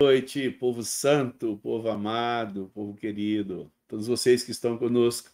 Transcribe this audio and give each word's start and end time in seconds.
noite, 0.00 0.50
povo 0.50 0.82
santo, 0.82 1.58
povo 1.62 1.88
amado, 1.88 2.70
povo 2.74 2.94
querido, 2.94 3.70
todos 3.86 4.06
vocês 4.06 4.42
que 4.44 4.50
estão 4.50 4.78
conosco 4.78 5.30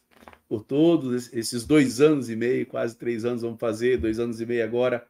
por 0.48 0.64
todos 0.64 1.32
esses 1.32 1.64
dois 1.64 2.00
anos 2.00 2.30
e 2.30 2.36
meio, 2.36 2.66
quase 2.66 2.96
três 2.96 3.24
anos 3.24 3.42
vamos 3.42 3.60
fazer, 3.60 3.98
dois 3.98 4.18
anos 4.18 4.40
e 4.40 4.46
meio 4.46 4.64
agora. 4.64 5.06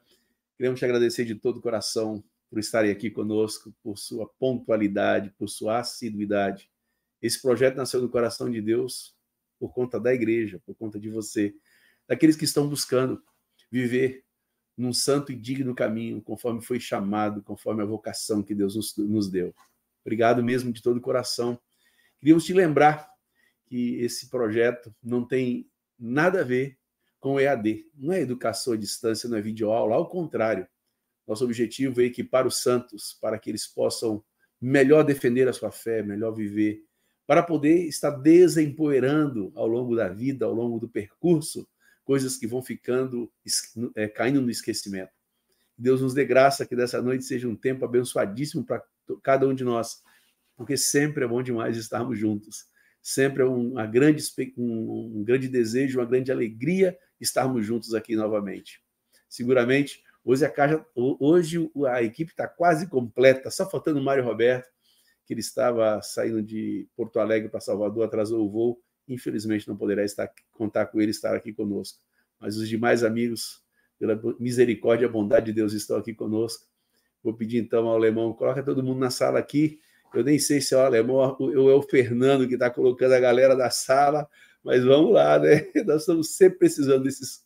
Queremos 0.56 0.78
te 0.78 0.84
agradecer 0.84 1.24
de 1.24 1.34
todo 1.34 1.58
o 1.58 1.60
coração 1.60 2.22
por 2.50 2.58
estarem 2.58 2.90
aqui 2.90 3.10
conosco, 3.10 3.74
por 3.82 3.98
sua 3.98 4.28
pontualidade, 4.38 5.30
por 5.38 5.48
sua 5.48 5.80
assiduidade. 5.80 6.70
Esse 7.20 7.40
projeto 7.40 7.76
nasceu 7.76 8.00
no 8.00 8.08
coração 8.08 8.50
de 8.50 8.60
Deus 8.60 9.14
por 9.58 9.72
conta 9.72 10.00
da 10.00 10.12
igreja, 10.12 10.60
por 10.64 10.74
conta 10.74 10.98
de 10.98 11.08
você, 11.08 11.54
daqueles 12.06 12.36
que 12.36 12.44
estão 12.44 12.68
buscando 12.68 13.22
viver 13.70 14.23
num 14.76 14.92
santo 14.92 15.32
e 15.32 15.36
digno 15.36 15.74
caminho, 15.74 16.20
conforme 16.20 16.60
foi 16.60 16.80
chamado, 16.80 17.42
conforme 17.42 17.82
a 17.82 17.86
vocação 17.86 18.42
que 18.42 18.54
Deus 18.54 18.74
nos, 18.74 18.96
nos 18.96 19.30
deu. 19.30 19.54
Obrigado 20.04 20.42
mesmo 20.42 20.72
de 20.72 20.82
todo 20.82 20.96
o 20.96 21.00
coração. 21.00 21.58
Queríamos 22.18 22.44
te 22.44 22.52
lembrar 22.52 23.08
que 23.66 23.96
esse 24.00 24.28
projeto 24.28 24.94
não 25.02 25.26
tem 25.26 25.68
nada 25.98 26.40
a 26.40 26.44
ver 26.44 26.78
com 27.20 27.34
o 27.34 27.40
EAD. 27.40 27.86
Não 27.94 28.12
é 28.12 28.20
educação 28.20 28.74
à 28.74 28.76
distância, 28.76 29.28
não 29.28 29.38
é 29.38 29.40
videoaula, 29.40 29.94
ao 29.94 30.08
contrário. 30.08 30.66
Nosso 31.26 31.44
objetivo 31.44 32.02
é 32.02 32.04
equipar 32.04 32.46
os 32.46 32.62
santos 32.62 33.16
para 33.20 33.38
que 33.38 33.50
eles 33.50 33.66
possam 33.66 34.22
melhor 34.60 35.04
defender 35.04 35.48
a 35.48 35.52
sua 35.52 35.70
fé, 35.70 36.02
melhor 36.02 36.32
viver, 36.32 36.82
para 37.26 37.42
poder 37.42 37.86
estar 37.86 38.10
desempoeirando 38.10 39.50
ao 39.54 39.66
longo 39.66 39.96
da 39.96 40.08
vida, 40.08 40.44
ao 40.44 40.52
longo 40.52 40.78
do 40.78 40.88
percurso, 40.88 41.66
coisas 42.04 42.36
que 42.36 42.46
vão 42.46 42.62
ficando, 42.62 43.30
é, 43.96 44.06
caindo 44.06 44.40
no 44.40 44.50
esquecimento. 44.50 45.12
Deus 45.76 46.00
nos 46.00 46.14
dê 46.14 46.24
graça 46.24 46.66
que 46.66 46.76
dessa 46.76 47.02
noite 47.02 47.24
seja 47.24 47.48
um 47.48 47.56
tempo 47.56 47.84
abençoadíssimo 47.84 48.64
para 48.64 48.82
cada 49.22 49.48
um 49.48 49.54
de 49.54 49.64
nós, 49.64 50.02
porque 50.56 50.76
sempre 50.76 51.24
é 51.24 51.28
bom 51.28 51.42
demais 51.42 51.76
estarmos 51.76 52.18
juntos. 52.18 52.66
Sempre 53.02 53.42
é 53.42 53.46
uma 53.46 53.86
grande, 53.86 54.22
um, 54.56 55.18
um 55.18 55.24
grande 55.24 55.48
desejo, 55.48 55.98
uma 55.98 56.06
grande 56.06 56.30
alegria 56.30 56.96
estarmos 57.20 57.66
juntos 57.66 57.94
aqui 57.94 58.14
novamente. 58.14 58.80
Seguramente, 59.28 60.02
hoje 60.24 60.44
a, 60.44 60.50
caixa, 60.50 60.84
hoje 60.94 61.70
a 61.88 62.02
equipe 62.02 62.30
está 62.30 62.46
quase 62.46 62.88
completa, 62.88 63.50
só 63.50 63.68
faltando 63.68 63.98
o 63.98 64.02
Mário 64.02 64.24
Roberto, 64.24 64.70
que 65.26 65.34
ele 65.34 65.40
estava 65.40 66.00
saindo 66.02 66.42
de 66.42 66.88
Porto 66.96 67.18
Alegre 67.18 67.48
para 67.48 67.60
Salvador, 67.60 68.04
atrasou 68.04 68.46
o 68.46 68.50
voo, 68.50 68.82
infelizmente 69.08 69.68
não 69.68 69.76
poderá 69.76 70.04
estar, 70.04 70.30
contar 70.52 70.86
com 70.86 71.00
ele 71.00 71.10
estar 71.10 71.34
aqui 71.34 71.52
conosco. 71.52 71.98
Mas 72.40 72.56
os 72.56 72.68
demais 72.68 73.04
amigos, 73.04 73.62
pela 73.98 74.20
misericórdia 74.38 75.06
e 75.06 75.08
bondade 75.08 75.46
de 75.46 75.52
Deus, 75.52 75.72
estão 75.72 75.96
aqui 75.96 76.14
conosco. 76.14 76.66
Vou 77.22 77.34
pedir 77.34 77.58
então 77.58 77.86
ao 77.86 77.94
alemão, 77.94 78.32
coloca 78.32 78.62
todo 78.62 78.82
mundo 78.82 79.00
na 79.00 79.10
sala 79.10 79.38
aqui. 79.38 79.80
Eu 80.14 80.22
nem 80.22 80.38
sei 80.38 80.60
se 80.60 80.74
é 80.74 80.76
o 80.76 80.80
alemão 80.80 81.36
ou 81.38 81.70
é 81.70 81.74
o 81.74 81.82
Fernando 81.82 82.46
que 82.46 82.54
está 82.54 82.70
colocando 82.70 83.12
a 83.12 83.20
galera 83.20 83.56
da 83.56 83.70
sala, 83.70 84.28
mas 84.62 84.84
vamos 84.84 85.12
lá, 85.12 85.38
né? 85.38 85.66
Nós 85.84 86.02
estamos 86.02 86.36
sempre 86.36 86.60
precisando 86.60 87.02
desses 87.02 87.44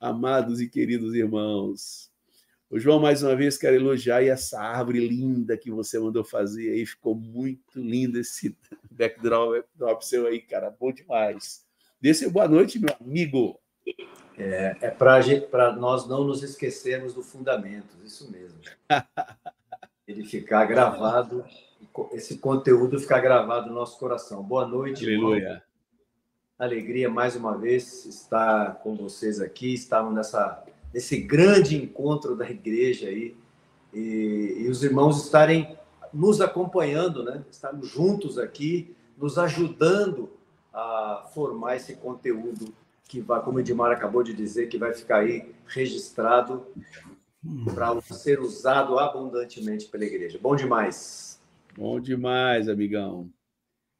amados 0.00 0.60
e 0.60 0.68
queridos 0.68 1.14
irmãos. 1.14 2.11
O 2.72 2.78
João, 2.78 2.98
mais 2.98 3.22
uma 3.22 3.36
vez, 3.36 3.58
quero 3.58 3.76
elogiar 3.76 4.24
essa 4.24 4.58
árvore 4.58 5.06
linda 5.06 5.58
que 5.58 5.70
você 5.70 5.98
mandou 5.98 6.24
fazer 6.24 6.70
aí. 6.70 6.86
Ficou 6.86 7.14
muito 7.14 7.78
lindo 7.78 8.18
esse 8.18 8.56
backdrop 8.90 10.00
seu 10.00 10.26
aí, 10.26 10.40
cara. 10.40 10.74
Bom 10.80 10.90
demais. 10.90 11.66
Desse 12.00 12.30
boa 12.30 12.48
noite, 12.48 12.78
meu 12.78 12.96
amigo. 12.98 13.60
É, 14.38 14.74
é 14.80 14.90
para 14.90 15.76
nós 15.76 16.08
não 16.08 16.24
nos 16.24 16.42
esquecermos 16.42 17.12
do 17.12 17.22
fundamento, 17.22 17.94
isso 18.02 18.32
mesmo. 18.32 18.58
Ele 20.08 20.24
ficar 20.24 20.64
gravado, 20.64 21.44
esse 22.12 22.38
conteúdo 22.38 22.98
ficar 22.98 23.20
gravado 23.20 23.68
no 23.68 23.74
nosso 23.74 23.98
coração. 23.98 24.42
Boa 24.42 24.66
noite, 24.66 25.04
Aleluia. 25.04 25.42
Irmão. 25.42 25.62
Alegria 26.58 27.10
mais 27.10 27.36
uma 27.36 27.54
vez 27.54 28.06
estar 28.06 28.76
com 28.76 28.96
vocês 28.96 29.42
aqui. 29.42 29.74
Estamos 29.74 30.14
nessa 30.14 30.64
nesse 30.92 31.18
grande 31.18 31.76
encontro 31.76 32.36
da 32.36 32.48
igreja 32.50 33.08
aí, 33.08 33.34
e, 33.92 34.56
e 34.60 34.68
os 34.68 34.82
irmãos 34.82 35.24
estarem 35.24 35.76
nos 36.12 36.40
acompanhando, 36.40 37.22
né? 37.22 37.44
Estarmos 37.50 37.88
juntos 37.88 38.38
aqui, 38.38 38.94
nos 39.16 39.38
ajudando 39.38 40.30
a 40.72 41.28
formar 41.34 41.76
esse 41.76 41.94
conteúdo 41.96 42.72
que 43.08 43.20
vai, 43.20 43.42
como 43.42 43.58
o 43.58 43.60
Edmar 43.60 43.92
acabou 43.92 44.22
de 44.22 44.32
dizer, 44.32 44.68
que 44.68 44.78
vai 44.78 44.94
ficar 44.94 45.18
aí 45.18 45.52
registrado 45.66 46.66
para 47.74 48.00
ser 48.00 48.40
usado 48.40 48.98
abundantemente 48.98 49.86
pela 49.86 50.04
igreja. 50.04 50.38
Bom 50.40 50.56
demais. 50.56 51.40
Bom 51.76 52.00
demais, 52.00 52.68
amigão. 52.68 53.28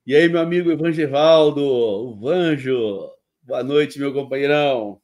E 0.06 0.14
aí, 0.14 0.28
meu 0.28 0.40
amigo 0.40 0.70
Evangevaldo, 0.70 1.62
o 1.62 2.14
Vanjo. 2.14 3.10
Boa 3.42 3.62
noite, 3.62 3.98
meu 3.98 4.12
companheirão. 4.12 5.01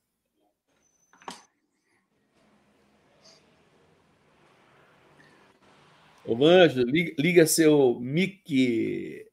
Ô, 6.29 6.35
Manjo, 6.35 6.83
liga, 6.83 7.15
liga 7.19 7.47
seu 7.47 7.99
mic. 7.99 9.25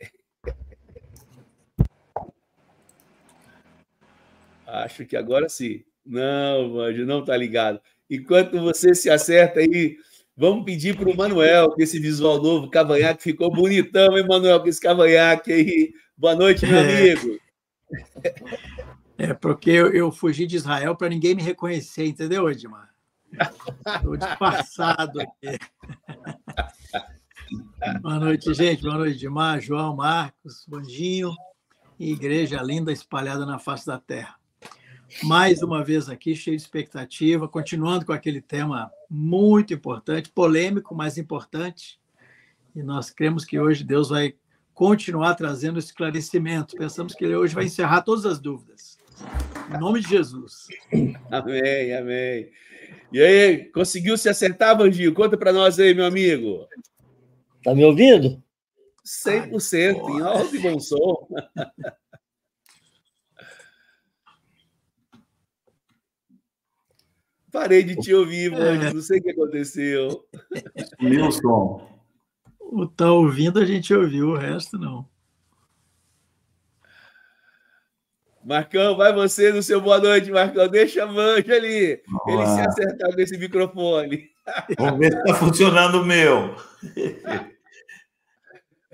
Acho 4.65 5.05
que 5.05 5.17
agora 5.17 5.49
sim. 5.49 5.83
Não, 6.05 6.69
Manjo, 6.69 7.05
não 7.05 7.21
tá 7.21 7.35
ligado. 7.35 7.81
Enquanto 8.09 8.61
você 8.61 8.95
se 8.95 9.09
acerta 9.09 9.59
aí, 9.59 9.97
vamos 10.37 10.63
pedir 10.63 10.95
para 10.95 11.09
o 11.09 11.17
Manuel, 11.17 11.75
que 11.75 11.83
esse 11.83 11.99
visual 11.99 12.41
novo, 12.41 12.69
cavanhaque, 12.69 13.23
ficou 13.23 13.51
bonitão, 13.51 14.17
hein, 14.17 14.25
Manuel, 14.25 14.61
com 14.61 14.69
esse 14.69 14.79
cavanhaque 14.79 15.51
aí. 15.51 15.93
Boa 16.15 16.33
noite, 16.33 16.65
meu 16.65 16.77
é. 16.77 16.81
amigo. 16.81 17.37
É, 19.17 19.33
porque 19.33 19.69
eu, 19.69 19.93
eu 19.93 20.11
fugi 20.13 20.47
de 20.47 20.55
Israel 20.55 20.95
para 20.95 21.09
ninguém 21.09 21.35
me 21.35 21.43
reconhecer, 21.43 22.05
entendeu, 22.05 22.49
Edmar? 22.49 22.94
Estou 23.31 24.17
disfarçado 24.17 25.21
aqui. 25.21 25.59
Boa 28.01 28.19
noite, 28.19 28.53
gente. 28.53 28.81
Boa 28.81 28.97
noite, 28.97 29.19
Dimar, 29.19 29.61
João, 29.61 29.95
Marcos, 29.95 30.65
Bandinho 30.67 31.33
e 31.99 32.11
igreja 32.11 32.61
linda 32.61 32.91
espalhada 32.91 33.45
na 33.45 33.59
face 33.59 33.85
da 33.85 33.99
terra. 33.99 34.35
Mais 35.23 35.61
uma 35.61 35.83
vez 35.83 36.09
aqui, 36.09 36.35
cheio 36.35 36.57
de 36.57 36.63
expectativa, 36.63 37.47
continuando 37.47 38.05
com 38.05 38.11
aquele 38.11 38.41
tema 38.41 38.91
muito 39.09 39.73
importante, 39.73 40.29
polêmico, 40.29 40.93
mas 40.95 41.17
importante. 41.17 41.99
E 42.75 42.83
nós 42.83 43.09
cremos 43.09 43.45
que 43.45 43.59
hoje 43.59 43.83
Deus 43.83 44.09
vai 44.09 44.35
continuar 44.73 45.35
trazendo 45.35 45.79
esclarecimento. 45.79 46.75
Pensamos 46.75 47.13
que 47.13 47.23
ele 47.23 47.35
hoje 47.35 47.55
vai 47.55 47.65
encerrar 47.65 48.01
todas 48.01 48.25
as 48.25 48.39
dúvidas. 48.39 48.97
Em 49.73 49.79
nome 49.79 50.01
de 50.01 50.09
Jesus. 50.09 50.67
Amém, 51.31 51.93
amém. 51.93 52.51
E 53.11 53.21
aí, 53.21 53.65
conseguiu 53.71 54.17
se 54.17 54.27
acertar, 54.29 54.77
Bandinho? 54.77 55.13
Conta 55.13 55.37
para 55.37 55.53
nós 55.53 55.79
aí, 55.79 55.93
meu 55.93 56.05
amigo. 56.05 56.67
Tá 57.63 57.73
me 57.73 57.83
ouvindo? 57.85 58.43
100% 59.05 60.01
Ai, 60.05 60.11
em 60.11 60.21
alto 60.21 60.55
e 60.55 60.59
bom 60.59 60.79
som. 60.79 61.27
Parei 67.51 67.83
de 67.83 67.95
te 67.95 68.13
ouvir, 68.13 68.51
mano. 68.51 68.93
Não 68.93 69.01
sei 69.01 69.19
o 69.19 69.23
que 69.23 69.31
aconteceu. 69.31 70.27
Meu 70.99 71.31
som. 71.31 71.89
O 72.59 72.85
tá 72.85 73.09
ouvindo 73.09 73.59
a 73.59 73.65
gente 73.65 73.93
ouviu, 73.93 74.31
o 74.31 74.37
resto 74.37 74.77
não. 74.77 75.07
Marcão, 78.45 78.95
vai 78.95 79.11
você 79.11 79.51
no 79.51 79.63
seu 79.63 79.81
boa 79.81 79.99
noite, 79.99 80.29
Marcão. 80.29 80.67
Deixa 80.67 81.03
a 81.03 81.07
mancha 81.07 81.51
ali. 81.51 81.99
Ele 82.27 82.45
se 82.45 82.61
acertar 82.61 83.11
com 83.11 83.19
esse 83.19 83.37
microfone. 83.39 84.29
Vamos 84.77 84.99
ver 84.99 85.11
se 85.11 85.17
está 85.17 85.33
funcionando 85.33 86.01
o 86.01 86.05
meu. 86.05 86.55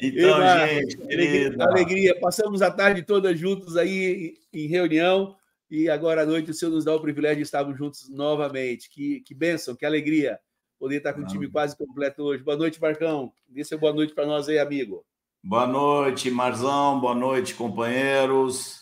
Então, 0.03 0.39
gente, 0.67 0.99
alegria, 0.99 1.55
alegria, 1.59 2.19
passamos 2.19 2.63
a 2.63 2.71
tarde 2.71 3.03
toda 3.03 3.35
juntos 3.35 3.77
aí 3.77 4.33
em 4.51 4.65
reunião 4.65 5.35
e 5.69 5.87
agora 5.91 6.23
à 6.23 6.25
noite 6.25 6.49
o 6.49 6.53
Senhor 6.55 6.71
nos 6.71 6.85
dá 6.85 6.95
o 6.95 6.99
privilégio 6.99 7.37
de 7.37 7.43
estarmos 7.43 7.77
juntos 7.77 8.09
novamente. 8.09 8.89
Que, 8.89 9.21
que 9.21 9.35
bênção, 9.35 9.75
que 9.75 9.85
alegria 9.85 10.39
poder 10.79 10.97
estar 10.97 11.13
com 11.13 11.21
o 11.21 11.27
time 11.27 11.47
quase 11.47 11.77
completo 11.77 12.23
hoje. 12.23 12.43
Boa 12.43 12.57
noite, 12.57 12.81
Marcão. 12.81 13.31
Dê 13.47 13.63
seu 13.63 13.77
boa 13.77 13.93
noite 13.93 14.15
para 14.15 14.25
nós 14.25 14.49
aí, 14.49 14.57
amigo. 14.57 15.05
Boa 15.43 15.67
noite, 15.67 16.31
Marzão. 16.31 16.99
Boa 16.99 17.13
noite, 17.13 17.53
companheiros. 17.53 18.80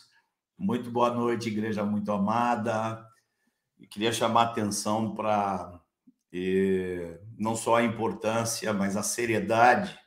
Muito 0.61 0.91
boa 0.91 1.09
noite, 1.09 1.47
igreja 1.47 1.85
muito 1.85 2.11
amada. 2.11 3.07
E 3.79 3.87
queria 3.87 4.11
chamar 4.11 4.41
a 4.41 4.45
atenção 4.51 5.15
para 5.15 5.79
não 7.37 7.55
só 7.55 7.77
a 7.77 7.83
importância, 7.83 8.73
mas 8.73 8.97
a 8.97 9.01
seriedade 9.01 9.97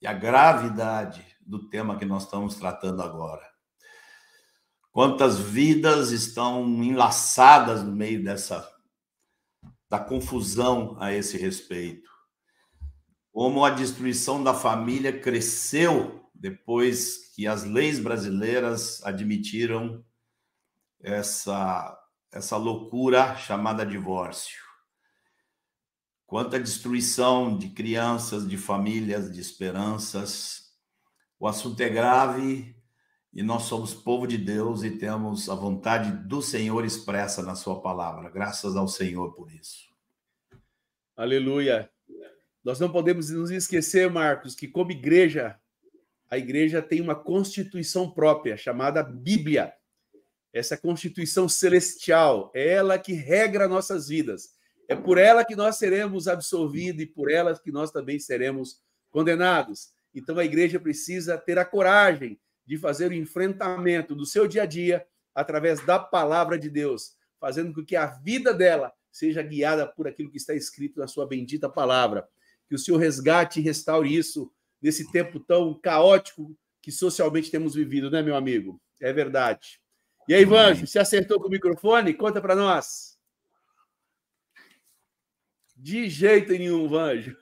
e 0.00 0.06
a 0.06 0.14
gravidade 0.14 1.22
do 1.42 1.68
tema 1.68 1.98
que 1.98 2.06
nós 2.06 2.22
estamos 2.24 2.54
tratando 2.54 3.02
agora. 3.02 3.46
Quantas 4.90 5.38
vidas 5.38 6.10
estão 6.10 6.64
enlaçadas 6.82 7.82
no 7.82 7.92
meio 7.92 8.24
dessa 8.24 8.66
da 9.90 9.98
confusão 9.98 10.96
a 10.98 11.12
esse 11.12 11.36
respeito. 11.36 12.08
como 13.30 13.62
a 13.64 13.70
destruição 13.70 14.42
da 14.42 14.54
família 14.54 15.20
cresceu 15.20 16.19
depois 16.40 17.30
que 17.34 17.46
as 17.46 17.64
leis 17.64 17.98
brasileiras 17.98 19.04
admitiram 19.04 20.02
essa, 20.98 22.02
essa 22.32 22.56
loucura 22.56 23.36
chamada 23.36 23.84
divórcio. 23.84 24.58
Quanta 26.26 26.58
destruição 26.58 27.58
de 27.58 27.68
crianças, 27.68 28.48
de 28.48 28.56
famílias, 28.56 29.30
de 29.30 29.38
esperanças. 29.38 30.72
O 31.38 31.46
assunto 31.46 31.78
é 31.82 31.90
grave 31.90 32.74
e 33.34 33.42
nós 33.42 33.64
somos 33.64 33.92
povo 33.92 34.26
de 34.26 34.38
Deus 34.38 34.82
e 34.82 34.92
temos 34.92 35.50
a 35.50 35.54
vontade 35.54 36.10
do 36.26 36.40
Senhor 36.40 36.86
expressa 36.86 37.42
na 37.42 37.54
Sua 37.54 37.82
palavra. 37.82 38.30
Graças 38.30 38.76
ao 38.76 38.88
Senhor 38.88 39.34
por 39.34 39.52
isso. 39.52 39.90
Aleluia. 41.14 41.90
Nós 42.64 42.80
não 42.80 42.90
podemos 42.90 43.28
nos 43.28 43.50
esquecer, 43.50 44.10
Marcos, 44.10 44.54
que 44.54 44.66
como 44.66 44.90
igreja, 44.90 45.59
a 46.30 46.38
igreja 46.38 46.80
tem 46.80 47.00
uma 47.00 47.16
constituição 47.16 48.08
própria 48.08 48.56
chamada 48.56 49.02
Bíblia. 49.02 49.74
Essa 50.52 50.76
constituição 50.76 51.48
celestial, 51.48 52.52
é 52.54 52.68
ela 52.68 52.98
que 52.98 53.12
regra 53.12 53.66
nossas 53.66 54.08
vidas. 54.08 54.50
É 54.88 54.94
por 54.94 55.18
ela 55.18 55.44
que 55.44 55.56
nós 55.56 55.76
seremos 55.76 56.28
absolvidos 56.28 57.02
e 57.02 57.06
por 57.06 57.30
ela 57.30 57.58
que 57.58 57.72
nós 57.72 57.90
também 57.90 58.18
seremos 58.20 58.80
condenados. 59.10 59.90
Então 60.14 60.38
a 60.38 60.44
igreja 60.44 60.78
precisa 60.78 61.36
ter 61.36 61.58
a 61.58 61.64
coragem 61.64 62.40
de 62.64 62.78
fazer 62.78 63.10
o 63.10 63.14
enfrentamento 63.14 64.14
do 64.14 64.24
seu 64.24 64.46
dia 64.46 64.62
a 64.62 64.66
dia 64.66 65.04
através 65.34 65.84
da 65.84 65.98
palavra 65.98 66.56
de 66.56 66.70
Deus, 66.70 67.16
fazendo 67.40 67.72
com 67.72 67.84
que 67.84 67.96
a 67.96 68.06
vida 68.06 68.54
dela 68.54 68.92
seja 69.10 69.42
guiada 69.42 69.86
por 69.86 70.06
aquilo 70.06 70.30
que 70.30 70.36
está 70.36 70.54
escrito 70.54 71.00
na 71.00 71.08
sua 71.08 71.26
bendita 71.26 71.68
palavra. 71.68 72.28
Que 72.68 72.74
o 72.74 72.78
Senhor 72.78 72.98
resgate 72.98 73.58
e 73.58 73.62
restaure 73.62 74.14
isso 74.14 74.52
nesse 74.82 75.10
tempo 75.10 75.38
tão 75.40 75.74
caótico 75.74 76.56
que 76.82 76.90
socialmente 76.90 77.50
temos 77.50 77.74
vivido, 77.74 78.10
né, 78.10 78.22
meu 78.22 78.34
amigo? 78.34 78.80
É 79.00 79.12
verdade. 79.12 79.80
E 80.28 80.34
aí, 80.34 80.44
Vanjo, 80.44 80.86
se 80.86 80.98
acertou 80.98 81.40
com 81.40 81.48
o 81.48 81.50
microfone? 81.50 82.14
Conta 82.14 82.40
para 82.40 82.54
nós. 82.54 83.18
De 85.76 86.08
jeito 86.08 86.52
nenhum, 86.52 86.88
Vanjo. 86.88 87.36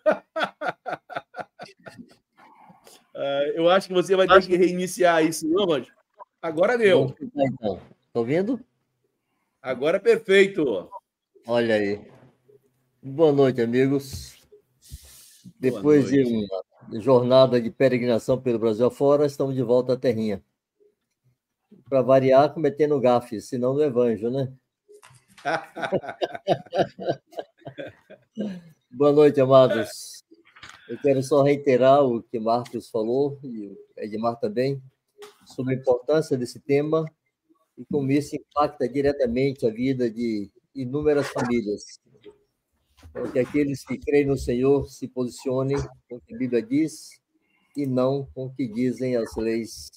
uh, 3.15 3.19
eu 3.55 3.69
acho 3.69 3.89
que 3.89 3.95
você 3.95 4.15
vai 4.17 4.27
ter 4.27 4.47
que 4.47 4.57
reiniciar 4.57 5.25
isso, 5.25 5.47
não, 5.49 5.67
Vanjo? 5.67 5.93
Agora 6.41 6.79
deu. 6.79 7.15
Então, 7.21 7.81
tá 8.13 8.21
ouvindo? 8.21 8.65
Agora 9.61 9.99
perfeito. 9.99 10.89
Olha 11.47 11.75
aí. 11.75 12.01
Boa 13.03 13.33
noite, 13.33 13.61
amigos. 13.61 14.39
Depois 15.59 16.11
noite. 16.11 16.25
de 16.25 16.35
uma 16.35 16.65
jornada 16.93 17.61
de 17.61 17.71
peregrinação 17.71 18.41
pelo 18.41 18.59
Brasil 18.59 18.87
afora, 18.87 19.27
estamos 19.27 19.55
de 19.55 19.63
volta 19.63 19.93
à 19.93 19.97
terrinha. 19.97 20.43
Para 21.89 22.03
variar, 22.03 22.53
cometendo 22.53 23.01
gafes, 23.01 23.49
senão 23.49 23.75
no 23.75 23.83
evangelho, 23.83 24.31
né? 24.31 24.53
Boa 28.91 29.13
noite, 29.13 29.41
amados. 29.41 30.25
Eu 30.89 30.99
quero 30.99 31.23
só 31.23 31.43
reiterar 31.43 32.03
o 32.03 32.23
que 32.23 32.41
Marcos 32.41 32.89
falou, 32.89 33.39
e 33.43 33.67
o 33.67 33.77
Edmar 33.97 34.37
também, 34.37 34.83
sobre 35.45 35.75
a 35.75 35.79
importância 35.79 36.37
desse 36.37 36.61
tema 36.61 37.05
e 37.77 37.85
como 37.85 38.11
isso 38.11 38.35
impacta 38.35 38.89
diretamente 38.89 39.67
a 39.67 39.71
vida 39.71 40.11
de 40.11 40.51
inúmeras 40.75 41.29
famílias. 41.29 42.01
Que 43.33 43.39
aqueles 43.39 43.85
que 43.85 43.99
creem 43.99 44.27
no 44.27 44.37
Senhor 44.37 44.89
se 44.89 45.09
posicionem 45.09 45.77
com 46.09 46.17
o 46.17 46.21
que 46.21 46.35
a 46.35 46.39
Bíblia 46.39 46.63
diz 46.63 47.11
e 47.77 47.87
não 47.87 48.27
com 48.35 48.47
o 48.47 48.55
que 48.55 48.67
dizem 48.67 49.17
as 49.17 49.35
leis 49.37 49.89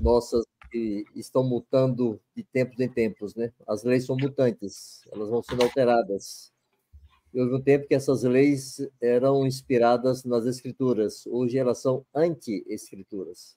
nossas 0.00 0.44
que 0.70 1.04
estão 1.16 1.42
mutando 1.42 2.20
de 2.34 2.44
tempos 2.44 2.78
em 2.78 2.88
tempos, 2.88 3.34
né? 3.34 3.52
As 3.66 3.82
leis 3.82 4.06
são 4.06 4.16
mutantes, 4.16 5.02
elas 5.12 5.28
vão 5.28 5.42
sendo 5.42 5.62
alteradas. 5.62 6.52
E 7.32 7.40
houve 7.40 7.54
um 7.54 7.62
tempo 7.62 7.86
que 7.86 7.94
essas 7.94 8.22
leis 8.22 8.80
eram 9.00 9.46
inspiradas 9.46 10.24
nas 10.24 10.46
escrituras, 10.46 11.26
hoje 11.26 11.58
elas 11.58 11.78
são 11.78 12.04
anti-escrituras. 12.14 13.56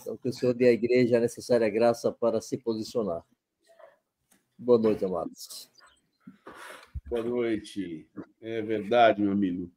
Então, 0.00 0.16
que 0.16 0.28
o 0.28 0.32
Senhor 0.32 0.54
dê 0.54 0.68
à 0.68 0.72
igreja 0.72 1.16
a 1.16 1.20
necessária 1.20 1.68
graça 1.68 2.10
para 2.12 2.40
se 2.40 2.58
posicionar. 2.58 3.24
Boa 4.58 4.78
noite, 4.78 5.04
amados. 5.04 5.70
Boa 7.14 7.22
noite. 7.22 8.08
É 8.42 8.60
verdade, 8.60 9.22
meu 9.22 9.30
amigo. 9.30 9.70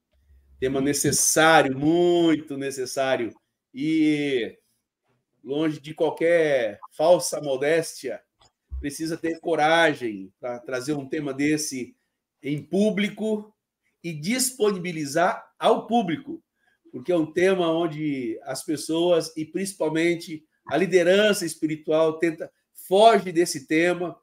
Tema 0.59 0.81
necessário, 0.81 1.77
muito 1.77 2.57
necessário. 2.57 3.31
E 3.71 4.57
longe 5.43 5.79
de 5.79 5.93
qualquer 5.93 6.79
falsa 6.93 7.39
modéstia, 7.39 8.19
precisa 8.79 9.15
ter 9.15 9.39
coragem 9.39 10.33
para 10.39 10.57
trazer 10.57 10.93
um 10.93 11.07
tema 11.07 11.31
desse 11.31 11.95
em 12.41 12.59
público 12.59 13.53
e 14.03 14.13
disponibilizar 14.13 15.47
ao 15.59 15.85
público, 15.85 16.43
porque 16.91 17.11
é 17.11 17.15
um 17.15 17.31
tema 17.31 17.71
onde 17.71 18.39
as 18.45 18.65
pessoas 18.65 19.31
e 19.37 19.45
principalmente 19.45 20.43
a 20.65 20.75
liderança 20.75 21.45
espiritual 21.45 22.17
tenta 22.17 22.51
foge 22.73 23.31
desse 23.31 23.67
tema, 23.67 24.19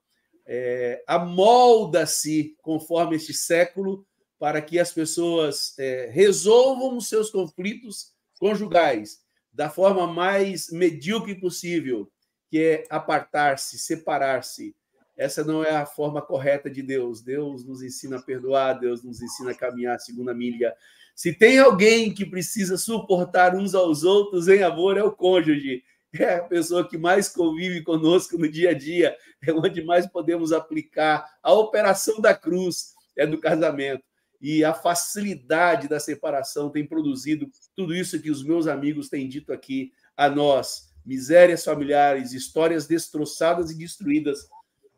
é, 0.47 1.03
amolda-se 1.07 2.57
conforme 2.63 3.17
este 3.17 3.33
século 3.33 4.07
para 4.39 4.61
que 4.61 4.79
as 4.79 4.93
pessoas 4.93 5.79
é, 5.79 6.11
resolvam 6.13 6.97
os 6.97 7.09
seus 7.09 7.31
conflitos 7.31 8.13
conjugais 8.39 9.21
da 9.53 9.71
forma 9.71 10.07
mais 10.07 10.71
medíocre 10.71 11.35
possível, 11.35 12.11
que 12.51 12.59
é 12.61 12.85
apartar-se, 12.91 13.79
separar-se. 13.79 14.75
Essa 15.17 15.45
não 15.45 15.65
é 15.65 15.71
a 15.71 15.87
forma 15.87 16.21
correta 16.21 16.69
de 16.69 16.83
Deus. 16.83 17.23
Deus 17.23 17.65
nos 17.65 17.83
ensina 17.83 18.19
a 18.19 18.23
perdoar, 18.23 18.75
Deus 18.75 19.03
nos 19.03 19.23
ensina 19.23 19.53
a 19.53 19.55
caminhar 19.55 19.95
a 19.95 20.01
segunda 20.01 20.35
milha. 20.35 20.75
Se 21.15 21.33
tem 21.33 21.59
alguém 21.59 22.13
que 22.13 22.27
precisa 22.27 22.77
suportar 22.77 23.55
uns 23.55 23.75
aos 23.75 24.03
outros 24.03 24.49
em 24.49 24.63
amor, 24.65 24.97
é 24.99 25.03
o 25.05 25.13
cônjuge. 25.13 25.85
É 26.19 26.37
a 26.37 26.43
pessoa 26.45 26.89
que 26.89 26.97
mais 26.97 27.29
convive 27.29 27.83
conosco 27.83 28.39
no 28.39 28.49
dia 28.49 28.71
a 28.71 28.75
dia, 28.75 29.17
é 29.43 29.53
onde 29.53 29.83
mais 29.83 30.07
podemos 30.07 30.53
aplicar 30.53 31.29
a 31.43 31.53
operação 31.53 32.21
da 32.21 32.35
cruz, 32.35 32.95
é 33.17 33.27
no 33.27 33.39
casamento. 33.39 34.03
E 34.41 34.65
a 34.65 34.73
facilidade 34.75 35.89
da 35.89 35.99
separação 35.99 36.71
tem 36.71 36.87
produzido 36.87 37.51
tudo 37.75 37.95
isso 37.95 38.21
que 38.21 38.31
os 38.31 38.45
meus 38.45 38.67
amigos 38.67 39.09
têm 39.09 39.29
dito 39.29 39.53
aqui 39.53 39.93
a 40.17 40.29
nós: 40.29 40.91
misérias 41.05 41.65
familiares, 41.65 42.33
histórias 42.33 42.87
destroçadas 42.87 43.71
e 43.71 43.79
destruídas, 43.79 44.49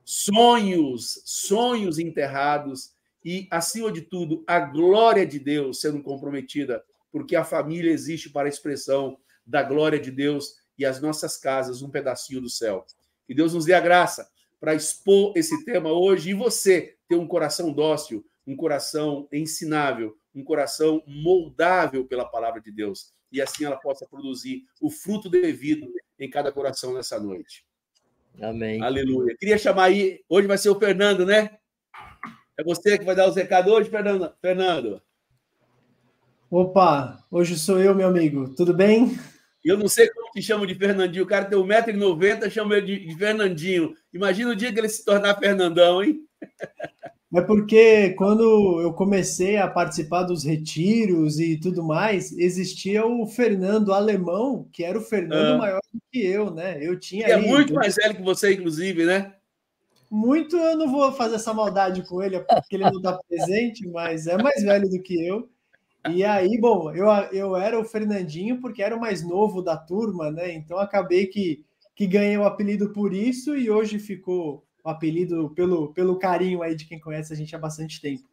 sonhos, 0.04 1.22
sonhos 1.24 1.98
enterrados 1.98 2.94
e, 3.24 3.46
acima 3.50 3.90
de 3.90 4.02
tudo, 4.02 4.44
a 4.46 4.60
glória 4.60 5.26
de 5.26 5.38
Deus 5.38 5.80
sendo 5.80 6.02
comprometida, 6.02 6.84
porque 7.10 7.36
a 7.36 7.44
família 7.44 7.90
existe 7.90 8.30
para 8.30 8.48
a 8.48 8.50
expressão 8.50 9.18
da 9.46 9.62
glória 9.62 9.98
de 9.98 10.10
Deus 10.10 10.65
e 10.78 10.84
as 10.84 11.00
nossas 11.00 11.36
casas, 11.36 11.82
um 11.82 11.90
pedacinho 11.90 12.40
do 12.40 12.50
céu. 12.50 12.84
Que 13.26 13.34
Deus 13.34 13.54
nos 13.54 13.64
dê 13.64 13.74
a 13.74 13.80
graça 13.80 14.28
para 14.60 14.74
expor 14.74 15.32
esse 15.36 15.64
tema 15.64 15.90
hoje 15.92 16.30
e 16.30 16.34
você 16.34 16.96
ter 17.08 17.16
um 17.16 17.26
coração 17.26 17.72
dócil 17.72 18.24
um 18.46 18.56
coração 18.56 19.28
ensinável, 19.32 20.16
um 20.34 20.44
coração 20.44 21.02
moldável 21.06 22.06
pela 22.06 22.24
palavra 22.24 22.60
de 22.60 22.70
Deus. 22.70 23.12
E 23.32 23.42
assim 23.42 23.64
ela 23.64 23.76
possa 23.76 24.06
produzir 24.06 24.64
o 24.80 24.88
fruto 24.88 25.28
devido 25.28 25.92
em 26.18 26.30
cada 26.30 26.52
coração 26.52 26.94
nessa 26.94 27.18
noite. 27.18 27.66
Amém. 28.40 28.80
Aleluia. 28.82 29.34
Queria 29.36 29.58
chamar 29.58 29.84
aí, 29.84 30.20
hoje 30.28 30.46
vai 30.46 30.58
ser 30.58 30.68
o 30.68 30.78
Fernando, 30.78 31.26
né? 31.26 31.58
É 32.56 32.62
você 32.62 32.96
que 32.98 33.04
vai 33.04 33.16
dar 33.16 33.28
os 33.28 33.34
recados 33.34 33.72
hoje, 33.72 33.90
Fernando? 33.90 34.32
Fernando. 34.40 35.02
Opa, 36.50 37.24
hoje 37.30 37.58
sou 37.58 37.80
eu, 37.80 37.94
meu 37.94 38.06
amigo. 38.06 38.54
Tudo 38.54 38.72
bem? 38.72 39.18
Eu 39.66 39.76
não 39.76 39.88
sei 39.88 40.08
como 40.08 40.30
te 40.30 40.40
chamo 40.40 40.66
de 40.66 40.74
Fernandinho. 40.74 41.24
O 41.24 41.26
cara 41.26 41.44
tem 41.44 41.58
1,90m, 41.58 42.50
chama 42.50 42.76
ele 42.76 43.00
de 43.00 43.16
Fernandinho. 43.16 43.94
Imagina 44.14 44.50
o 44.52 44.56
dia 44.56 44.72
que 44.72 44.78
ele 44.78 44.88
se 44.88 45.04
tornar 45.04 45.38
Fernandão, 45.38 46.02
hein? 46.02 46.20
É 47.34 47.40
porque 47.42 48.10
quando 48.10 48.80
eu 48.80 48.92
comecei 48.92 49.56
a 49.56 49.68
participar 49.68 50.22
dos 50.22 50.44
retiros 50.44 51.40
e 51.40 51.58
tudo 51.58 51.82
mais, 51.82 52.32
existia 52.32 53.04
o 53.04 53.26
Fernando 53.26 53.92
alemão, 53.92 54.68
que 54.72 54.84
era 54.84 54.96
o 54.96 55.02
Fernando 55.02 55.54
ah. 55.54 55.58
maior 55.58 55.80
do 55.92 56.00
que 56.10 56.24
eu, 56.24 56.50
né? 56.50 56.78
Eu 56.80 56.98
tinha. 56.98 57.26
Que 57.26 57.32
é 57.32 57.36
muito 57.36 57.74
mais 57.74 57.96
velho 57.96 58.14
que 58.14 58.22
você, 58.22 58.54
inclusive, 58.54 59.04
né? 59.04 59.34
Muito, 60.08 60.56
eu 60.56 60.76
não 60.76 60.90
vou 60.90 61.12
fazer 61.12 61.34
essa 61.34 61.52
maldade 61.52 62.02
com 62.04 62.22
ele, 62.22 62.38
porque 62.38 62.76
ele 62.76 62.84
não 62.84 62.98
está 62.98 63.18
presente, 63.28 63.86
mas 63.88 64.28
é 64.28 64.40
mais 64.40 64.62
velho 64.62 64.88
do 64.88 65.02
que 65.02 65.26
eu. 65.26 65.50
E 66.10 66.24
aí, 66.24 66.58
bom, 66.58 66.92
eu, 66.92 67.06
eu 67.32 67.56
era 67.56 67.78
o 67.78 67.84
Fernandinho 67.84 68.60
porque 68.60 68.82
era 68.82 68.96
o 68.96 69.00
mais 69.00 69.22
novo 69.22 69.62
da 69.62 69.76
turma, 69.76 70.30
né? 70.30 70.52
Então 70.52 70.78
acabei 70.78 71.26
que, 71.26 71.64
que 71.94 72.06
ganhei 72.06 72.36
o 72.36 72.44
apelido 72.44 72.92
por 72.92 73.12
isso 73.12 73.56
e 73.56 73.70
hoje 73.70 73.98
ficou 73.98 74.64
o 74.84 74.88
apelido 74.88 75.50
pelo, 75.50 75.92
pelo 75.92 76.18
carinho 76.18 76.62
aí 76.62 76.74
de 76.74 76.86
quem 76.86 77.00
conhece 77.00 77.32
a 77.32 77.36
gente 77.36 77.54
há 77.54 77.58
bastante 77.58 78.00
tempo. 78.00 78.24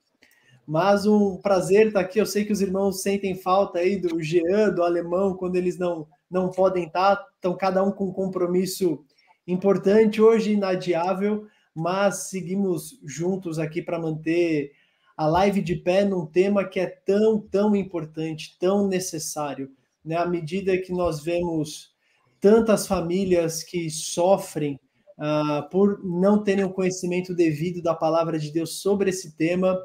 Mas 0.65 1.05
um 1.05 1.37
prazer 1.37 1.87
estar 1.87 1.99
aqui. 1.99 2.19
Eu 2.19 2.25
sei 2.25 2.45
que 2.45 2.53
os 2.53 2.61
irmãos 2.61 3.01
sentem 3.01 3.35
falta 3.35 3.79
aí 3.79 3.97
do 3.97 4.21
Jean, 4.21 4.69
do 4.69 4.83
alemão, 4.83 5.35
quando 5.35 5.55
eles 5.55 5.77
não, 5.77 6.07
não 6.29 6.49
podem 6.49 6.85
estar. 6.85 7.21
Estão 7.35 7.57
cada 7.57 7.83
um 7.83 7.91
com 7.91 8.05
um 8.05 8.13
compromisso 8.13 9.03
importante, 9.45 10.21
hoje 10.21 10.53
inadiável, 10.53 11.47
mas 11.75 12.29
seguimos 12.29 12.99
juntos 13.03 13.59
aqui 13.59 13.81
para 13.81 13.99
manter 13.99 14.71
a 15.15 15.27
live 15.27 15.62
de 15.62 15.75
pé 15.75 16.03
num 16.03 16.25
tema 16.25 16.65
que 16.65 16.79
é 16.79 16.88
tão, 16.88 17.39
tão 17.39 17.75
importante, 17.75 18.58
tão 18.60 18.88
necessário. 18.88 19.72
Né? 20.03 20.15
À 20.15 20.25
medida 20.25 20.77
que 20.77 20.91
nós 20.91 21.24
vemos 21.24 21.93
tantas 22.41 22.88
famílias 22.88 23.63
que 23.63 23.89
sofrem 23.89 24.79
uh, 25.17 25.70
por 25.70 26.03
não 26.03 26.43
terem 26.43 26.65
o 26.65 26.74
conhecimento 26.74 27.34
devido 27.34 27.82
da 27.82 27.93
palavra 27.93 28.38
de 28.38 28.51
Deus 28.51 28.82
sobre 28.82 29.12
esse 29.12 29.36
tema, 29.38 29.79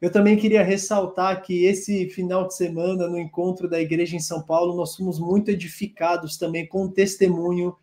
eu 0.00 0.10
também 0.10 0.36
queria 0.36 0.64
ressaltar 0.64 1.42
que 1.42 1.64
esse 1.64 2.10
final 2.10 2.48
de 2.48 2.56
semana, 2.56 3.06
no 3.06 3.18
encontro 3.18 3.68
da 3.68 3.80
igreja 3.80 4.16
em 4.16 4.20
São 4.20 4.42
Paulo, 4.42 4.76
nós 4.76 4.96
fomos 4.96 5.20
muito 5.20 5.48
edificados 5.48 6.36
também 6.36 6.66
com 6.66 6.86
o 6.86 6.92
testemunho 6.92 7.76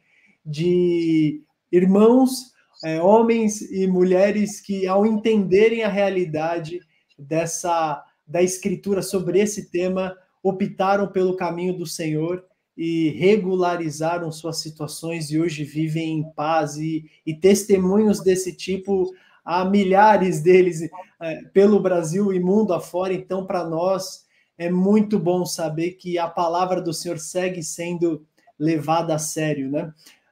de 0.45 1.41
irmãos, 1.71 2.51
é, 2.83 3.01
homens 3.01 3.61
e 3.61 3.87
mulheres 3.87 4.61
que, 4.61 4.87
ao 4.87 5.05
entenderem 5.05 5.83
a 5.83 5.89
realidade 5.89 6.79
dessa 7.17 8.03
da 8.25 8.43
escritura 8.43 9.01
sobre 9.01 9.39
esse 9.39 9.71
tema, 9.71 10.15
optaram 10.43 11.07
pelo 11.07 11.35
caminho 11.35 11.75
do 11.75 11.85
Senhor 11.85 12.45
e 12.77 13.09
regularizaram 13.09 14.31
suas 14.31 14.59
situações 14.61 15.31
e 15.31 15.39
hoje 15.39 15.63
vivem 15.63 16.19
em 16.19 16.31
paz 16.31 16.77
e, 16.77 17.09
e 17.25 17.33
testemunhos 17.33 18.21
desse 18.21 18.55
tipo 18.55 19.11
há 19.43 19.65
milhares 19.65 20.41
deles 20.41 20.87
é, 21.19 21.41
pelo 21.51 21.79
Brasil 21.79 22.31
e 22.31 22.39
mundo 22.39 22.71
afora. 22.71 23.13
Então, 23.13 23.45
para 23.45 23.65
nós 23.65 24.25
é 24.57 24.69
muito 24.69 25.17
bom 25.17 25.43
saber 25.45 25.93
que 25.93 26.19
a 26.19 26.27
palavra 26.27 26.79
do 26.81 26.93
Senhor 26.93 27.17
segue 27.17 27.63
sendo 27.63 28.25
levada 28.57 29.15
a 29.15 29.19
sério, 29.19 29.71
né? 29.71 29.91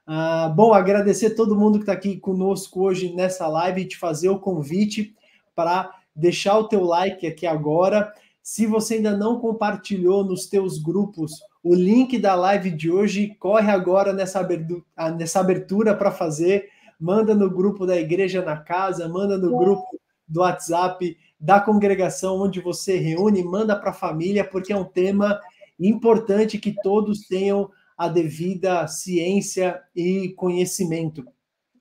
Ah, 0.09 0.47
bom, 0.47 0.73
agradecer 0.73 1.31
todo 1.31 1.55
mundo 1.55 1.79
que 1.79 1.83
está 1.83 1.91
aqui 1.91 2.17
conosco 2.17 2.81
hoje 2.81 3.13
nessa 3.13 3.45
live 3.45 3.81
e 3.81 3.87
te 3.87 3.97
fazer 3.97 4.29
o 4.29 4.39
convite 4.39 5.13
para 5.53 5.93
deixar 6.15 6.57
o 6.57 6.69
teu 6.69 6.85
like 6.85 7.27
aqui 7.27 7.45
agora. 7.45 8.13
Se 8.41 8.65
você 8.65 8.95
ainda 8.95 9.17
não 9.17 9.37
compartilhou 9.37 10.23
nos 10.23 10.47
teus 10.47 10.77
grupos 10.81 11.33
o 11.61 11.75
link 11.75 12.17
da 12.17 12.33
live 12.35 12.71
de 12.71 12.89
hoje, 12.89 13.35
corre 13.37 13.69
agora 13.69 14.13
nessa 14.13 14.39
abertura, 14.39 14.81
nessa 15.17 15.41
abertura 15.41 15.93
para 15.93 16.09
fazer 16.09 16.69
manda 16.97 17.35
no 17.35 17.49
grupo 17.49 17.85
da 17.85 17.99
Igreja 17.99 18.41
na 18.41 18.57
Casa, 18.57 19.07
manda 19.07 19.37
no 19.37 19.55
grupo 19.57 19.99
do 20.27 20.39
WhatsApp 20.39 21.17
da 21.39 21.59
congregação 21.59 22.39
onde 22.39 22.59
você 22.59 22.97
reúne, 22.97 23.43
manda 23.43 23.75
para 23.75 23.91
a 23.91 23.93
família, 23.93 24.43
porque 24.43 24.73
é 24.73 24.77
um 24.77 24.83
tema 24.83 25.39
importante 25.79 26.57
que 26.57 26.73
todos 26.81 27.27
tenham 27.27 27.69
a 27.97 28.07
devida 28.07 28.87
ciência 28.87 29.81
e 29.95 30.29
conhecimento. 30.29 31.25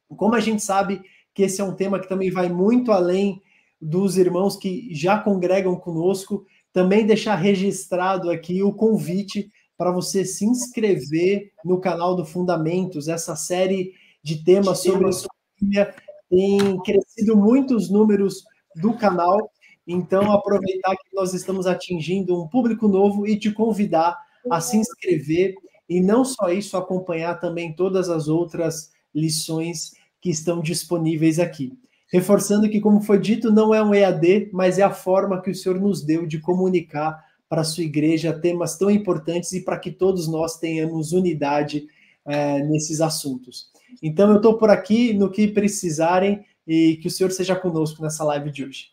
Como 0.09 0.35
a 0.35 0.41
gente 0.41 0.63
sabe 0.63 1.03
que 1.35 1.43
esse 1.43 1.61
é 1.61 1.65
um 1.65 1.75
tema 1.75 2.01
que 2.01 2.09
também 2.09 2.31
vai 2.31 2.49
muito 2.49 2.91
além 2.91 3.43
dos 3.81 4.17
irmãos 4.17 4.57
que 4.57 4.89
já 4.95 5.19
congregam 5.19 5.77
conosco, 5.77 6.47
também 6.73 7.07
deixar 7.07 7.37
registrado 7.37 8.31
aqui 8.31 8.63
o 8.63 8.73
convite 8.73 9.51
para 9.77 9.93
você 9.93 10.25
se 10.25 10.47
inscrever 10.47 11.53
no 11.63 11.81
canal 11.81 12.17
do 12.17 12.25
Fundamentos, 12.25 13.09
essa 13.09 13.37
série 13.37 13.93
de 14.23 14.43
temas 14.43 14.79
sobre 14.79 15.09
a 15.09 15.13
família. 15.13 15.95
Tem 16.31 16.83
crescido 16.83 17.37
muitos 17.37 17.91
números 17.91 18.43
do 18.75 18.95
canal, 18.95 19.51
então 19.87 20.33
aproveitar 20.33 20.97
que 20.97 21.15
nós 21.15 21.35
estamos 21.35 21.67
atingindo 21.67 22.43
um 22.43 22.49
público 22.49 22.89
novo 22.89 23.27
e 23.27 23.39
te 23.39 23.53
convidar 23.53 24.19
a 24.51 24.61
se 24.61 24.77
inscrever 24.77 25.55
e 25.89 26.01
não 26.01 26.25
só 26.25 26.51
isso, 26.51 26.77
acompanhar 26.77 27.41
também 27.41 27.75
todas 27.75 28.09
as 28.09 28.29
outras 28.29 28.91
lições 29.15 29.93
que 30.21 30.31
estão 30.31 30.61
disponíveis 30.61 31.39
aqui. 31.39 31.73
Reforçando 32.13 32.69
que, 32.69 32.81
como 32.81 33.01
foi 33.01 33.19
dito, 33.19 33.53
não 33.53 33.75
é 33.75 33.83
um 33.83 33.95
EAD, 33.95 34.51
mas 34.53 34.79
é 34.79 34.83
a 34.83 34.93
forma 34.93 35.41
que 35.41 35.51
o 35.51 35.55
Senhor 35.55 35.81
nos 35.81 36.03
deu 36.03 36.27
de 36.27 36.39
comunicar 36.39 37.25
para 37.49 37.61
a 37.61 37.65
sua 37.65 37.85
igreja 37.85 38.39
temas 38.39 38.77
tão 38.77 38.91
importantes 38.91 39.53
e 39.53 39.65
para 39.65 39.79
que 39.79 39.91
todos 39.91 40.29
nós 40.29 40.59
tenhamos 40.59 41.13
unidade 41.13 41.87
é, 42.25 42.63
nesses 42.65 43.01
assuntos. 43.01 43.71
Então, 44.03 44.31
eu 44.31 44.37
estou 44.37 44.59
por 44.59 44.71
aqui 44.71 45.15
no 45.15 45.31
que 45.31 45.49
precisarem 45.49 46.45
e 46.67 46.97
que 46.97 47.09
o 47.09 47.11
Senhor 47.11 47.31
seja 47.31 47.55
conosco 47.55 48.03
nessa 48.03 48.25
live 48.25 48.51
de 48.51 48.65
hoje. 48.65 48.91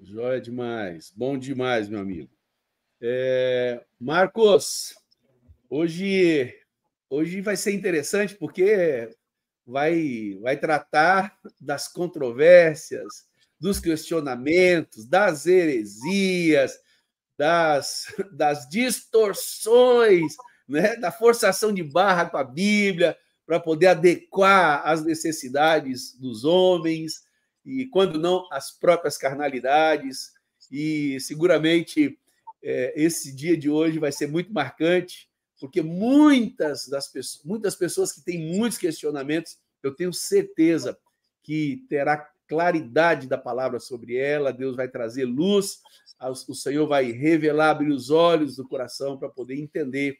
Joia 0.00 0.40
demais. 0.40 1.12
Bom 1.16 1.38
demais, 1.38 1.88
meu 1.88 2.00
amigo. 2.00 2.28
É... 3.00 3.84
Marcos, 4.00 4.94
hoje, 5.72 6.54
hoje 7.08 7.40
vai 7.40 7.56
ser 7.56 7.72
interessante 7.72 8.34
porque 8.34 9.08
vai, 9.66 10.36
vai 10.42 10.54
tratar 10.58 11.34
das 11.58 11.88
controvérsias, 11.88 13.26
dos 13.58 13.80
questionamentos, 13.80 15.06
das 15.06 15.46
heresias, 15.46 16.78
das, 17.38 18.04
das 18.32 18.68
distorções, 18.68 20.34
né, 20.68 20.96
da 20.96 21.10
forçação 21.10 21.72
de 21.72 21.82
barra 21.82 22.28
com 22.28 22.36
a 22.36 22.44
Bíblia, 22.44 23.16
para 23.46 23.58
poder 23.58 23.86
adequar 23.86 24.86
às 24.86 25.02
necessidades 25.02 26.14
dos 26.18 26.44
homens 26.44 27.22
e, 27.64 27.86
quando 27.86 28.18
não, 28.18 28.46
as 28.52 28.70
próprias 28.70 29.16
carnalidades. 29.16 30.32
E 30.70 31.18
seguramente 31.20 32.18
é, 32.62 32.92
esse 32.94 33.34
dia 33.34 33.56
de 33.56 33.70
hoje 33.70 33.98
vai 33.98 34.12
ser 34.12 34.28
muito 34.28 34.52
marcante, 34.52 35.31
porque 35.62 35.80
muitas 35.80 36.88
das 36.88 37.06
pessoas, 37.06 37.44
muitas 37.44 37.76
pessoas 37.76 38.10
que 38.10 38.20
têm 38.20 38.52
muitos 38.56 38.76
questionamentos, 38.76 39.60
eu 39.80 39.94
tenho 39.94 40.12
certeza 40.12 40.98
que 41.40 41.86
terá 41.88 42.28
claridade 42.48 43.28
da 43.28 43.38
palavra 43.38 43.78
sobre 43.78 44.16
ela, 44.16 44.52
Deus 44.52 44.74
vai 44.74 44.88
trazer 44.88 45.24
luz, 45.24 45.78
o 46.48 46.54
Senhor 46.54 46.88
vai 46.88 47.12
revelar, 47.12 47.70
abrir 47.70 47.92
os 47.92 48.10
olhos 48.10 48.56
do 48.56 48.66
coração 48.66 49.16
para 49.16 49.28
poder 49.28 49.54
entender 49.54 50.18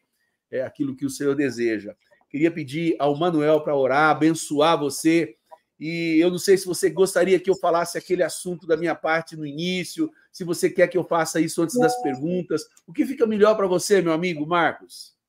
é, 0.49 0.63
aquilo 0.63 0.95
que 0.95 1.05
o 1.05 1.11
Senhor 1.11 1.35
deseja. 1.35 1.97
Queria 2.31 2.53
pedir 2.53 2.95
ao 3.01 3.19
Manuel 3.19 3.63
para 3.63 3.75
orar, 3.75 4.11
abençoar 4.11 4.79
você. 4.79 5.35
E 5.77 6.21
eu 6.21 6.31
não 6.31 6.39
sei 6.39 6.57
se 6.57 6.67
você 6.67 6.89
gostaria 6.89 7.41
que 7.41 7.51
eu 7.51 7.57
falasse 7.57 7.99
aquele 7.99 8.23
assunto 8.23 8.65
da 8.65 8.77
minha 8.77 8.95
parte 8.95 9.37
no 9.37 9.45
início, 9.45 10.09
se 10.31 10.45
você 10.45 10.71
quer 10.71 10.87
que 10.87 10.97
eu 10.97 11.03
faça 11.03 11.41
isso 11.41 11.61
antes 11.61 11.77
das 11.77 12.01
perguntas. 12.01 12.63
O 12.87 12.93
que 12.93 13.05
fica 13.05 13.27
melhor 13.27 13.57
para 13.57 13.67
você, 13.67 14.01
meu 14.01 14.13
amigo 14.13 14.47
Marcos? 14.47 15.21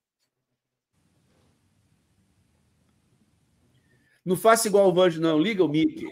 Não 4.25 4.35
faça 4.35 4.67
igual 4.67 4.87
o 4.87 4.93
Vanjo, 4.93 5.21
não. 5.21 5.39
Liga 5.39 5.63
o 5.63 5.67
mic. 5.67 6.05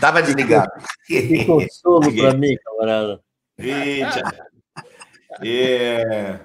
Tava 0.00 0.22
desligado. 0.22 0.70
Que 1.06 1.44
consolo 1.44 2.14
para 2.14 2.34
mim, 2.34 2.56
camarada. 2.56 3.20
Eita. 3.58 4.50
É... 5.42 6.40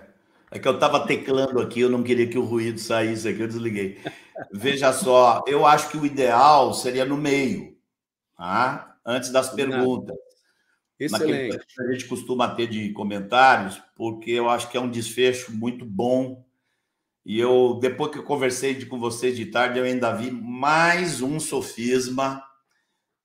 É 0.49 0.59
que 0.59 0.67
eu 0.67 0.75
estava 0.75 1.05
teclando 1.05 1.59
aqui, 1.59 1.81
eu 1.81 1.89
não 1.89 2.01
queria 2.01 2.25
que 2.25 2.37
o 2.37 2.45
ruído 2.45 2.79
saísse 2.79 3.27
aqui, 3.27 3.41
eu 3.41 3.47
desliguei. 3.47 3.97
Veja 4.53 4.93
só, 4.93 5.43
eu 5.45 5.65
acho 5.65 5.89
que 5.89 5.97
o 5.97 6.05
ideal 6.05 6.73
seria 6.73 7.03
no 7.03 7.17
meio, 7.17 7.75
tá? 8.37 8.97
antes 9.07 9.29
das 9.31 9.49
perguntas. 9.49 10.15
Excelente. 10.99 11.57
que 11.57 11.81
a 11.81 11.91
gente 11.91 12.05
costuma 12.05 12.53
ter 12.55 12.67
de 12.67 12.91
comentários, 12.91 13.81
porque 13.95 14.31
eu 14.31 14.49
acho 14.49 14.69
que 14.69 14.75
é 14.75 14.81
um 14.81 14.89
desfecho 14.89 15.51
muito 15.53 15.85
bom. 15.85 16.45
E 17.27 17.37
eu, 17.37 17.77
depois 17.81 18.09
que 18.09 18.19
eu 18.19 18.23
conversei 18.23 18.85
com 18.85 18.97
vocês 18.97 19.35
de 19.35 19.47
tarde, 19.47 19.77
eu 19.77 19.83
ainda 19.83 20.15
vi 20.15 20.31
mais 20.31 21.21
um 21.21 21.41
sofisma 21.41 22.41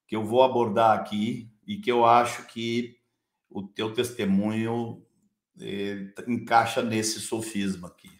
que 0.09 0.16
eu 0.16 0.25
vou 0.25 0.42
abordar 0.42 0.99
aqui 0.99 1.49
e 1.64 1.76
que 1.76 1.92
eu 1.92 2.04
acho 2.04 2.49
que 2.49 2.97
o 3.49 3.62
teu 3.62 3.94
testemunho 3.94 5.06
encaixa 6.26 6.82
nesse 6.82 7.21
sofisma 7.21 7.87
aqui. 7.87 8.11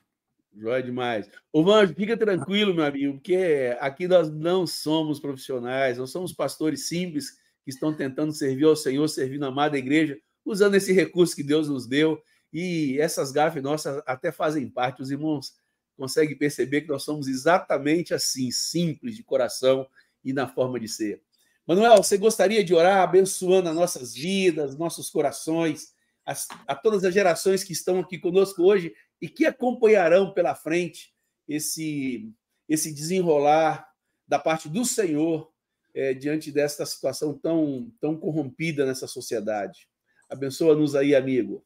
Joia 0.57 0.85
demais. 0.85 1.29
Ô, 1.53 1.65
Vanjo, 1.65 1.97
fica 1.97 2.17
tranquilo, 2.17 2.73
meu 2.73 2.85
amigo, 2.85 3.15
porque 3.15 3.77
aqui 3.81 4.07
nós 4.07 4.31
não 4.33 4.69
somos 4.69 5.19
profissionais, 5.19 5.99
nós 5.99 6.13
somos 6.13 6.33
pastores 6.33 6.87
simples 6.87 7.41
que 7.65 7.71
estão 7.71 7.93
tentando 7.93 8.33
servir 8.33 8.67
ao 8.67 8.77
Senhor, 8.77 9.09
servir 9.09 9.41
na 9.41 9.49
amada 9.49 9.77
igreja, 9.77 10.17
usando 10.45 10.77
esse 10.77 10.93
recurso 10.93 11.35
que 11.35 11.43
Deus 11.43 11.69
nos 11.69 11.89
deu. 11.89 12.23
E 12.53 13.01
essas 13.01 13.33
gafes 13.33 13.61
nossas 13.61 14.01
até 14.07 14.31
fazem 14.31 14.71
parte, 14.71 15.03
os 15.03 15.11
irmãos 15.11 15.61
conseguem 15.97 16.37
perceber 16.37 16.83
que 16.83 16.89
nós 16.89 17.03
somos 17.03 17.29
exatamente 17.29 18.15
assim, 18.15 18.51
simples 18.51 19.17
de 19.17 19.23
coração 19.23 19.87
e 20.25 20.33
na 20.33 20.49
forma 20.49 20.79
de 20.79 20.89
ser. 20.89 21.23
Manuel, 21.67 21.97
você 21.99 22.19
gostaria 22.19 22.65
de 22.65 22.75
orar 22.75 23.03
abençoando 23.03 23.69
as 23.69 23.75
nossas 23.75 24.15
vidas, 24.15 24.77
nossos 24.77 25.09
corações, 25.11 25.95
a, 26.27 26.35
a 26.69 26.75
todas 26.75 27.05
as 27.05 27.15
gerações 27.15 27.63
que 27.63 27.73
estão 27.73 28.01
aqui 28.01 28.19
conosco 28.19 28.63
hoje 28.63 28.95
e 29.21 29.29
que 29.29 29.47
acompanharão 29.47 30.33
pela 30.33 30.55
frente 30.55 31.13
esse, 31.49 32.33
esse 32.69 32.93
desenrolar 32.93 33.87
da 34.27 34.39
parte 34.39 34.69
do 34.69 34.85
Senhor 34.85 35.53
é, 35.95 36.15
diante 36.15 36.51
desta 36.51 36.87
situação 36.87 37.35
tão, 37.35 37.93
tão 38.01 38.17
corrompida 38.17 38.87
nessa 38.87 39.07
sociedade. 39.07 39.89
Abençoa-nos 40.29 40.95
aí, 40.95 41.15
amigo. 41.15 41.65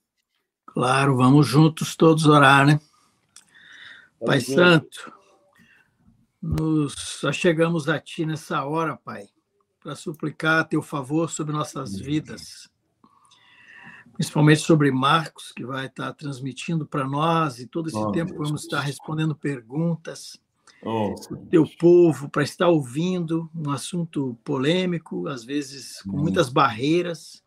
Claro, 0.67 1.17
vamos 1.17 1.47
juntos 1.47 1.95
todos 1.95 2.27
orar, 2.27 2.67
né? 2.67 2.81
Pai. 4.25 4.41
Santo, 4.41 5.13
nos 6.41 7.21
chegamos 7.33 7.89
a 7.89 7.99
Ti 8.01 8.25
nessa 8.25 8.65
hora, 8.65 8.97
Pai, 8.97 9.29
para 9.83 9.95
suplicar 9.95 10.67
Teu 10.69 10.81
favor 10.81 11.31
sobre 11.31 11.53
nossas 11.53 11.99
vidas, 11.99 12.71
principalmente 14.15 14.61
sobre 14.61 14.91
Marcos, 14.91 15.53
que 15.53 15.65
vai 15.65 15.87
estar 15.87 16.13
transmitindo 16.15 16.87
para 16.87 17.07
nós 17.07 17.59
e 17.59 17.67
todo 17.67 17.89
esse 17.89 17.99
oh, 17.99 18.11
tempo 18.11 18.35
vamos 18.35 18.63
estar 18.63 18.81
respondendo 18.81 19.35
perguntas. 19.35 20.41
Oh. 20.83 21.15
Teu 21.51 21.67
povo, 21.79 22.29
para 22.29 22.43
estar 22.43 22.69
ouvindo 22.69 23.51
um 23.55 23.71
assunto 23.71 24.39
polêmico, 24.43 25.27
às 25.29 25.45
vezes 25.45 26.01
com 26.03 26.17
muitas 26.17 26.49
barreiras, 26.49 27.43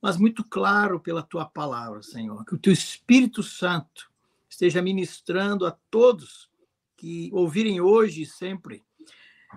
mas 0.00 0.16
muito 0.16 0.44
claro 0.44 1.00
pela 1.00 1.22
tua 1.22 1.44
palavra, 1.44 2.02
Senhor. 2.02 2.44
Que 2.44 2.54
o 2.54 2.58
teu 2.58 2.72
Espírito 2.72 3.42
Santo 3.42 4.10
esteja 4.48 4.82
ministrando 4.82 5.66
a 5.66 5.76
todos 5.90 6.50
que 6.96 7.30
ouvirem 7.32 7.80
hoje 7.80 8.22
e 8.22 8.26
sempre 8.26 8.84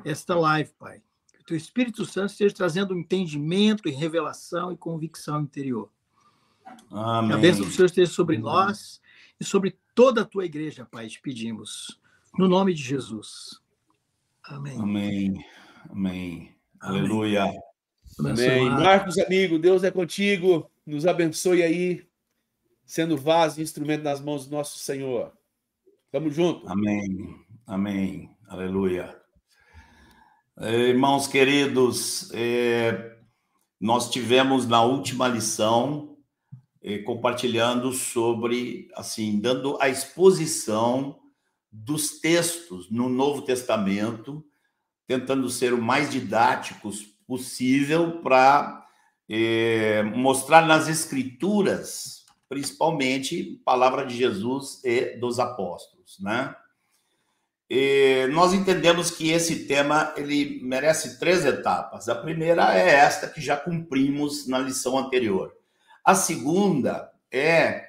esta 0.03 0.35
live, 0.35 0.71
Pai. 0.77 1.01
Que 1.33 1.41
o 1.41 1.45
teu 1.45 1.57
Espírito 1.57 2.05
Santo 2.05 2.31
esteja 2.31 2.53
trazendo 2.55 2.97
entendimento 2.97 3.87
e 3.87 3.91
revelação 3.91 4.71
e 4.71 4.77
convicção 4.77 5.41
interior. 5.41 5.89
Amém. 6.91 7.29
Que 7.29 7.35
a 7.35 7.39
bênção 7.39 7.65
do 7.65 7.71
Senhor 7.71 7.85
esteja 7.85 8.11
sobre 8.11 8.35
Amém. 8.35 8.45
nós 8.45 9.01
e 9.39 9.45
sobre 9.45 9.77
toda 9.95 10.21
a 10.21 10.25
tua 10.25 10.45
igreja, 10.45 10.85
Pai, 10.85 11.07
te 11.07 11.21
pedimos. 11.21 11.99
No 12.37 12.47
nome 12.47 12.73
de 12.73 12.83
Jesus. 12.83 13.59
Amém. 14.43 14.77
Amém. 14.79 15.45
Amém. 15.89 16.55
Aleluia. 16.79 17.51
Amém. 18.19 18.69
Marcos, 18.69 19.17
amigo, 19.17 19.57
Deus 19.57 19.83
é 19.83 19.91
contigo. 19.91 20.69
Nos 20.85 21.05
abençoe 21.05 21.63
aí, 21.63 22.07
sendo 22.89 23.15
vaso 23.15 23.59
e 23.59 23.63
instrumento 23.63 24.01
nas 24.01 24.19
mãos 24.19 24.47
do 24.47 24.55
nosso 24.55 24.79
Senhor. 24.79 25.31
Tamo 26.11 26.31
junto. 26.31 26.67
Amém. 26.67 27.35
Amém. 27.67 28.35
Aleluia. 28.47 29.15
Irmãos 30.59 31.27
queridos, 31.27 32.31
é, 32.33 33.15
nós 33.79 34.09
tivemos 34.09 34.67
na 34.67 34.81
última 34.81 35.27
lição 35.27 36.17
é, 36.81 36.97
compartilhando 36.97 37.93
sobre, 37.93 38.89
assim, 38.95 39.39
dando 39.39 39.77
a 39.79 39.87
exposição 39.87 41.19
dos 41.71 42.19
textos 42.19 42.89
no 42.89 43.07
Novo 43.07 43.43
Testamento, 43.43 44.43
tentando 45.05 45.47
ser 45.51 45.75
o 45.75 45.81
mais 45.81 46.09
didáticos 46.09 47.03
possível 47.27 48.19
para 48.23 48.83
mostrar 50.15 50.65
nas 50.65 50.87
Escrituras, 50.87 52.18
principalmente, 52.49 53.61
palavra 53.63 54.05
de 54.05 54.17
Jesus 54.17 54.83
e 54.83 55.17
dos 55.17 55.39
apóstolos, 55.39 56.17
né? 56.19 56.53
E 57.69 58.27
nós 58.31 58.51
entendemos 58.51 59.11
que 59.11 59.29
esse 59.29 59.67
tema 59.67 60.11
ele 60.17 60.59
merece 60.63 61.19
três 61.19 61.45
etapas. 61.45 62.09
A 62.09 62.15
primeira 62.15 62.75
é 62.75 62.89
esta 62.89 63.29
que 63.29 63.39
já 63.39 63.55
cumprimos 63.55 64.47
na 64.47 64.57
lição 64.57 64.97
anterior. 64.97 65.55
A 66.03 66.15
segunda 66.15 67.11
é 67.31 67.87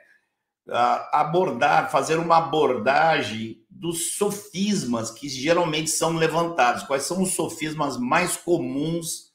abordar, 1.11 1.91
fazer 1.91 2.19
uma 2.19 2.37
abordagem 2.37 3.65
dos 3.71 4.19
sofismas 4.19 5.11
que 5.11 5.31
geralmente 5.31 5.89
são 5.89 6.15
levantados. 6.15 6.83
Quais 6.83 7.05
são 7.05 7.23
os 7.23 7.33
sofismas 7.33 7.97
mais 7.97 8.37
comuns 8.37 9.33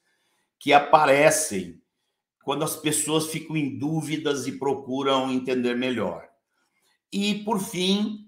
que 0.59 0.71
aparecem 0.71 1.81
quando 2.45 2.63
as 2.63 2.75
pessoas 2.75 3.25
ficam 3.25 3.57
em 3.57 3.75
dúvidas 3.75 4.45
e 4.45 4.51
procuram 4.51 5.31
entender 5.31 5.75
melhor. 5.75 6.29
E, 7.11 7.43
por 7.43 7.59
fim, 7.59 8.27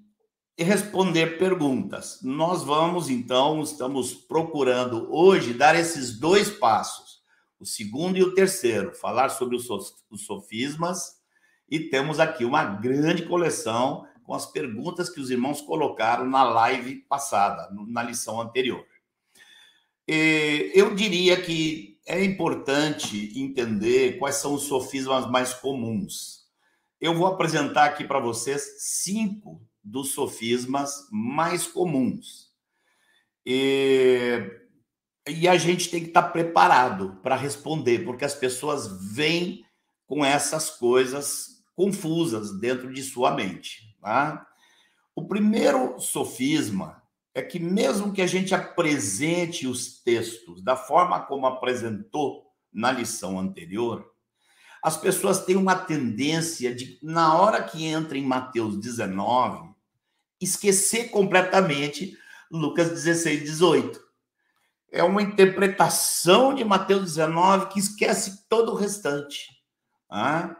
responder 0.58 1.38
perguntas. 1.38 2.20
Nós 2.24 2.64
vamos, 2.64 3.12
então, 3.12 3.62
estamos 3.62 4.16
procurando 4.16 5.08
hoje 5.14 5.54
dar 5.54 5.76
esses 5.76 6.20
dois 6.20 6.50
passos, 6.50 7.22
o 7.60 7.66
segundo 7.66 8.18
e 8.18 8.24
o 8.24 8.34
terceiro, 8.34 8.92
falar 8.96 9.30
sobre 9.30 9.56
os 9.56 9.68
sofismas, 10.26 11.18
e 11.70 11.80
temos 11.80 12.20
aqui 12.20 12.44
uma 12.44 12.64
grande 12.64 13.24
coleção 13.24 14.08
com 14.24 14.34
as 14.34 14.48
perguntas 14.48 15.12
que 15.12 15.22
os 15.22 15.30
irmãos 15.30 15.62
colocaram 15.62 16.26
na 16.26 16.44
live 16.44 16.96
passada, 17.08 17.70
na 17.88 18.02
lição 18.02 18.42
anterior. 18.42 18.84
Eu 20.08 20.96
diria 20.96 21.40
que 21.40 21.97
é 22.08 22.24
importante 22.24 23.38
entender 23.38 24.18
quais 24.18 24.38
são 24.38 24.54
os 24.54 24.64
sofismas 24.64 25.30
mais 25.30 25.54
comuns. 25.54 26.48
Eu 27.02 27.14
vou 27.14 27.28
apresentar 27.28 27.84
aqui 27.84 28.06
para 28.06 28.20
vocês 28.20 28.78
cinco 28.80 29.62
dos 29.84 30.14
sofismas 30.14 31.08
mais 31.12 31.68
comuns. 31.68 32.48
E, 33.46 34.40
e 35.28 35.48
a 35.50 35.58
gente 35.58 35.90
tem 35.90 36.02
que 36.02 36.08
estar 36.08 36.24
preparado 36.24 37.20
para 37.22 37.36
responder, 37.36 38.06
porque 38.06 38.24
as 38.24 38.34
pessoas 38.34 38.88
vêm 39.14 39.66
com 40.06 40.24
essas 40.24 40.70
coisas 40.70 41.62
confusas 41.76 42.58
dentro 42.58 42.92
de 42.92 43.04
sua 43.04 43.36
mente. 43.36 43.96
Tá? 44.02 44.48
O 45.14 45.28
primeiro 45.28 46.00
sofisma 46.00 47.04
é 47.38 47.44
que, 47.44 47.60
mesmo 47.60 48.12
que 48.12 48.24
a 48.24 48.26
gente 48.26 48.56
apresente 48.56 49.68
os 49.68 50.02
textos 50.02 50.60
da 50.60 50.76
forma 50.76 51.20
como 51.20 51.46
apresentou 51.46 52.48
na 52.74 52.92
lição 52.92 53.40
anterior, 53.40 54.12
as 54.82 54.98
pessoas 54.98 55.46
têm 55.46 55.56
uma 55.56 55.76
tendência 55.76 56.74
de, 56.74 56.98
na 57.04 57.38
hora 57.38 57.62
que 57.62 57.86
entra 57.86 58.18
em 58.18 58.26
Mateus 58.26 58.80
19, 58.80 59.70
esquecer 60.42 61.12
completamente 61.12 62.18
Lucas 62.50 62.90
16, 62.90 63.42
18. 63.42 64.02
É 64.92 65.04
uma 65.04 65.22
interpretação 65.22 66.56
de 66.56 66.64
Mateus 66.64 67.04
19 67.04 67.68
que 67.68 67.78
esquece 67.78 68.48
todo 68.50 68.72
o 68.72 68.76
restante. 68.76 69.62
Ah? 70.10 70.58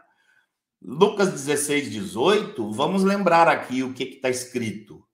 Lucas 0.80 1.32
16, 1.32 1.90
18, 1.90 2.70
vamos 2.70 3.02
lembrar 3.02 3.48
aqui 3.48 3.82
o 3.82 3.92
que 3.92 4.04
está 4.04 4.30
escrito. 4.30 5.07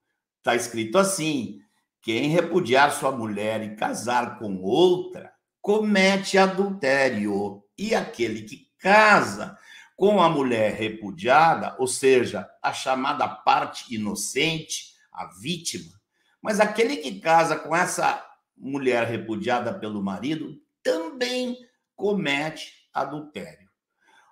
Está 0.44 0.54
escrito 0.54 0.98
assim: 0.98 1.58
quem 2.02 2.28
repudiar 2.28 2.92
sua 2.92 3.10
mulher 3.10 3.62
e 3.62 3.76
casar 3.76 4.38
com 4.38 4.60
outra, 4.60 5.32
comete 5.62 6.36
adultério. 6.36 7.64
E 7.78 7.94
aquele 7.94 8.42
que 8.42 8.68
casa 8.78 9.56
com 9.96 10.20
a 10.20 10.28
mulher 10.28 10.74
repudiada, 10.74 11.74
ou 11.78 11.86
seja, 11.86 12.46
a 12.62 12.74
chamada 12.74 13.26
parte 13.26 13.94
inocente, 13.94 14.92
a 15.10 15.30
vítima, 15.40 15.98
mas 16.42 16.60
aquele 16.60 16.98
que 16.98 17.20
casa 17.20 17.56
com 17.56 17.74
essa 17.74 18.22
mulher 18.54 19.06
repudiada 19.06 19.72
pelo 19.72 20.02
marido 20.02 20.60
também 20.82 21.56
comete 21.96 22.70
adultério. 22.92 23.70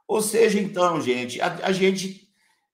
Ou 0.06 0.20
seja, 0.20 0.60
então, 0.60 1.00
gente, 1.00 1.40
a, 1.40 1.46
a 1.68 1.72
gente 1.72 2.21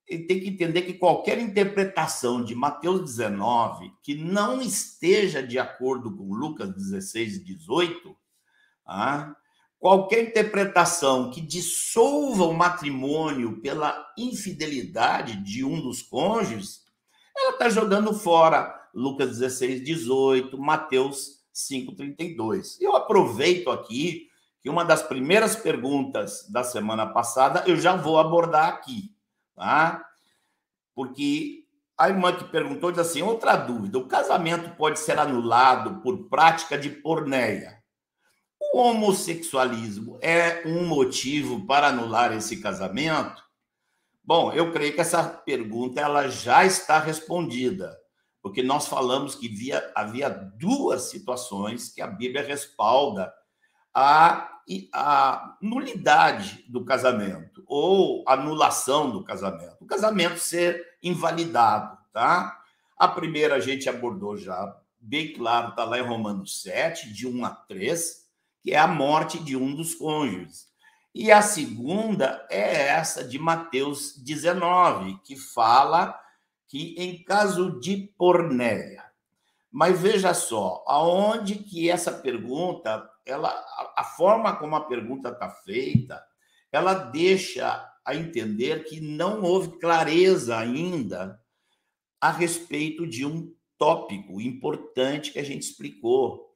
tem 0.09 0.40
que 0.40 0.49
entender 0.49 0.83
que 0.83 0.94
qualquer 0.94 1.38
interpretação 1.38 2.42
de 2.42 2.55
Mateus 2.55 3.03
19 3.03 3.92
que 4.03 4.14
não 4.14 4.62
esteja 4.62 5.42
de 5.42 5.59
acordo 5.59 6.16
com 6.16 6.33
Lucas 6.33 6.75
16 6.75 7.37
e 7.37 7.44
18, 7.44 8.16
ah, 8.87 9.37
qualquer 9.79 10.25
interpretação 10.25 11.31
que 11.31 11.42
dissolva 11.42 12.44
o 12.44 12.55
matrimônio 12.55 13.61
pela 13.61 14.11
infidelidade 14.16 15.37
de 15.44 15.62
um 15.62 15.79
dos 15.81 16.01
cônjuges, 16.01 16.87
ela 17.37 17.53
está 17.53 17.68
jogando 17.68 18.14
fora 18.14 18.75
Lucas 18.94 19.38
16, 19.38 19.85
18, 19.85 20.57
Mateus 20.57 21.44
5, 21.53 21.94
32. 21.94 22.81
Eu 22.81 22.97
aproveito 22.97 23.71
aqui 23.71 24.29
que 24.62 24.71
uma 24.71 24.85
das 24.85 25.03
primeiras 25.03 25.55
perguntas 25.55 26.49
da 26.51 26.64
semana 26.64 27.07
passada 27.07 27.62
eu 27.66 27.77
já 27.77 27.94
vou 27.94 28.18
abordar 28.18 28.68
aqui 28.68 29.14
tá? 29.59 30.05
Porque 30.94 31.64
a 31.99 32.09
irmã 32.09 32.33
que 32.33 32.44
perguntou 32.44 32.90
diz 32.90 33.01
assim: 33.01 33.23
outra 33.23 33.57
dúvida, 33.57 33.99
o 33.99 34.07
casamento 34.07 34.75
pode 34.77 35.01
ser 35.01 35.18
anulado 35.18 36.01
por 36.01 36.29
prática 36.29 36.79
de 36.79 36.88
porneia. 36.88 37.83
O 38.73 38.79
homossexualismo 38.79 40.18
é 40.23 40.62
um 40.66 40.87
motivo 40.87 41.66
para 41.66 41.88
anular 41.88 42.33
esse 42.33 42.61
casamento? 42.61 43.42
Bom, 44.23 44.53
eu 44.53 44.73
creio 44.73 44.94
que 44.94 45.01
essa 45.01 45.25
pergunta 45.25 46.01
ela 46.01 46.29
já 46.29 46.64
está 46.64 46.99
respondida, 46.99 47.97
porque 48.42 48.62
nós 48.62 48.87
falamos 48.87 49.35
que 49.35 49.49
via, 49.49 49.90
havia 49.94 50.29
duas 50.29 51.11
situações 51.11 51.88
que 51.88 52.03
a 52.03 52.07
Bíblia 52.07 52.42
respalda 52.42 53.33
a 53.94 54.58
a 54.93 55.57
nulidade 55.63 56.65
do 56.69 56.85
casamento 56.85 57.65
ou 57.67 58.23
anulação 58.27 59.11
do 59.11 59.25
casamento. 59.25 59.77
O 59.81 59.87
casamento 59.87 60.39
ser 60.39 60.99
invalidado, 61.03 61.97
tá? 62.13 62.61
A 62.97 63.09
primeira 63.09 63.55
a 63.55 63.61
gente 63.61 63.89
abordou 63.89 64.37
já 64.37 64.77
bem 65.01 65.33
claro, 65.33 65.71
está 65.71 65.85
lá 65.85 65.99
em 65.99 66.03
Romanos 66.03 66.61
7, 66.61 67.13
de 67.13 67.27
1 67.27 67.45
a 67.45 67.51
3, 67.51 68.27
que 68.63 68.73
é 68.73 68.79
a 68.79 68.87
morte 68.87 69.39
de 69.39 69.57
um 69.57 69.75
dos 69.75 69.95
cônjuges. 69.95 70.69
E 71.15 71.33
a 71.33 71.41
segunda 71.41 72.47
é 72.51 72.89
essa 72.89 73.25
de 73.25 73.39
Mateus 73.39 74.17
19, 74.19 75.19
que 75.25 75.37
fala 75.37 76.19
que 76.67 76.95
em 76.99 77.23
caso 77.23 77.81
de 77.81 78.13
pornéia. 78.19 79.05
Mas 79.71 79.99
veja 79.99 80.35
só, 80.35 80.85
aonde 80.87 81.57
que 81.57 81.91
essa 81.91 82.13
pergunta, 82.13 83.09
ela, 83.29 83.51
a 83.95 84.05
forma 84.05 84.57
como 84.57 84.75
a 84.75 84.87
pergunta 84.87 85.29
está 85.29 85.51
feita, 85.51 86.25
ela 86.73 86.95
deixa 86.95 87.87
a 88.05 88.14
entender 88.14 88.85
que 88.85 89.01
não 89.01 89.43
houve 89.43 89.79
clareza 89.79 90.59
ainda 90.59 91.38
a 92.21 92.31
respeito 92.31 93.07
de 93.07 93.25
um 93.25 93.55
tópico 93.77 94.41
importante 94.41 95.31
que 95.31 95.38
a 95.38 95.45
gente 95.45 95.62
explicou. 95.62 96.49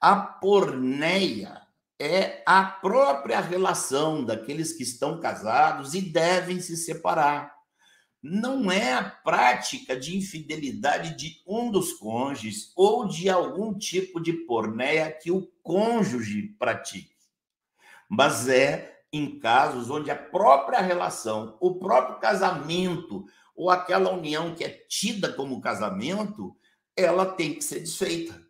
A 0.00 0.16
porneia 0.16 1.62
é 1.98 2.42
a 2.44 2.64
própria 2.64 3.40
relação 3.40 4.24
daqueles 4.24 4.72
que 4.72 4.82
estão 4.82 5.20
casados 5.20 5.94
e 5.94 6.00
devem 6.02 6.60
se 6.60 6.76
separar. 6.76 7.55
Não 8.28 8.72
é 8.72 8.92
a 8.92 9.04
prática 9.04 9.96
de 9.96 10.16
infidelidade 10.16 11.16
de 11.16 11.40
um 11.46 11.70
dos 11.70 11.92
cônjuges 11.92 12.72
ou 12.74 13.06
de 13.06 13.30
algum 13.30 13.72
tipo 13.72 14.20
de 14.20 14.32
porneia 14.32 15.12
que 15.12 15.30
o 15.30 15.46
cônjuge 15.62 16.48
pratique, 16.58 17.14
mas 18.08 18.48
é 18.48 19.00
em 19.12 19.38
casos 19.38 19.90
onde 19.90 20.10
a 20.10 20.16
própria 20.16 20.80
relação, 20.80 21.56
o 21.60 21.76
próprio 21.76 22.18
casamento 22.18 23.24
ou 23.54 23.70
aquela 23.70 24.10
união 24.10 24.56
que 24.56 24.64
é 24.64 24.70
tida 24.70 25.32
como 25.32 25.60
casamento, 25.60 26.56
ela 26.96 27.26
tem 27.26 27.54
que 27.54 27.62
ser 27.62 27.78
desfeita. 27.78 28.44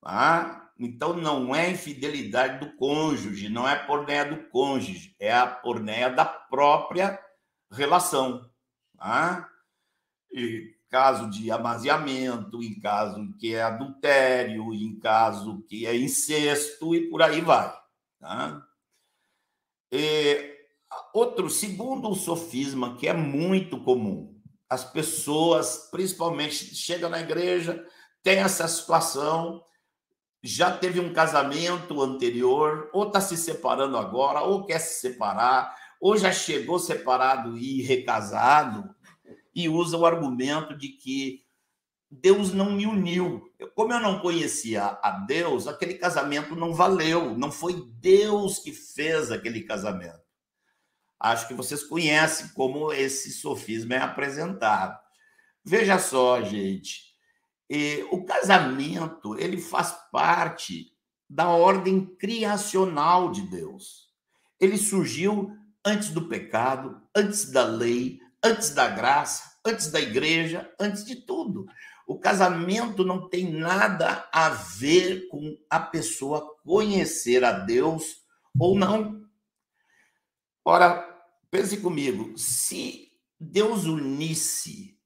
Tá? 0.00 0.72
Então 0.76 1.14
não 1.14 1.54
é 1.54 1.70
infidelidade 1.70 2.58
do 2.58 2.74
cônjuge, 2.74 3.48
não 3.48 3.68
é 3.68 3.76
pornéia 3.86 4.24
do 4.24 4.48
cônjuge, 4.48 5.14
é 5.20 5.32
a 5.32 5.46
pornéia 5.46 6.10
da 6.10 6.24
própria 6.24 7.16
relação. 7.70 8.50
Tá? 9.02 9.50
E 10.32 10.76
caso 10.88 11.28
de 11.28 11.50
amaziamento, 11.50 12.62
em 12.62 12.78
caso 12.78 13.34
que 13.36 13.52
é 13.52 13.62
adultério, 13.62 14.72
em 14.72 14.96
caso 15.00 15.60
que 15.62 15.86
é 15.86 15.96
incesto 15.96 16.94
e 16.94 17.10
por 17.10 17.20
aí 17.20 17.40
vai. 17.40 17.76
Tá? 18.20 18.64
Outro, 21.12 21.50
segundo 21.50 22.08
um 22.08 22.14
sofisma 22.14 22.96
que 22.96 23.08
é 23.08 23.12
muito 23.12 23.82
comum, 23.82 24.40
as 24.70 24.84
pessoas, 24.84 25.88
principalmente, 25.90 26.72
chegam 26.72 27.10
na 27.10 27.20
igreja, 27.20 27.84
tem 28.22 28.38
essa 28.38 28.68
situação, 28.68 29.64
já 30.40 30.76
teve 30.76 31.00
um 31.00 31.12
casamento 31.12 32.00
anterior, 32.00 32.88
ou 32.92 33.08
está 33.08 33.20
se 33.20 33.36
separando 33.36 33.96
agora, 33.96 34.42
ou 34.42 34.64
quer 34.64 34.78
se 34.78 35.00
separar, 35.00 35.76
ou 36.02 36.16
já 36.16 36.32
chegou 36.32 36.80
separado 36.80 37.56
e 37.56 37.80
recasado, 37.80 38.92
e 39.54 39.68
usa 39.68 39.96
o 39.96 40.04
argumento 40.04 40.76
de 40.76 40.88
que 40.88 41.44
Deus 42.10 42.52
não 42.52 42.72
me 42.72 42.86
uniu. 42.86 43.48
Como 43.76 43.92
eu 43.92 44.00
não 44.00 44.18
conhecia 44.18 44.98
a 45.00 45.12
Deus, 45.12 45.68
aquele 45.68 45.94
casamento 45.94 46.56
não 46.56 46.74
valeu. 46.74 47.38
Não 47.38 47.52
foi 47.52 47.88
Deus 48.00 48.58
que 48.58 48.72
fez 48.72 49.30
aquele 49.30 49.62
casamento. 49.62 50.20
Acho 51.20 51.46
que 51.46 51.54
vocês 51.54 51.84
conhecem 51.84 52.48
como 52.48 52.92
esse 52.92 53.30
sofisma 53.30 53.94
é 53.94 53.98
apresentado. 53.98 54.98
Veja 55.64 56.00
só, 56.00 56.42
gente. 56.42 57.12
O 58.10 58.24
casamento 58.24 59.38
ele 59.38 59.60
faz 59.60 59.94
parte 60.10 60.92
da 61.30 61.48
ordem 61.48 62.04
criacional 62.16 63.30
de 63.30 63.42
Deus. 63.42 64.10
Ele 64.58 64.76
surgiu 64.76 65.56
antes 65.84 66.10
do 66.10 66.28
pecado, 66.28 67.00
antes 67.14 67.50
da 67.50 67.64
lei, 67.64 68.20
antes 68.42 68.70
da 68.70 68.88
graça, 68.88 69.52
antes 69.64 69.90
da 69.90 70.00
igreja, 70.00 70.70
antes 70.78 71.04
de 71.04 71.16
tudo. 71.16 71.66
O 72.06 72.18
casamento 72.18 73.04
não 73.04 73.28
tem 73.28 73.52
nada 73.52 74.28
a 74.32 74.50
ver 74.50 75.28
com 75.28 75.56
a 75.70 75.80
pessoa 75.80 76.56
conhecer 76.64 77.44
a 77.44 77.52
Deus 77.52 78.22
ou 78.58 78.76
não. 78.76 79.22
Ora, 80.64 81.08
pense 81.50 81.76
comigo, 81.78 82.36
se 82.36 83.12
Deus 83.38 83.84
unisse 83.84 84.98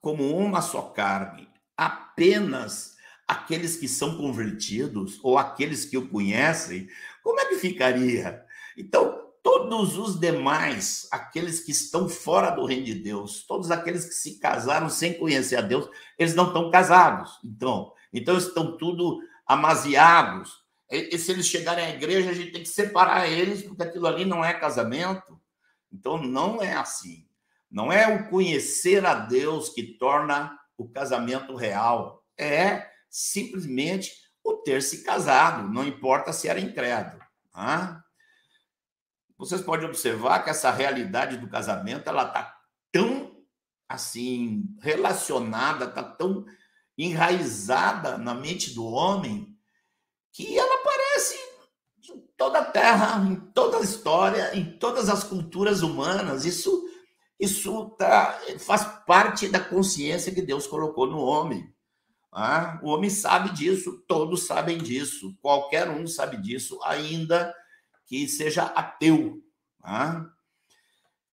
como 0.00 0.36
uma 0.36 0.60
só 0.60 0.82
carne 0.82 1.48
apenas 1.76 2.96
aqueles 3.26 3.76
que 3.76 3.88
são 3.88 4.16
convertidos 4.16 5.18
ou 5.22 5.38
aqueles 5.38 5.84
que 5.84 5.96
o 5.96 6.08
conhecem, 6.08 6.88
como 7.22 7.40
é 7.40 7.46
que 7.46 7.56
ficaria? 7.56 8.44
Então, 8.76 9.21
todos 9.42 9.98
os 9.98 10.18
demais, 10.18 11.08
aqueles 11.10 11.60
que 11.60 11.72
estão 11.72 12.08
fora 12.08 12.50
do 12.50 12.64
reino 12.64 12.84
de 12.84 12.94
Deus, 12.94 13.44
todos 13.44 13.70
aqueles 13.70 14.04
que 14.04 14.14
se 14.14 14.38
casaram 14.38 14.88
sem 14.88 15.14
conhecer 15.18 15.56
a 15.56 15.62
Deus, 15.62 15.88
eles 16.18 16.34
não 16.34 16.48
estão 16.48 16.70
casados. 16.70 17.38
Então, 17.44 17.92
então 18.12 18.36
estão 18.36 18.76
tudo 18.76 19.20
amaziados. 19.46 20.62
E, 20.90 21.14
e 21.14 21.18
se 21.18 21.32
eles 21.32 21.46
chegarem 21.46 21.84
à 21.84 21.90
igreja, 21.90 22.30
a 22.30 22.34
gente 22.34 22.52
tem 22.52 22.62
que 22.62 22.68
separar 22.68 23.28
eles, 23.28 23.62
porque 23.62 23.82
aquilo 23.82 24.06
ali 24.06 24.24
não 24.24 24.44
é 24.44 24.54
casamento. 24.54 25.40
Então, 25.92 26.22
não 26.22 26.62
é 26.62 26.74
assim. 26.74 27.26
Não 27.70 27.90
é 27.90 28.06
o 28.06 28.28
conhecer 28.28 29.04
a 29.04 29.14
Deus 29.14 29.70
que 29.70 29.82
torna 29.82 30.56
o 30.76 30.88
casamento 30.88 31.56
real. 31.56 32.22
É 32.38 32.86
simplesmente 33.08 34.12
o 34.44 34.54
ter 34.54 34.82
se 34.82 35.02
casado, 35.02 35.68
não 35.68 35.86
importa 35.86 36.32
se 36.32 36.48
era 36.48 36.60
incrédulo. 36.60 37.22
Ah? 37.52 38.01
Vocês 39.42 39.60
podem 39.60 39.88
observar 39.88 40.44
que 40.44 40.50
essa 40.50 40.70
realidade 40.70 41.36
do 41.36 41.48
casamento 41.48 42.08
ela 42.08 42.22
está 42.28 42.60
tão 42.92 43.42
assim 43.88 44.62
relacionada, 44.80 45.86
está 45.86 46.00
tão 46.00 46.44
enraizada 46.96 48.16
na 48.18 48.34
mente 48.34 48.72
do 48.72 48.84
homem 48.84 49.52
que 50.32 50.56
ela 50.56 50.76
aparece 50.76 51.34
em 52.08 52.24
toda 52.36 52.60
a 52.60 52.64
Terra, 52.64 53.20
em 53.26 53.34
toda 53.34 53.78
a 53.78 53.82
história, 53.82 54.56
em 54.56 54.78
todas 54.78 55.08
as 55.08 55.24
culturas 55.24 55.82
humanas. 55.82 56.44
Isso 56.44 56.88
isso 57.36 57.90
tá, 57.98 58.38
faz 58.60 58.84
parte 59.04 59.48
da 59.48 59.58
consciência 59.58 60.32
que 60.32 60.40
Deus 60.40 60.68
colocou 60.68 61.08
no 61.08 61.18
homem. 61.18 61.68
Ah, 62.30 62.78
o 62.80 62.90
homem 62.90 63.10
sabe 63.10 63.50
disso, 63.50 64.04
todos 64.06 64.46
sabem 64.46 64.78
disso, 64.78 65.36
qualquer 65.42 65.90
um 65.90 66.06
sabe 66.06 66.36
disso, 66.36 66.78
ainda 66.84 67.52
que 68.12 68.28
seja 68.28 68.64
ateu. 68.64 69.42
Né? 69.82 70.26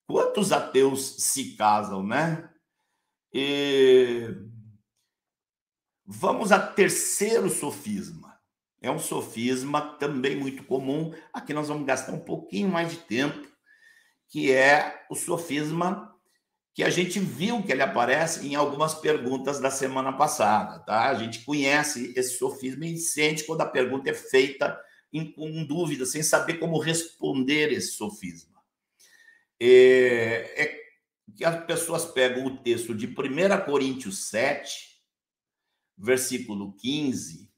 Quantos 0.08 0.54
ateus 0.54 1.18
se 1.22 1.58
casam, 1.58 2.02
né? 2.02 2.50
E... 3.34 4.34
Vamos 6.06 6.54
a 6.54 6.60
terceiro 6.60 7.50
sofisma. 7.50 8.40
É 8.82 8.90
um 8.90 8.98
sofisma 8.98 9.82
também 9.82 10.38
muito 10.38 10.64
comum. 10.64 11.14
Aqui 11.34 11.54
nós 11.54 11.68
vamos 11.68 11.86
gastar 11.86 12.14
um 12.14 12.24
pouquinho 12.24 12.70
mais 12.70 12.92
de 12.92 12.98
tempo, 13.00 13.46
que 14.30 14.50
é 14.50 15.06
o 15.10 15.16
sofisma 15.16 16.16
que 16.74 16.82
a 16.82 16.90
gente 16.90 17.20
viu 17.20 17.62
que 17.62 17.74
ele 17.74 17.82
aparece 17.82 18.48
em 18.48 18.56
algumas 18.56 18.94
perguntas 18.94 19.60
da 19.60 19.70
semana 19.70 20.14
passada, 20.14 20.80
tá? 20.86 21.10
A 21.10 21.16
gente 21.16 21.44
conhece 21.44 22.14
esse 22.16 22.38
sofisma 22.38 22.86
e 22.86 22.98
sente 22.98 23.44
quando 23.44 23.60
a 23.60 23.66
pergunta 23.66 24.10
é 24.10 24.14
feita 24.14 24.80
em, 25.12 25.32
com 25.32 25.64
dúvida, 25.64 26.06
sem 26.06 26.24
saber 26.24 26.56
como 26.60 26.80
responder 26.80 27.72
esse 27.72 27.94
sofisma. 27.94 28.60
É, 29.60 30.64
é 30.64 30.80
que 31.36 31.46
as 31.46 31.66
pessoas 31.66 32.06
pegam 32.06 32.46
o 32.46 32.58
texto 32.58 32.94
de 32.94 33.08
1 33.08 33.66
Coríntios 33.66 34.30
7, 34.30 35.02
versículo 35.98 36.74
15, 36.78 37.50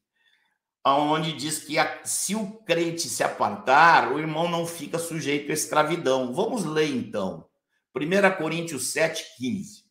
onde 0.86 1.34
diz 1.34 1.60
que 1.60 1.78
a, 1.78 2.04
se 2.04 2.36
o 2.36 2.52
crente 2.64 3.08
se 3.08 3.24
apartar, 3.24 4.12
o 4.12 4.20
irmão 4.20 4.50
não 4.50 4.66
fica 4.66 4.98
sujeito 4.98 5.52
à 5.52 5.54
escravidão. 5.54 6.34
Vamos 6.34 6.66
ler 6.66 6.90
então. 6.90 7.48
1 7.96 8.38
Coríntios 8.38 8.92
7, 8.92 9.24
15. 9.38 9.84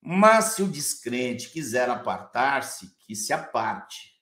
Mas 0.00 0.54
se 0.54 0.62
o 0.62 0.68
descrente 0.68 1.50
quiser 1.50 1.90
apartar-se, 1.90 2.94
que 3.00 3.16
se 3.16 3.32
aparte. 3.32 4.14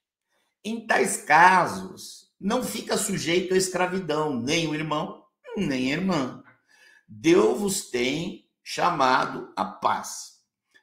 Em 0.64 0.86
tais 0.86 1.18
casos, 1.18 2.25
não 2.40 2.62
fica 2.62 2.96
sujeito 2.96 3.54
à 3.54 3.56
escravidão, 3.56 4.40
nem 4.40 4.68
o 4.68 4.74
irmão, 4.74 5.24
nem 5.56 5.92
a 5.92 5.96
irmã. 5.96 6.44
Deus 7.08 7.58
vos 7.58 7.90
tem 7.90 8.48
chamado 8.62 9.52
a 9.56 9.64
paz. 9.64 10.36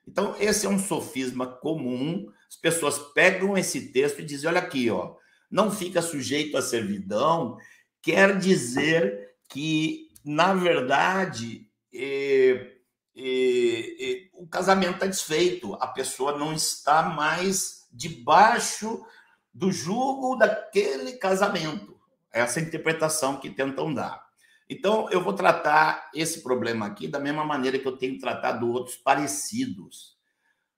Então, 0.07 0.35
esse 0.39 0.65
é 0.65 0.69
um 0.69 0.79
sofisma 0.79 1.47
comum. 1.47 2.31
As 2.49 2.55
pessoas 2.55 2.97
pegam 3.13 3.57
esse 3.57 3.91
texto 3.91 4.19
e 4.19 4.25
dizem: 4.25 4.49
olha 4.49 4.59
aqui, 4.59 4.89
ó, 4.89 5.15
não 5.49 5.71
fica 5.71 6.01
sujeito 6.01 6.57
à 6.57 6.61
servidão, 6.61 7.57
quer 8.01 8.37
dizer 8.37 9.35
que, 9.47 10.09
na 10.25 10.53
verdade, 10.53 11.69
é, 11.93 12.73
é, 13.15 14.11
é, 14.11 14.29
o 14.33 14.47
casamento 14.47 14.95
está 14.95 15.05
desfeito, 15.05 15.75
a 15.75 15.87
pessoa 15.87 16.37
não 16.37 16.53
está 16.53 17.03
mais 17.03 17.87
debaixo 17.91 19.05
do 19.53 19.71
jugo 19.71 20.35
daquele 20.35 21.13
casamento. 21.13 21.99
Essa 22.31 22.59
interpretação 22.59 23.39
que 23.39 23.49
tentam 23.49 23.93
dar. 23.93 24.23
Então, 24.67 25.09
eu 25.11 25.21
vou 25.21 25.33
tratar 25.33 26.09
esse 26.13 26.41
problema 26.41 26.87
aqui 26.87 27.07
da 27.07 27.19
mesma 27.19 27.45
maneira 27.45 27.77
que 27.77 27.87
eu 27.87 27.97
tenho 27.97 28.17
tratado 28.17 28.71
outros 28.71 28.95
parecidos, 28.95 30.17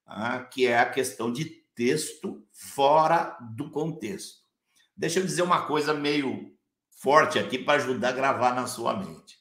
tá? 0.04 0.44
que 0.44 0.66
é 0.66 0.78
a 0.78 0.90
questão 0.90 1.32
de 1.32 1.44
texto 1.74 2.44
fora 2.52 3.38
do 3.40 3.70
contexto. 3.70 4.44
Deixa 4.96 5.20
eu 5.20 5.24
dizer 5.24 5.42
uma 5.42 5.66
coisa 5.66 5.94
meio 5.94 6.54
forte 6.90 7.38
aqui 7.38 7.58
para 7.58 7.80
ajudar 7.80 8.08
a 8.08 8.12
gravar 8.12 8.54
na 8.54 8.66
sua 8.66 8.94
mente. 8.94 9.38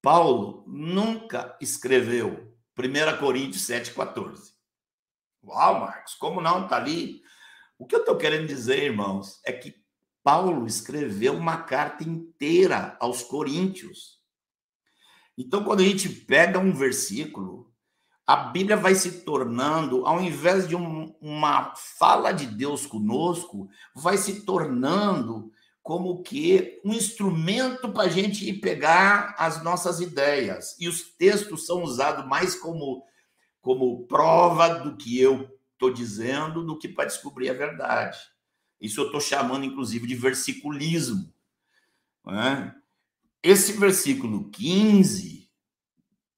Paulo 0.00 0.64
nunca 0.66 1.56
escreveu 1.60 2.54
1 2.78 3.18
Coríntios 3.18 3.66
7,14. 3.66 4.52
Uau, 5.42 5.80
Marcos, 5.80 6.14
como 6.14 6.40
não? 6.40 6.64
Está 6.64 6.76
ali. 6.76 7.22
O 7.78 7.86
que 7.86 7.94
eu 7.94 8.00
estou 8.00 8.16
querendo 8.16 8.48
dizer, 8.48 8.82
irmãos, 8.82 9.40
é 9.44 9.52
que 9.52 9.74
Paulo 10.24 10.66
escreveu 10.66 11.34
uma 11.34 11.58
carta 11.58 12.02
inteira 12.02 12.96
aos 12.98 13.22
Coríntios. 13.22 14.18
Então, 15.38 15.62
quando 15.62 15.80
a 15.80 15.84
gente 15.84 16.08
pega 16.08 16.58
um 16.58 16.72
versículo, 16.72 17.72
a 18.26 18.36
Bíblia 18.36 18.76
vai 18.76 18.94
se 18.96 19.22
tornando, 19.22 20.04
ao 20.04 20.20
invés 20.20 20.68
de 20.68 20.74
um, 20.74 21.14
uma 21.20 21.72
fala 21.76 22.32
de 22.32 22.46
Deus 22.46 22.84
conosco, 22.84 23.70
vai 23.94 24.18
se 24.18 24.44
tornando 24.44 25.50
como 25.80 26.22
que 26.22 26.78
um 26.84 26.92
instrumento 26.92 27.88
para 27.90 28.02
a 28.02 28.08
gente 28.08 28.46
ir 28.46 28.60
pegar 28.60 29.34
as 29.38 29.62
nossas 29.62 30.00
ideias. 30.00 30.76
E 30.78 30.88
os 30.88 31.04
textos 31.16 31.64
são 31.64 31.82
usados 31.82 32.26
mais 32.26 32.54
como, 32.54 33.02
como 33.62 34.06
prova 34.06 34.68
do 34.80 34.96
que 34.96 35.18
eu 35.18 35.48
estou 35.78 35.92
dizendo 35.92 36.66
do 36.66 36.76
que 36.76 36.88
para 36.88 37.04
descobrir 37.04 37.48
a 37.48 37.54
verdade. 37.54 38.18
Isso 38.80 39.00
eu 39.00 39.06
estou 39.06 39.20
chamando, 39.20 39.64
inclusive, 39.64 40.06
de 40.08 40.16
versiculismo. 40.16 41.32
É? 42.28 42.74
Esse 43.42 43.72
versículo 43.72 44.50
15, 44.50 45.48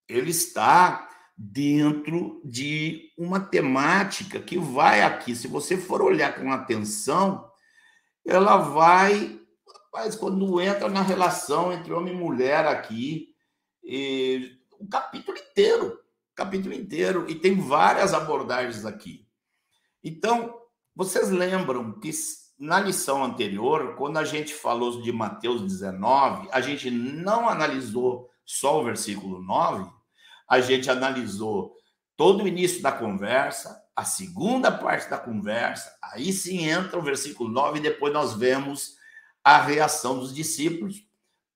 ele 0.07 0.31
está 0.31 1.09
dentro 1.37 2.41
de 2.45 3.11
uma 3.17 3.41
temática 3.41 4.39
que 4.41 4.59
vai 4.59 5.01
aqui, 5.01 5.35
se 5.35 5.49
você 5.49 5.77
for 5.79 6.03
olhar 6.03 6.39
com 6.39 6.53
atenção, 6.53 7.51
ela 8.27 8.59
vai, 8.59 9.41
mas 9.91 10.15
quando 10.15 10.61
entra 10.61 10.89
na 10.91 11.01
relação 11.01 11.73
entre 11.73 11.95
homem 11.95 12.13
e 12.13 12.17
mulher 12.17 12.67
aqui, 12.67 13.35
e, 13.83 14.59
o 14.79 14.87
capítulo 14.87 15.39
inteiro, 15.39 15.99
capítulo 16.35 16.75
inteiro, 16.75 17.25
e 17.29 17.35
tem 17.35 17.59
várias 17.59 18.13
abordagens 18.13 18.85
aqui. 18.85 19.27
Então, 20.03 20.59
vocês 20.95 21.31
lembram 21.31 21.99
que 21.99 22.11
na 22.59 22.79
lição 22.79 23.25
anterior, 23.25 23.95
quando 23.97 24.19
a 24.19 24.25
gente 24.25 24.53
falou 24.53 25.01
de 25.01 25.11
Mateus 25.11 25.63
19, 25.63 26.49
a 26.53 26.61
gente 26.61 26.91
não 26.91 27.49
analisou 27.49 28.29
só 28.45 28.81
o 28.81 28.85
versículo 28.85 29.43
9, 29.43 29.91
a 30.49 30.61
gente 30.61 30.91
analisou 30.91 31.75
todo 32.17 32.45
o 32.45 32.49
início 32.49 32.83
da 32.83 32.93
conversa, 32.93 33.83
a 33.97 34.05
segunda 34.05 34.71
parte 34.71 35.09
da 35.09 35.17
conversa, 35.17 35.97
aí 36.03 36.33
sim 36.33 36.67
entra 36.67 36.99
o 36.99 37.03
versículo 37.03 37.51
9 37.51 37.79
e 37.79 37.83
depois 37.83 38.13
nós 38.13 38.35
vemos 38.35 38.97
a 39.43 39.59
reação 39.59 40.19
dos 40.19 40.35
discípulos. 40.35 41.03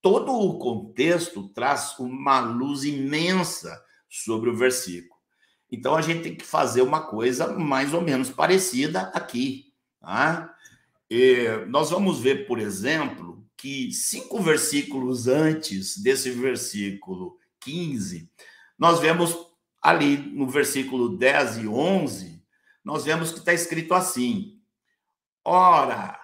Todo 0.00 0.32
o 0.32 0.58
contexto 0.58 1.48
traz 1.50 1.98
uma 1.98 2.40
luz 2.40 2.84
imensa 2.84 3.82
sobre 4.08 4.48
o 4.48 4.56
versículo. 4.56 5.13
Então 5.74 5.96
a 5.96 6.00
gente 6.00 6.22
tem 6.22 6.34
que 6.34 6.44
fazer 6.44 6.82
uma 6.82 7.02
coisa 7.02 7.52
mais 7.58 7.92
ou 7.92 8.00
menos 8.00 8.30
parecida 8.30 9.10
aqui. 9.12 9.72
Tá? 10.00 10.54
E 11.10 11.48
nós 11.68 11.90
vamos 11.90 12.20
ver, 12.20 12.46
por 12.46 12.58
exemplo, 12.58 13.44
que 13.56 13.92
cinco 13.92 14.40
versículos 14.40 15.26
antes 15.26 15.98
desse 15.98 16.30
versículo 16.30 17.38
15, 17.60 18.30
nós 18.78 19.00
vemos 19.00 19.36
ali 19.82 20.16
no 20.16 20.48
versículo 20.48 21.16
10 21.16 21.58
e 21.58 21.68
11, 21.68 22.44
nós 22.84 23.04
vemos 23.04 23.32
que 23.32 23.38
está 23.38 23.52
escrito 23.52 23.94
assim: 23.94 24.60
Ora, 25.44 26.20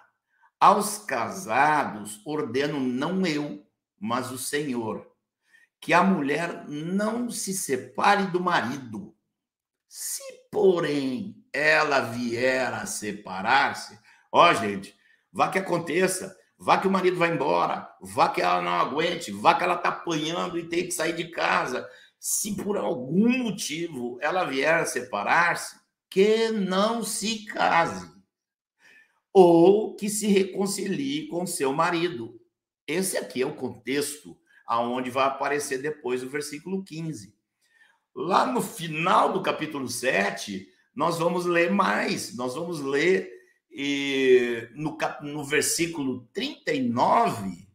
aos 0.61 0.99
casados 0.99 2.21
ordeno 2.25 2.79
não 2.79 3.27
eu, 3.27 3.67
mas 3.99 4.31
o 4.31 4.39
Senhor, 4.39 5.11
que 5.81 5.93
a 5.93 6.05
mulher 6.05 6.69
não 6.69 7.31
se 7.31 7.53
separe 7.55 8.27
do 8.27 8.41
marido 8.41 9.15
se, 9.93 10.23
porém, 10.53 11.35
ela 11.53 11.99
vier 11.99 12.73
a 12.73 12.87
separar-se, 12.87 13.99
ó, 14.31 14.55
gente, 14.55 14.95
vá 15.33 15.49
que 15.51 15.59
aconteça, 15.59 16.33
vá 16.57 16.79
que 16.79 16.87
o 16.87 16.91
marido 16.91 17.17
vai 17.19 17.33
embora, 17.33 17.93
vá 18.01 18.29
que 18.29 18.41
ela 18.41 18.63
não 18.63 18.71
aguente, 18.71 19.33
vá 19.33 19.53
que 19.53 19.65
ela 19.65 19.75
está 19.75 19.89
apanhando 19.89 20.57
e 20.57 20.69
tem 20.69 20.85
que 20.85 20.93
sair 20.93 21.17
de 21.17 21.33
casa. 21.33 21.91
Se 22.21 22.55
por 22.55 22.77
algum 22.77 23.37
motivo 23.39 24.17
ela 24.23 24.45
vier 24.45 24.75
a 24.75 24.87
separar-se, 24.87 25.75
que 26.09 26.51
não 26.51 27.03
se 27.03 27.45
case 27.47 28.09
ou 29.33 29.97
que 29.97 30.09
se 30.09 30.29
reconcilie 30.29 31.27
com 31.27 31.45
seu 31.49 31.73
marido. 31.73 32.41
Esse 32.87 33.19
aqui 33.19 33.43
é 33.43 33.47
o 33.47 33.57
contexto 33.57 34.39
aonde 34.65 35.11
vai 35.11 35.27
aparecer 35.27 35.83
depois 35.83 36.23
o 36.23 36.31
versículo 36.31 36.85
15. 36.85 37.40
Lá 38.15 38.47
no 38.47 38.61
final 38.61 39.33
do 39.33 39.43
capítulo 39.43 39.89
7, 39.89 40.69
nós 40.95 41.19
vamos 41.19 41.47
ler 41.47 41.71
mais, 41.71 42.37
nós 42.37 42.55
vamos 42.55 42.81
ler 42.81 43.31
e, 43.71 44.69
no, 44.75 44.99
no 45.23 45.45
versículo 45.45 46.29
39 46.33 47.69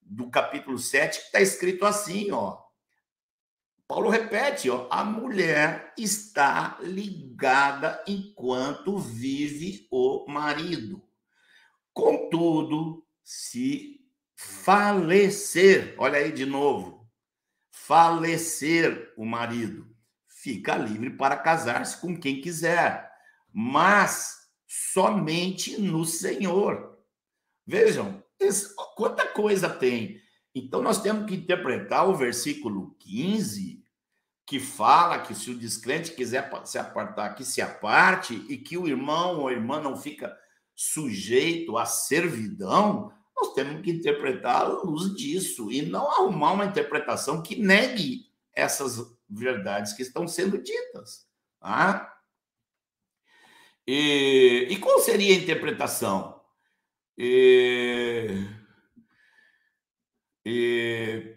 do 0.00 0.28
capítulo 0.28 0.78
7, 0.78 1.18
que 1.18 1.26
está 1.26 1.40
escrito 1.40 1.86
assim, 1.86 2.30
ó. 2.30 2.58
Paulo 3.88 4.08
repete, 4.08 4.70
ó, 4.70 4.86
a 4.90 5.02
mulher 5.02 5.92
está 5.98 6.78
ligada 6.80 8.04
enquanto 8.06 8.98
vive 8.98 9.88
o 9.90 10.26
marido. 10.28 11.02
Contudo, 11.92 13.04
se 13.24 14.00
falecer, 14.36 15.94
olha 15.98 16.18
aí 16.18 16.30
de 16.30 16.46
novo, 16.46 16.99
falecer 17.90 19.12
o 19.16 19.24
marido, 19.24 19.84
fica 20.28 20.76
livre 20.76 21.10
para 21.10 21.36
casar-se 21.36 22.00
com 22.00 22.16
quem 22.16 22.40
quiser, 22.40 23.10
mas 23.52 24.48
somente 24.64 25.76
no 25.76 26.04
Senhor. 26.04 26.96
Vejam, 27.66 28.22
esse, 28.38 28.72
quanta 28.94 29.26
coisa 29.26 29.68
tem. 29.68 30.20
Então, 30.54 30.80
nós 30.80 31.02
temos 31.02 31.26
que 31.26 31.34
interpretar 31.34 32.08
o 32.08 32.14
versículo 32.14 32.94
15, 33.00 33.82
que 34.46 34.60
fala 34.60 35.22
que 35.22 35.34
se 35.34 35.50
o 35.50 35.58
descrente 35.58 36.12
quiser 36.12 36.48
se 36.64 36.78
apartar, 36.78 37.34
que 37.34 37.44
se 37.44 37.60
aparte, 37.60 38.34
e 38.48 38.56
que 38.56 38.78
o 38.78 38.86
irmão 38.86 39.40
ou 39.40 39.48
a 39.48 39.52
irmã 39.52 39.80
não 39.80 39.96
fica 39.96 40.32
sujeito 40.76 41.76
à 41.76 41.84
servidão, 41.84 43.12
nós 43.40 43.54
temos 43.54 43.82
que 43.82 43.90
interpretar 43.90 44.62
à 44.62 44.68
luz 44.68 45.14
disso 45.14 45.72
e 45.72 45.82
não 45.82 46.10
arrumar 46.10 46.52
uma 46.52 46.66
interpretação 46.66 47.42
que 47.42 47.56
negue 47.56 48.30
essas 48.52 48.98
verdades 49.28 49.94
que 49.94 50.02
estão 50.02 50.28
sendo 50.28 50.58
ditas. 50.62 51.26
Tá? 51.58 52.18
E, 53.86 54.66
e 54.70 54.76
qual 54.76 55.00
seria 55.00 55.34
a 55.34 55.38
interpretação? 55.38 56.40
E, 57.16 58.28
e, 60.44 61.36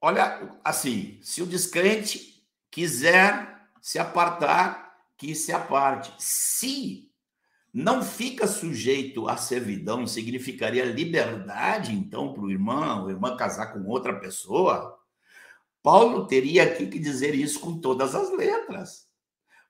olha, 0.00 0.58
assim, 0.62 1.18
se 1.22 1.42
o 1.42 1.46
descrente 1.46 2.46
quiser 2.70 3.68
se 3.80 3.98
apartar, 3.98 4.96
que 5.16 5.34
se 5.34 5.52
aparte. 5.52 6.12
Se 6.18 7.12
não 7.74 8.04
fica 8.04 8.46
sujeito 8.46 9.28
à 9.28 9.36
servidão, 9.36 10.06
significaria 10.06 10.84
liberdade, 10.84 11.92
então, 11.92 12.32
para 12.32 12.44
o 12.44 12.50
irmão, 12.50 13.06
o 13.06 13.10
irmão 13.10 13.36
casar 13.36 13.72
com 13.72 13.84
outra 13.88 14.14
pessoa? 14.20 14.96
Paulo 15.82 16.28
teria 16.28 16.62
aqui 16.62 16.86
que 16.86 17.00
dizer 17.00 17.34
isso 17.34 17.58
com 17.58 17.80
todas 17.80 18.14
as 18.14 18.30
letras. 18.30 19.08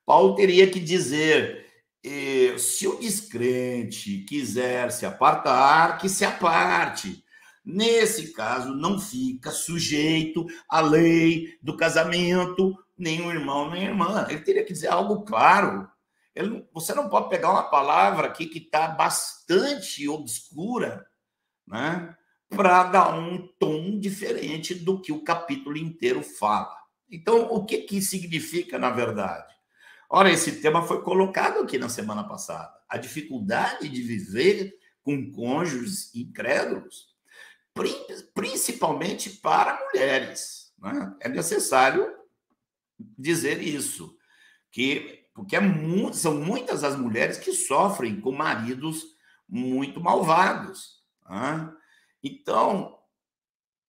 Paulo 0.05 0.35
teria 0.35 0.71
que 0.71 0.79
dizer: 0.79 1.67
eh, 2.05 2.59
se 2.59 2.87
o 2.87 2.99
descrente 2.99 4.19
quiser 4.29 4.93
se 4.93 5.07
apartar, 5.07 5.97
que 5.97 6.09
se 6.09 6.27
aparte. 6.27 7.25
Nesse 7.64 8.35
caso, 8.35 8.75
não 8.75 9.01
fica 9.01 9.51
sujeito 9.51 10.45
à 10.69 10.83
lei 10.83 11.57
do 11.62 11.75
casamento, 11.75 12.77
nem 12.99 13.23
o 13.23 13.31
irmão, 13.33 13.71
nem 13.71 13.87
a 13.87 13.90
irmã. 13.90 14.27
Ele 14.29 14.40
teria 14.40 14.62
que 14.62 14.75
dizer 14.75 14.88
algo 14.88 15.23
claro 15.23 15.88
você 16.73 16.94
não 16.94 17.09
pode 17.09 17.29
pegar 17.29 17.51
uma 17.51 17.70
palavra 17.70 18.27
aqui 18.27 18.47
que 18.47 18.59
está 18.59 18.88
bastante 18.88 20.09
obscura, 20.09 21.07
né? 21.66 22.16
Para 22.49 22.85
dar 22.85 23.14
um 23.14 23.49
tom 23.59 23.99
diferente 23.99 24.75
do 24.75 25.01
que 25.01 25.12
o 25.12 25.23
capítulo 25.23 25.77
inteiro 25.77 26.23
fala. 26.23 26.77
Então, 27.11 27.53
o 27.53 27.64
que, 27.64 27.79
que 27.79 28.03
significa, 28.03 28.79
na 28.79 28.90
verdade? 28.90 29.53
Ora, 30.09 30.31
esse 30.31 30.61
tema 30.61 30.83
foi 30.83 31.03
colocado 31.03 31.61
aqui 31.61 31.79
na 31.79 31.88
semana 31.88 32.25
passada. 32.25 32.73
A 32.88 32.97
dificuldade 32.97 33.88
de 33.88 34.03
viver 34.03 34.77
com 35.03 35.31
cônjuges 35.31 36.14
incrédulos. 36.14 37.14
principalmente 38.35 39.31
para 39.31 39.81
mulheres. 39.87 40.73
Né? 40.79 41.16
É 41.20 41.29
necessário 41.29 42.12
dizer 43.18 43.61
isso, 43.62 44.16
que 44.70 45.23
porque 45.35 45.57
é 45.57 45.61
são 46.12 46.40
muitas 46.40 46.85
as 46.85 46.97
mulheres 46.97 47.37
que 47.37 47.53
sofrem 47.53 48.20
com 48.20 48.31
maridos 48.31 49.03
muito 49.49 50.01
malvados. 50.01 51.03
Né? 51.29 51.73
Então, 52.23 52.97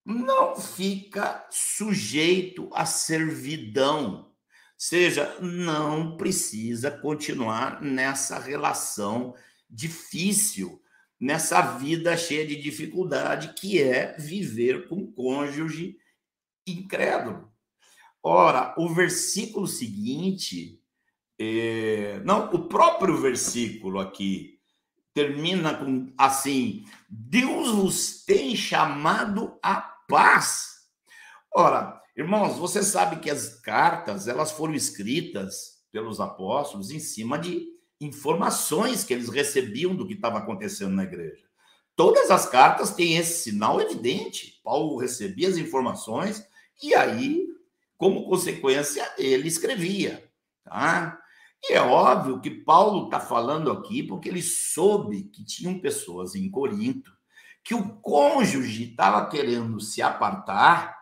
não 0.04 0.56
fica 0.56 1.48
sujeito 1.52 2.70
à 2.74 2.86
servidão. 2.86 4.34
Seja, 4.78 5.40
não 5.40 6.18
precisa 6.18 6.92
continuar 6.92 7.82
nessa 7.82 8.40
relação 8.40 9.36
difícil, 9.70 10.82
nessa 11.20 11.62
vida 11.62 12.18
cheia 12.18 12.46
de 12.46 12.56
dificuldade 12.56 13.54
que 13.54 13.82
é 13.82 14.18
viver 14.18 14.88
com 14.90 15.12
cônjuge 15.12 15.98
incrédulo. 16.68 17.54
Ora, 18.22 18.74
o 18.78 18.90
versículo 18.90 19.68
seguinte, 19.68 20.82
é... 21.40 22.22
não, 22.24 22.50
o 22.54 22.68
próprio 22.68 23.18
versículo 23.18 24.00
aqui 24.00 24.60
termina 25.14 25.74
com 25.74 26.14
assim: 26.18 26.86
Deus 27.10 27.72
vos 27.72 28.24
tem 28.26 28.56
chamado 28.56 29.58
à 29.64 29.76
paz. 30.08 30.76
Ora, 31.54 32.02
irmãos, 32.16 32.58
você 32.58 32.84
sabe 32.84 33.18
que 33.18 33.30
as 33.30 33.56
cartas 33.62 34.28
elas 34.28 34.52
foram 34.52 34.74
escritas 34.74 35.82
pelos 35.92 36.20
apóstolos 36.20 36.92
em 36.92 37.00
cima 37.00 37.40
de 37.40 37.68
informações 38.00 39.04
que 39.04 39.14
eles 39.14 39.30
recebiam 39.30 39.96
do 39.96 40.06
que 40.06 40.14
estava 40.14 40.40
acontecendo 40.40 40.92
na 40.92 41.04
igreja. 41.04 41.46
Todas 41.96 42.30
as 42.30 42.46
cartas 42.46 42.94
têm 42.94 43.16
esse 43.16 43.44
sinal 43.44 43.80
evidente. 43.80 44.60
Paulo 44.62 44.98
recebia 44.98 45.48
as 45.48 45.56
informações 45.56 46.46
e 46.84 46.94
aí, 46.94 47.48
como 47.98 48.28
consequência, 48.28 49.10
ele 49.18 49.48
escrevia. 49.48 50.30
Tá? 50.66 51.18
E 51.68 51.74
é 51.74 51.82
óbvio 51.82 52.40
que 52.40 52.50
Paulo 52.52 53.06
está 53.06 53.20
falando 53.20 53.72
aqui 53.72 54.04
porque 54.04 54.30
ele 54.30 54.42
soube 54.42 55.24
que 55.24 55.44
tinham 55.44 55.80
pessoas 55.80 56.36
em 56.36 56.50
Corinto 56.50 57.12
que 57.64 57.74
o 57.74 57.96
cônjuge 57.96 58.92
estava 58.92 59.28
querendo 59.28 59.80
se 59.80 60.00
apartar 60.00 60.96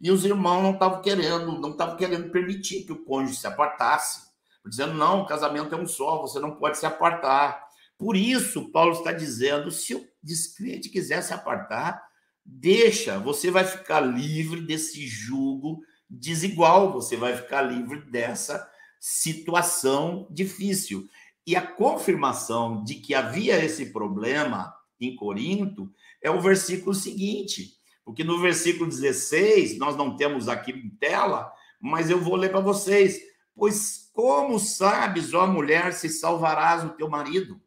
e 0.00 0.12
os 0.12 0.24
irmãos 0.24 0.62
não 0.62 0.74
estavam 0.74 1.02
querendo, 1.02 1.58
não 1.58 1.70
estavam 1.70 1.96
querendo 1.96 2.30
permitir 2.30 2.84
que 2.84 2.92
o 2.92 3.04
cônjuge 3.04 3.40
se 3.40 3.46
apartasse, 3.48 4.20
dizendo 4.64 4.94
não, 4.94 5.22
o 5.22 5.26
casamento 5.26 5.74
é 5.74 5.78
um 5.78 5.86
só, 5.86 6.20
você 6.20 6.38
não 6.38 6.54
pode 6.54 6.78
se 6.78 6.86
apartar. 6.86 7.64
Por 7.98 8.16
isso, 8.16 8.70
Paulo 8.70 8.92
está 8.92 9.10
dizendo, 9.10 9.72
se 9.72 9.94
o 9.94 10.06
descrente 10.22 10.88
quiser 10.88 11.20
se 11.22 11.34
apartar, 11.34 12.00
deixa, 12.44 13.18
você 13.18 13.50
vai 13.50 13.64
ficar 13.64 14.00
livre 14.00 14.60
desse 14.60 15.06
jugo 15.08 15.80
desigual, 16.08 16.92
você 16.92 17.16
vai 17.16 17.36
ficar 17.36 17.62
livre 17.62 18.02
dessa 18.10 18.70
situação 19.06 20.26
difícil. 20.30 21.06
E 21.46 21.54
a 21.54 21.60
confirmação 21.60 22.82
de 22.82 22.94
que 22.94 23.14
havia 23.14 23.62
esse 23.62 23.92
problema 23.92 24.74
em 24.98 25.14
Corinto 25.14 25.92
é 26.22 26.30
o 26.30 26.40
versículo 26.40 26.94
seguinte, 26.94 27.74
porque 28.02 28.24
no 28.24 28.40
versículo 28.40 28.88
16, 28.88 29.76
nós 29.76 29.94
não 29.94 30.16
temos 30.16 30.48
aqui 30.48 30.70
em 30.70 30.88
tela, 30.88 31.52
mas 31.78 32.08
eu 32.08 32.18
vou 32.18 32.34
ler 32.34 32.50
para 32.50 32.60
vocês. 32.60 33.20
Pois 33.54 34.08
como 34.14 34.58
sabes, 34.58 35.34
ó 35.34 35.46
mulher, 35.46 35.92
se 35.92 36.08
salvarás 36.08 36.82
o 36.82 36.94
teu 36.96 37.06
marido? 37.06 37.60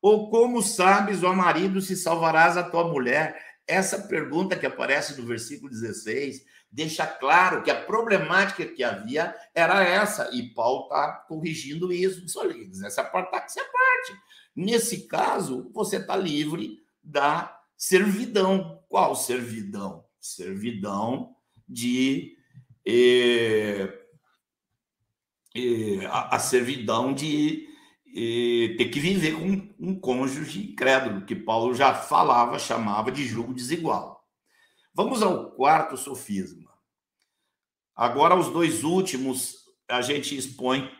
Ou 0.00 0.30
como 0.30 0.62
sabes, 0.62 1.22
ó 1.22 1.34
marido, 1.34 1.78
se 1.82 1.94
salvarás 1.94 2.56
a 2.56 2.62
tua 2.62 2.88
mulher? 2.88 3.38
Essa 3.66 3.98
pergunta 3.98 4.56
que 4.56 4.64
aparece 4.64 5.20
no 5.20 5.26
versículo 5.26 5.70
16 5.70 6.42
deixa 6.70 7.06
claro 7.06 7.62
que 7.62 7.70
a 7.70 7.84
problemática 7.84 8.64
que 8.64 8.84
havia 8.84 9.34
era 9.54 9.82
essa, 9.82 10.30
e 10.32 10.54
Paulo 10.54 10.84
está 10.84 11.12
corrigindo 11.28 11.92
isso. 11.92 12.24
Quiser 12.52 12.90
se 12.90 13.00
apartar, 13.00 13.40
que 13.40 13.52
se 13.52 13.60
aparte. 13.60 14.12
Nesse 14.54 15.06
caso, 15.06 15.70
você 15.72 15.96
está 15.96 16.16
livre 16.16 16.82
da 17.02 17.60
servidão. 17.76 18.82
Qual 18.88 19.14
servidão? 19.14 20.04
Servidão 20.20 21.34
de. 21.68 22.36
Eh, 22.86 23.92
eh, 25.54 26.06
a, 26.06 26.36
a, 26.36 26.38
servidão 26.38 27.12
de 27.12 27.68
eh, 28.14 28.74
ter 28.76 28.88
que 28.90 29.00
viver 29.00 29.32
com 29.32 29.68
um 29.78 29.98
cônjuge 29.98 30.72
incrédulo, 30.72 31.24
que 31.24 31.34
Paulo 31.34 31.74
já 31.74 31.94
falava, 31.94 32.58
chamava 32.58 33.10
de 33.10 33.24
julgo 33.26 33.54
desigual. 33.54 34.19
Vamos 34.92 35.22
ao 35.22 35.52
quarto 35.52 35.96
sofisma. 35.96 36.70
Agora, 37.94 38.34
os 38.34 38.48
dois 38.48 38.82
últimos 38.82 39.60
a 39.90 40.00
gente 40.00 40.36
expõe, 40.36 40.90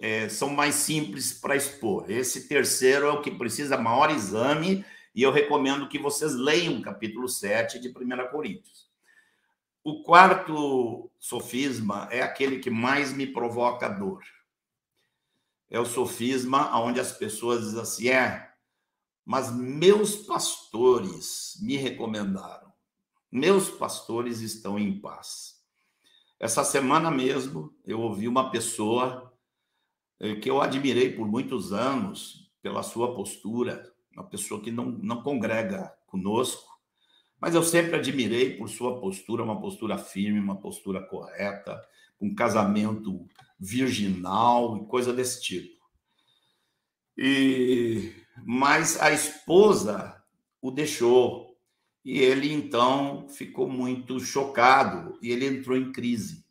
é, 0.00 0.28
são 0.28 0.50
mais 0.50 0.74
simples 0.76 1.32
para 1.32 1.56
expor. 1.56 2.10
Esse 2.10 2.48
terceiro 2.48 3.06
é 3.06 3.10
o 3.10 3.20
que 3.20 3.30
precisa 3.30 3.76
maior 3.76 4.10
exame, 4.10 4.84
e 5.14 5.22
eu 5.22 5.32
recomendo 5.32 5.88
que 5.88 5.98
vocês 5.98 6.34
leiam 6.34 6.78
o 6.78 6.82
capítulo 6.82 7.28
7 7.28 7.80
de 7.80 7.88
1 7.88 8.30
Coríntios. 8.30 8.86
O 9.82 10.02
quarto 10.02 11.10
sofisma 11.18 12.08
é 12.10 12.22
aquele 12.22 12.58
que 12.58 12.70
mais 12.70 13.12
me 13.12 13.26
provoca 13.26 13.88
dor. 13.88 14.22
É 15.70 15.80
o 15.80 15.86
sofisma 15.86 16.78
onde 16.80 17.00
as 17.00 17.12
pessoas 17.12 17.64
dizem 17.64 17.80
assim: 17.80 18.08
é, 18.08 18.52
mas 19.24 19.54
meus 19.54 20.16
pastores 20.16 21.56
me 21.62 21.76
recomendaram. 21.76 22.65
Meus 23.36 23.68
pastores 23.68 24.40
estão 24.40 24.78
em 24.78 24.98
paz. 24.98 25.56
Essa 26.40 26.64
semana 26.64 27.10
mesmo, 27.10 27.70
eu 27.84 28.00
ouvi 28.00 28.26
uma 28.26 28.50
pessoa 28.50 29.30
eh, 30.18 30.36
que 30.36 30.48
eu 30.48 30.62
admirei 30.62 31.12
por 31.12 31.28
muitos 31.28 31.70
anos 31.70 32.50
pela 32.62 32.82
sua 32.82 33.14
postura, 33.14 33.92
uma 34.10 34.24
pessoa 34.24 34.62
que 34.62 34.70
não, 34.70 34.86
não 34.86 35.22
congrega 35.22 35.94
conosco, 36.06 36.66
mas 37.38 37.54
eu 37.54 37.62
sempre 37.62 37.96
admirei 37.96 38.56
por 38.56 38.70
sua 38.70 38.98
postura, 38.98 39.44
uma 39.44 39.60
postura 39.60 39.98
firme, 39.98 40.40
uma 40.40 40.58
postura 40.58 41.06
correta, 41.06 41.78
um 42.18 42.34
casamento 42.34 43.28
virginal 43.60 44.78
e 44.78 44.86
coisa 44.86 45.12
desse 45.12 45.42
tipo. 45.42 45.84
E 47.18 48.14
mas 48.46 48.98
a 48.98 49.10
esposa 49.10 50.24
o 50.58 50.70
deixou 50.70 51.55
e 52.06 52.20
ele 52.20 52.52
então 52.52 53.28
ficou 53.28 53.68
muito 53.68 54.20
chocado 54.20 55.18
e 55.20 55.32
ele 55.32 55.44
entrou 55.44 55.76
em 55.76 55.90
crise. 55.90 56.46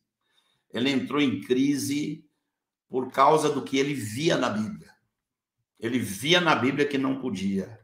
Ele 0.69 0.89
entrou 0.89 1.21
em 1.21 1.39
crise 1.39 2.27
por 2.89 3.09
causa 3.09 3.49
do 3.49 3.61
que 3.61 3.77
ele 3.77 3.93
via 3.93 4.35
na 4.37 4.49
Bíblia. 4.49 4.91
Ele 5.79 5.97
via 5.97 6.41
na 6.41 6.53
Bíblia 6.53 6.85
que 6.85 6.97
não 6.97 7.21
podia. 7.21 7.79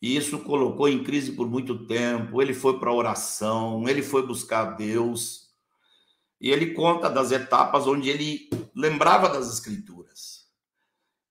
E 0.00 0.14
isso 0.16 0.38
colocou 0.44 0.88
em 0.88 1.02
crise 1.02 1.32
por 1.32 1.50
muito 1.50 1.88
tempo. 1.88 2.40
Ele 2.40 2.54
foi 2.54 2.78
para 2.78 2.92
oração, 2.92 3.88
ele 3.88 4.00
foi 4.00 4.24
buscar 4.24 4.76
Deus. 4.76 5.52
E 6.40 6.52
ele 6.52 6.72
conta 6.72 7.10
das 7.10 7.32
etapas 7.32 7.88
onde 7.88 8.08
ele 8.08 8.48
lembrava 8.72 9.28
das 9.28 9.52
Escrituras. 9.52 10.46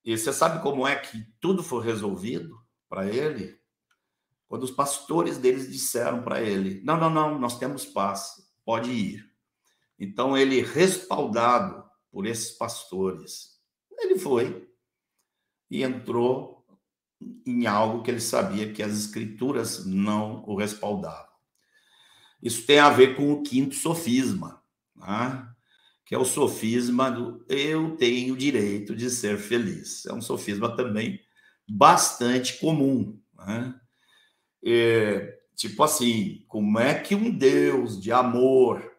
E 0.04 0.18
você 0.18 0.34
sabe 0.34 0.62
como 0.62 0.86
é 0.86 0.98
que 0.98 1.26
tudo 1.40 1.64
foi 1.64 1.86
resolvido 1.86 2.60
para 2.90 3.08
ele? 3.08 3.58
Quando 4.56 4.64
os 4.64 4.72
pastores 4.72 5.38
deles 5.38 5.70
disseram 5.70 6.24
para 6.24 6.42
ele: 6.42 6.82
Não, 6.82 6.98
não, 6.98 7.10
não, 7.10 7.38
nós 7.38 7.60
temos 7.60 7.86
paz, 7.86 8.36
pode 8.64 8.90
ir. 8.90 9.30
Então, 10.00 10.38
ele, 10.38 10.62
respaldado 10.62 11.84
por 12.10 12.26
esses 12.26 12.52
pastores, 12.52 13.60
ele 14.00 14.18
foi 14.18 14.66
e 15.70 15.84
entrou 15.84 16.66
em 17.46 17.68
algo 17.68 18.02
que 18.02 18.10
ele 18.10 18.22
sabia 18.22 18.72
que 18.72 18.82
as 18.82 18.94
escrituras 18.98 19.86
não 19.86 20.46
o 20.48 20.56
respaldavam. 20.56 21.36
Isso 22.42 22.66
tem 22.66 22.80
a 22.80 22.90
ver 22.90 23.18
com 23.18 23.34
o 23.34 23.44
quinto 23.44 23.76
sofisma, 23.76 24.64
né? 24.96 25.50
que 26.06 26.16
é 26.16 26.18
o 26.18 26.24
sofisma 26.24 27.12
do 27.12 27.44
eu 27.50 27.98
tenho 27.98 28.38
direito 28.38 28.96
de 28.96 29.10
ser 29.10 29.38
feliz. 29.38 30.06
É 30.06 30.14
um 30.14 30.22
sofisma 30.22 30.74
também 30.78 31.20
bastante 31.68 32.58
comum. 32.58 33.20
Né? 33.34 33.78
É, 34.66 35.38
tipo 35.56 35.84
assim, 35.84 36.44
como 36.48 36.80
é 36.80 36.96
que 36.96 37.14
um 37.14 37.30
Deus 37.30 38.02
de 38.02 38.12
amor. 38.12 38.92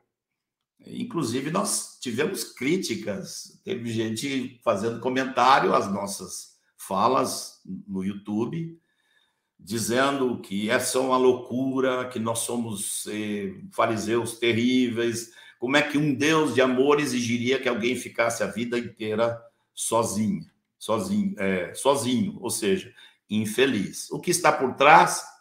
Inclusive, 0.87 1.51
nós 1.51 1.99
tivemos 2.01 2.45
críticas, 2.45 3.61
teve 3.65 3.91
gente 3.91 4.61
fazendo 4.63 5.01
comentário 5.01 5.75
às 5.75 5.93
nossas 5.93 6.57
falas 6.77 7.61
no 7.65 8.05
YouTube, 8.05 8.79
dizendo 9.59 10.41
que 10.41 10.71
essa 10.71 10.99
é 10.99 11.01
uma 11.01 11.17
loucura, 11.17 12.09
que 12.09 12.21
nós 12.21 12.41
somos 12.41 13.07
eh, 13.09 13.53
fariseus 13.73 14.39
terríveis. 14.39 15.33
Como 15.59 15.77
é 15.77 15.83
que 15.83 15.99
um 15.99 16.15
Deus 16.15 16.55
de 16.55 16.61
amor 16.61 17.01
exigiria 17.01 17.59
que 17.59 17.69
alguém 17.69 17.97
ficasse 17.97 18.45
a 18.45 18.47
vida 18.47 18.79
inteira 18.79 19.43
sozinho, 19.75 20.45
sozinho, 20.79 21.35
é, 21.39 21.75
sozinho, 21.75 22.39
ou 22.41 22.51
seja, 22.51 22.93
infeliz? 23.29 24.09
O 24.13 24.21
que 24.21 24.31
está 24.31 24.53
por 24.53 24.75
trás 24.75 25.36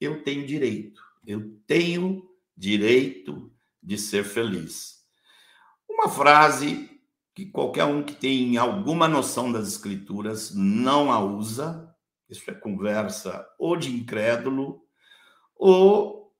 eu 0.00 0.22
tenho 0.22 0.46
direito, 0.46 1.02
eu 1.26 1.56
tenho 1.66 2.28
direito 2.56 3.52
de 3.82 3.98
ser 3.98 4.24
feliz. 4.24 5.04
Uma 5.88 6.08
frase 6.08 6.90
que 7.34 7.46
qualquer 7.46 7.84
um 7.84 8.02
que 8.02 8.14
tem 8.14 8.56
alguma 8.56 9.08
noção 9.08 9.50
das 9.50 9.68
escrituras 9.68 10.54
não 10.54 11.10
a 11.10 11.18
usa, 11.18 11.92
isso 12.28 12.48
é 12.50 12.54
conversa 12.54 13.46
ou 13.58 13.76
de 13.76 13.90
incrédulo 13.94 14.82
ou 15.56 16.32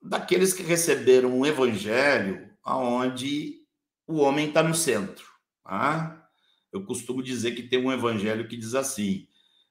daqueles 0.00 0.52
que 0.52 0.62
receberam 0.62 1.38
um 1.38 1.46
evangelho 1.46 2.50
aonde 2.62 3.62
o 4.06 4.18
homem 4.18 4.48
está 4.48 4.62
no 4.62 4.74
centro. 4.74 5.26
Tá? 5.64 6.28
Eu 6.72 6.84
costumo 6.84 7.22
dizer 7.22 7.52
que 7.52 7.62
tem 7.62 7.78
um 7.78 7.92
evangelho 7.92 8.48
que 8.48 8.56
diz 8.56 8.74
assim: 8.74 9.26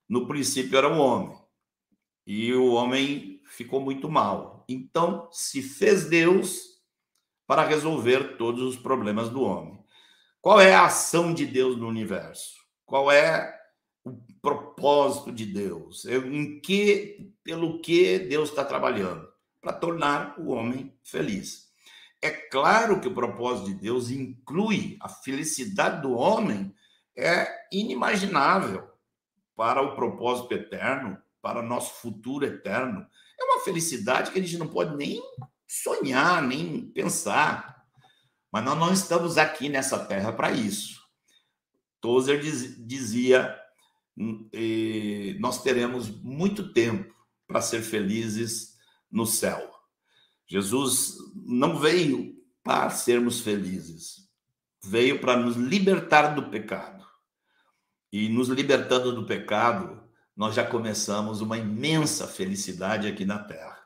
no 0.07 0.27
princípio 0.27 0.77
era 0.77 0.87
o 0.87 0.97
homem, 0.97 1.37
e 2.25 2.53
o 2.53 2.73
homem 2.73 3.41
ficou 3.45 3.81
muito 3.81 4.09
mal. 4.09 4.65
Então 4.67 5.27
se 5.31 5.61
fez 5.61 6.05
Deus 6.05 6.79
para 7.45 7.65
resolver 7.65 8.37
todos 8.37 8.61
os 8.61 8.77
problemas 8.77 9.29
do 9.29 9.41
homem. 9.41 9.79
Qual 10.39 10.59
é 10.59 10.73
a 10.73 10.85
ação 10.85 11.33
de 11.33 11.45
Deus 11.45 11.77
no 11.77 11.87
universo? 11.87 12.55
Qual 12.85 13.11
é 13.11 13.53
o 14.03 14.17
propósito 14.41 15.31
de 15.31 15.45
Deus? 15.45 16.05
Em 16.05 16.59
que, 16.59 17.31
pelo 17.43 17.79
que 17.79 18.17
Deus 18.19 18.49
está 18.49 18.65
trabalhando? 18.65 19.27
Para 19.61 19.73
tornar 19.73 20.39
o 20.39 20.49
homem 20.49 20.97
feliz. 21.03 21.69
É 22.21 22.29
claro 22.29 23.01
que 23.01 23.07
o 23.07 23.13
propósito 23.13 23.67
de 23.67 23.75
Deus 23.75 24.09
inclui 24.09 24.97
a 25.01 25.09
felicidade 25.09 26.01
do 26.01 26.13
homem, 26.13 26.73
é 27.15 27.47
inimaginável 27.71 28.87
para 29.55 29.81
o 29.81 29.95
propósito 29.95 30.53
eterno, 30.53 31.17
para 31.41 31.61
nosso 31.61 32.01
futuro 32.01 32.45
eterno. 32.45 33.05
É 33.39 33.43
uma 33.43 33.63
felicidade 33.63 34.31
que 34.31 34.39
a 34.39 34.41
gente 34.41 34.57
não 34.57 34.67
pode 34.67 34.95
nem 34.95 35.21
sonhar, 35.67 36.41
nem 36.41 36.85
pensar. 36.91 37.85
Mas 38.51 38.63
nós 38.63 38.77
não 38.77 38.93
estamos 38.93 39.37
aqui 39.37 39.69
nessa 39.69 39.97
terra 40.05 40.31
para 40.31 40.51
isso. 40.51 41.01
Tozer 42.01 42.41
dizia: 42.41 43.57
hum, 44.17 44.49
nós 45.39 45.61
teremos 45.63 46.09
muito 46.09 46.73
tempo 46.73 47.13
para 47.47 47.61
ser 47.61 47.81
felizes 47.81 48.75
no 49.09 49.25
céu. 49.25 49.71
Jesus 50.47 51.15
não 51.33 51.79
veio 51.79 52.35
para 52.63 52.89
sermos 52.89 53.39
felizes, 53.39 54.29
veio 54.83 55.19
para 55.19 55.37
nos 55.37 55.55
libertar 55.55 56.35
do 56.35 56.49
pecado. 56.49 57.05
E 58.11 58.27
nos 58.27 58.49
libertando 58.49 59.13
do 59.13 59.25
pecado, 59.25 60.00
nós 60.41 60.55
já 60.55 60.65
começamos 60.65 61.39
uma 61.39 61.55
imensa 61.55 62.27
felicidade 62.27 63.07
aqui 63.07 63.25
na 63.25 63.37
terra. 63.37 63.77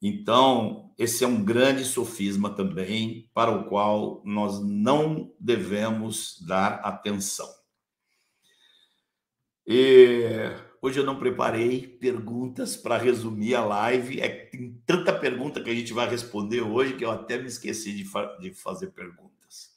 Então, 0.00 0.94
esse 0.96 1.22
é 1.22 1.26
um 1.26 1.44
grande 1.44 1.84
sofisma 1.84 2.48
também, 2.48 3.28
para 3.34 3.50
o 3.50 3.68
qual 3.68 4.22
nós 4.24 4.64
não 4.64 5.30
devemos 5.38 6.42
dar 6.46 6.76
atenção. 6.76 7.46
E 9.66 10.56
Hoje 10.80 11.00
eu 11.00 11.04
não 11.04 11.18
preparei 11.18 11.86
perguntas 11.86 12.74
para 12.74 12.96
resumir 12.96 13.54
a 13.54 13.62
live. 13.62 14.22
É, 14.22 14.46
tem 14.46 14.80
tanta 14.86 15.12
pergunta 15.12 15.62
que 15.62 15.68
a 15.68 15.74
gente 15.74 15.92
vai 15.92 16.08
responder 16.08 16.62
hoje 16.62 16.96
que 16.96 17.04
eu 17.04 17.10
até 17.10 17.36
me 17.36 17.48
esqueci 17.48 17.92
de, 17.92 18.06
fa 18.06 18.38
de 18.40 18.54
fazer 18.54 18.92
perguntas. 18.92 19.76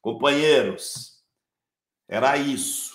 Companheiros, 0.00 1.24
era 2.06 2.36
isso. 2.36 2.91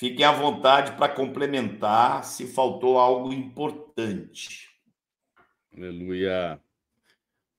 Fiquem 0.00 0.24
à 0.24 0.32
vontade 0.32 0.96
para 0.96 1.14
complementar 1.14 2.24
se 2.24 2.46
faltou 2.46 2.98
algo 2.98 3.34
importante. 3.34 4.70
Aleluia. 5.76 6.58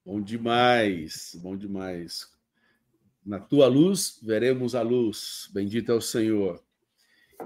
Bom 0.03 0.19
demais, 0.19 1.37
bom 1.39 1.55
demais. 1.55 2.31
Na 3.23 3.39
tua 3.39 3.67
luz 3.67 4.19
veremos 4.23 4.73
a 4.73 4.81
luz. 4.81 5.51
Bendito 5.53 5.91
é 5.91 5.93
o 5.93 6.01
Senhor. 6.01 6.59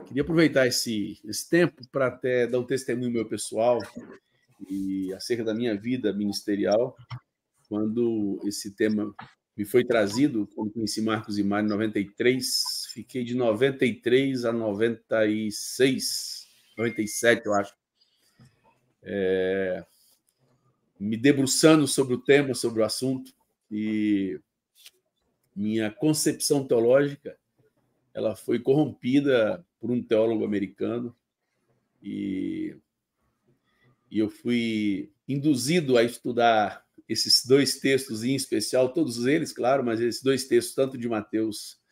Queria 0.05 0.21
aproveitar 0.21 0.65
esse, 0.65 1.19
esse 1.25 1.49
tempo 1.49 1.85
para 1.91 2.07
até 2.07 2.47
dar 2.47 2.59
um 2.59 2.65
testemunho 2.65 3.11
meu 3.11 3.27
pessoal 3.27 3.79
e 4.69 5.13
acerca 5.13 5.43
da 5.43 5.53
minha 5.53 5.77
vida 5.77 6.13
ministerial, 6.13 6.95
quando 7.67 8.39
esse 8.45 8.71
tema 8.71 9.13
me 9.57 9.65
foi 9.65 9.83
trazido, 9.83 10.47
quando 10.55 10.71
conheci 10.71 11.01
Marcos 11.01 11.37
e 11.37 11.43
Mário 11.43 11.67
em 11.67 11.69
93, 11.69 12.84
fiquei 12.95 13.25
de 13.25 13.35
93 13.35 14.45
a 14.45 14.53
96, 14.53 16.47
97, 16.77 17.45
eu 17.45 17.53
acho, 17.53 17.75
é, 19.03 19.85
me 20.97 21.17
debruçando 21.17 21.89
sobre 21.89 22.13
o 22.13 22.21
tema, 22.21 22.53
sobre 22.53 22.81
o 22.81 22.85
assunto, 22.85 23.33
e 23.69 24.39
minha 25.53 25.91
concepção 25.91 26.65
teológica 26.65 27.37
ela 28.13 28.33
foi 28.33 28.59
corrompida 28.59 29.65
por 29.77 29.91
um 29.91 30.01
teólogo 30.01 30.45
americano 30.45 31.13
e, 32.01 32.77
e 34.09 34.19
eu 34.19 34.29
fui 34.29 35.11
induzido 35.27 35.97
a 35.97 36.03
estudar 36.03 36.85
esses 37.09 37.45
dois 37.45 37.77
textos 37.77 38.23
em 38.23 38.35
especial, 38.35 38.93
todos 38.93 39.25
eles, 39.25 39.51
claro, 39.51 39.83
mas 39.83 39.99
esses 39.99 40.23
dois 40.23 40.45
textos, 40.45 40.73
tanto 40.73 40.97
de 40.97 41.09
Mateus 41.09 41.83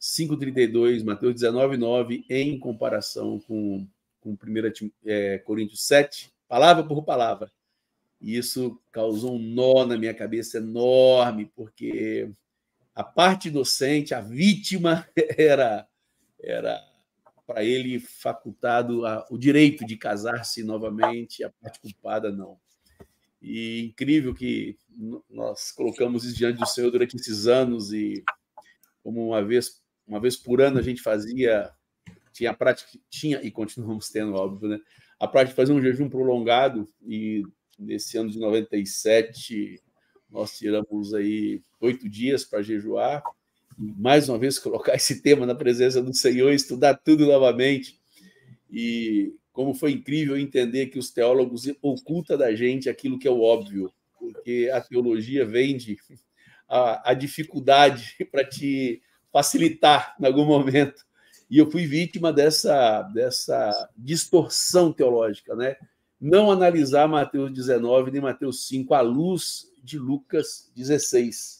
5,32, 0.00 1.04
Mateus 1.04 1.34
19,9, 1.34 2.24
em 2.28 2.58
comparação 2.58 3.38
com, 3.40 3.86
com 4.20 4.30
1 4.30 4.90
é, 5.04 5.38
Coríntios 5.38 5.86
7, 5.86 6.30
palavra 6.48 6.84
por 6.84 7.02
palavra. 7.04 7.50
E 8.20 8.36
isso 8.36 8.80
causou 8.90 9.36
um 9.36 9.38
nó 9.38 9.86
na 9.86 9.96
minha 9.96 10.14
cabeça 10.14 10.58
enorme, 10.58 11.50
porque 11.54 12.30
a 12.94 13.04
parte 13.04 13.48
docente, 13.50 14.14
a 14.14 14.20
vítima, 14.20 15.06
era, 15.36 15.86
era 16.42 16.80
para 17.46 17.64
ele 17.64 17.98
facultado 17.98 19.06
a, 19.06 19.26
o 19.30 19.38
direito 19.38 19.86
de 19.86 19.96
casar-se 19.96 20.62
novamente, 20.62 21.44
a 21.44 21.50
parte 21.50 21.80
culpada 21.80 22.30
não. 22.30 22.58
E 23.40 23.84
incrível 23.84 24.34
que 24.34 24.76
nós 25.30 25.70
colocamos 25.70 26.24
isso 26.24 26.36
diante 26.36 26.58
do 26.58 26.66
Senhor 26.66 26.90
durante 26.90 27.16
esses 27.16 27.46
anos 27.46 27.92
e 27.92 28.24
como 29.02 29.28
uma 29.28 29.42
vez 29.42 29.77
uma 30.08 30.20
vez 30.20 30.36
por 30.36 30.60
ano 30.60 30.78
a 30.78 30.82
gente 30.82 31.02
fazia 31.02 31.70
tinha 32.32 32.50
a 32.50 32.54
prática 32.54 32.98
tinha 33.10 33.40
e 33.42 33.50
continuamos 33.50 34.08
tendo 34.08 34.34
óbvio 34.34 34.68
né 34.68 34.80
a 35.20 35.28
prática 35.28 35.50
de 35.50 35.56
fazer 35.56 35.72
um 35.72 35.82
jejum 35.82 36.08
prolongado 36.08 36.88
e 37.06 37.42
nesse 37.78 38.16
ano 38.16 38.30
de 38.30 38.38
97 38.38 39.80
nós 40.30 40.56
tiramos 40.56 41.14
aí 41.14 41.62
oito 41.80 42.08
dias 42.08 42.44
para 42.44 42.62
jejuar 42.62 43.22
mais 43.78 44.28
uma 44.28 44.38
vez, 44.38 44.58
colocar 44.58 44.94
esse 44.96 45.22
tema 45.22 45.46
na 45.46 45.54
presença 45.54 46.02
do 46.02 46.12
Senhor, 46.12 46.52
estudar 46.52 46.94
tudo 46.94 47.24
novamente. 47.26 47.98
E 48.70 49.32
como 49.52 49.72
foi 49.72 49.92
incrível 49.92 50.36
entender 50.36 50.86
que 50.86 50.98
os 50.98 51.10
teólogos 51.10 51.64
ocultam 51.80 52.36
da 52.36 52.54
gente 52.54 52.88
aquilo 52.88 53.18
que 53.18 53.28
é 53.28 53.30
o 53.30 53.40
óbvio, 53.40 53.92
porque 54.18 54.70
a 54.72 54.80
teologia 54.80 55.46
vende 55.46 55.96
a, 56.68 57.10
a 57.10 57.14
dificuldade 57.14 58.16
para 58.30 58.44
te 58.44 59.00
facilitar 59.32 60.14
em 60.20 60.26
algum 60.26 60.44
momento. 60.44 61.06
E 61.50 61.58
eu 61.58 61.70
fui 61.70 61.86
vítima 61.86 62.32
dessa, 62.32 63.02
dessa 63.02 63.88
distorção 63.96 64.92
teológica, 64.92 65.54
né? 65.54 65.76
Não 66.20 66.50
analisar 66.50 67.08
Mateus 67.08 67.52
19 67.52 68.10
nem 68.10 68.20
Mateus 68.20 68.66
5 68.66 68.92
à 68.92 69.00
luz 69.00 69.72
de 69.82 69.98
Lucas 69.98 70.70
16 70.74 71.58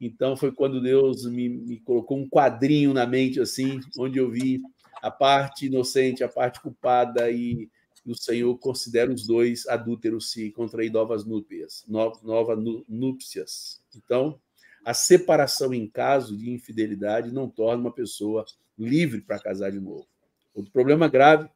então 0.00 0.34
foi 0.36 0.50
quando 0.50 0.80
Deus 0.80 1.26
me, 1.26 1.48
me, 1.48 1.78
colocou 1.78 2.18
um 2.18 2.28
quadrinho 2.28 2.94
na 2.94 3.06
mente 3.06 3.38
assim, 3.38 3.80
onde 3.98 4.18
eu 4.18 4.30
vi 4.30 4.62
a 5.02 5.10
parte 5.10 5.66
inocente, 5.66 6.24
a 6.24 6.28
parte 6.28 6.60
culpada 6.60 7.30
e, 7.30 7.68
o 8.06 8.14
Senhor 8.14 8.56
considera 8.56 9.12
os 9.12 9.26
dois 9.26 9.68
adúlteros 9.68 10.32
se 10.32 10.50
contrair 10.52 10.90
novas 10.90 11.26
núpcias, 11.26 11.84
no, 11.86 12.18
novas 12.24 12.58
núpcias. 12.88 13.82
Então, 13.94 14.40
a 14.84 14.94
separação 14.94 15.74
em 15.74 15.86
caso 15.86 16.36
de 16.36 16.50
infidelidade 16.50 17.32
não 17.32 17.48
torna 17.48 17.82
uma 17.82 17.92
pessoa 17.92 18.44
livre 18.78 19.20
para 19.20 19.38
casar 19.38 19.70
de 19.70 19.80
novo. 19.80 20.06
Outro 20.54 20.72
problema 20.72 21.08
grave 21.08 21.48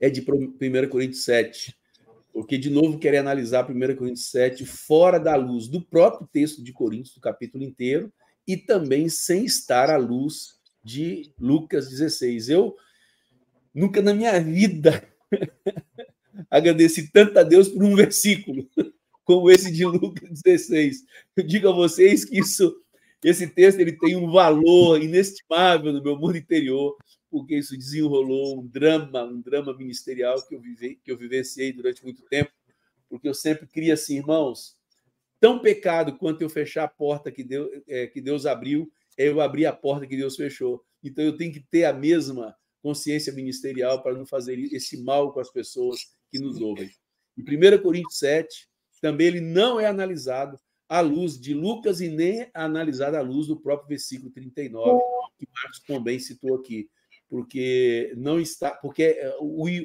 é 0.00 0.10
de 0.10 0.20
1 0.20 0.88
Coríntios 0.88 1.24
7, 1.24 1.76
porque, 2.32 2.56
de 2.58 2.70
novo, 2.70 2.98
querer 2.98 3.18
analisar 3.18 3.68
1 3.68 3.96
Coríntios 3.96 4.26
7 4.26 4.64
fora 4.64 5.18
da 5.18 5.36
luz 5.36 5.66
do 5.68 5.80
próprio 5.80 6.28
texto 6.30 6.62
de 6.62 6.72
Coríntios, 6.72 7.14
do 7.14 7.20
capítulo 7.20 7.64
inteiro, 7.64 8.12
e 8.46 8.56
também 8.56 9.08
sem 9.08 9.44
estar 9.44 9.90
à 9.90 9.96
luz 9.96 10.58
de 10.82 11.32
Lucas 11.38 11.88
16. 11.88 12.48
Eu 12.48 12.76
nunca 13.74 14.02
na 14.02 14.12
minha 14.12 14.38
vida 14.40 15.06
agradeci 16.50 17.10
tanto 17.10 17.38
a 17.38 17.42
Deus 17.42 17.68
por 17.68 17.82
um 17.82 17.94
versículo 17.94 18.68
como 19.24 19.50
esse 19.50 19.72
de 19.72 19.84
Lucas 19.84 20.40
16. 20.42 21.04
Eu 21.36 21.44
digo 21.44 21.68
a 21.68 21.72
vocês 21.72 22.24
que 22.24 22.38
isso, 22.38 22.74
esse 23.24 23.46
texto 23.46 23.80
ele 23.80 23.92
tem 23.92 24.16
um 24.16 24.30
valor 24.30 25.02
inestimável 25.02 25.92
no 25.92 26.02
meu 26.02 26.16
mundo 26.18 26.36
interior, 26.36 26.96
porque 27.30 27.56
isso 27.56 27.76
desenrolou 27.76 28.60
um 28.60 28.66
drama, 28.66 29.24
um 29.24 29.40
drama 29.40 29.76
ministerial 29.76 30.40
que 30.46 30.54
eu, 30.54 30.60
vivi, 30.60 31.00
que 31.02 31.10
eu 31.10 31.16
vivenciei 31.16 31.72
durante 31.72 32.04
muito 32.04 32.22
tempo, 32.22 32.50
porque 33.08 33.28
eu 33.28 33.34
sempre 33.34 33.66
queria 33.66 33.94
assim, 33.94 34.18
irmãos, 34.18 34.76
tão 35.40 35.58
pecado 35.58 36.16
quanto 36.16 36.42
eu 36.42 36.50
fechar 36.50 36.84
a 36.84 36.88
porta 36.88 37.30
que 37.32 37.42
Deus, 37.42 37.68
é, 37.88 38.06
que 38.06 38.20
Deus 38.20 38.46
abriu, 38.46 38.90
é 39.18 39.28
eu 39.28 39.40
abrir 39.40 39.66
a 39.66 39.72
porta 39.72 40.06
que 40.06 40.16
Deus 40.16 40.36
fechou. 40.36 40.84
Então 41.02 41.24
eu 41.24 41.36
tenho 41.36 41.52
que 41.52 41.60
ter 41.60 41.84
a 41.84 41.92
mesma 41.92 42.54
consciência 42.82 43.32
ministerial 43.32 44.02
para 44.02 44.14
não 44.14 44.26
fazer 44.26 44.58
esse 44.58 45.02
mal 45.02 45.32
com 45.32 45.40
as 45.40 45.50
pessoas 45.50 46.00
que 46.30 46.38
nos 46.38 46.60
ouvem. 46.60 46.90
Em 47.36 47.42
1 47.42 47.82
Coríntios 47.82 48.18
7, 48.18 48.68
também 49.02 49.26
ele 49.26 49.40
não 49.40 49.80
é 49.80 49.86
analisado 49.86 50.58
à 50.88 51.00
luz 51.00 51.38
de 51.38 51.52
Lucas 51.52 52.00
e 52.00 52.08
nem 52.08 52.42
é 52.42 52.50
analisado 52.54 53.16
à 53.16 53.20
luz 53.20 53.48
do 53.48 53.60
próprio 53.60 53.88
versículo 53.88 54.30
39, 54.30 55.02
que 55.38 55.48
Marcos 55.52 55.80
também 55.80 56.18
citou 56.18 56.54
aqui. 56.54 56.88
Porque 57.28 58.12
não 58.16 58.38
está. 58.38 58.70
Porque 58.70 59.02
eh, 59.02 59.36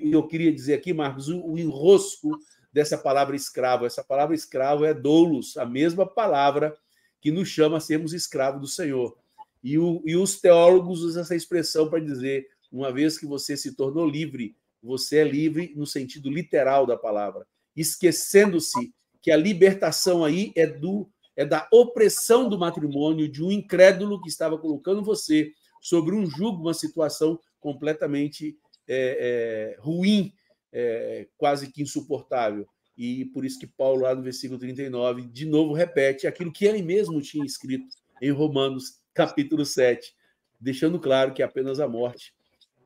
eu 0.03 0.27
queria 0.27 0.51
dizer 0.51 0.73
aqui, 0.73 0.93
Marcos, 0.93 1.29
o 1.29 1.57
enrosco 1.57 2.37
dessa 2.71 2.97
palavra 2.97 3.35
escravo. 3.35 3.85
Essa 3.85 4.03
palavra 4.03 4.35
escravo 4.35 4.85
é 4.85 4.93
doulos, 4.93 5.57
a 5.57 5.65
mesma 5.65 6.05
palavra 6.05 6.77
que 7.19 7.31
nos 7.31 7.47
chama 7.47 7.77
a 7.77 7.81
sermos 7.81 8.13
escravos 8.13 8.61
do 8.61 8.67
Senhor. 8.67 9.17
E, 9.63 9.79
o, 9.79 10.03
e 10.05 10.15
os 10.15 10.39
teólogos 10.39 11.01
usam 11.01 11.23
essa 11.23 11.35
expressão 11.35 11.89
para 11.89 11.99
dizer 11.99 12.47
uma 12.71 12.91
vez 12.91 13.17
que 13.17 13.25
você 13.25 13.57
se 13.57 13.75
tornou 13.75 14.05
livre, 14.05 14.55
você 14.83 15.19
é 15.19 15.23
livre 15.23 15.73
no 15.75 15.87
sentido 15.87 16.29
literal 16.29 16.85
da 16.85 16.97
palavra, 16.97 17.47
esquecendo-se 17.75 18.93
que 19.21 19.31
a 19.31 19.37
libertação 19.37 20.23
aí 20.23 20.51
é 20.55 20.65
do 20.65 21.09
é 21.35 21.45
da 21.45 21.67
opressão 21.71 22.49
do 22.49 22.57
matrimônio 22.57 23.29
de 23.29 23.43
um 23.43 23.51
incrédulo 23.51 24.19
que 24.19 24.27
estava 24.27 24.57
colocando 24.57 25.03
você 25.03 25.53
sobre 25.79 26.15
um 26.15 26.25
jugo, 26.25 26.63
uma 26.63 26.73
situação 26.73 27.39
completamente 27.59 28.57
é, 28.87 29.75
é, 29.77 29.79
ruim, 29.79 30.33
é, 30.73 31.27
quase 31.37 31.71
que 31.71 31.83
insuportável. 31.83 32.67
E 32.97 33.25
por 33.25 33.45
isso 33.45 33.59
que 33.59 33.67
Paulo, 33.67 34.01
lá 34.01 34.15
no 34.15 34.23
versículo 34.23 34.59
39, 34.59 35.27
de 35.27 35.45
novo 35.45 35.73
repete 35.73 36.25
aquilo 36.25 36.51
que 36.51 36.65
ele 36.65 36.81
mesmo 36.81 37.21
tinha 37.21 37.45
escrito 37.45 37.85
em 38.19 38.31
Romanos, 38.31 38.99
capítulo 39.13 39.63
7, 39.63 40.15
deixando 40.59 40.99
claro 40.99 41.33
que 41.33 41.43
apenas 41.43 41.79
a 41.79 41.87
morte 41.87 42.33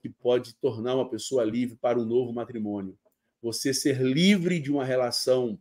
que 0.02 0.10
pode 0.10 0.56
tornar 0.56 0.96
uma 0.96 1.10
pessoa 1.10 1.46
livre 1.46 1.78
para 1.78 1.98
um 1.98 2.06
novo 2.06 2.34
matrimônio. 2.34 2.98
Você 3.42 3.74
ser 3.74 4.02
livre 4.02 4.60
de 4.60 4.72
uma 4.72 4.84
relação 4.84 5.58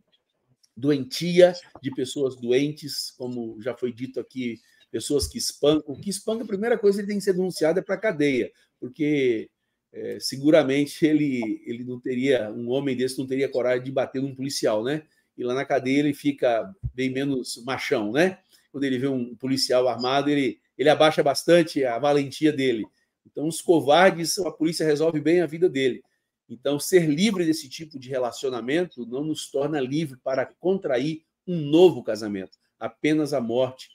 doentia, 0.81 1.53
de 1.83 1.91
pessoas 1.91 2.35
doentes, 2.37 3.13
como 3.17 3.61
já 3.61 3.77
foi 3.77 3.93
dito 3.93 4.19
aqui, 4.19 4.61
pessoas 4.91 5.27
que 5.27 5.39
espancam. 5.39 5.95
O 5.95 6.01
que 6.01 6.11
espanca, 6.11 6.45
a 6.45 6.47
primeira 6.47 6.79
coisa, 6.79 7.01
ele 7.01 7.09
tem 7.09 7.19
que 7.19 7.25
ser 7.25 7.35
denunciado 7.35 7.79
é 7.79 7.83
para 7.83 7.95
a 7.95 7.99
cadeia, 7.99 8.51
porque 8.81 9.51
é, 9.93 10.19
seguramente 10.21 11.05
ele, 11.07 11.63
ele 11.67 11.85
não 11.85 12.01
teria, 12.01 12.51
um 12.51 12.69
homem 12.71 12.97
desse 12.97 13.19
não 13.19 13.27
teria 13.27 13.49
coragem 13.49 13.85
de 13.85 13.93
bater 13.93 14.23
num 14.23 14.35
policial, 14.35 14.83
né? 14.83 15.03
E 15.37 15.45
lá 15.45 15.55
na 15.55 15.65
cadeia 15.65 16.01
ele 16.01 16.15
fica 16.15 16.71
bem 16.95 17.11
menos 17.11 17.63
machão, 17.65 18.13
né? 18.13 18.39
Quando 18.73 18.85
ele 18.85 18.99
vê 18.99 19.09
um 19.09 19.35
policial 19.35 19.89
armado, 19.89 20.31
ele, 20.31 20.61
ele 20.77 20.89
abaixa 20.89 21.23
bastante 21.23 21.85
a 21.85 21.99
valentia 21.99 22.53
dele. 22.53 22.85
Então, 23.27 23.47
os 23.47 23.61
covardes, 23.61 24.39
a 24.39 24.51
polícia 24.51 24.85
resolve 24.85 25.21
bem 25.21 25.41
a 25.41 25.47
vida 25.47 25.69
dele. 25.69 26.03
Então, 26.51 26.81
ser 26.81 27.09
livre 27.09 27.47
desse 27.47 27.69
tipo 27.69 27.99
de 27.99 28.09
relacionamento 28.09 29.07
não 29.07 29.23
nos 29.23 29.49
torna 29.49 29.81
livre 29.81 30.19
para 30.23 30.45
contrair 30.45 31.23
um 31.47 31.57
novo 31.57 32.03
casamento. 32.03 32.59
Apenas 32.79 33.33
a 33.33 33.41
morte 33.41 33.89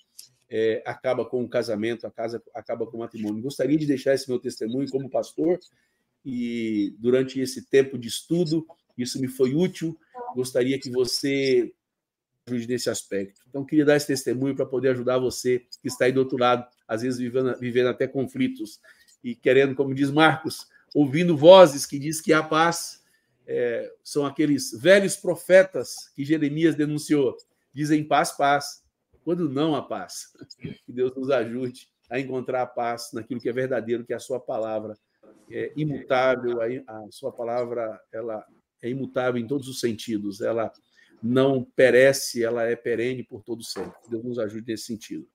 é, 0.50 0.82
acaba 0.86 1.26
com 1.26 1.44
o 1.44 1.50
casamento, 1.50 2.08
a 2.08 2.12
casa 2.12 2.42
acaba 2.54 2.88
com 2.88 2.96
o 2.96 3.00
matrimônio. 3.02 3.44
Gostaria 3.44 3.78
de 3.78 3.86
deixar 3.86 4.14
esse 4.14 4.30
meu 4.30 4.40
testemunho 4.40 4.90
como 4.90 5.10
pastor 5.10 5.60
e 6.24 6.96
durante 6.98 7.40
esse 7.40 7.66
tempo 7.66 7.98
de 7.98 8.08
estudo, 8.08 8.66
isso 8.98 9.20
me 9.20 9.28
foi 9.28 9.54
útil. 9.54 9.98
Gostaria 10.34 10.80
que 10.80 10.90
você 10.90 11.74
ajude 12.48 12.68
nesse 12.68 12.90
aspecto. 12.90 13.42
Então, 13.50 13.66
queria 13.66 13.84
dar 13.86 13.98
esse 13.98 14.08
testemunho 14.08 14.56
para 14.56 14.66
poder 14.66 14.90
ajudar 14.90 15.18
você 15.18 15.60
que 15.82 15.88
está 15.88 16.06
aí 16.06 16.12
do 16.12 16.20
outro 16.20 16.38
lado, 16.38 16.66
às 16.88 17.02
vezes 17.02 17.20
vivendo, 17.20 17.58
vivendo 17.60 17.88
até 17.88 18.08
conflitos 18.08 18.80
e 19.24 19.36
querendo, 19.36 19.76
como 19.76 19.94
diz 19.94 20.12
Marcos, 20.12 20.68
ouvindo 20.96 21.36
vozes 21.36 21.86
que 21.86 22.00
diz 22.00 22.22
que 22.22 22.32
a 22.32 22.42
paz 22.42 23.04
é, 23.46 23.92
são 24.02 24.26
aqueles 24.26 24.72
velhos 24.72 25.18
profetas 25.18 26.10
que 26.16 26.24
Jeremias 26.24 26.74
denunciou. 26.74 27.36
Dizem 27.74 28.08
paz, 28.08 28.32
paz, 28.32 28.82
quando 29.26 29.50
não 29.50 29.76
a 29.76 29.82
paz. 29.82 30.32
Que 30.86 30.94
Deus 30.94 31.14
nos 31.14 31.30
ajude 31.30 31.90
a 32.10 32.18
encontrar 32.18 32.62
a 32.62 32.68
paz 32.68 33.10
naquilo 33.12 33.42
que 33.42 33.50
é 33.50 33.54
verdadeiro, 33.54 34.06
que 34.06 34.14
é 34.14 34.16
a 34.16 34.20
sua 34.20 34.40
palavra 34.40 34.98
é 35.52 35.72
imutável, 35.76 36.60
a 36.62 37.12
sua 37.12 37.32
palavra 37.32 38.00
ela 38.12 38.46
é 38.82 38.90
imutável 38.90 39.40
em 39.40 39.46
todos 39.46 39.68
os 39.68 39.80
sentidos, 39.80 40.42
ela 40.42 40.72
não 41.22 41.64
perece, 41.64 42.44
ela 42.44 42.64
é 42.64 42.76
perene 42.76 43.24
por 43.24 43.44
todo 43.44 43.64
sempre. 43.64 43.98
Deus 44.10 44.24
nos 44.24 44.40
ajude 44.40 44.72
nesse 44.72 44.86
sentido. 44.86 45.28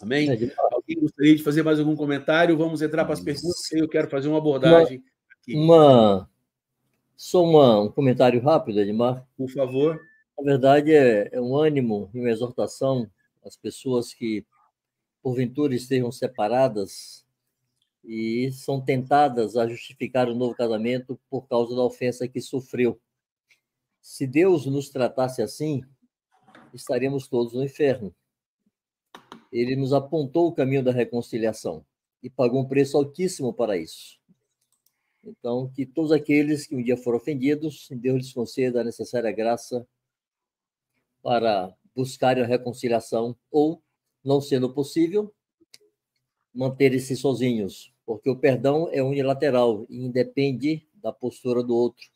Amém? 0.00 0.30
É, 0.30 0.54
Alguém 0.72 1.00
gostaria 1.00 1.36
de 1.36 1.42
fazer 1.42 1.62
mais 1.62 1.78
algum 1.78 1.96
comentário? 1.96 2.56
Vamos 2.56 2.82
entrar 2.82 3.04
para 3.04 3.14
as 3.14 3.20
perguntas. 3.20 3.70
Eu 3.72 3.88
quero 3.88 4.08
fazer 4.08 4.28
uma 4.28 4.38
abordagem. 4.38 5.02
Uma, 5.48 5.76
uma 5.76 6.30
só 7.16 7.42
uma, 7.42 7.80
um 7.80 7.90
comentário 7.90 8.40
rápido, 8.40 8.80
Edmar. 8.80 9.26
Por 9.36 9.50
favor. 9.50 10.00
Na 10.38 10.44
verdade, 10.44 10.92
é, 10.92 11.28
é 11.32 11.40
um 11.40 11.56
ânimo 11.56 12.08
e 12.14 12.20
uma 12.20 12.30
exortação 12.30 13.10
às 13.44 13.56
pessoas 13.56 14.14
que, 14.14 14.46
porventura, 15.20 15.74
estejam 15.74 16.12
separadas 16.12 17.26
e 18.04 18.52
são 18.52 18.80
tentadas 18.80 19.56
a 19.56 19.66
justificar 19.66 20.28
o 20.28 20.34
novo 20.34 20.54
casamento 20.54 21.18
por 21.28 21.48
causa 21.48 21.74
da 21.74 21.82
ofensa 21.82 22.28
que 22.28 22.40
sofreu. 22.40 23.00
Se 24.00 24.26
Deus 24.26 24.64
nos 24.66 24.88
tratasse 24.88 25.42
assim, 25.42 25.82
estaríamos 26.72 27.26
todos 27.26 27.52
no 27.52 27.64
inferno 27.64 28.14
ele 29.52 29.76
nos 29.76 29.92
apontou 29.92 30.48
o 30.48 30.52
caminho 30.52 30.82
da 30.82 30.92
reconciliação 30.92 31.84
e 32.22 32.28
pagou 32.28 32.60
um 32.60 32.68
preço 32.68 32.96
altíssimo 32.96 33.52
para 33.52 33.76
isso. 33.76 34.18
Então, 35.24 35.70
que 35.74 35.84
todos 35.84 36.12
aqueles 36.12 36.66
que 36.66 36.74
um 36.74 36.82
dia 36.82 36.96
foram 36.96 37.18
ofendidos, 37.18 37.88
Deus 37.90 38.18
lhes 38.18 38.32
conceda 38.32 38.80
a 38.80 38.84
necessária 38.84 39.30
graça 39.32 39.86
para 41.22 41.74
buscarem 41.94 42.42
a 42.42 42.46
reconciliação 42.46 43.36
ou, 43.50 43.82
não 44.24 44.40
sendo 44.40 44.72
possível, 44.72 45.32
manterem-se 46.54 47.16
sozinhos, 47.16 47.92
porque 48.06 48.30
o 48.30 48.36
perdão 48.36 48.88
é 48.90 49.02
unilateral 49.02 49.86
e 49.88 50.04
independe 50.04 50.86
da 50.94 51.12
postura 51.12 51.62
do 51.62 51.74
outro, 51.76 52.06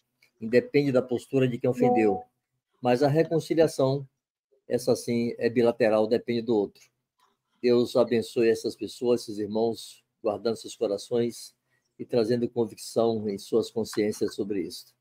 independe 0.41 0.91
da 0.91 1.03
postura 1.03 1.47
de 1.47 1.59
quem 1.59 1.68
ofendeu. 1.68 2.22
Mas 2.80 3.03
a 3.03 3.09
reconciliação, 3.09 4.09
essa 4.66 4.97
sim, 4.97 5.35
é 5.39 5.49
bilateral, 5.49 6.07
depende 6.07 6.43
do 6.43 6.57
outro. 6.57 6.91
Deus 7.62 7.94
abençoe 7.94 8.48
essas 8.48 8.74
pessoas, 8.74 9.22
esses 9.22 9.38
irmãos, 9.38 10.04
guardando 10.20 10.56
seus 10.56 10.74
corações 10.74 11.54
e 11.96 12.04
trazendo 12.04 12.48
convicção 12.48 13.28
em 13.28 13.38
suas 13.38 13.70
consciências 13.70 14.34
sobre 14.34 14.62
isso. 14.62 14.92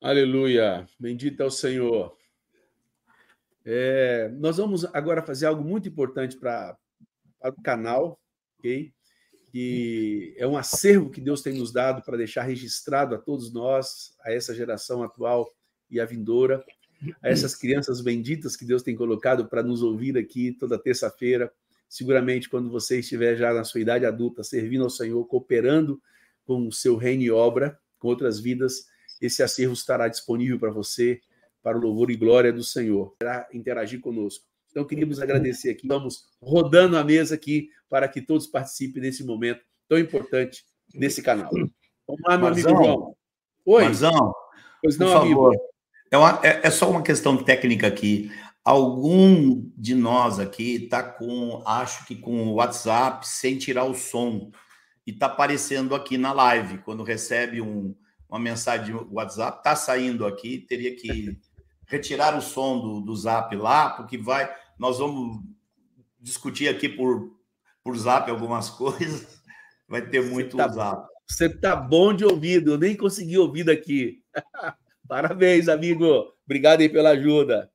Aleluia! 0.00 0.88
Bendito 0.98 1.40
é 1.40 1.46
o 1.46 1.50
Senhor. 1.50 2.16
É, 3.64 4.28
nós 4.30 4.56
vamos 4.56 4.84
agora 4.86 5.22
fazer 5.22 5.46
algo 5.46 5.62
muito 5.62 5.88
importante 5.88 6.36
para 6.36 6.76
o 7.44 7.62
canal, 7.62 8.20
ok? 8.58 8.92
Que 9.52 10.34
é 10.36 10.46
um 10.48 10.56
acervo 10.56 11.10
que 11.10 11.20
Deus 11.20 11.42
tem 11.42 11.54
nos 11.54 11.72
dado 11.72 12.02
para 12.02 12.16
deixar 12.16 12.42
registrado 12.42 13.14
a 13.14 13.18
todos 13.18 13.52
nós, 13.52 14.16
a 14.20 14.32
essa 14.32 14.52
geração 14.52 15.04
atual 15.04 15.48
e 15.88 16.00
a 16.00 16.04
vindoura 16.04 16.64
a 17.22 17.28
essas 17.28 17.54
crianças 17.54 18.00
benditas 18.00 18.56
que 18.56 18.64
Deus 18.64 18.82
tem 18.82 18.94
colocado 18.94 19.46
para 19.46 19.62
nos 19.62 19.82
ouvir 19.82 20.16
aqui 20.16 20.52
toda 20.52 20.78
terça-feira. 20.78 21.52
Seguramente, 21.88 22.48
quando 22.48 22.70
você 22.70 23.00
estiver 23.00 23.36
já 23.36 23.52
na 23.52 23.64
sua 23.64 23.80
idade 23.80 24.04
adulta, 24.04 24.42
servindo 24.42 24.84
ao 24.84 24.90
Senhor, 24.90 25.24
cooperando 25.26 26.00
com 26.44 26.66
o 26.66 26.72
seu 26.72 26.96
reino 26.96 27.22
e 27.22 27.30
obra, 27.30 27.78
com 27.98 28.08
outras 28.08 28.40
vidas, 28.40 28.86
esse 29.20 29.42
acervo 29.42 29.72
estará 29.72 30.08
disponível 30.08 30.58
para 30.58 30.70
você, 30.70 31.20
para 31.62 31.76
o 31.76 31.80
louvor 31.80 32.10
e 32.10 32.16
glória 32.16 32.52
do 32.52 32.62
Senhor. 32.62 33.14
Para 33.18 33.48
interagir 33.52 34.00
conosco. 34.00 34.44
Então, 34.70 34.84
queríamos 34.84 35.20
agradecer 35.20 35.70
aqui. 35.70 35.88
Vamos 35.88 36.26
rodando 36.40 36.96
a 36.96 37.04
mesa 37.04 37.34
aqui 37.34 37.70
para 37.88 38.08
que 38.08 38.20
todos 38.20 38.46
participem 38.46 39.02
desse 39.02 39.24
momento 39.24 39.62
tão 39.88 39.98
importante 39.98 40.64
desse 40.94 41.22
canal. 41.22 41.50
Vamos 42.06 42.22
lá, 42.26 42.36
meu 42.36 42.46
Marzão, 42.48 42.76
amigo 42.76 42.84
João. 42.84 43.16
Oi. 43.64 43.84
Marzão, 43.84 44.34
pois 44.82 44.98
não, 44.98 45.16
amigo. 45.16 45.52
É, 46.16 46.18
uma, 46.18 46.40
é, 46.42 46.66
é 46.66 46.70
só 46.70 46.90
uma 46.90 47.02
questão 47.02 47.36
técnica 47.36 47.86
aqui. 47.86 48.32
Algum 48.64 49.70
de 49.76 49.94
nós 49.94 50.40
aqui 50.40 50.84
está 50.84 51.02
com, 51.02 51.62
acho 51.66 52.06
que 52.06 52.16
com 52.16 52.48
o 52.48 52.54
WhatsApp 52.54 53.28
sem 53.28 53.58
tirar 53.58 53.84
o 53.84 53.94
som 53.94 54.50
e 55.06 55.10
está 55.10 55.26
aparecendo 55.26 55.94
aqui 55.94 56.16
na 56.16 56.32
live. 56.32 56.78
Quando 56.78 57.02
recebe 57.02 57.60
um, 57.60 57.94
uma 58.30 58.40
mensagem 58.40 58.86
de 58.86 58.92
WhatsApp, 59.12 59.58
está 59.58 59.76
saindo 59.76 60.24
aqui, 60.24 60.58
teria 60.58 60.96
que 60.96 61.38
retirar 61.86 62.34
o 62.34 62.40
som 62.40 62.80
do, 62.80 63.00
do 63.02 63.14
Zap 63.14 63.54
lá, 63.54 63.90
porque 63.90 64.16
vai. 64.16 64.50
Nós 64.78 64.98
vamos 64.98 65.42
discutir 66.18 66.68
aqui 66.68 66.88
por, 66.88 67.36
por 67.84 67.94
Zap 67.96 68.30
algumas 68.30 68.70
coisas 68.72 69.36
vai 69.86 70.00
ter 70.00 70.22
muito 70.24 70.56
tá, 70.56 70.66
usado. 70.66 71.06
Você 71.28 71.50
tá 71.50 71.76
bom 71.76 72.14
de 72.14 72.24
ouvido, 72.24 72.72
eu 72.72 72.78
nem 72.78 72.96
consegui 72.96 73.36
ouvir 73.36 73.64
daqui. 73.64 74.22
Parabéns, 75.08 75.68
amigo. 75.68 76.32
Obrigado 76.44 76.80
aí 76.80 76.88
pela 76.88 77.10
ajuda. 77.10 77.70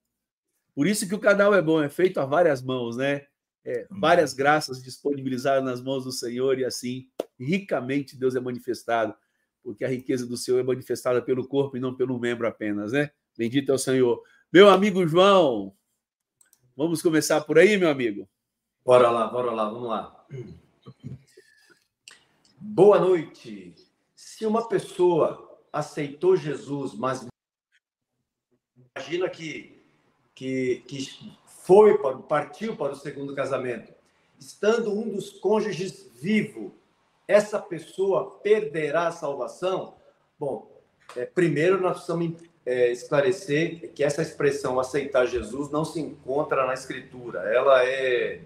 Por 0.73 0.87
isso 0.87 1.07
que 1.07 1.15
o 1.15 1.19
canal 1.19 1.53
é 1.53 1.61
bom, 1.61 1.81
é 1.81 1.89
feito 1.89 2.19
a 2.19 2.25
várias 2.25 2.61
mãos, 2.61 2.97
né? 2.97 3.27
É, 3.63 3.85
várias 3.91 4.33
graças 4.33 4.81
disponibilizadas 4.81 5.63
nas 5.63 5.81
mãos 5.81 6.03
do 6.03 6.11
Senhor 6.11 6.57
e 6.57 6.65
assim 6.65 7.07
ricamente 7.39 8.17
Deus 8.17 8.35
é 8.35 8.39
manifestado, 8.39 9.13
porque 9.61 9.85
a 9.85 9.87
riqueza 9.87 10.25
do 10.25 10.35
Senhor 10.35 10.59
é 10.59 10.63
manifestada 10.63 11.21
pelo 11.21 11.47
corpo 11.47 11.77
e 11.77 11.79
não 11.79 11.93
pelo 11.93 12.19
membro 12.19 12.47
apenas, 12.47 12.91
né? 12.91 13.11
Bendito 13.37 13.71
é 13.71 13.75
o 13.75 13.77
Senhor. 13.77 14.23
Meu 14.51 14.69
amigo 14.69 15.05
João, 15.07 15.75
vamos 16.75 17.01
começar 17.01 17.41
por 17.41 17.59
aí, 17.59 17.77
meu 17.77 17.89
amigo? 17.89 18.27
Bora 18.83 19.11
lá, 19.11 19.27
bora 19.27 19.51
lá, 19.51 19.69
vamos 19.69 19.89
lá. 19.89 20.25
Boa 22.59 22.99
noite. 22.99 23.75
Se 24.15 24.45
uma 24.45 24.67
pessoa 24.67 25.50
aceitou 25.71 26.35
Jesus, 26.35 26.93
mas 26.93 27.27
imagina 28.95 29.29
que 29.29 29.81
que, 30.41 30.83
que 30.87 31.37
foi 31.45 31.99
para, 31.99 32.17
partiu 32.17 32.75
para 32.75 32.93
o 32.93 32.95
segundo 32.95 33.35
casamento, 33.35 33.93
estando 34.39 34.91
um 34.91 35.07
dos 35.07 35.29
cônjuges 35.29 36.09
vivo, 36.19 36.73
essa 37.27 37.59
pessoa 37.59 38.39
perderá 38.41 39.07
a 39.07 39.11
salvação? 39.11 39.93
Bom, 40.39 40.67
é, 41.15 41.25
primeiro 41.25 41.79
nós 41.79 41.97
precisamos 41.97 42.41
é, 42.65 42.91
esclarecer 42.91 43.91
que 43.93 44.03
essa 44.03 44.23
expressão 44.23 44.79
aceitar 44.79 45.27
Jesus 45.27 45.69
não 45.69 45.85
se 45.85 45.99
encontra 45.99 46.65
na 46.65 46.73
Escritura. 46.73 47.41
Ela 47.41 47.85
é 47.85 48.41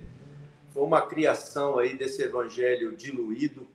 foi 0.73 0.83
uma 0.83 1.01
criação 1.01 1.79
aí 1.79 1.97
desse 1.97 2.21
evangelho 2.21 2.93
diluído 2.97 3.65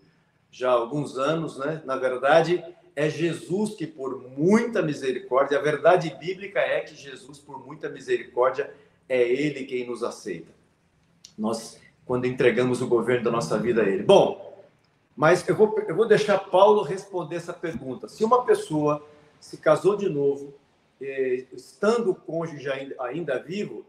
já 0.51 0.69
há 0.69 0.75
alguns 0.75 1.17
anos, 1.17 1.57
né? 1.57 1.81
Na 1.87 1.97
verdade, 1.97 2.63
é 2.95 3.09
Jesus 3.09 3.75
que, 3.75 3.87
por 3.87 4.23
muita 4.37 4.83
misericórdia, 4.83 5.59
a 5.59 5.63
verdade 5.63 6.15
bíblica 6.19 6.61
é 6.61 6.81
que 6.81 6.95
Jesus, 6.95 7.39
por 7.39 7.65
muita 7.65 7.89
misericórdia, 7.89 8.73
é 9.09 9.21
Ele 9.21 9.65
quem 9.65 9.87
nos 9.87 10.03
aceita. 10.03 10.53
Nós, 11.37 11.79
quando 12.05 12.27
entregamos 12.27 12.83
o 12.83 12.87
governo 12.87 13.25
da 13.25 13.31
nossa 13.31 13.59
vida 13.59 13.83
a 13.83 13.89
Ele. 13.89 14.03
Bom, 14.03 14.65
mas 15.17 15.47
eu 15.49 15.55
vou, 15.55 15.79
eu 15.87 15.95
vou 15.95 16.07
deixar 16.07 16.39
Paulo 16.39 16.83
responder 16.83 17.37
essa 17.37 17.53
pergunta. 17.53 18.09
Se 18.09 18.25
uma 18.25 18.45
pessoa 18.45 19.05
se 19.39 19.57
casou 19.57 19.97
de 19.97 20.09
novo, 20.09 20.55
eh, 21.01 21.47
estando 21.53 22.11
o 22.11 22.15
cônjuge 22.15 22.69
ainda, 22.69 22.95
ainda 23.01 23.39
vivo, 23.39 23.85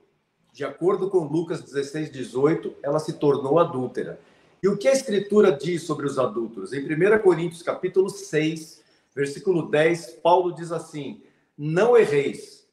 de 0.53 0.65
acordo 0.65 1.09
com 1.09 1.19
Lucas 1.19 1.61
16, 1.61 2.11
18, 2.11 2.75
ela 2.83 2.99
se 2.99 3.13
tornou 3.13 3.59
adúltera. 3.59 4.19
E 4.61 4.67
o 4.67 4.77
que 4.77 4.87
a 4.87 4.91
Escritura 4.91 5.51
diz 5.51 5.83
sobre 5.83 6.05
os 6.05 6.19
adúlteros? 6.19 6.73
Em 6.73 6.81
1 6.81 7.19
Coríntios, 7.19 7.63
capítulo 7.63 8.09
6, 8.09 8.80
Versículo 9.15 9.69
10, 9.69 10.15
Paulo 10.21 10.53
diz 10.53 10.71
assim: 10.71 11.23
Não 11.57 11.97
erreis, 11.97 12.67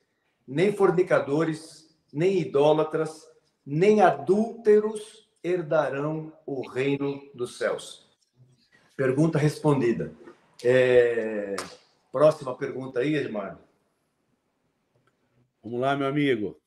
nem 0.47 0.72
fornicadores, 0.72 1.97
nem 2.12 2.39
idólatras, 2.39 3.28
nem 3.64 4.01
adúlteros 4.01 5.28
herdarão 5.43 6.32
o 6.47 6.66
reino 6.68 7.22
dos 7.34 7.59
céus. 7.59 8.09
Pergunta 8.97 9.39
respondida. 9.39 10.12
É... 10.64 11.55
Próxima 12.11 12.55
pergunta 12.57 13.01
aí, 13.01 13.14
Edmar. 13.14 13.59
Vamos 15.62 15.80
lá, 15.80 15.97
meu 15.97 16.07
amigo. 16.07 16.59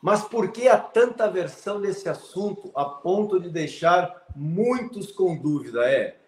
Mas 0.00 0.22
por 0.22 0.52
que 0.52 0.68
há 0.68 0.78
tanta 0.78 1.30
versão 1.30 1.78
nesse 1.78 2.08
assunto 2.08 2.70
a 2.74 2.84
ponto 2.84 3.40
de 3.40 3.48
deixar 3.48 4.26
muitos 4.36 5.10
com 5.10 5.36
dúvida? 5.36 5.90
É, 5.90 6.20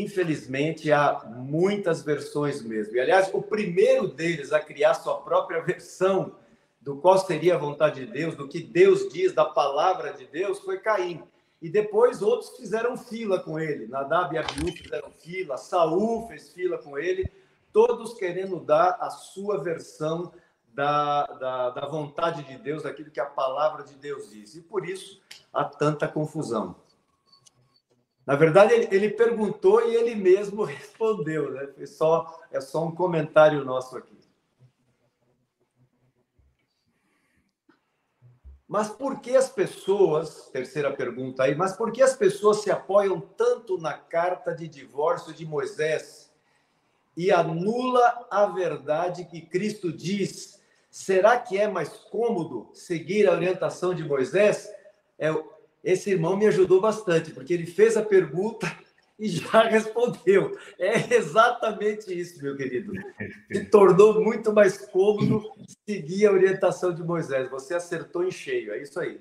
infelizmente, 0.00 0.90
há 0.90 1.24
muitas 1.26 2.02
versões 2.02 2.62
mesmo. 2.62 2.96
E, 2.96 3.00
aliás, 3.00 3.30
o 3.32 3.42
primeiro 3.42 4.08
deles 4.08 4.52
a 4.52 4.60
criar 4.60 4.94
sua 4.94 5.20
própria 5.20 5.60
versão 5.62 6.34
do 6.80 6.96
qual 6.96 7.18
seria 7.18 7.54
a 7.54 7.58
vontade 7.58 8.04
de 8.04 8.12
Deus, 8.12 8.34
do 8.34 8.46
que 8.46 8.60
Deus 8.60 9.08
diz, 9.10 9.32
da 9.32 9.44
palavra 9.44 10.12
de 10.12 10.26
Deus, 10.26 10.60
foi 10.60 10.78
Caim. 10.78 11.22
E 11.60 11.68
depois 11.70 12.20
outros 12.20 12.50
fizeram 12.56 12.96
fila 12.96 13.40
com 13.40 13.58
ele. 13.58 13.86
Nadab 13.86 14.34
e 14.34 14.38
Abiú 14.38 14.70
fizeram 14.70 15.10
fila, 15.10 15.56
Saul 15.56 16.28
fez 16.28 16.52
fila 16.52 16.76
com 16.76 16.98
ele, 16.98 17.30
todos 17.72 18.14
querendo 18.14 18.60
dar 18.60 18.98
a 19.00 19.08
sua 19.08 19.62
versão 19.62 20.30
da, 20.74 21.24
da, 21.26 21.70
da 21.70 21.86
vontade 21.86 22.42
de 22.42 22.58
Deus, 22.58 22.82
daquilo 22.82 23.10
que 23.10 23.20
a 23.20 23.24
palavra 23.24 23.82
de 23.82 23.94
Deus 23.94 24.28
diz. 24.28 24.54
E 24.54 24.60
por 24.60 24.86
isso 24.86 25.22
há 25.52 25.64
tanta 25.64 26.06
confusão. 26.06 26.76
Na 28.26 28.36
verdade, 28.36 28.72
ele, 28.72 28.88
ele, 28.90 29.10
perguntou 29.10 29.86
e 29.86 29.94
ele 29.94 30.14
mesmo 30.14 30.64
respondeu, 30.64 31.50
né? 31.52 31.66
Foi 31.74 31.86
só, 31.86 32.42
é 32.50 32.60
só 32.60 32.84
um 32.84 32.94
comentário 32.94 33.64
nosso 33.64 33.96
aqui. 33.96 34.14
Mas 38.66 38.88
por 38.88 39.20
que 39.20 39.36
as 39.36 39.48
pessoas, 39.48 40.48
terceira 40.50 40.90
pergunta 40.90 41.44
aí, 41.44 41.54
mas 41.54 41.76
por 41.76 41.92
que 41.92 42.02
as 42.02 42.16
pessoas 42.16 42.62
se 42.62 42.70
apoiam 42.70 43.20
tanto 43.20 43.78
na 43.78 43.92
carta 43.92 44.54
de 44.54 44.66
divórcio 44.66 45.34
de 45.34 45.44
Moisés 45.44 46.32
e 47.16 47.30
anula 47.30 48.26
a 48.30 48.46
verdade 48.46 49.26
que 49.26 49.42
Cristo 49.42 49.92
diz? 49.92 50.60
Será 50.90 51.38
que 51.38 51.58
é 51.58 51.68
mais 51.68 51.90
cômodo 51.90 52.70
seguir 52.72 53.28
a 53.28 53.32
orientação 53.32 53.94
de 53.94 54.02
Moisés? 54.02 54.68
É, 55.18 55.28
esse 55.84 56.10
irmão 56.10 56.36
me 56.36 56.46
ajudou 56.46 56.80
bastante, 56.80 57.30
porque 57.30 57.52
ele 57.52 57.66
fez 57.66 57.94
a 57.96 58.02
pergunta 58.02 58.66
e 59.18 59.28
já 59.28 59.68
respondeu. 59.68 60.56
É 60.78 61.14
exatamente 61.14 62.18
isso, 62.18 62.42
meu 62.42 62.56
querido. 62.56 62.92
Se 63.52 63.66
tornou 63.66 64.20
muito 64.20 64.52
mais 64.52 64.78
cômodo 64.78 65.44
seguir 65.86 66.26
a 66.26 66.32
orientação 66.32 66.92
de 66.92 67.04
Moisés. 67.04 67.50
Você 67.50 67.74
acertou 67.74 68.24
em 68.24 68.30
cheio, 68.30 68.72
é 68.72 68.82
isso 68.82 68.98
aí. 68.98 69.20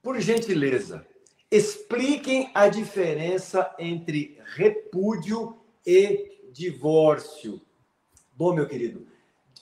Por 0.00 0.18
gentileza, 0.18 1.06
expliquem 1.50 2.50
a 2.54 2.68
diferença 2.68 3.74
entre 3.78 4.40
repúdio 4.54 5.58
e 5.84 6.48
divórcio. 6.52 7.60
Bom, 8.32 8.54
meu 8.54 8.66
querido, 8.66 9.09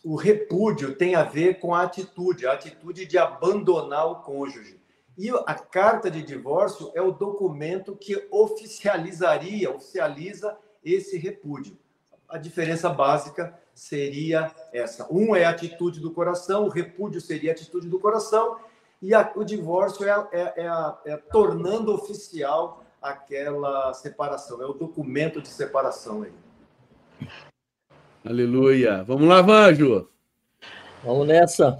o 0.08 0.16
repúdio 0.16 0.94
tem 0.94 1.14
a 1.14 1.22
ver 1.22 1.60
com 1.60 1.74
a 1.74 1.82
atitude, 1.82 2.46
a 2.46 2.54
atitude 2.54 3.04
de 3.04 3.18
abandonar 3.18 4.06
o 4.06 4.22
cônjuge. 4.22 4.80
E 5.18 5.28
a 5.28 5.54
carta 5.54 6.10
de 6.10 6.22
divórcio 6.22 6.90
é 6.94 7.02
o 7.02 7.12
documento 7.12 7.94
que 7.94 8.26
oficializaria, 8.30 9.70
oficializa 9.70 10.56
esse 10.82 11.18
repúdio. 11.18 11.76
A 12.26 12.38
diferença 12.38 12.88
básica 12.88 13.52
seria 13.74 14.50
essa. 14.72 15.06
Um 15.12 15.36
é 15.36 15.44
a 15.44 15.50
atitude 15.50 16.00
do 16.00 16.10
coração, 16.10 16.64
o 16.64 16.70
repúdio 16.70 17.20
seria 17.20 17.50
a 17.50 17.52
atitude 17.52 17.86
do 17.86 18.00
coração, 18.00 18.56
e 19.02 19.12
a, 19.12 19.30
o 19.36 19.44
divórcio 19.44 20.08
é, 20.08 20.28
é, 20.32 20.54
é, 20.62 20.68
a, 20.68 20.98
é 21.04 21.16
tornando 21.18 21.92
oficial 21.92 22.82
aquela 23.02 23.92
separação, 23.92 24.62
é 24.62 24.64
o 24.64 24.72
documento 24.72 25.42
de 25.42 25.48
separação 25.48 26.22
aí. 26.22 26.32
Aleluia. 28.24 29.04
Vamos 29.04 29.28
lá, 29.28 29.40
Vanjo. 29.40 30.08
Vamos 31.04 31.28
nessa. 31.28 31.78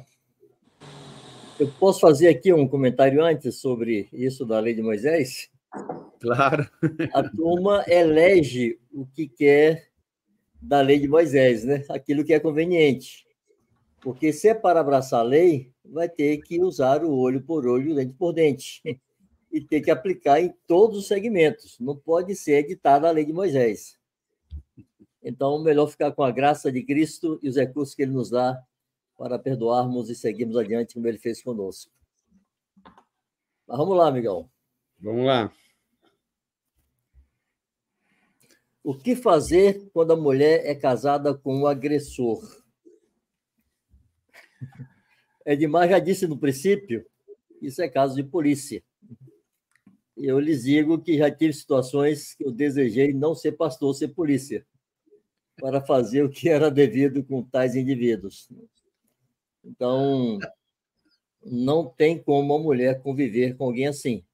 Eu 1.59 1.69
posso 1.81 2.01
fazer 2.01 2.29
aqui 2.29 2.53
um 2.53 2.69
comentário 2.69 3.23
antes 3.23 3.57
sobre 3.57 4.09
isso 4.13 4.47
da 4.47 4.61
lei 4.61 4.75
de 4.75 4.81
Moisés? 4.81 5.51
Claro. 6.21 6.69
A 7.13 7.29
turma 7.29 7.85
elege 7.89 8.79
o 8.93 9.05
que 9.05 9.27
quer 9.27 9.89
da 10.63 10.81
lei 10.81 11.01
de 11.01 11.09
Moisés, 11.09 11.65
né? 11.65 11.85
Aquilo 11.89 12.25
que 12.25 12.33
é 12.33 12.39
conveniente. 12.39 13.27
Porque 14.01 14.33
se 14.33 14.49
é 14.49 14.55
para 14.55 14.81
abraçar 14.81 15.21
a 15.21 15.25
lei, 15.25 15.73
vai 15.85 16.09
ter 16.09 16.39
que 16.39 16.63
usar 16.63 17.05
o 17.05 17.13
olho 17.13 17.43
por 17.43 17.67
olho, 17.67 17.95
dente 17.97 18.15
por 18.15 18.33
dente. 18.33 18.81
E 19.51 19.61
ter 19.61 19.81
que 19.81 19.91
aplicar 19.91 20.41
em 20.41 20.55
todos 20.67 20.99
os 20.99 21.09
segmentos. 21.09 21.79
Não 21.81 21.97
pode 21.97 22.37
ser 22.37 22.59
editada 22.59 23.09
a 23.09 23.11
lei 23.11 23.25
de 23.25 23.33
Moisés. 23.33 23.98
Então, 25.23 25.59
melhor 25.63 25.89
ficar 25.89 26.13
com 26.13 26.23
a 26.23 26.31
graça 26.31 26.71
de 26.71 26.83
Cristo 26.83 27.39
e 27.43 27.49
os 27.49 27.57
recursos 27.57 27.95
que 27.95 28.03
Ele 28.03 28.13
nos 28.13 28.31
dá 28.31 28.63
para 29.17 29.39
perdoarmos 29.39 30.09
e 30.09 30.15
seguirmos 30.15 30.57
adiante 30.57 30.95
como 30.95 31.09
Ele 31.09 31.19
fez 31.19 31.43
conosco. 31.43 31.93
Mas 33.67 33.77
vamos 33.77 33.97
lá, 33.97 34.09
amigão. 34.09 34.49
Vamos 35.01 35.27
lá. 35.27 35.53
O 38.83 38.95
que 38.95 39.17
fazer 39.17 39.91
quando 39.93 40.13
a 40.13 40.17
mulher 40.17 40.65
é 40.65 40.75
casada 40.75 41.35
com 41.35 41.59
um 41.59 41.67
agressor? 41.67 42.41
Edmar 45.45 45.89
já 45.89 45.99
disse 45.99 46.27
no 46.27 46.39
princípio, 46.39 47.05
isso 47.61 47.83
é 47.83 47.89
caso 47.89 48.15
de 48.15 48.23
polícia. 48.23 48.83
Eu 50.17 50.39
lhes 50.39 50.63
digo 50.63 50.99
que 51.01 51.19
já 51.19 51.31
tive 51.31 51.53
situações 51.53 52.35
que 52.35 52.45
eu 52.45 52.53
desejei 52.53 53.13
não 53.13 53.35
ser 53.35 53.53
pastor, 53.53 53.95
ser 53.95 54.09
polícia 54.09 54.67
para 55.61 55.81
fazer 55.81 56.23
o 56.23 56.31
que 56.31 56.49
era 56.49 56.71
devido 56.71 57.23
com 57.25 57.43
tais 57.43 57.75
indivíduos. 57.75 58.49
Então, 59.65 60.39
não 61.45 61.87
tem 61.87 62.23
como 62.23 62.55
uma 62.55 62.63
mulher 62.63 63.03
conviver 63.03 63.57
com 63.57 63.65
alguém 63.65 63.87
assim. 63.87 64.25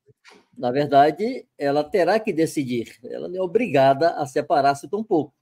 Na 0.56 0.70
verdade, 0.70 1.46
ela 1.58 1.82
terá 1.82 2.20
que 2.20 2.32
decidir. 2.32 2.98
Ela 3.02 3.34
é 3.34 3.40
obrigada 3.40 4.10
a 4.10 4.26
separar-se 4.26 4.88
tão 4.88 5.02
pouco. 5.02 5.34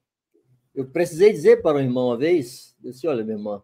Eu 0.74 0.88
precisei 0.88 1.30
dizer 1.32 1.60
para 1.60 1.76
o 1.76 1.80
irmão 1.80 2.06
uma 2.06 2.16
vez, 2.16 2.74
disse, 2.80 3.06
olha, 3.06 3.22
minha 3.22 3.36
irmã, 3.36 3.62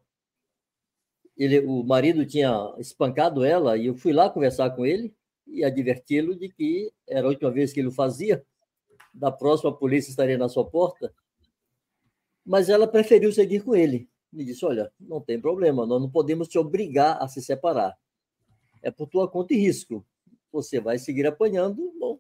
ele, 1.37 1.61
o 1.61 1.83
marido 1.83 2.27
tinha 2.27 2.75
espancado 2.79 3.45
ela 3.45 3.79
e 3.79 3.87
eu 3.87 3.95
fui 3.95 4.13
lá 4.13 4.29
conversar 4.29 4.71
com 4.71 4.85
ele 4.85 5.15
e 5.47 5.65
adverti-lo 5.65 6.37
de 6.37 6.49
que 6.49 6.93
era 7.07 7.27
a 7.27 7.31
última 7.31 7.51
vez 7.51 7.73
que 7.73 7.81
ele 7.81 7.89
o 7.89 7.93
fazia. 7.93 8.45
Da 9.15 9.33
próxima, 9.33 9.71
a 9.71 9.75
polícia 9.75 10.11
estaria 10.11 10.37
na 10.37 10.49
sua 10.49 10.69
porta. 10.69 11.15
Mas 12.49 12.71
ela 12.71 12.89
preferiu 12.89 13.31
seguir 13.31 13.63
com 13.63 13.77
ele. 13.77 14.09
Me 14.33 14.43
disse: 14.43 14.65
Olha, 14.65 14.91
não 14.99 15.21
tem 15.21 15.39
problema, 15.39 15.85
nós 15.85 16.01
não 16.01 16.09
podemos 16.09 16.49
te 16.49 16.59
obrigar 16.59 17.23
a 17.23 17.29
se 17.29 17.43
separar. 17.43 17.95
É 18.83 18.91
por 18.91 19.07
tua 19.07 19.29
conta 19.29 19.53
e 19.53 19.59
risco. 19.59 20.03
Você 20.51 20.81
vai 20.81 20.99
seguir 20.99 21.27
apanhando. 21.27 21.93
Bom, 22.01 22.19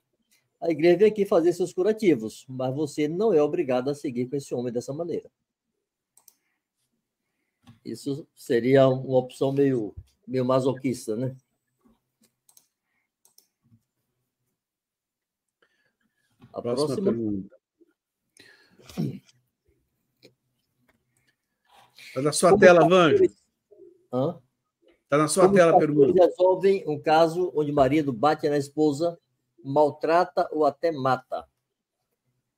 a 0.61 0.70
igreja 0.70 0.99
vem 0.99 1.09
aqui 1.09 1.24
fazer 1.24 1.55
seus 1.55 1.72
curativos, 1.72 2.45
mas 2.47 2.74
você 2.74 3.09
não 3.09 3.33
é 3.33 3.43
obrigado 3.43 3.89
a 3.89 3.95
seguir 3.95 4.26
com 4.26 4.37
esse 4.37 4.55
homem 4.55 4.70
dessa 4.70 4.93
maneira. 4.93 5.31
Isso 7.83 8.29
seria 8.37 8.87
uma 8.87 9.16
opção 9.16 9.51
meio, 9.51 9.95
meio 10.26 10.45
masoquista, 10.45 11.16
né? 11.16 11.35
A 16.53 16.61
próxima, 16.61 16.87
próxima... 16.89 17.12
pergunta. 17.12 17.59
Está 22.18 22.22
na 22.22 22.32
sua 22.32 22.50
Como 22.50 22.60
tela, 22.60 22.88
Vanjo. 22.88 23.24
Está 23.24 25.18
na 25.18 25.28
sua 25.28 25.44
Como 25.44 25.54
tela 25.54 25.76
a 25.76 25.78
pergunta. 25.78 26.26
resolvem 26.26 26.84
um 26.88 27.00
caso 27.00 27.52
onde 27.54 27.70
o 27.70 27.74
marido 27.74 28.12
bate 28.12 28.48
na 28.48 28.58
esposa, 28.58 29.16
maltrata 29.62 30.48
ou 30.50 30.64
até 30.64 30.90
mata? 30.90 31.46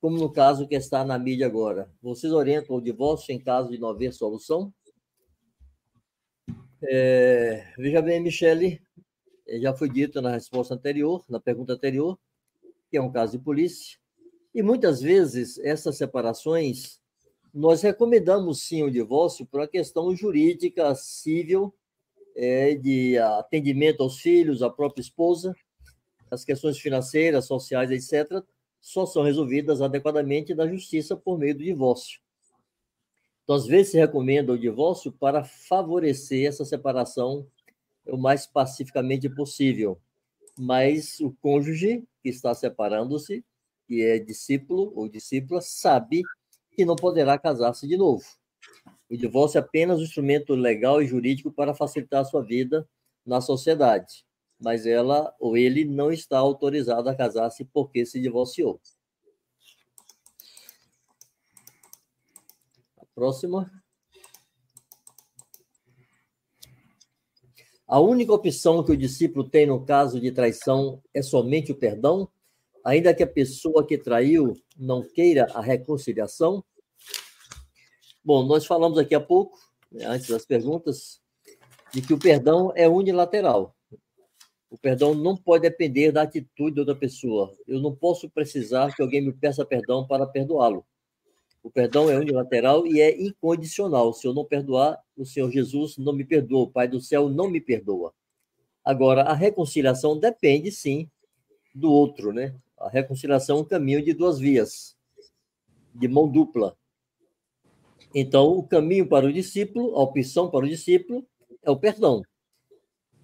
Como 0.00 0.16
no 0.16 0.32
caso 0.32 0.66
que 0.66 0.74
está 0.74 1.04
na 1.04 1.18
mídia 1.18 1.46
agora. 1.46 1.92
Vocês 2.00 2.32
orientam 2.32 2.74
o 2.74 2.80
divórcio 2.80 3.34
em 3.34 3.38
caso 3.38 3.68
de 3.70 3.78
não 3.78 3.90
haver 3.90 4.14
solução? 4.14 4.72
É, 6.82 7.74
veja 7.76 8.00
bem, 8.00 8.18
Michele, 8.18 8.80
já 9.60 9.74
foi 9.74 9.90
dito 9.90 10.22
na 10.22 10.30
resposta 10.30 10.74
anterior, 10.74 11.22
na 11.28 11.38
pergunta 11.38 11.74
anterior, 11.74 12.18
que 12.90 12.96
é 12.96 13.02
um 13.02 13.12
caso 13.12 13.32
de 13.32 13.44
polícia, 13.44 13.98
e 14.54 14.62
muitas 14.62 15.02
vezes 15.02 15.58
essas 15.58 15.98
separações 15.98 16.99
nós 17.52 17.82
recomendamos 17.82 18.62
sim 18.62 18.82
o 18.82 18.90
divórcio 18.90 19.46
por 19.46 19.60
uma 19.60 19.68
questão 19.68 20.14
jurídica, 20.14 20.94
civil, 20.94 21.74
é, 22.36 22.74
de 22.74 23.18
atendimento 23.18 24.02
aos 24.02 24.18
filhos, 24.18 24.62
à 24.62 24.70
própria 24.70 25.02
esposa, 25.02 25.54
as 26.30 26.44
questões 26.44 26.78
financeiras, 26.78 27.46
sociais, 27.46 27.90
etc., 27.90 28.42
só 28.80 29.04
são 29.04 29.22
resolvidas 29.22 29.82
adequadamente 29.82 30.54
na 30.54 30.66
justiça 30.66 31.14
por 31.16 31.38
meio 31.38 31.54
do 31.54 31.62
divórcio. 31.62 32.20
Então, 33.44 33.56
às 33.56 33.66
vezes, 33.66 33.92
se 33.92 33.98
recomenda 33.98 34.52
o 34.52 34.58
divórcio 34.58 35.12
para 35.12 35.44
favorecer 35.44 36.48
essa 36.48 36.64
separação 36.64 37.46
o 38.06 38.16
mais 38.16 38.46
pacificamente 38.46 39.28
possível. 39.28 40.00
Mas 40.58 41.20
o 41.20 41.32
cônjuge 41.42 42.04
que 42.22 42.28
está 42.28 42.54
separando-se, 42.54 43.44
que 43.86 44.02
é 44.02 44.18
discípulo 44.18 44.92
ou 44.94 45.08
discípula, 45.08 45.60
sabe 45.60 46.22
que 46.72 46.84
não 46.84 46.96
poderá 46.96 47.38
casar-se 47.38 47.86
de 47.86 47.96
novo. 47.96 48.24
O 49.10 49.16
divórcio 49.16 49.58
é 49.58 49.60
apenas 49.60 49.98
um 49.98 50.04
instrumento 50.04 50.54
legal 50.54 51.02
e 51.02 51.06
jurídico 51.06 51.50
para 51.50 51.74
facilitar 51.74 52.20
a 52.20 52.24
sua 52.24 52.42
vida 52.42 52.88
na 53.26 53.40
sociedade, 53.40 54.24
mas 54.58 54.86
ela 54.86 55.34
ou 55.40 55.56
ele 55.56 55.84
não 55.84 56.12
está 56.12 56.38
autorizado 56.38 57.08
a 57.08 57.14
casar-se 57.14 57.64
porque 57.64 58.06
se 58.06 58.20
divorciou. 58.20 58.80
A 62.98 63.04
próxima. 63.14 63.70
A 67.86 67.98
única 67.98 68.32
opção 68.32 68.84
que 68.84 68.92
o 68.92 68.96
discípulo 68.96 69.48
tem 69.50 69.66
no 69.66 69.84
caso 69.84 70.20
de 70.20 70.30
traição 70.30 71.02
é 71.12 71.20
somente 71.20 71.72
o 71.72 71.76
perdão? 71.76 72.30
Ainda 72.84 73.14
que 73.14 73.22
a 73.22 73.26
pessoa 73.26 73.86
que 73.86 73.98
traiu 73.98 74.56
não 74.76 75.02
queira 75.02 75.46
a 75.54 75.60
reconciliação? 75.60 76.64
Bom, 78.24 78.44
nós 78.44 78.66
falamos 78.66 78.98
aqui 78.98 79.14
há 79.14 79.20
pouco, 79.20 79.58
né, 79.90 80.04
antes 80.06 80.28
das 80.28 80.44
perguntas, 80.44 81.20
de 81.92 82.02
que 82.02 82.12
o 82.12 82.18
perdão 82.18 82.72
é 82.74 82.88
unilateral. 82.88 83.74
O 84.70 84.78
perdão 84.78 85.14
não 85.14 85.36
pode 85.36 85.62
depender 85.62 86.12
da 86.12 86.22
atitude 86.22 86.74
de 86.74 86.80
outra 86.80 86.94
pessoa. 86.94 87.52
Eu 87.66 87.80
não 87.80 87.94
posso 87.94 88.30
precisar 88.30 88.94
que 88.94 89.02
alguém 89.02 89.20
me 89.20 89.32
peça 89.32 89.64
perdão 89.64 90.06
para 90.06 90.26
perdoá-lo. 90.26 90.86
O 91.62 91.70
perdão 91.70 92.08
é 92.08 92.16
unilateral 92.16 92.86
e 92.86 93.00
é 93.00 93.20
incondicional. 93.20 94.14
Se 94.14 94.26
eu 94.26 94.32
não 94.32 94.44
perdoar, 94.44 94.98
o 95.16 95.26
Senhor 95.26 95.50
Jesus 95.50 95.98
não 95.98 96.12
me 96.12 96.24
perdoa, 96.24 96.62
o 96.62 96.70
Pai 96.70 96.86
do 96.86 97.00
céu 97.00 97.28
não 97.28 97.50
me 97.50 97.60
perdoa. 97.60 98.14
Agora, 98.84 99.22
a 99.22 99.34
reconciliação 99.34 100.18
depende, 100.18 100.70
sim, 100.72 101.10
do 101.74 101.92
outro, 101.92 102.32
né? 102.32 102.54
A 102.80 102.88
reconciliação 102.88 103.58
é 103.58 103.60
um 103.60 103.64
caminho 103.64 104.02
de 104.02 104.14
duas 104.14 104.38
vias, 104.38 104.96
de 105.94 106.08
mão 106.08 106.26
dupla. 106.26 106.74
Então, 108.14 108.56
o 108.56 108.66
caminho 108.66 109.06
para 109.06 109.26
o 109.26 109.32
discípulo, 109.32 109.94
a 109.96 110.02
opção 110.02 110.50
para 110.50 110.64
o 110.64 110.68
discípulo 110.68 111.26
é 111.62 111.70
o 111.70 111.78
perdão. 111.78 112.22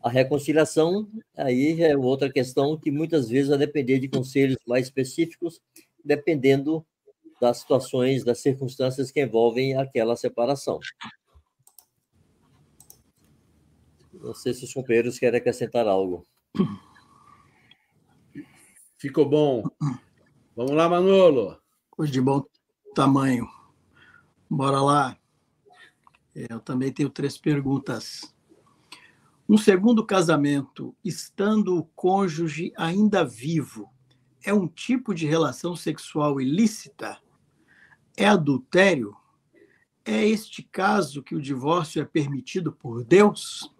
A 0.03 0.11
reconciliação, 0.11 1.09
aí 1.35 1.83
é 1.83 1.97
outra 1.97 2.31
questão 2.31 2.79
que 2.79 2.91
muitas 2.91 3.31
vezes 3.31 3.49
vai 3.49 3.59
depender 3.59 3.99
de 3.99 4.09
conselhos 4.09 4.59
mais 4.67 4.87
específicos, 4.87 5.59
dependendo 6.05 6.87
das 7.41 7.59
situações, 7.59 8.25
das 8.25 8.41
circunstâncias 8.41 9.11
que 9.11 9.23
envolvem 9.23 9.75
aquela 9.75 10.17
separação. 10.17 10.79
Não 14.13 14.35
sei 14.35 14.53
se 14.53 14.65
os 14.65 14.75
companheiros 14.75 15.19
querem 15.19 15.39
acrescentar 15.39 15.89
algo. 15.89 16.27
Ficou 18.99 19.29
bom. 19.29 19.63
Vamos 20.57 20.73
lá, 20.73 20.89
Manolo. 20.89 21.61
Coisa 21.91 22.11
de 22.11 22.21
bom 22.21 22.43
tamanho. 22.95 23.47
Bora 24.49 24.81
lá. 24.81 25.19
É, 26.35 26.47
eu 26.49 26.61
também 26.61 26.91
tenho 26.91 27.11
três 27.11 27.37
perguntas. 27.37 28.35
Um 29.47 29.59
segundo 29.59 30.05
casamento, 30.05 30.97
estando 31.05 31.77
o 31.77 31.85
cônjuge 31.95 32.73
ainda 32.77 33.23
vivo, 33.23 33.89
é 34.43 34.53
um 34.53 34.67
tipo 34.67 35.15
de 35.15 35.27
relação 35.27 35.77
sexual 35.77 36.41
ilícita? 36.41 37.19
É 38.17 38.27
adultério? 38.27 39.15
É 40.05 40.27
este 40.27 40.63
caso 40.63 41.23
que 41.23 41.35
o 41.35 41.41
divórcio 41.41 42.01
é 42.01 42.05
permitido 42.05 42.73
por 42.73 43.05
Deus? 43.05 43.73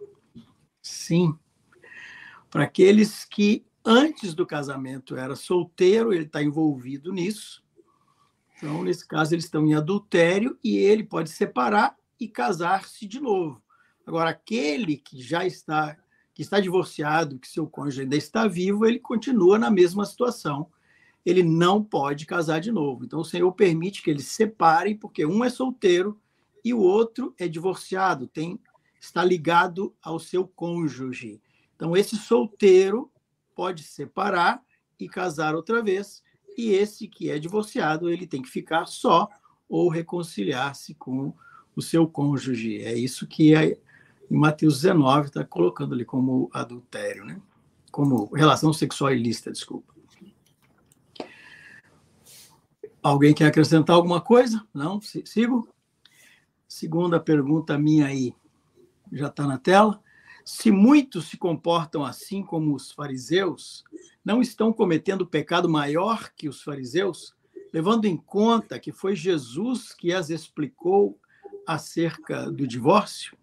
Sim. 0.81 1.37
Para 2.49 2.63
aqueles 2.63 3.25
que 3.25 3.66
antes 3.87 4.33
do 4.33 4.45
casamento 4.45 5.15
era 5.15 5.33
solteiro, 5.33 6.13
ele 6.13 6.25
está 6.25 6.43
envolvido 6.43 7.13
nisso. 7.13 7.63
Então, 8.57 8.83
nesse 8.83 9.07
caso, 9.07 9.33
eles 9.33 9.45
estão 9.45 9.65
em 9.65 9.75
adultério 9.75 10.57
e 10.61 10.77
ele 10.77 11.03
pode 11.03 11.29
separar 11.29 11.95
e 12.19 12.27
casar-se 12.27 13.07
de 13.07 13.19
novo. 13.19 13.61
Agora, 14.05 14.31
aquele 14.31 14.97
que 14.97 15.21
já 15.21 15.45
está 15.45 15.97
que 16.33 16.43
está 16.43 16.59
divorciado, 16.59 17.39
que 17.39 17.47
seu 17.47 17.65
cônjuge 17.65 18.01
ainda 18.01 18.15
está 18.15 18.47
vivo, 18.47 18.85
ele 18.85 18.99
continua 18.99 19.57
na 19.57 19.71
mesma 19.71 20.05
situação. 20.05 20.69
Ele 21.25 21.41
não 21.41 21.83
pode 21.83 22.27
casar 22.27 22.59
de 22.59 22.71
novo. 22.71 23.05
Então, 23.05 23.21
o 23.21 23.25
Senhor 23.25 23.51
permite 23.53 24.03
que 24.03 24.11
eles 24.11 24.27
separem, 24.27 24.95
porque 24.95 25.25
um 25.25 25.43
é 25.43 25.49
solteiro 25.49 26.21
e 26.63 26.75
o 26.75 26.79
outro 26.79 27.33
é 27.39 27.47
divorciado, 27.47 28.27
tem 28.27 28.59
está 29.01 29.23
ligado 29.23 29.95
ao 29.99 30.19
seu 30.19 30.47
cônjuge. 30.47 31.41
Então, 31.75 31.97
esse 31.97 32.15
solteiro 32.15 33.11
pode 33.57 33.81
separar 33.81 34.61
e 34.99 35.09
casar 35.09 35.55
outra 35.55 35.81
vez, 35.81 36.21
e 36.55 36.73
esse 36.73 37.07
que 37.07 37.31
é 37.31 37.39
divorciado, 37.39 38.07
ele 38.07 38.27
tem 38.27 38.39
que 38.39 38.49
ficar 38.49 38.85
só 38.85 39.27
ou 39.67 39.89
reconciliar-se 39.89 40.93
com 40.93 41.33
o 41.75 41.81
seu 41.81 42.07
cônjuge. 42.07 42.83
É 42.83 42.93
isso 42.93 43.25
que 43.25 43.55
é, 43.55 43.79
em 44.29 44.37
Mateus 44.37 44.81
19 44.81 45.27
está 45.27 45.43
colocando 45.43 45.95
ali 45.95 46.05
como 46.05 46.51
adultério, 46.53 47.25
né? 47.25 47.41
Como 47.91 48.31
relação 48.35 48.71
sexual 48.71 49.11
ilícita, 49.11 49.51
desculpa. 49.51 49.91
Alguém 53.01 53.33
quer 53.33 53.47
acrescentar 53.47 53.95
alguma 53.95 54.21
coisa? 54.21 54.63
Não? 54.71 55.01
Sigo? 55.01 55.67
Segunda 56.67 57.19
pergunta 57.19 57.77
minha 57.77 58.05
aí. 58.05 58.35
Já 59.11 59.27
está 59.27 59.47
na 59.47 59.57
tela? 59.57 59.99
Se 60.47 60.71
muitos 60.71 61.25
se 61.25 61.35
comportam 61.35 62.05
assim 62.05 62.41
como 62.41 62.73
os 62.73 62.89
fariseus, 62.89 63.83
não 64.23 64.41
estão 64.41 64.71
cometendo 64.71 65.27
pecado 65.27 65.67
maior 65.67 66.31
que 66.33 66.47
os 66.47 66.63
fariseus, 66.63 67.35
levando 67.73 68.05
em 68.05 68.15
conta 68.15 68.79
que 68.79 68.93
foi 68.93 69.13
Jesus 69.13 69.93
que 69.93 70.13
as 70.13 70.29
explicou 70.29 71.19
acerca 71.67 72.49
do 72.49 72.65
divórcio? 72.65 73.37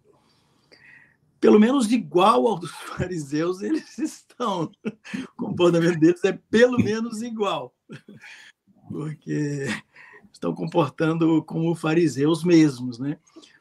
pelo 1.39 1.59
menos 1.59 1.91
igual 1.91 2.47
ao 2.47 2.57
dos 2.57 2.71
fariseus, 2.97 3.61
eles 3.61 3.99
estão. 3.99 4.71
O 4.83 5.35
comportamento 5.37 5.99
deles 5.99 6.23
é 6.23 6.33
pelo 6.49 6.79
menos 6.79 7.21
igual, 7.21 7.71
porque 8.89 9.67
estão 10.33 10.55
comportando 10.55 11.43
como 11.43 11.75
fariseus 11.75 12.43
mesmos, 12.43 12.97
né? 12.97 13.19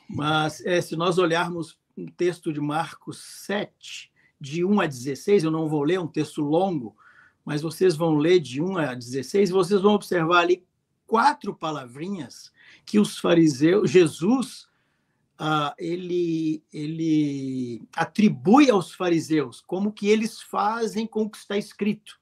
Mas 0.09 0.65
é, 0.65 0.81
se 0.81 0.97
nós 0.97 1.19
olharmos 1.19 1.79
um 1.97 2.07
texto 2.07 2.53
de 2.53 2.61
Marcos 2.61 3.19
7, 3.47 4.13
de 4.41 4.65
1 4.65 4.81
a 4.81 4.87
16, 4.87 5.45
eu 5.45 5.51
não 5.51 5.69
vou 5.69 5.83
ler, 5.83 5.95
é 5.95 6.01
um 6.01 6.07
texto 6.07 6.43
longo, 6.43 6.97
mas 7.45 7.63
vocês 7.63 7.97
vão 7.97 8.17
ler 8.17 8.41
de 8.41 8.61
1 8.61 8.79
a 8.79 8.95
16 8.95 9.49
e 9.49 9.53
vocês 9.53 9.81
vão 9.81 9.95
observar 9.95 10.41
ali 10.41 10.65
quatro 11.07 11.55
palavrinhas 11.55 12.53
que 12.85 12.99
os 12.99 13.19
fariseus, 13.19 13.91
Jesus, 13.91 14.69
ah, 15.39 15.75
ele, 15.79 16.63
ele 16.73 17.83
atribui 17.95 18.71
aos 18.71 18.93
fariseus, 18.93 19.61
como 19.61 19.93
que 19.93 20.09
eles 20.09 20.41
fazem 20.41 21.07
com 21.07 21.23
o 21.23 21.31
que 21.31 21.39
está 21.39 21.57
escrito. 21.57 22.21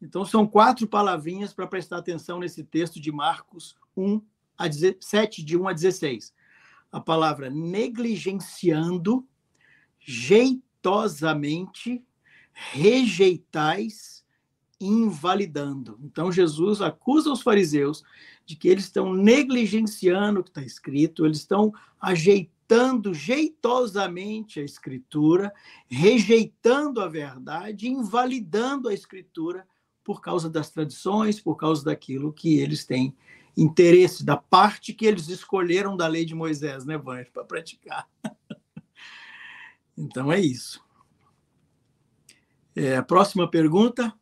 Então, 0.00 0.24
são 0.24 0.46
quatro 0.46 0.86
palavrinhas 0.86 1.52
para 1.52 1.66
prestar 1.66 1.98
atenção 1.98 2.38
nesse 2.38 2.64
texto 2.64 2.98
de 2.98 3.12
Marcos 3.12 3.76
1 3.96 4.20
a 4.56 4.66
17, 4.66 5.44
de 5.44 5.58
1 5.58 5.68
a 5.68 5.72
16. 5.72 6.34
A 6.90 7.00
palavra 7.00 7.50
negligenciando, 7.50 9.26
jeitosamente, 10.00 12.02
rejeitais, 12.52 14.24
invalidando. 14.80 15.98
Então, 16.02 16.32
Jesus 16.32 16.80
acusa 16.80 17.30
os 17.30 17.42
fariseus 17.42 18.02
de 18.46 18.56
que 18.56 18.68
eles 18.68 18.84
estão 18.84 19.12
negligenciando 19.12 20.40
o 20.40 20.42
que 20.42 20.50
está 20.50 20.62
escrito, 20.62 21.26
eles 21.26 21.38
estão 21.38 21.72
ajeitando 22.00 23.12
jeitosamente 23.12 24.58
a 24.58 24.64
escritura, 24.64 25.52
rejeitando 25.86 27.00
a 27.00 27.08
verdade, 27.08 27.88
invalidando 27.88 28.88
a 28.88 28.94
escritura 28.94 29.66
por 30.02 30.20
causa 30.20 30.48
das 30.48 30.70
tradições, 30.70 31.40
por 31.40 31.56
causa 31.56 31.84
daquilo 31.84 32.32
que 32.32 32.58
eles 32.58 32.84
têm 32.84 33.14
interesse, 33.60 34.24
da 34.24 34.38
parte 34.38 34.94
que 34.94 35.04
eles 35.04 35.28
escolheram 35.28 35.94
da 35.94 36.06
lei 36.06 36.24
de 36.24 36.34
Moisés, 36.34 36.86
né, 36.86 36.96
Vange, 36.96 37.30
para 37.30 37.44
praticar. 37.44 38.08
então 39.96 40.32
é 40.32 40.40
isso. 40.40 40.82
É, 42.74 43.02
próxima 43.02 43.50
pergunta. 43.50 44.14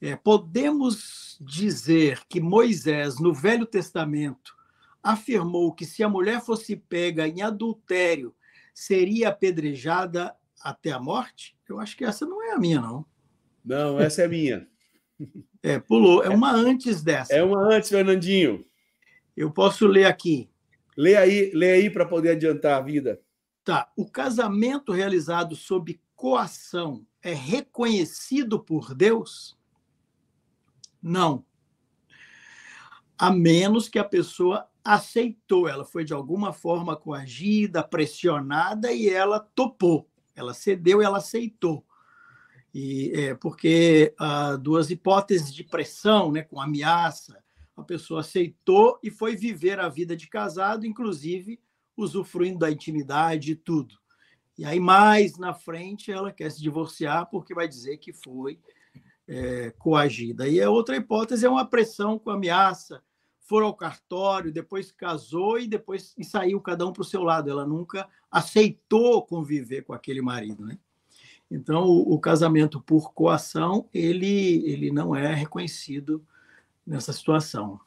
É, 0.00 0.14
podemos 0.14 1.36
dizer 1.40 2.22
que 2.28 2.40
Moisés, 2.40 3.18
no 3.18 3.34
Velho 3.34 3.66
Testamento, 3.66 4.54
afirmou 5.02 5.74
que 5.74 5.84
se 5.84 6.04
a 6.04 6.08
mulher 6.08 6.40
fosse 6.40 6.76
pega 6.76 7.26
em 7.26 7.42
adultério, 7.42 8.32
seria 8.72 9.28
apedrejada 9.28 10.36
até 10.62 10.92
a 10.92 11.00
morte? 11.00 11.58
Eu 11.68 11.80
acho 11.80 11.96
que 11.96 12.04
essa 12.04 12.24
não 12.24 12.40
é 12.42 12.52
a 12.52 12.58
minha, 12.58 12.80
não. 12.80 13.04
Não, 13.64 13.98
essa 13.98 14.22
é 14.22 14.26
a 14.26 14.28
minha. 14.28 14.68
É, 15.62 15.78
pulou. 15.78 16.22
É 16.22 16.28
uma 16.28 16.52
antes 16.52 17.02
dessa. 17.02 17.34
É 17.34 17.42
uma 17.42 17.60
antes, 17.74 17.90
Fernandinho. 17.90 18.64
Eu 19.36 19.50
posso 19.50 19.86
ler 19.86 20.06
aqui. 20.06 20.50
Lê 20.96 21.16
aí, 21.16 21.50
lê 21.54 21.72
aí 21.72 21.90
para 21.90 22.06
poder 22.06 22.30
adiantar 22.30 22.78
a 22.78 22.82
vida. 22.82 23.20
Tá. 23.64 23.90
O 23.96 24.10
casamento 24.10 24.92
realizado 24.92 25.54
sob 25.54 26.00
coação 26.16 27.06
é 27.22 27.32
reconhecido 27.32 28.58
por 28.58 28.94
Deus? 28.94 29.58
Não. 31.02 31.44
A 33.18 33.30
menos 33.30 33.88
que 33.88 33.98
a 33.98 34.04
pessoa 34.04 34.68
aceitou, 34.84 35.68
ela 35.68 35.84
foi 35.84 36.04
de 36.04 36.12
alguma 36.12 36.52
forma 36.52 36.96
coagida, 36.96 37.82
pressionada 37.82 38.92
e 38.92 39.08
ela 39.08 39.38
topou. 39.38 40.08
Ela 40.34 40.54
cedeu 40.54 41.02
ela 41.02 41.18
aceitou. 41.18 41.84
E, 42.72 43.12
é, 43.14 43.34
porque 43.34 44.14
há 44.18 44.56
duas 44.56 44.90
hipóteses 44.90 45.52
de 45.52 45.64
pressão, 45.64 46.30
né, 46.30 46.42
com 46.42 46.60
ameaça, 46.60 47.42
a 47.76 47.82
pessoa 47.82 48.20
aceitou 48.20 48.98
e 49.02 49.10
foi 49.10 49.34
viver 49.34 49.80
a 49.80 49.88
vida 49.88 50.16
de 50.16 50.28
casado, 50.28 50.86
inclusive 50.86 51.60
usufruindo 51.96 52.60
da 52.60 52.70
intimidade 52.70 53.52
e 53.52 53.56
tudo. 53.56 53.98
E 54.56 54.64
aí, 54.64 54.78
mais 54.78 55.38
na 55.38 55.54
frente, 55.54 56.12
ela 56.12 56.32
quer 56.32 56.50
se 56.50 56.60
divorciar 56.60 57.28
porque 57.30 57.54
vai 57.54 57.66
dizer 57.66 57.96
que 57.96 58.12
foi 58.12 58.60
é, 59.26 59.70
coagida. 59.78 60.48
E 60.48 60.60
a 60.60 60.70
outra 60.70 60.96
hipótese 60.96 61.46
é 61.46 61.48
uma 61.48 61.64
pressão 61.64 62.18
com 62.18 62.30
ameaça. 62.30 63.02
For 63.40 63.62
ao 63.62 63.74
cartório, 63.74 64.52
depois 64.52 64.92
casou 64.92 65.58
e 65.58 65.66
depois 65.66 66.14
e 66.16 66.24
saiu 66.24 66.60
cada 66.60 66.86
um 66.86 66.92
para 66.92 67.02
o 67.02 67.04
seu 67.04 67.22
lado. 67.22 67.50
Ela 67.50 67.66
nunca 67.66 68.08
aceitou 68.30 69.24
conviver 69.24 69.82
com 69.82 69.92
aquele 69.92 70.20
marido, 70.20 70.64
né? 70.64 70.78
Então, 71.50 71.84
o, 71.84 72.14
o, 72.14 72.20
casamento 72.20 72.80
por 72.80 73.12
coação, 73.12 73.88
ele, 73.92 74.64
ele 74.70 74.90
não 74.90 75.16
é 75.16 75.34
reconhecido 75.34 76.24
nessa 76.86 77.12
situação. 77.12 77.80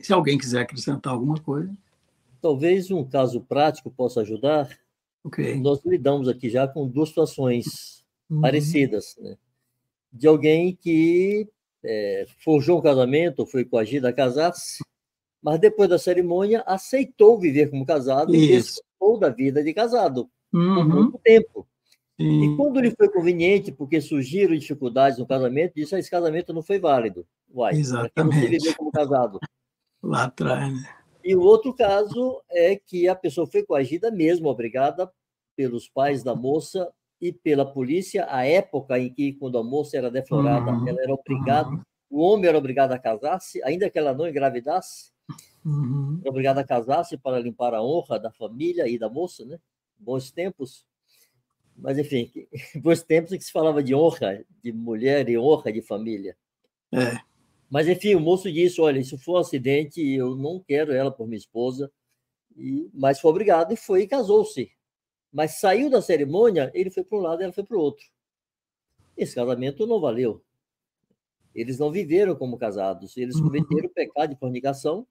Se 0.00 0.12
alguém 0.12 0.38
quiser 0.38 0.62
acrescentar 0.62 1.12
alguma 1.12 1.40
coisa. 1.40 1.74
Talvez 2.40 2.90
um 2.90 3.04
caso 3.04 3.40
prático 3.40 3.90
possa 3.90 4.20
ajudar. 4.20 4.68
Okay. 5.24 5.54
Nós 5.60 5.80
lidamos 5.84 6.28
aqui 6.28 6.50
já 6.50 6.66
com 6.66 6.88
duas 6.88 7.08
situações 7.08 8.04
uhum. 8.28 8.40
parecidas. 8.40 9.16
Né? 9.20 9.36
de 10.12 10.28
alguém 10.28 10.76
que 10.76 11.48
é, 11.82 12.26
forjou 12.44 12.78
um 12.78 12.82
casamento, 12.82 13.46
foi 13.46 13.64
coagido 13.64 14.06
a 14.06 14.12
casar-se, 14.12 14.84
mas 15.42 15.58
depois 15.58 15.88
da 15.88 15.98
cerimônia 15.98 16.62
aceitou 16.66 17.38
viver 17.38 17.70
como 17.70 17.86
casado 17.86 18.34
Isso. 18.34 18.44
e 18.44 18.48
desfrutou 18.48 19.18
da 19.18 19.30
vida 19.30 19.64
de 19.64 19.72
casado 19.72 20.28
uhum. 20.52 20.74
por 20.74 20.84
muito 20.84 21.18
tempo. 21.18 21.66
Sim. 22.22 22.52
E 22.52 22.56
quando 22.56 22.80
lhe 22.80 22.92
foi 22.92 23.08
conveniente, 23.08 23.72
porque 23.72 24.00
surgiram 24.00 24.56
dificuldades 24.56 25.18
no 25.18 25.26
casamento, 25.26 25.74
disse: 25.74 25.94
ah, 25.94 25.98
esse 25.98 26.10
casamento 26.10 26.52
não 26.52 26.62
foi 26.62 26.78
válido. 26.78 27.26
Uai, 27.52 27.74
Exatamente. 27.74 28.46
viver 28.46 28.76
como 28.76 28.92
casado. 28.92 29.38
Lá 30.02 30.24
atrás, 30.24 30.72
né? 30.72 30.82
E 31.24 31.36
o 31.36 31.40
outro 31.40 31.72
caso 31.72 32.42
é 32.50 32.76
que 32.76 33.08
a 33.08 33.14
pessoa 33.14 33.46
foi 33.46 33.64
coagida 33.64 34.10
mesmo, 34.10 34.48
obrigada 34.48 35.10
pelos 35.56 35.88
pais 35.88 36.22
da 36.22 36.34
moça 36.34 36.92
e 37.20 37.32
pela 37.32 37.64
polícia, 37.64 38.26
a 38.28 38.44
época 38.44 38.98
em 38.98 39.12
que, 39.12 39.32
quando 39.34 39.56
a 39.58 39.62
moça 39.62 39.96
era 39.96 40.10
deflorada, 40.10 40.72
uhum. 40.72 40.88
ela 40.88 41.00
era 41.00 41.14
obrigada, 41.14 41.68
uhum. 41.68 41.82
o 42.10 42.20
homem 42.20 42.48
era 42.48 42.58
obrigado 42.58 42.90
a 42.90 42.98
casar-se, 42.98 43.62
ainda 43.62 43.88
que 43.88 43.96
ela 43.96 44.12
não 44.12 44.28
engravidasse, 44.28 45.12
uhum. 45.64 46.18
era 46.20 46.30
obrigado 46.30 46.58
a 46.58 46.64
casar-se 46.64 47.16
para 47.16 47.38
limpar 47.38 47.74
a 47.74 47.82
honra 47.82 48.18
da 48.18 48.32
família 48.32 48.88
e 48.88 48.98
da 48.98 49.08
moça, 49.08 49.44
né? 49.44 49.60
Bons 49.96 50.32
tempos. 50.32 50.84
Mas, 51.76 51.98
enfim, 51.98 52.30
bons 52.76 53.02
tempos 53.02 53.32
em 53.32 53.38
que 53.38 53.44
se 53.44 53.52
falava 53.52 53.82
de 53.82 53.94
honra 53.94 54.44
de 54.62 54.72
mulher 54.72 55.28
e 55.28 55.38
honra 55.38 55.72
de 55.72 55.82
família. 55.82 56.36
É. 56.92 57.18
Mas, 57.70 57.88
enfim, 57.88 58.14
o 58.14 58.20
moço 58.20 58.52
disse: 58.52 58.80
Olha, 58.80 58.98
isso 58.98 59.18
foi 59.18 59.34
um 59.34 59.38
acidente, 59.38 60.00
eu 60.00 60.36
não 60.36 60.60
quero 60.60 60.92
ela 60.92 61.10
por 61.10 61.26
minha 61.26 61.38
esposa. 61.38 61.90
E, 62.56 62.90
mas 62.92 63.18
foi 63.18 63.30
obrigado 63.30 63.72
e 63.72 63.76
foi 63.76 64.02
e 64.02 64.06
casou-se 64.06 64.70
mas 65.32 65.58
saiu 65.58 65.88
da 65.88 66.02
cerimônia, 66.02 66.70
ele 66.74 66.90
foi 66.90 67.02
para 67.02 67.16
um 67.16 67.22
lado 67.22 67.40
e 67.40 67.44
ela 67.44 67.52
foi 67.52 67.64
para 67.64 67.76
o 67.76 67.80
outro. 67.80 68.04
Esse 69.16 69.34
casamento 69.34 69.86
não 69.86 69.98
valeu. 69.98 70.44
Eles 71.54 71.78
não 71.78 71.90
viveram 71.90 72.36
como 72.36 72.58
casados, 72.58 73.16
eles 73.16 73.36
uhum. 73.36 73.44
cometeram 73.44 73.86
o 73.86 73.92
pecado 73.92 74.30
de 74.30 74.38
fornicação, 74.38 75.06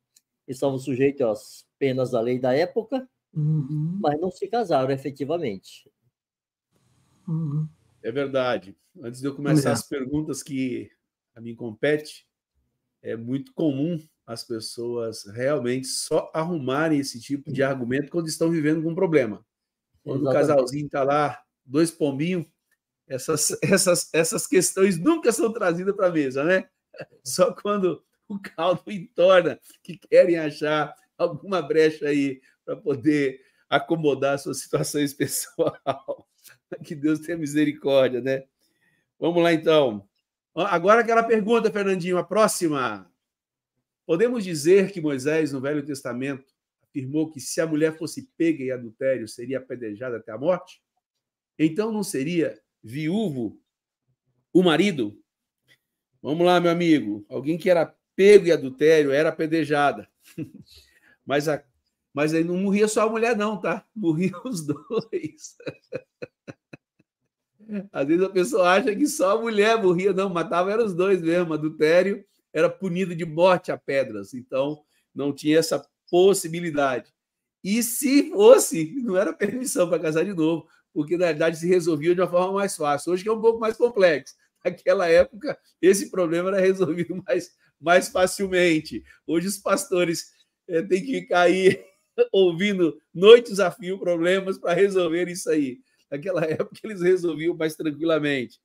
estavam 0.47 0.77
sujeitos 0.77 1.21
às 1.25 1.67
penas 1.77 2.11
da 2.11 2.21
lei 2.21 2.39
da 2.39 2.53
época, 2.53 3.07
uhum. 3.33 3.97
mas 3.99 4.19
não 4.19 4.31
se 4.31 4.47
casaram 4.47 4.91
efetivamente. 4.91 5.90
Uhum. 7.31 7.67
É 8.03 8.11
verdade. 8.11 8.75
Antes 9.01 9.21
de 9.21 9.27
eu 9.27 9.35
começar 9.35 9.69
é. 9.69 9.73
as 9.73 9.87
perguntas 9.87 10.43
que 10.43 10.89
a 11.33 11.39
mim 11.39 11.55
compete, 11.55 12.27
é 13.01 13.15
muito 13.15 13.53
comum 13.53 13.97
as 14.25 14.43
pessoas 14.43 15.25
realmente 15.25 15.87
só 15.87 16.29
arrumarem 16.33 16.99
esse 16.99 17.19
tipo 17.19 17.51
de 17.51 17.63
argumento 17.63 18.11
quando 18.11 18.27
estão 18.27 18.49
vivendo 18.49 18.83
com 18.83 18.91
um 18.91 18.95
problema. 18.95 19.45
Quando 20.03 20.21
Exatamente. 20.21 20.43
o 20.43 20.47
casalzinho 20.47 20.85
está 20.85 21.03
lá, 21.03 21.41
dois 21.65 21.91
pombinhos, 21.91 22.45
essas, 23.07 23.51
essas, 23.63 24.09
essas 24.13 24.47
questões 24.47 24.97
nunca 24.97 25.31
são 25.31 25.51
trazidas 25.51 25.95
para 25.95 26.07
a 26.07 26.11
mesa, 26.11 26.43
né? 26.43 26.69
Só 27.23 27.53
quando 27.53 28.03
o 28.27 28.39
caldo 28.39 28.83
entorna, 28.91 29.59
que 29.83 29.97
querem 29.97 30.37
achar 30.37 30.93
alguma 31.17 31.61
brecha 31.61 32.07
aí 32.07 32.41
para 32.65 32.75
poder 32.75 33.41
acomodar 33.69 34.37
suas 34.39 34.61
situações 34.61 35.13
pessoal. 35.15 36.27
Que 36.83 36.95
Deus 36.95 37.19
tenha 37.19 37.37
misericórdia, 37.37 38.21
né? 38.21 38.45
Vamos 39.19 39.43
lá, 39.43 39.53
então. 39.53 40.07
Agora 40.55 41.01
aquela 41.01 41.23
pergunta, 41.23 41.71
Fernandinho, 41.71 42.17
a 42.17 42.23
próxima. 42.23 43.09
Podemos 44.05 44.43
dizer 44.43 44.91
que 44.91 44.99
Moisés, 44.99 45.51
no 45.51 45.61
Velho 45.61 45.85
Testamento, 45.85 46.51
afirmou 46.83 47.31
que 47.31 47.39
se 47.39 47.61
a 47.61 47.67
mulher 47.67 47.97
fosse 47.97 48.29
pega 48.37 48.63
em 48.63 48.71
adultério, 48.71 49.27
seria 49.27 49.59
apedrejada 49.59 50.17
até 50.17 50.31
a 50.31 50.37
morte? 50.37 50.81
Então 51.57 51.91
não 51.91 52.03
seria 52.03 52.59
viúvo 52.83 53.61
o 54.51 54.63
marido? 54.63 55.17
Vamos 56.21 56.45
lá, 56.45 56.59
meu 56.59 56.71
amigo. 56.71 57.25
Alguém 57.29 57.57
que 57.57 57.69
era 57.69 57.95
pego 58.15 58.47
em 58.47 58.51
adultério 58.51 59.11
era 59.11 59.29
apedrejada. 59.29 60.09
Mas 61.25 61.47
a, 61.47 61.63
Mas 62.13 62.33
aí 62.33 62.43
não 62.43 62.57
morria 62.57 62.87
só 62.87 63.07
a 63.07 63.09
mulher, 63.09 63.37
não, 63.37 63.59
tá? 63.59 63.85
Morriam 63.95 64.41
os 64.43 64.65
dois. 64.65 65.55
Às 67.91 68.07
vezes 68.07 68.23
a 68.23 68.29
pessoa 68.29 68.69
acha 68.69 68.95
que 68.95 69.07
só 69.07 69.37
a 69.37 69.41
mulher 69.41 69.81
morria, 69.81 70.13
não, 70.13 70.29
matava 70.29 70.71
eram 70.71 70.85
os 70.85 70.93
dois 70.93 71.21
mesmo. 71.21 71.53
Adultério 71.53 72.23
era 72.53 72.69
punido 72.69 73.15
de 73.15 73.25
morte 73.25 73.71
a 73.71 73.77
pedras, 73.77 74.33
então 74.33 74.81
não 75.13 75.33
tinha 75.33 75.57
essa 75.59 75.83
possibilidade. 76.09 77.11
E 77.63 77.81
se 77.83 78.29
fosse, 78.31 78.93
não 79.03 79.15
era 79.15 79.33
permissão 79.33 79.87
para 79.87 79.99
casar 79.99 80.25
de 80.25 80.33
novo, 80.33 80.67
porque 80.93 81.17
na 81.17 81.27
verdade 81.27 81.57
se 81.57 81.67
resolvia 81.67 82.13
de 82.15 82.21
uma 82.21 82.29
forma 82.29 82.53
mais 82.53 82.75
fácil. 82.75 83.13
Hoje 83.13 83.27
é 83.27 83.31
um 83.31 83.41
pouco 83.41 83.59
mais 83.59 83.77
complexo. 83.77 84.35
Naquela 84.63 85.07
época, 85.07 85.57
esse 85.81 86.11
problema 86.11 86.49
era 86.49 86.59
resolvido 86.59 87.21
mais, 87.25 87.51
mais 87.79 88.09
facilmente. 88.09 89.03
Hoje 89.25 89.47
os 89.47 89.57
pastores 89.57 90.31
é, 90.67 90.81
têm 90.81 91.03
que 91.03 91.21
ficar 91.21 91.41
aí 91.41 91.83
ouvindo 92.31 92.99
noites 93.13 93.59
a 93.59 93.71
fio 93.71 93.99
problemas 93.99 94.57
para 94.57 94.73
resolver 94.73 95.27
isso 95.27 95.49
aí. 95.49 95.79
Naquela 96.11 96.43
época 96.45 96.79
eles 96.83 97.01
resolviam 97.01 97.55
mais 97.55 97.75
tranquilamente. 97.75 98.59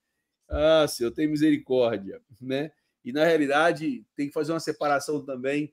Ah, 0.48 0.86
Senhor, 0.88 1.10
tem 1.12 1.28
misericórdia, 1.28 2.20
né? 2.40 2.70
E 3.04 3.12
na 3.12 3.24
realidade 3.24 4.04
tem 4.16 4.26
que 4.28 4.34
fazer 4.34 4.52
uma 4.52 4.60
separação 4.60 5.24
também. 5.24 5.72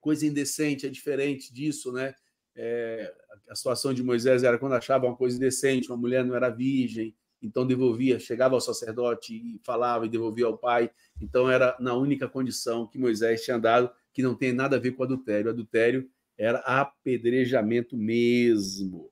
Coisa 0.00 0.26
indecente 0.26 0.86
é 0.86 0.90
diferente 0.90 1.52
disso, 1.52 1.92
né? 1.92 2.14
É, 2.56 3.12
a 3.48 3.54
situação 3.54 3.94
de 3.94 4.02
Moisés 4.02 4.42
era 4.42 4.58
quando 4.58 4.74
achava 4.74 5.06
uma 5.06 5.16
coisa 5.16 5.36
indecente, 5.36 5.88
uma 5.90 5.96
mulher 5.96 6.24
não 6.24 6.34
era 6.34 6.50
virgem, 6.50 7.14
então 7.42 7.66
devolvia, 7.66 8.18
chegava 8.18 8.54
ao 8.54 8.60
sacerdote 8.60 9.34
e 9.34 9.60
falava 9.64 10.06
e 10.06 10.08
devolvia 10.08 10.46
ao 10.46 10.58
pai. 10.58 10.90
Então 11.20 11.50
era 11.50 11.76
na 11.80 11.94
única 11.94 12.28
condição 12.28 12.86
que 12.86 12.98
Moisés 12.98 13.44
tinha 13.44 13.58
dado, 13.58 13.90
que 14.12 14.22
não 14.22 14.34
tem 14.34 14.52
nada 14.52 14.76
a 14.76 14.80
ver 14.80 14.92
com 14.92 15.02
adultério. 15.02 15.46
O 15.48 15.50
adultério 15.50 16.08
era 16.36 16.58
apedrejamento 16.60 17.96
mesmo. 17.96 19.09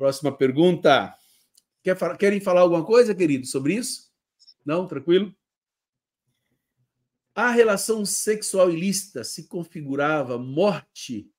Próxima 0.00 0.34
pergunta. 0.34 1.14
Quer, 1.82 1.94
querem 2.16 2.40
falar 2.40 2.62
alguma 2.62 2.82
coisa, 2.82 3.14
querido, 3.14 3.46
sobre 3.46 3.74
isso? 3.74 4.10
Não? 4.64 4.86
Tranquilo? 4.86 5.30
A 7.34 7.50
relação 7.50 8.06
sexual 8.06 8.70
ilícita 8.70 9.22
se 9.24 9.46
configurava 9.46 10.38
morte 10.38 11.30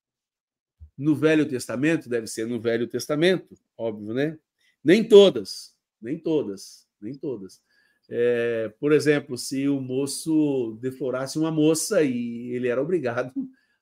no 0.95 1.15
Velho 1.15 1.49
Testamento? 1.49 2.07
Deve 2.07 2.27
ser 2.27 2.45
no 2.45 2.61
Velho 2.61 2.87
Testamento, 2.87 3.57
óbvio, 3.75 4.13
né? 4.13 4.37
Nem 4.83 5.03
todas, 5.03 5.75
nem 5.99 6.19
todas, 6.19 6.87
nem 7.01 7.15
todas. 7.15 7.63
É, 8.07 8.71
por 8.79 8.91
exemplo, 8.91 9.39
se 9.39 9.67
o 9.67 9.81
moço 9.81 10.77
deflorasse 10.79 11.39
uma 11.39 11.49
moça 11.49 12.03
e 12.03 12.51
ele 12.51 12.67
era 12.67 12.79
obrigado 12.79 13.33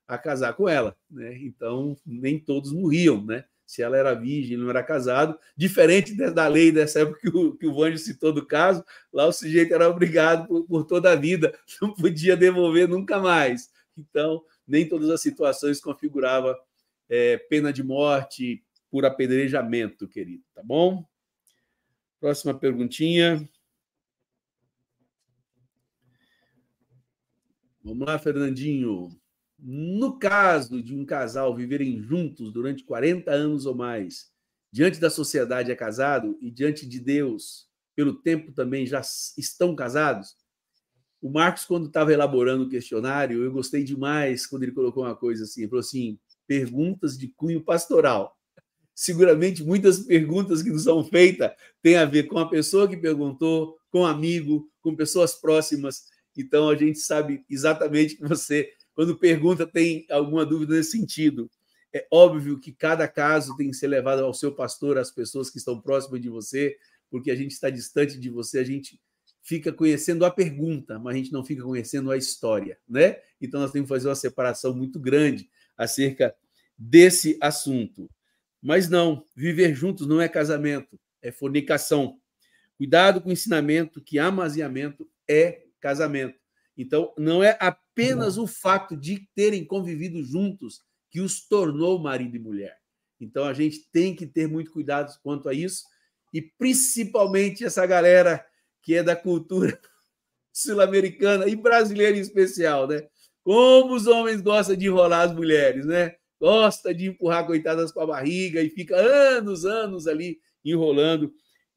a 0.07 0.17
casar 0.17 0.53
com 0.53 0.69
ela, 0.69 0.95
né? 1.11 1.37
Então 1.37 1.97
nem 2.05 2.39
todos 2.39 2.71
morriam, 2.71 3.25
né? 3.25 3.43
Se 3.69 3.83
ela 3.83 3.95
era 3.95 4.15
virgem, 4.15 4.57
não 4.57 4.67
era 4.67 4.81
casado, 4.81 5.37
diferente 5.55 6.15
da 6.15 6.47
lei 6.47 6.71
dessa 6.71 7.01
época 7.01 7.19
que 7.19 7.29
o, 7.29 7.55
que 7.55 7.67
o 7.67 7.75
Vanjo 7.75 7.99
citou 7.99 8.33
do 8.33 8.43
caso, 8.43 8.83
lá 9.13 9.27
o 9.27 9.31
sujeito 9.31 9.71
era 9.71 9.87
obrigado 9.87 10.47
por, 10.47 10.65
por 10.65 10.83
toda 10.85 11.11
a 11.11 11.15
vida, 11.15 11.55
não 11.79 11.93
podia 11.93 12.35
devolver 12.35 12.89
nunca 12.89 13.19
mais. 13.19 13.69
Então, 13.95 14.43
nem 14.67 14.89
todas 14.89 15.07
as 15.11 15.21
situações 15.21 15.79
configurava 15.79 16.59
é, 17.07 17.37
pena 17.37 17.71
de 17.71 17.83
morte 17.83 18.63
por 18.89 19.05
apedrejamento, 19.05 20.07
querido, 20.07 20.43
tá 20.55 20.63
bom? 20.63 21.05
Próxima 22.19 22.55
perguntinha. 22.55 23.47
Vamos 27.83 28.07
lá, 28.07 28.17
Fernandinho. 28.17 29.15
No 29.61 30.17
caso 30.17 30.81
de 30.81 30.95
um 30.95 31.05
casal 31.05 31.55
viverem 31.55 32.01
juntos 32.01 32.51
durante 32.51 32.83
40 32.83 33.29
anos 33.31 33.65
ou 33.65 33.75
mais, 33.75 34.31
diante 34.71 34.99
da 34.99 35.09
sociedade 35.09 35.71
é 35.71 35.75
casado 35.75 36.37
e 36.41 36.49
diante 36.49 36.87
de 36.87 36.99
Deus, 36.99 37.67
pelo 37.95 38.13
tempo 38.13 38.53
também 38.53 38.85
já 38.85 39.01
estão 39.37 39.75
casados? 39.75 40.37
O 41.21 41.29
Marcos, 41.29 41.65
quando 41.65 41.87
estava 41.87 42.13
elaborando 42.13 42.63
o 42.63 42.69
questionário, 42.69 43.43
eu 43.43 43.51
gostei 43.51 43.83
demais 43.83 44.47
quando 44.47 44.63
ele 44.63 44.71
colocou 44.71 45.03
uma 45.03 45.15
coisa 45.15 45.43
assim: 45.43 45.61
ele 45.61 45.69
falou 45.69 45.81
assim, 45.81 46.17
perguntas 46.47 47.17
de 47.17 47.27
cunho 47.27 47.61
pastoral. 47.61 48.37
Seguramente 48.95 49.63
muitas 49.63 49.99
perguntas 49.99 50.63
que 50.63 50.69
nos 50.69 50.83
são 50.83 51.03
feitas 51.03 51.51
têm 51.81 51.97
a 51.97 52.05
ver 52.05 52.23
com 52.23 52.37
a 52.39 52.49
pessoa 52.49 52.87
que 52.87 52.95
perguntou, 52.95 53.77
com 53.89 54.01
um 54.01 54.05
amigo, 54.05 54.69
com 54.81 54.95
pessoas 54.95 55.33
próximas. 55.33 56.05
Então 56.37 56.69
a 56.69 56.75
gente 56.75 56.99
sabe 56.99 57.43
exatamente 57.49 58.15
que 58.15 58.25
você 58.25 58.71
quando 58.99 59.17
pergunta, 59.17 59.65
tem 59.65 60.05
alguma 60.09 60.45
dúvida 60.45 60.75
nesse 60.75 60.91
sentido. 60.91 61.49
É 61.95 62.05
óbvio 62.11 62.59
que 62.59 62.73
cada 62.73 63.07
caso 63.07 63.55
tem 63.55 63.69
que 63.69 63.77
ser 63.77 63.87
levado 63.87 64.25
ao 64.25 64.33
seu 64.33 64.53
pastor, 64.53 64.97
às 64.97 65.09
pessoas 65.09 65.49
que 65.49 65.57
estão 65.57 65.79
próximas 65.79 66.19
de 66.19 66.27
você, 66.27 66.75
porque 67.09 67.31
a 67.31 67.35
gente 67.35 67.51
está 67.51 67.69
distante 67.69 68.19
de 68.19 68.29
você, 68.29 68.59
a 68.59 68.63
gente 68.65 68.99
fica 69.41 69.71
conhecendo 69.71 70.25
a 70.25 70.29
pergunta, 70.29 70.99
mas 70.99 71.15
a 71.15 71.17
gente 71.17 71.31
não 71.31 71.45
fica 71.45 71.63
conhecendo 71.63 72.11
a 72.11 72.17
história, 72.17 72.77
né? 72.85 73.21
Então 73.39 73.61
nós 73.61 73.71
temos 73.71 73.87
que 73.87 73.95
fazer 73.95 74.09
uma 74.09 74.15
separação 74.15 74.75
muito 74.75 74.99
grande 74.99 75.49
acerca 75.77 76.35
desse 76.77 77.37
assunto. 77.39 78.09
Mas 78.61 78.89
não, 78.89 79.23
viver 79.33 79.73
juntos 79.73 80.07
não 80.07 80.19
é 80.19 80.27
casamento, 80.27 80.99
é 81.21 81.31
fornicação. 81.31 82.19
Cuidado 82.77 83.21
com 83.21 83.29
o 83.29 83.31
ensinamento 83.31 84.01
que 84.01 84.19
amaziamento 84.19 85.09
é 85.25 85.67
casamento. 85.79 86.38
Então, 86.79 87.13
não 87.17 87.43
é 87.43 87.57
apenas 87.59 88.37
o 88.37 88.47
fato 88.47 88.95
de 88.95 89.27
terem 89.35 89.65
convivido 89.65 90.23
juntos 90.23 90.79
que 91.11 91.19
os 91.19 91.45
tornou 91.45 91.99
marido 91.99 92.37
e 92.37 92.39
mulher. 92.39 92.77
Então, 93.19 93.43
a 93.43 93.53
gente 93.53 93.81
tem 93.91 94.15
que 94.15 94.25
ter 94.25 94.47
muito 94.47 94.71
cuidado 94.71 95.13
quanto 95.21 95.49
a 95.49 95.53
isso, 95.53 95.83
e 96.33 96.41
principalmente 96.41 97.65
essa 97.65 97.85
galera 97.85 98.45
que 98.81 98.95
é 98.95 99.03
da 99.03 99.13
cultura 99.13 99.77
sul-americana 100.53 101.49
e 101.49 101.55
brasileira 101.57 102.15
em 102.15 102.21
especial, 102.21 102.87
né? 102.87 103.05
Como 103.43 103.93
os 103.93 104.07
homens 104.07 104.39
gostam 104.39 104.77
de 104.77 104.85
enrolar 104.85 105.27
as 105.27 105.35
mulheres, 105.35 105.85
né? 105.85 106.15
Gosta 106.39 106.93
de 106.93 107.07
empurrar 107.07 107.45
coitadas 107.45 107.91
com 107.91 107.99
a 107.99 108.07
barriga 108.07 108.61
e 108.61 108.69
fica 108.69 108.95
anos, 108.95 109.65
anos 109.65 110.07
ali 110.07 110.39
enrolando 110.63 111.33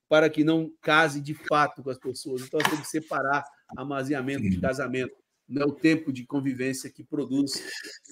para 0.09 0.31
que 0.31 0.45
não 0.45 0.71
case 0.81 1.21
de 1.21 1.35
fato 1.35 1.83
com 1.83 1.91
as 1.91 1.99
pessoas. 1.99 2.43
Então, 2.43 2.61
tem 2.61 2.81
que 2.81 2.87
separar 2.87 3.45
amaziamento 3.77 4.49
de 4.49 4.61
casamento. 4.61 5.15
Não 5.49 5.63
é 5.63 5.65
o 5.67 5.73
tempo 5.73 6.13
de 6.13 6.25
convivência 6.25 6.91
que 6.91 7.05
produz 7.05 7.53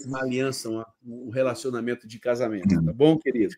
uma 0.04 0.20
aliança, 0.20 0.68
um 1.02 1.30
relacionamento 1.30 2.06
de 2.06 2.18
casamento. 2.18 2.68
Tá 2.84 2.92
bom, 2.92 3.18
querido? 3.18 3.54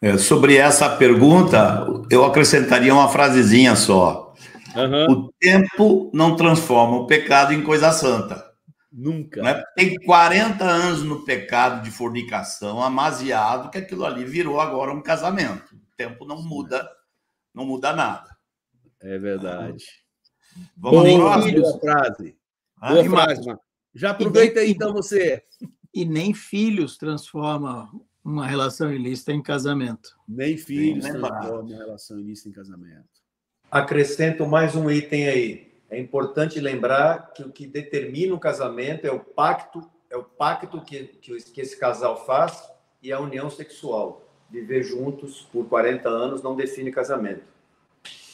É, 0.00 0.16
sobre 0.18 0.56
essa 0.56 0.94
pergunta, 0.96 1.86
eu 2.10 2.24
acrescentaria 2.24 2.94
uma 2.94 3.08
frasezinha 3.08 3.74
só. 3.74 4.34
Uhum. 4.76 5.12
O 5.12 5.32
tempo 5.40 6.10
não 6.12 6.36
transforma 6.36 6.98
o 6.98 7.06
pecado 7.06 7.52
em 7.52 7.62
coisa 7.62 7.90
santa. 7.92 8.44
Nunca. 8.92 9.42
Né? 9.42 9.62
Tem 9.74 9.94
40 9.94 10.64
anos 10.64 11.02
no 11.02 11.24
pecado 11.24 11.82
de 11.82 11.90
fornicação, 11.90 12.82
amaziado, 12.82 13.70
que 13.70 13.78
aquilo 13.78 14.04
ali 14.04 14.24
virou 14.24 14.60
agora 14.60 14.92
um 14.92 15.02
casamento. 15.02 15.74
O 15.74 15.96
tempo 15.96 16.24
não 16.24 16.42
muda, 16.42 16.88
não 17.54 17.66
muda 17.66 17.92
nada. 17.92 18.36
É 19.00 19.18
verdade. 19.18 19.84
Vamos 20.76 21.02
Bom, 21.02 21.18
próximo. 21.18 21.80
frase. 21.80 22.36
Ah, 22.80 22.92
Boa 22.92 23.04
frase. 23.04 23.56
Já 23.94 24.10
aproveita 24.10 24.60
aí, 24.60 24.72
então, 24.72 24.92
você. 24.92 25.42
E 25.94 26.04
nem 26.04 26.34
filhos 26.34 26.98
transforma 26.98 27.90
uma 28.22 28.46
relação 28.46 28.92
ilícita 28.92 29.32
em 29.32 29.42
casamento. 29.42 30.16
Nem 30.28 30.58
filhos 30.58 31.04
transforma 31.06 31.60
uma 31.60 31.76
relação 31.76 32.18
ilícita 32.18 32.48
em 32.48 32.52
casamento. 32.52 33.08
Acrescento 33.70 34.46
mais 34.46 34.74
um 34.74 34.90
item 34.90 35.28
aí. 35.28 35.72
É 35.88 35.98
importante 35.98 36.60
lembrar 36.60 37.32
que 37.32 37.42
o 37.42 37.50
que 37.50 37.66
determina 37.66 38.34
o 38.34 38.38
casamento 38.38 39.06
é 39.06 39.10
o 39.10 39.20
pacto, 39.20 39.80
é 40.10 40.16
o 40.16 40.24
pacto 40.24 40.80
que, 40.82 41.04
que, 41.04 41.36
que 41.36 41.60
esse 41.60 41.78
casal 41.78 42.26
faz 42.26 42.62
e 43.00 43.12
a 43.12 43.20
união 43.20 43.48
sexual. 43.48 44.28
Viver 44.50 44.82
juntos 44.82 45.48
por 45.52 45.66
40 45.68 46.08
anos 46.08 46.42
não 46.42 46.56
define 46.56 46.90
casamento. 46.90 47.55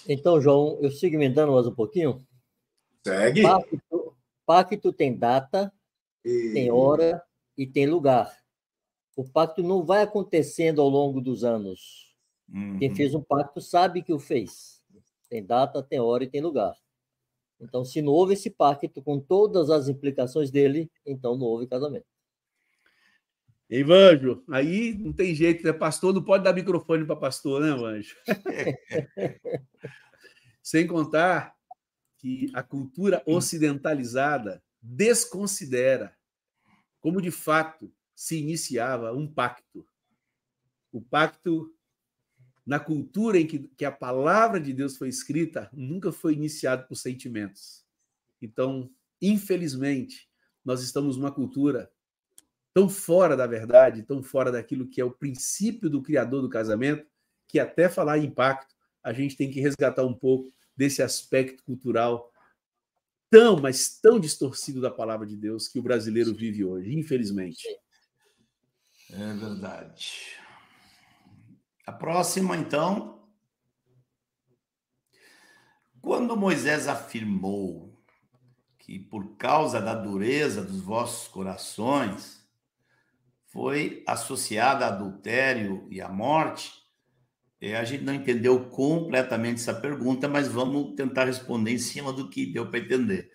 Então, 0.09 0.41
João, 0.41 0.79
eu 0.81 0.91
sigo 0.91 1.15
emendando 1.15 1.53
mais 1.53 1.67
um 1.67 1.75
pouquinho. 1.75 2.25
Segue. 3.07 3.43
Pacto, 3.43 4.17
pacto 4.45 4.93
tem 4.93 5.17
data, 5.17 5.73
e... 6.25 6.53
tem 6.53 6.71
hora 6.71 7.23
e 7.57 7.67
tem 7.67 7.87
lugar. 7.87 8.37
O 9.17 9.25
pacto 9.25 9.63
não 9.63 9.85
vai 9.85 10.03
acontecendo 10.03 10.81
ao 10.81 10.89
longo 10.89 11.21
dos 11.21 11.45
anos. 11.45 12.15
Uhum. 12.53 12.79
Quem 12.79 12.95
fez 12.95 13.15
um 13.15 13.23
pacto 13.23 13.61
sabe 13.61 14.03
que 14.03 14.13
o 14.13 14.19
fez. 14.19 14.83
Tem 15.29 15.45
data, 15.45 15.83
tem 15.83 16.01
hora 16.01 16.25
e 16.25 16.29
tem 16.29 16.41
lugar. 16.41 16.77
Então, 17.61 17.85
se 17.85 18.03
não 18.03 18.13
houve 18.13 18.35
esse 18.35 18.51
pacto 18.51 19.01
com 19.03 19.21
todas 19.21 19.71
as 19.71 19.89
implicações 19.89 20.51
dele, 20.51 20.91
então 21.07 21.37
não 21.37 21.47
houve 21.47 21.67
casamento. 21.67 22.07
Ei, 23.69 23.83
Vanjo, 23.83 24.45
aí 24.51 24.95
não 24.99 25.13
tem 25.13 25.35
jeito, 25.35 25.65
né? 25.65 25.73
Pastor 25.73 26.13
não 26.13 26.23
pode 26.23 26.45
dar 26.45 26.53
microfone 26.53 27.07
para 27.07 27.17
pastor, 27.17 27.63
né, 27.63 27.71
Vanjo? 27.71 28.17
Sem 30.63 30.87
contar 30.87 31.57
que 32.19 32.51
a 32.55 32.63
cultura 32.63 33.23
ocidentalizada 33.27 34.63
desconsidera 34.81 36.17
como, 37.01 37.21
de 37.21 37.33
fato, 37.33 37.93
se 38.15 38.39
iniciava 38.39 39.13
um 39.13 39.27
pacto. 39.27 39.85
O 40.93 41.01
pacto, 41.01 41.75
na 42.65 42.79
cultura 42.79 43.39
em 43.41 43.47
que, 43.47 43.59
que 43.77 43.85
a 43.85 43.91
palavra 43.91 44.61
de 44.61 44.73
Deus 44.73 44.97
foi 44.97 45.09
escrita, 45.09 45.69
nunca 45.73 46.13
foi 46.13 46.35
iniciado 46.35 46.87
por 46.87 46.95
sentimentos. 46.95 47.85
Então, 48.41 48.89
infelizmente, 49.21 50.29
nós 50.65 50.81
estamos 50.83 51.17
numa 51.17 51.33
cultura 51.33 51.91
tão 52.75 52.89
fora 52.89 53.37
da 53.37 53.47
verdade, 53.47 54.03
tão 54.03 54.23
fora 54.23 54.51
daquilo 54.51 54.89
que 54.89 55.01
é 55.01 55.05
o 55.05 55.11
princípio 55.11 55.91
do 55.91 56.03
criador 56.03 56.43
do 56.43 56.49
casamento, 56.49 57.07
que 57.47 57.59
até 57.59 57.89
falar 57.89 58.19
em 58.19 58.31
pacto, 58.31 58.75
a 59.03 59.13
gente 59.13 59.37
tem 59.37 59.51
que 59.51 59.61
resgatar 59.61 60.05
um 60.05 60.15
pouco 60.15 60.53
desse 60.77 61.03
aspecto 61.03 61.63
cultural 61.65 62.33
tão, 63.29 63.61
mas 63.61 63.99
tão 64.01 64.19
distorcido 64.21 64.81
da 64.81 64.91
palavra 64.91 65.27
de 65.27 65.37
Deus 65.37 65.69
que 65.69 65.79
o 65.79 65.83
brasileiro 65.83 66.35
vive 66.35 66.65
hoje, 66.65 66.95
infelizmente. 66.95 67.67
É 69.11 69.35
verdade. 69.35 70.37
A 71.87 71.93
próxima, 71.93 72.57
então. 72.57 73.21
Quando 76.01 76.37
Moisés 76.37 76.89
afirmou 76.89 77.93
que 78.79 78.99
por 78.99 79.37
causa 79.37 79.81
da 79.81 79.95
dureza 79.95 80.63
dos 80.63 80.81
vossos 80.81 81.29
corações 81.29 82.42
foi 83.53 84.03
associada 84.07 84.87
a 84.87 84.89
adultério 84.89 85.87
e 85.91 86.01
a 86.01 86.09
morte, 86.09 86.73
é, 87.61 87.77
a 87.77 87.85
gente 87.85 88.03
não 88.03 88.15
entendeu 88.15 88.69
completamente 88.71 89.61
essa 89.61 89.75
pergunta, 89.75 90.27
mas 90.27 90.49
vamos 90.49 90.97
tentar 90.97 91.27
responder 91.27 91.71
em 91.71 91.79
cima 91.79 92.13
do 92.13 92.29
que 92.29 92.47
deu 92.47 92.69
para 92.69 92.81
entender. 92.81 93.31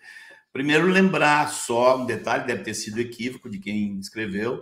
Primeiro, 0.52 0.88
lembrar 0.88 1.48
só 1.48 1.98
um 1.98 2.04
detalhe, 2.04 2.46
deve 2.46 2.64
ter 2.64 2.74
sido 2.74 3.00
equívoco 3.00 3.48
de 3.48 3.58
quem 3.58 3.98
escreveu, 3.98 4.60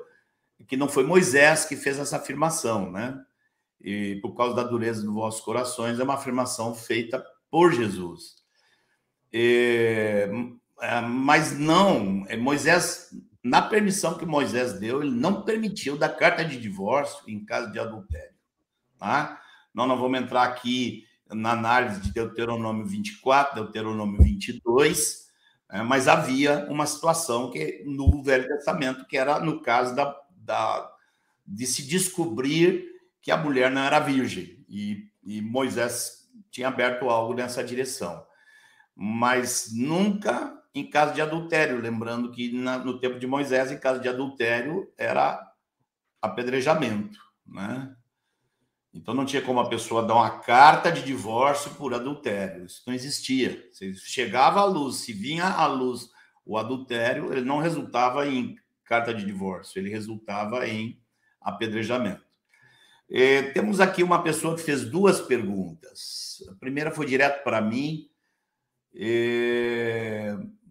que 0.69 0.77
não 0.77 0.89
foi 0.89 1.05
Moisés 1.05 1.65
que 1.65 1.75
fez 1.75 1.99
essa 1.99 2.19
afirmação, 2.19 2.93
né? 2.93 3.19
E 3.81 4.19
por 4.23 4.35
causa 4.35 4.55
da 4.55 4.63
dureza 4.63 5.03
dos 5.03 5.13
vossos 5.13 5.41
corações, 5.41 5.99
é 5.99 6.05
uma 6.05 6.15
afirmação 6.15 6.75
feita 6.75 7.25
por 7.51 7.73
Jesus. 7.73 8.37
É, 9.33 10.29
mas 11.09 11.59
não, 11.59 12.25
é, 12.29 12.37
Moisés, 12.37 13.11
na 13.47 13.63
permissão 13.63 14.19
que 14.19 14.27
Moisés 14.27 14.73
deu, 14.81 15.03
ele 15.03 15.15
não 15.15 15.43
permitiu 15.43 15.97
dar 15.97 16.09
carta 16.09 16.45
de 16.45 16.59
divórcio 16.59 17.23
em 17.29 17.45
caso 17.45 17.71
de 17.71 17.79
adultério. 17.79 18.35
Tá? 18.99 19.41
Nós 19.73 19.87
não 19.87 19.97
vamos 19.97 20.19
entrar 20.19 20.43
aqui 20.43 21.07
na 21.31 21.53
análise 21.53 22.01
de 22.01 22.13
Deuteronômio 22.13 22.85
24, 22.85 23.63
Deuteronômio 23.63 24.21
22, 24.21 25.27
é, 25.71 25.81
mas 25.81 26.09
havia 26.09 26.67
uma 26.69 26.87
situação 26.87 27.49
que 27.53 27.85
no 27.87 28.21
Velho 28.21 28.49
Testamento, 28.49 29.07
que 29.07 29.17
era 29.17 29.39
no 29.39 29.63
caso 29.63 29.95
da, 29.95 30.21
da, 30.31 30.93
de 31.47 31.67
se 31.69 31.87
descobrir 31.87 32.85
que 33.23 33.31
a 33.31 33.37
mulher 33.37 33.71
não 33.71 33.83
era 33.83 34.01
virgem, 34.01 34.65
e, 34.69 35.09
e 35.23 35.41
Moisés 35.41 36.29
tinha 36.51 36.67
aberto 36.67 37.09
algo 37.09 37.33
nessa 37.33 37.63
direção. 37.63 38.27
Mas 38.93 39.71
nunca 39.73 40.53
em 40.79 40.91
caso 40.91 41.15
de 41.15 41.23
adultério, 41.23 41.81
lembrando 41.81 42.31
que 42.31 42.53
na, 42.53 42.79
no 42.79 42.99
tempo 42.99 43.19
de 43.19 43.27
Moisés, 43.27 43.71
em 43.71 43.79
caso 43.79 44.01
de 44.01 44.09
adultério, 44.09 44.93
era 44.97 45.41
apedrejamento, 46.21 47.19
né? 47.47 47.95
Então 48.93 49.13
não 49.13 49.27
tinha 49.27 49.43
como 49.43 49.61
a 49.61 49.69
pessoa 49.69 50.07
dar 50.07 50.15
uma 50.15 50.39
carta 50.39 50.91
de 50.91 51.03
divórcio 51.03 51.71
por 51.75 51.93
adultério. 51.93 52.65
Isso 52.65 52.83
não 52.87 52.95
existia. 52.95 53.69
Se 53.71 53.95
chegava 53.95 54.61
à 54.61 54.65
luz, 54.65 54.97
se 54.97 55.13
vinha 55.13 55.45
à 55.45 55.67
luz 55.67 56.09
o 56.47 56.57
adultério, 56.57 57.31
ele 57.31 57.43
não 57.43 57.59
resultava 57.59 58.27
em 58.27 58.57
carta 58.85 59.13
de 59.13 59.25
divórcio, 59.27 59.79
ele 59.79 59.91
resultava 59.91 60.67
em 60.67 60.99
apedrejamento. 61.41 62.25
Temos 63.53 63.81
aqui 63.81 64.03
uma 64.03 64.23
pessoa 64.23 64.57
que 64.57 64.63
fez 64.63 64.85
duas 64.85 65.21
perguntas. 65.21 66.43
A 66.51 66.55
primeira 66.55 66.91
foi 66.91 67.07
direto 67.07 67.45
para 67.45 67.61
mim. 67.61 68.09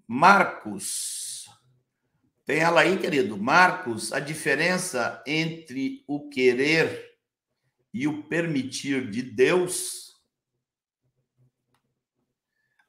Marcos, 0.07 1.49
tem 2.45 2.59
ela 2.59 2.81
aí, 2.81 2.97
querido? 2.97 3.37
Marcos, 3.37 4.13
a 4.13 4.19
diferença 4.19 5.23
entre 5.25 6.03
o 6.07 6.29
querer 6.29 7.17
e 7.93 8.07
o 8.07 8.23
permitir 8.23 9.09
de 9.09 9.23
Deus, 9.23 10.13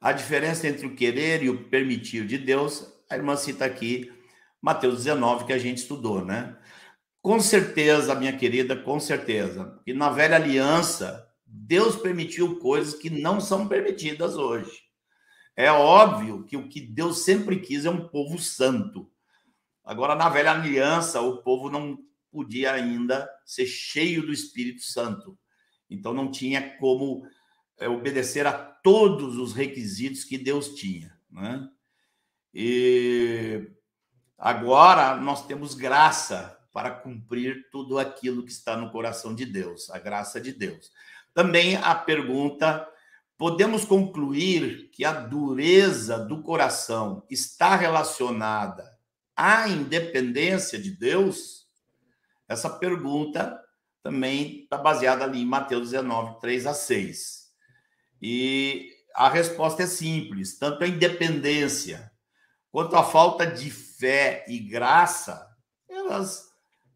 a 0.01 0.13
diferença 0.13 0.69
entre 0.69 0.87
o 0.87 0.95
querer 0.95 1.43
e 1.43 1.49
o 1.49 1.69
permitir 1.71 2.27
de 2.27 2.37
Deus, 2.37 2.93
a 3.09 3.17
irmã 3.17 3.35
cita 3.35 3.65
aqui 3.65 4.13
Mateus 4.61 5.05
19, 5.05 5.47
que 5.47 5.53
a 5.53 5.59
gente 5.59 5.79
estudou, 5.79 6.25
né? 6.25 6.57
Com 7.23 7.41
certeza, 7.41 8.15
minha 8.15 8.37
querida, 8.37 8.77
com 8.77 9.01
certeza. 9.01 9.81
E 9.87 9.93
na 9.93 10.11
velha 10.11 10.37
aliança, 10.37 11.27
Deus 11.47 11.97
permitiu 11.97 12.59
coisas 12.59 12.95
que 12.95 13.09
não 13.09 13.41
são 13.41 13.67
permitidas 13.67 14.37
hoje. 14.37 14.86
É 15.57 15.73
óbvio 15.73 16.45
que 16.45 16.57
o 16.57 16.69
que 16.69 16.81
Deus 16.81 17.25
sempre 17.25 17.59
quis 17.59 17.87
é 17.87 17.91
um 17.91 18.07
povo 18.09 18.39
santo. 18.39 19.11
Agora, 19.83 20.15
na 20.15 20.29
velha 20.29 20.53
aliança, 20.53 21.21
o 21.21 21.39
povo 21.39 21.71
não 21.71 21.99
podia 22.31 22.73
ainda 22.73 23.29
ser 23.45 23.65
cheio 23.67 24.27
do 24.27 24.33
Espírito 24.33 24.83
Santo. 24.83 25.39
Então 25.89 26.13
não 26.13 26.31
tinha 26.31 26.77
como 26.79 27.27
é, 27.79 27.89
obedecer 27.89 28.47
a 28.47 28.53
todos 28.53 29.39
os 29.39 29.55
requisitos 29.55 30.25
que 30.25 30.37
Deus 30.37 30.75
tinha. 30.75 31.17
Né? 31.31 31.67
E 32.53 33.71
agora 34.37 35.17
nós 35.17 35.47
temos 35.47 35.75
graça 35.75 36.59
para 36.73 36.91
cumprir 36.91 37.69
tudo 37.71 37.99
aquilo 37.99 38.45
que 38.45 38.53
está 38.53 38.77
no 38.77 38.91
coração 38.91 39.35
de 39.35 39.47
Deus, 39.47 39.89
a 39.89 39.99
graça 39.99 40.39
de 40.39 40.53
Deus. 40.53 40.91
Também 41.33 41.77
a 41.77 41.95
pergunta: 41.95 42.87
podemos 43.39 43.85
concluir 43.85 44.91
que 44.91 45.05
a 45.05 45.13
dureza 45.13 46.19
do 46.19 46.43
coração 46.43 47.25
está 47.31 47.77
relacionada 47.77 48.97
à 49.37 49.69
independência 49.69 50.79
de 50.79 50.91
Deus? 50.91 51.67
Essa 52.49 52.71
pergunta 52.71 53.61
também 54.03 54.63
está 54.63 54.79
baseada 54.79 55.25
ali 55.25 55.43
em 55.43 55.47
Mateus 55.47 55.91
19, 55.91 56.41
3 56.41 56.67
a 56.67 56.75
6. 56.75 57.47
E 58.23 58.91
a 59.15 59.29
resposta 59.29 59.83
é 59.83 59.87
simples: 59.87 60.59
tanto 60.59 60.85
a 60.85 60.89
independência 60.89 62.11
quanto 62.71 62.97
a 62.97 63.03
falta 63.03 63.47
de 63.47 63.71
fé 63.71 64.45
e 64.49 64.59
graça, 64.59 65.47
elas 65.89 66.47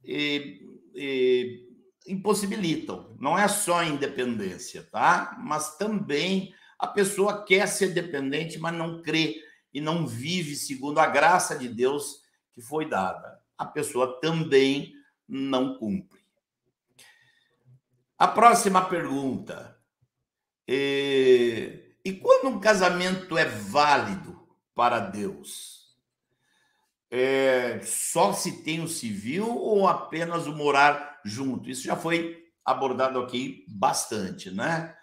e, 0.04 0.60
e, 0.94 1.69
impossibilitam. 2.10 3.14
Não 3.18 3.38
é 3.38 3.46
só 3.48 3.78
a 3.78 3.86
independência, 3.86 4.82
tá? 4.90 5.36
Mas 5.40 5.76
também 5.76 6.54
a 6.78 6.86
pessoa 6.86 7.44
quer 7.44 7.66
ser 7.68 7.88
dependente, 7.88 8.58
mas 8.58 8.74
não 8.74 9.02
crê 9.02 9.42
e 9.72 9.80
não 9.80 10.06
vive 10.06 10.56
segundo 10.56 10.98
a 10.98 11.06
graça 11.06 11.56
de 11.56 11.68
Deus 11.68 12.22
que 12.52 12.60
foi 12.60 12.88
dada. 12.88 13.40
A 13.56 13.64
pessoa 13.64 14.20
também 14.20 14.94
não 15.28 15.76
cumpre. 15.76 16.20
A 18.18 18.26
próxima 18.26 18.84
pergunta. 18.84 19.78
E, 20.66 21.94
e 22.04 22.12
quando 22.12 22.48
um 22.48 22.60
casamento 22.60 23.36
é 23.38 23.44
válido 23.44 24.48
para 24.74 24.98
Deus? 24.98 25.96
É, 27.10 27.80
só 27.82 28.32
se 28.32 28.62
tem 28.62 28.80
o 28.82 28.88
civil 28.88 29.48
ou 29.48 29.88
apenas 29.88 30.46
o 30.46 30.52
morar 30.52 31.09
junto? 31.24 31.70
Isso 31.70 31.84
já 31.84 31.96
foi 31.96 32.44
abordado 32.64 33.18
aqui 33.20 33.64
bastante, 33.68 34.50
né? 34.50 34.94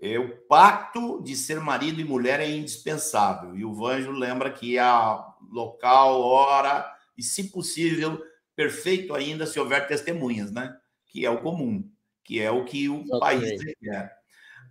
É, 0.00 0.18
o 0.18 0.36
pacto 0.46 1.22
de 1.22 1.36
ser 1.36 1.60
marido 1.60 2.00
e 2.00 2.04
mulher 2.04 2.40
é 2.40 2.50
indispensável. 2.50 3.56
E 3.56 3.64
o 3.64 3.74
Vanjo 3.74 4.10
lembra 4.10 4.50
que 4.50 4.78
há 4.78 5.24
local, 5.50 6.20
hora 6.20 6.84
e, 7.16 7.22
se 7.22 7.44
possível, 7.50 8.22
perfeito 8.54 9.14
ainda 9.14 9.46
se 9.46 9.58
houver 9.58 9.86
testemunhas, 9.86 10.50
né? 10.50 10.76
Que 11.06 11.24
é 11.24 11.30
o 11.30 11.40
comum, 11.40 11.88
que 12.22 12.40
é 12.40 12.50
o 12.50 12.64
que 12.64 12.88
o 12.88 13.02
Exatamente. 13.02 13.20
país 13.20 13.62
requer. 13.62 14.12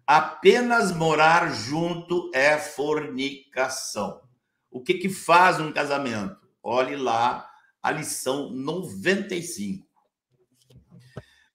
Apenas 0.06 0.92
morar 0.96 1.54
junto 1.54 2.30
é 2.34 2.58
fornicação. 2.58 4.22
O 4.70 4.82
que, 4.82 4.96
que 4.96 5.10
faz 5.10 5.60
um 5.60 5.72
casamento? 5.72 6.38
Olhe 6.62 6.96
lá 6.96 7.50
a 7.82 7.92
lição 7.92 8.50
95. 8.50 9.88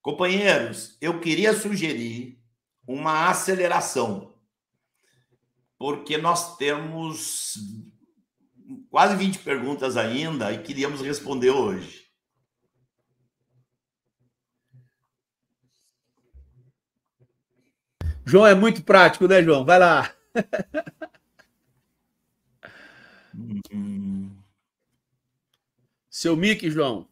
Companheiros, 0.09 0.97
eu 1.03 1.21
queria 1.21 1.53
sugerir 1.53 2.43
uma 2.87 3.29
aceleração, 3.29 4.35
porque 5.77 6.17
nós 6.17 6.57
temos 6.57 7.59
quase 8.89 9.15
20 9.17 9.41
perguntas 9.41 9.99
ainda 9.99 10.51
e 10.51 10.63
queríamos 10.63 11.03
responder 11.03 11.51
hoje. 11.51 12.11
João 18.25 18.47
é 18.47 18.55
muito 18.55 18.83
prático, 18.83 19.29
né, 19.29 19.43
João? 19.43 19.63
Vai 19.63 19.79
lá. 19.79 20.17
Seu 26.09 26.35
mic, 26.35 26.71
João. 26.71 27.07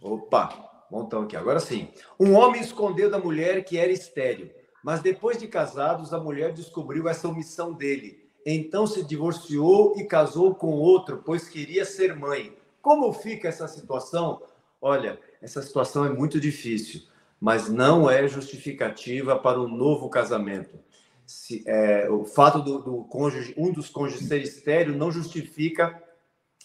Opa, 0.00 0.67
montão 0.90 1.22
aqui. 1.22 1.36
Agora 1.36 1.60
sim. 1.60 1.88
Um 2.18 2.34
homem 2.34 2.60
escondeu 2.60 3.10
da 3.10 3.18
mulher 3.18 3.64
que 3.64 3.78
era 3.78 3.92
estéril, 3.92 4.50
mas 4.82 5.00
depois 5.00 5.38
de 5.38 5.46
casados, 5.46 6.12
a 6.12 6.20
mulher 6.20 6.52
descobriu 6.52 7.08
essa 7.08 7.28
omissão 7.28 7.72
dele. 7.72 8.28
Então 8.46 8.86
se 8.86 9.04
divorciou 9.04 9.94
e 9.96 10.04
casou 10.04 10.54
com 10.54 10.68
outro, 10.68 11.22
pois 11.24 11.48
queria 11.48 11.84
ser 11.84 12.16
mãe. 12.16 12.56
Como 12.80 13.12
fica 13.12 13.48
essa 13.48 13.68
situação? 13.68 14.40
Olha, 14.80 15.18
essa 15.42 15.60
situação 15.60 16.04
é 16.04 16.10
muito 16.10 16.40
difícil, 16.40 17.02
mas 17.40 17.68
não 17.68 18.08
é 18.08 18.26
justificativa 18.26 19.36
para 19.36 19.60
um 19.60 19.68
novo 19.68 20.08
casamento. 20.08 20.78
Se, 21.26 21.62
é, 21.66 22.08
o 22.08 22.24
fato 22.24 22.60
do, 22.60 22.78
do, 22.78 23.04
cônjuge, 23.04 23.54
um 23.58 23.70
dos 23.70 23.90
cônjuges 23.90 24.26
ser 24.26 24.40
estéreo 24.40 24.96
não 24.96 25.10
justifica 25.10 26.02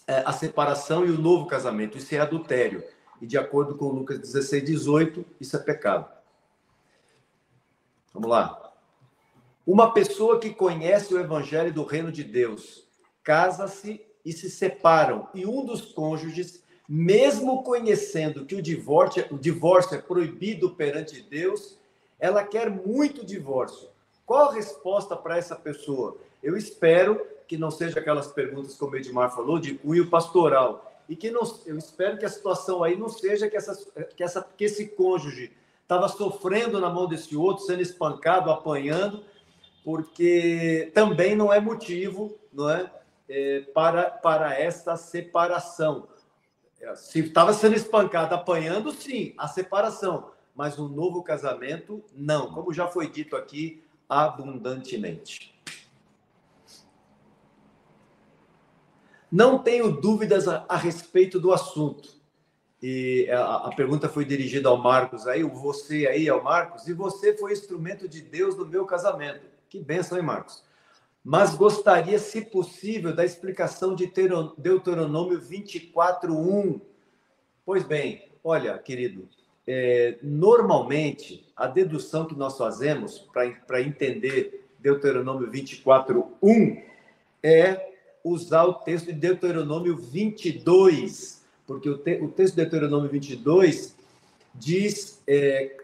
é, 0.06 0.22
a 0.24 0.32
separação 0.32 1.04
e 1.04 1.10
o 1.10 1.20
novo 1.20 1.46
casamento. 1.46 1.98
Isso 1.98 2.14
é 2.14 2.18
adultério. 2.18 2.82
E 3.20 3.26
de 3.26 3.38
acordo 3.38 3.76
com 3.76 3.88
Lucas 3.88 4.18
16, 4.18 4.64
18, 4.64 5.24
isso 5.40 5.56
é 5.56 5.60
pecado. 5.60 6.10
Vamos 8.12 8.28
lá. 8.28 8.72
Uma 9.66 9.92
pessoa 9.92 10.38
que 10.38 10.50
conhece 10.50 11.14
o 11.14 11.18
evangelho 11.18 11.72
do 11.72 11.84
reino 11.84 12.12
de 12.12 12.22
Deus 12.22 12.84
casa-se 13.22 14.04
e 14.24 14.32
se 14.32 14.50
separam, 14.50 15.28
e 15.34 15.46
um 15.46 15.64
dos 15.64 15.92
cônjuges, 15.92 16.62
mesmo 16.88 17.62
conhecendo 17.62 18.44
que 18.44 18.54
o 18.54 18.62
divórcio, 18.62 19.26
o 19.30 19.38
divórcio 19.38 19.96
é 19.96 20.00
proibido 20.00 20.74
perante 20.74 21.22
Deus, 21.22 21.78
ela 22.18 22.42
quer 22.42 22.70
muito 22.70 23.24
divórcio. 23.24 23.88
Qual 24.24 24.50
a 24.50 24.54
resposta 24.54 25.16
para 25.16 25.36
essa 25.36 25.56
pessoa? 25.56 26.16
Eu 26.42 26.56
espero 26.56 27.20
que 27.46 27.58
não 27.58 27.70
seja 27.70 27.98
aquelas 27.98 28.28
perguntas 28.28 28.74
como 28.74 28.92
o 28.92 28.96
Edmar 28.96 29.34
falou, 29.34 29.58
de 29.58 29.74
cunho 29.74 30.08
pastoral. 30.08 30.93
E 31.08 31.14
que 31.16 31.30
não, 31.30 31.42
eu 31.66 31.76
espero 31.76 32.18
que 32.18 32.24
a 32.24 32.30
situação 32.30 32.82
aí 32.82 32.96
não 32.96 33.08
seja 33.08 33.48
que, 33.48 33.56
essa, 33.56 33.76
que, 34.16 34.22
essa, 34.22 34.42
que 34.56 34.64
esse 34.64 34.88
cônjuge 34.88 35.52
estava 35.82 36.08
sofrendo 36.08 36.80
na 36.80 36.88
mão 36.88 37.06
desse 37.06 37.36
outro, 37.36 37.64
sendo 37.64 37.82
espancado, 37.82 38.50
apanhando, 38.50 39.24
porque 39.84 40.90
também 40.94 41.36
não 41.36 41.52
é 41.52 41.60
motivo 41.60 42.38
não 42.54 42.70
é, 42.70 42.90
é 43.28 43.60
para, 43.74 44.10
para 44.10 44.58
esta 44.58 44.96
separação. 44.96 46.08
Se 46.96 47.20
estava 47.20 47.52
sendo 47.52 47.74
espancado, 47.74 48.34
apanhando, 48.34 48.92
sim, 48.92 49.34
a 49.38 49.48
separação. 49.48 50.30
Mas 50.54 50.78
um 50.78 50.88
novo 50.88 51.22
casamento, 51.22 52.04
não. 52.14 52.52
Como 52.52 52.72
já 52.72 52.86
foi 52.86 53.10
dito 53.10 53.34
aqui 53.36 53.82
abundantemente. 54.08 55.53
Não 59.34 59.58
tenho 59.58 59.90
dúvidas 59.90 60.46
a, 60.46 60.64
a 60.68 60.76
respeito 60.76 61.40
do 61.40 61.52
assunto. 61.52 62.08
E 62.80 63.28
a, 63.32 63.66
a, 63.66 63.74
pergunta 63.74 64.08
foi 64.08 64.24
dirigida 64.24 64.68
ao 64.68 64.76
Marcos 64.76 65.26
aí, 65.26 65.42
você 65.42 66.06
aí 66.06 66.28
ao 66.28 66.40
Marcos, 66.40 66.86
e 66.86 66.92
você 66.92 67.36
foi 67.36 67.52
instrumento 67.52 68.08
de 68.08 68.22
Deus 68.22 68.56
no 68.56 68.64
meu 68.64 68.86
casamento. 68.86 69.40
Que 69.68 69.80
benção, 69.80 70.16
hein, 70.16 70.24
Marcos? 70.24 70.62
Mas 71.24 71.56
gostaria, 71.56 72.16
se 72.16 72.42
possível, 72.42 73.12
da 73.12 73.24
explicação 73.24 73.96
de 73.96 74.06
Deuteronômio 74.56 75.40
24:1. 75.40 76.80
Pois 77.66 77.82
bem, 77.82 78.30
olha, 78.44 78.78
querido, 78.78 79.28
é, 79.66 80.16
normalmente 80.22 81.44
a 81.56 81.66
dedução 81.66 82.24
que 82.24 82.36
nós 82.36 82.56
fazemos 82.56 83.18
para 83.66 83.82
entender 83.82 84.64
Deuteronômio 84.78 85.50
24:1 85.50 86.84
é 87.42 87.93
usar 88.24 88.64
o 88.64 88.72
texto 88.72 89.06
de 89.06 89.12
Deuteronômio 89.12 89.96
22, 89.96 91.44
porque 91.66 91.90
o, 91.90 91.98
te, 91.98 92.14
o 92.22 92.28
texto 92.28 92.54
de 92.54 92.62
Deuteronômio 92.62 93.10
22 93.10 93.94
diz 94.54 95.22
é, 95.26 95.76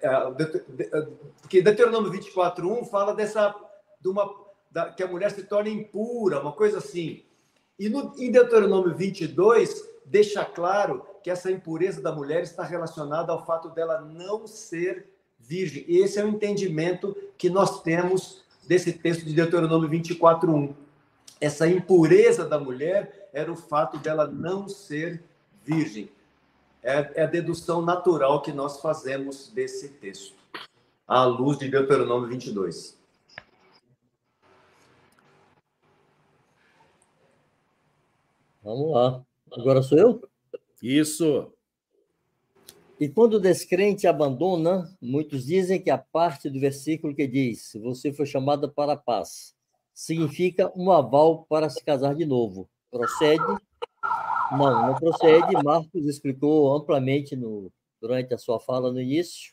que 1.48 1.60
Deuteronômio 1.60 2.10
24:1 2.10 2.86
fala 2.86 3.14
dessa 3.14 3.54
de 4.00 4.08
uma 4.08 4.34
da, 4.70 4.90
que 4.90 5.02
a 5.02 5.08
mulher 5.08 5.30
se 5.30 5.42
torna 5.42 5.68
impura, 5.68 6.40
uma 6.40 6.52
coisa 6.52 6.78
assim. 6.78 7.22
E 7.78 7.88
no, 7.88 8.14
em 8.16 8.30
Deuteronômio 8.30 8.94
22 8.94 9.90
deixa 10.06 10.44
claro 10.44 11.04
que 11.22 11.30
essa 11.30 11.50
impureza 11.50 12.00
da 12.00 12.12
mulher 12.12 12.42
está 12.42 12.64
relacionada 12.64 13.32
ao 13.32 13.44
fato 13.44 13.68
dela 13.68 14.00
não 14.00 14.46
ser 14.46 15.10
virgem. 15.38 15.84
E 15.86 15.98
esse 15.98 16.18
é 16.18 16.24
o 16.24 16.28
entendimento 16.28 17.14
que 17.36 17.50
nós 17.50 17.82
temos 17.82 18.42
desse 18.66 18.92
texto 18.92 19.24
de 19.24 19.34
Deuteronômio 19.34 19.88
24:1 19.88 20.74
essa 21.40 21.66
impureza 21.66 22.44
da 22.46 22.60
mulher 22.60 23.30
era 23.32 23.50
o 23.50 23.56
fato 23.56 23.96
dela 23.98 24.26
não 24.26 24.68
ser 24.68 25.24
virgem. 25.64 26.10
É, 26.82 27.12
é, 27.14 27.22
a 27.22 27.26
dedução 27.26 27.82
natural 27.82 28.42
que 28.42 28.52
nós 28.52 28.80
fazemos 28.80 29.48
desse 29.48 29.88
texto, 29.88 30.34
à 31.06 31.24
luz 31.24 31.58
de 31.58 31.68
Deuteronômio 31.68 32.28
22. 32.28 32.98
Vamos 38.62 38.92
lá. 38.92 39.24
Agora 39.52 39.82
sou 39.82 39.98
eu? 39.98 40.28
Isso. 40.82 41.50
E 42.98 43.08
quando 43.08 43.34
o 43.34 43.40
descrente 43.40 44.06
abandona, 44.06 44.94
muitos 45.00 45.46
dizem 45.46 45.80
que 45.80 45.90
a 45.90 45.98
parte 45.98 46.50
do 46.50 46.60
versículo 46.60 47.14
que 47.14 47.26
diz: 47.26 47.72
Você 47.82 48.12
foi 48.12 48.26
chamada 48.26 48.68
para 48.68 48.92
a 48.92 48.96
paz 48.96 49.54
significa 50.00 50.72
um 50.74 50.90
aval 50.90 51.44
para 51.44 51.68
se 51.68 51.84
casar 51.84 52.14
de 52.14 52.24
novo. 52.24 52.66
Procede? 52.90 53.44
Não, 54.50 54.86
não 54.86 54.94
procede. 54.94 55.62
Marcos 55.62 56.06
explicou 56.06 56.74
amplamente 56.74 57.36
no, 57.36 57.70
durante 58.00 58.32
a 58.32 58.38
sua 58.38 58.58
fala 58.58 58.90
no 58.90 58.98
início, 58.98 59.52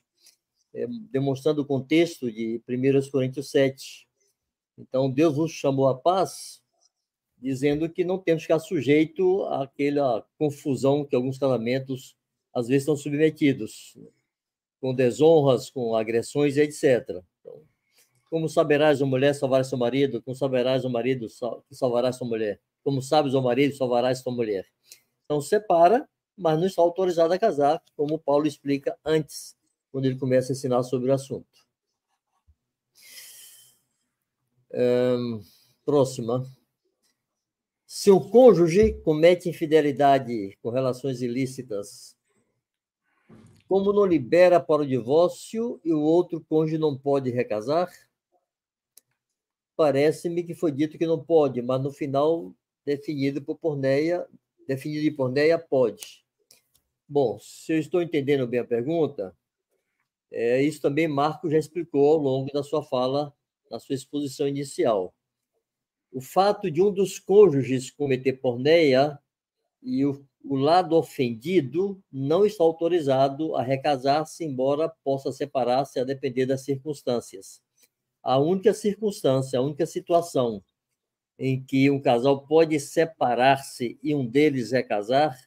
é, 0.74 0.88
demonstrando 1.12 1.62
o 1.62 1.66
contexto 1.66 2.32
de 2.32 2.62
1 2.66 3.12
Coríntios 3.12 3.52
7. 3.52 4.08
Então, 4.78 5.12
Deus 5.12 5.36
nos 5.38 5.52
chamou 5.52 5.90
à 5.90 5.96
paz, 5.96 6.62
dizendo 7.38 7.90
que 7.90 8.06
não 8.06 8.18
temos 8.18 8.44
que 8.44 8.48
ficar 8.48 8.60
sujeito 8.60 9.44
àquela 9.48 10.26
confusão 10.38 11.04
que 11.04 11.16
alguns 11.16 11.38
casamentos 11.38 12.16
às 12.54 12.70
vezes 12.70 12.84
estão 12.84 12.96
submetidos, 12.96 13.98
com 14.80 14.96
desonras, 14.96 15.70
com 15.70 15.94
agressões, 15.94 16.56
etc. 16.56 17.22
Então, 17.42 17.62
como 18.30 18.50
saberás, 18.50 19.02
a 19.02 19.06
mulher, 19.06 19.34
salvar 19.34 19.64
seu 19.66 19.78
marido? 19.78 20.22
Como 20.22 20.36
saberás, 20.36 20.86
o 20.86 20.90
marido, 20.90 21.28
que 21.68 21.76
salvarás 21.76 22.16
sua 22.16 22.28
mulher? 22.28 22.60
Como 22.84 23.02
sabes, 23.02 23.34
o 23.34 23.42
marido, 23.42 23.76
salvarás 23.76 24.20
sua 24.20 24.34
mulher? 24.34 24.66
Então, 25.26 25.42
separa, 25.42 26.08
mas 26.38 26.60
não 26.60 26.68
está 26.68 26.82
autorizado 26.82 27.34
a 27.34 27.40
casar, 27.40 27.82
como 27.96 28.20
Paulo 28.20 28.48
explica 28.48 28.98
antes, 29.04 29.56
quando 29.92 30.06
ele 30.06 30.18
começa 30.18 30.52
a 30.52 30.56
ensinar 30.56 30.84
sobre 30.84 31.10
o 31.10 31.14
assunto. 31.14 31.48
Um, 34.74 35.42
próxima. 35.86 36.46
Se 37.86 38.12
o 38.12 38.20
cônjuge 38.20 38.94
comete 39.02 39.50
infidelidade 39.50 40.58
com 40.62 40.70
relações 40.70 41.22
ilícitas, 41.22 42.18
como 43.68 43.92
não 43.92 44.06
libera 44.06 44.60
para 44.60 44.84
o 44.84 44.88
divórcio 44.88 45.80
e 45.84 45.92
o 45.92 46.00
outro 46.00 46.44
cônjuge 46.48 46.78
não 46.78 46.98
pode 46.98 47.30
recasar? 47.32 47.90
Parece-me 49.78 50.44
que 50.44 50.56
foi 50.56 50.72
dito 50.72 50.98
que 50.98 51.06
não 51.06 51.24
pode, 51.24 51.62
mas 51.62 51.82
no 51.82 51.92
final, 51.92 52.52
definido 52.84 53.42
por 53.42 53.58
Porneia, 53.60 54.28
definido 54.68 55.04
de 55.04 55.12
Porneia, 55.12 55.60
pode. 55.60 56.26
Bom, 57.08 57.38
se 57.40 57.74
eu 57.74 57.80
estou 57.80 58.02
entendendo 58.02 58.48
bem 58.48 58.60
a 58.60 58.66
pergunta, 58.66 59.38
é, 60.32 60.62
isso 60.62 60.82
também 60.82 61.08
Marco 61.08 61.50
já 61.50 61.60
explicou 61.60 62.14
ao 62.14 62.18
longo 62.18 62.52
da 62.52 62.64
sua 62.64 62.84
fala, 62.84 63.32
na 63.70 63.80
sua 63.80 63.96
exposição 63.96 64.48
inicial. 64.48 65.14
O 66.12 66.20
fato 66.20 66.72
de 66.72 66.82
um 66.82 66.92
dos 66.92 67.20
cônjuges 67.20 67.92
cometer 67.92 68.34
porneia 68.34 69.20
e 69.82 70.04
o, 70.06 70.26
o 70.44 70.56
lado 70.56 70.96
ofendido 70.96 72.02
não 72.12 72.46
está 72.46 72.64
autorizado 72.64 73.56
a 73.56 73.62
recasar-se, 73.62 74.44
embora 74.44 74.90
possa 75.04 75.32
separar-se 75.32 76.00
a 76.00 76.04
depender 76.04 76.48
das 76.48 76.62
circunstâncias 76.62 77.62
a 78.28 78.38
única 78.38 78.74
circunstância, 78.74 79.58
a 79.58 79.62
única 79.62 79.86
situação 79.86 80.62
em 81.40 81.64
que 81.64 81.90
um 81.90 82.02
casal 82.02 82.46
pode 82.46 82.78
separar-se 82.78 83.98
e 84.04 84.14
um 84.14 84.28
deles 84.28 84.72
recasar 84.72 85.40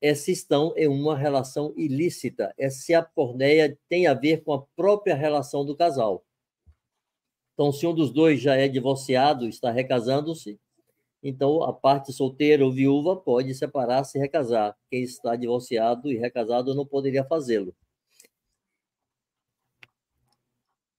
é 0.00 0.14
se 0.14 0.30
estão 0.30 0.72
em 0.76 0.86
uma 0.86 1.18
relação 1.18 1.74
ilícita, 1.76 2.54
é 2.56 2.70
se 2.70 2.94
a 2.94 3.02
porneia 3.02 3.76
tem 3.88 4.06
a 4.06 4.14
ver 4.14 4.44
com 4.44 4.52
a 4.52 4.62
própria 4.76 5.16
relação 5.16 5.66
do 5.66 5.74
casal. 5.74 6.24
Então, 7.54 7.72
se 7.72 7.84
um 7.84 7.92
dos 7.92 8.12
dois 8.12 8.40
já 8.40 8.54
é 8.54 8.68
divorciado, 8.68 9.48
está 9.48 9.72
recasando-se, 9.72 10.60
então 11.20 11.64
a 11.64 11.72
parte 11.72 12.12
solteira 12.12 12.64
ou 12.64 12.70
viúva 12.70 13.16
pode 13.16 13.52
separar-se 13.56 14.16
e 14.16 14.20
recasar. 14.20 14.76
Quem 14.88 15.02
está 15.02 15.34
divorciado 15.34 16.12
e 16.12 16.16
recasado 16.16 16.76
não 16.76 16.86
poderia 16.86 17.24
fazê-lo. 17.24 17.74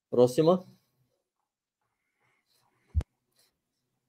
Próxima. 0.10 0.66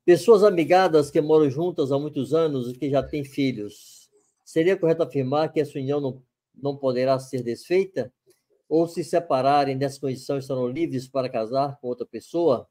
Pessoas 0.04 0.42
amigadas 0.42 1.10
que 1.10 1.20
moram 1.20 1.50
juntas 1.50 1.92
há 1.92 1.98
muitos 1.98 2.32
anos 2.32 2.70
e 2.70 2.78
que 2.78 2.88
já 2.90 3.02
têm 3.02 3.24
filhos. 3.24 4.08
Seria 4.44 4.76
correto 4.76 5.02
afirmar 5.02 5.52
que 5.52 5.60
essa 5.60 5.78
união 5.78 6.00
não 6.00 6.22
não 6.60 6.76
poderá 6.76 7.18
ser 7.18 7.42
desfeita? 7.42 8.12
Ou 8.68 8.86
se 8.86 9.02
separarem 9.02 9.76
nessa 9.76 10.00
condição 10.00 10.38
estarão 10.38 10.68
livres 10.68 11.08
para 11.08 11.28
casar 11.28 11.78
com 11.80 11.88
outra 11.88 12.06
pessoa? 12.06 12.68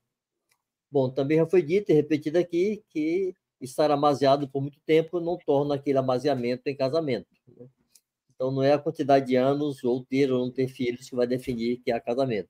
Bom, 0.91 1.09
também 1.09 1.37
já 1.37 1.45
foi 1.47 1.61
dito 1.61 1.91
e 1.91 1.95
repetido 1.95 2.37
aqui 2.37 2.83
que 2.89 3.33
estar 3.59 3.89
amaziado 3.89 4.47
por 4.47 4.61
muito 4.61 4.79
tempo 4.85 5.19
não 5.19 5.37
torna 5.37 5.75
aquele 5.75 5.97
amaziamento 5.97 6.67
em 6.67 6.75
casamento. 6.75 7.27
Né? 7.47 7.67
Então, 8.33 8.51
não 8.51 8.61
é 8.61 8.73
a 8.73 8.79
quantidade 8.79 9.25
de 9.25 9.35
anos 9.35 9.83
ou 9.83 10.05
ter 10.05 10.31
ou 10.31 10.45
não 10.45 10.51
ter 10.51 10.67
filhos 10.67 11.09
que 11.09 11.15
vai 11.15 11.25
definir 11.25 11.77
que 11.77 11.91
é 11.91 11.99
casamento, 11.99 12.49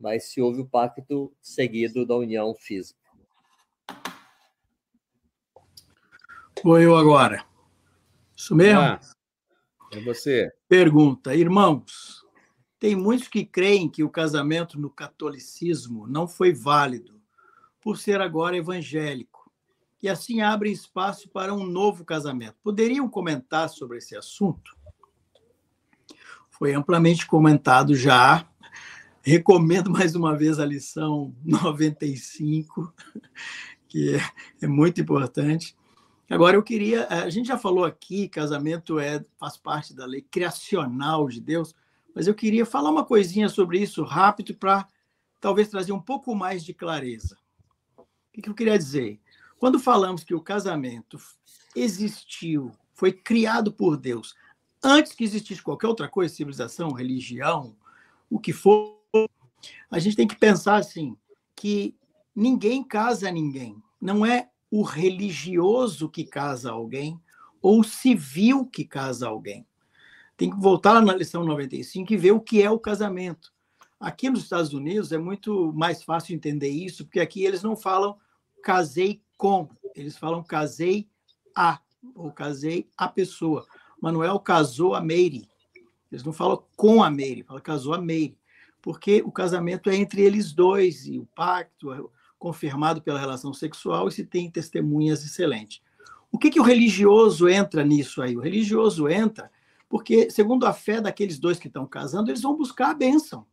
mas 0.00 0.30
se 0.30 0.40
houve 0.40 0.62
o 0.62 0.66
pacto 0.66 1.32
seguido 1.40 2.06
da 2.06 2.16
união 2.16 2.54
física. 2.54 2.98
Vou 6.64 6.78
eu 6.78 6.96
agora. 6.96 7.44
Isso 8.34 8.54
mesmo? 8.56 8.80
Ah, 8.80 9.00
é 9.92 10.00
você. 10.00 10.50
Pergunta, 10.68 11.34
irmãos, 11.34 12.24
tem 12.78 12.96
muitos 12.96 13.28
que 13.28 13.44
creem 13.44 13.88
que 13.88 14.02
o 14.02 14.10
casamento 14.10 14.80
no 14.80 14.90
catolicismo 14.90 16.06
não 16.06 16.26
foi 16.26 16.52
válido 16.52 17.20
por 17.80 17.98
ser 17.98 18.20
agora 18.20 18.56
evangélico 18.56 19.50
e 20.02 20.08
assim 20.08 20.40
abre 20.40 20.70
espaço 20.70 21.28
para 21.28 21.52
um 21.54 21.64
novo 21.64 22.04
casamento. 22.04 22.56
Poderiam 22.62 23.08
comentar 23.08 23.68
sobre 23.68 23.98
esse 23.98 24.16
assunto? 24.16 24.76
Foi 26.50 26.72
amplamente 26.74 27.26
comentado 27.26 27.94
já. 27.94 28.49
Recomendo 29.22 29.90
mais 29.90 30.14
uma 30.14 30.36
vez 30.36 30.58
a 30.58 30.64
lição 30.64 31.34
95, 31.44 32.92
que 33.88 34.16
é, 34.16 34.20
é 34.62 34.66
muito 34.66 35.00
importante. 35.00 35.76
Agora, 36.28 36.56
eu 36.56 36.62
queria. 36.62 37.06
A 37.08 37.28
gente 37.28 37.48
já 37.48 37.58
falou 37.58 37.84
aqui, 37.84 38.28
casamento 38.28 38.98
é, 38.98 39.24
faz 39.38 39.56
parte 39.56 39.92
da 39.92 40.06
lei 40.06 40.22
criacional 40.22 41.28
de 41.28 41.40
Deus, 41.40 41.74
mas 42.14 42.26
eu 42.26 42.34
queria 42.34 42.64
falar 42.64 42.90
uma 42.90 43.04
coisinha 43.04 43.48
sobre 43.48 43.78
isso 43.78 44.04
rápido 44.04 44.54
para 44.54 44.86
talvez 45.40 45.68
trazer 45.68 45.92
um 45.92 46.00
pouco 46.00 46.34
mais 46.34 46.64
de 46.64 46.72
clareza. 46.72 47.36
O 47.96 48.06
que 48.40 48.48
eu 48.48 48.54
queria 48.54 48.78
dizer? 48.78 49.20
Quando 49.58 49.78
falamos 49.78 50.24
que 50.24 50.34
o 50.34 50.40
casamento 50.40 51.18
existiu, 51.76 52.72
foi 52.94 53.12
criado 53.12 53.72
por 53.72 53.96
Deus, 53.96 54.34
antes 54.82 55.12
que 55.12 55.24
existisse 55.24 55.62
qualquer 55.62 55.88
outra 55.88 56.08
coisa, 56.08 56.34
civilização, 56.34 56.92
religião, 56.92 57.76
o 58.30 58.38
que 58.38 58.52
for, 58.52 58.99
a 59.90 59.98
gente 59.98 60.16
tem 60.16 60.26
que 60.26 60.36
pensar 60.36 60.76
assim, 60.76 61.16
que 61.54 61.94
ninguém 62.34 62.82
casa 62.82 63.30
ninguém. 63.30 63.76
Não 64.00 64.24
é 64.24 64.48
o 64.70 64.82
religioso 64.82 66.08
que 66.08 66.24
casa 66.24 66.70
alguém 66.70 67.20
ou 67.60 67.80
o 67.80 67.84
civil 67.84 68.66
que 68.66 68.84
casa 68.84 69.28
alguém. 69.28 69.66
Tem 70.36 70.48
que 70.48 70.56
voltar 70.56 71.02
na 71.02 71.14
lição 71.14 71.44
95 71.44 72.12
e 72.12 72.16
ver 72.16 72.32
o 72.32 72.40
que 72.40 72.62
é 72.62 72.70
o 72.70 72.78
casamento. 72.78 73.52
Aqui 73.98 74.30
nos 74.30 74.44
Estados 74.44 74.72
Unidos 74.72 75.12
é 75.12 75.18
muito 75.18 75.72
mais 75.74 76.02
fácil 76.02 76.34
entender 76.34 76.70
isso, 76.70 77.04
porque 77.04 77.20
aqui 77.20 77.44
eles 77.44 77.62
não 77.62 77.76
falam 77.76 78.16
casei 78.62 79.20
com, 79.36 79.68
eles 79.94 80.16
falam 80.16 80.42
casei 80.42 81.06
a, 81.54 81.78
ou 82.14 82.32
casei 82.32 82.88
a 82.96 83.08
pessoa. 83.08 83.66
Manuel 84.00 84.40
casou 84.40 84.94
a 84.94 85.00
Meire. 85.02 85.46
Eles 86.10 86.24
não 86.24 86.32
falam 86.32 86.64
com 86.76 87.02
a 87.02 87.10
Meire, 87.10 87.42
falam 87.42 87.62
casou 87.62 87.92
a 87.92 88.00
Meire. 88.00 88.39
Porque 88.82 89.22
o 89.24 89.32
casamento 89.32 89.90
é 89.90 89.96
entre 89.96 90.22
eles 90.22 90.52
dois, 90.52 91.06
e 91.06 91.18
o 91.18 91.26
pacto 91.34 91.92
é 91.92 92.00
confirmado 92.38 93.02
pela 93.02 93.20
relação 93.20 93.52
sexual, 93.52 94.08
e 94.08 94.12
se 94.12 94.24
tem 94.24 94.50
testemunhas 94.50 95.24
excelentes. 95.24 95.82
O 96.32 96.38
que, 96.38 96.50
que 96.50 96.60
o 96.60 96.64
religioso 96.64 97.48
entra 97.48 97.84
nisso 97.84 98.22
aí? 98.22 98.36
O 98.36 98.40
religioso 98.40 99.08
entra 99.08 99.50
porque, 99.90 100.30
segundo 100.30 100.66
a 100.66 100.72
fé 100.72 101.00
daqueles 101.00 101.40
dois 101.40 101.58
que 101.58 101.66
estão 101.66 101.84
casando, 101.84 102.30
eles 102.30 102.42
vão 102.42 102.56
buscar 102.56 102.90
a 102.90 102.94
bênção. 102.94 103.44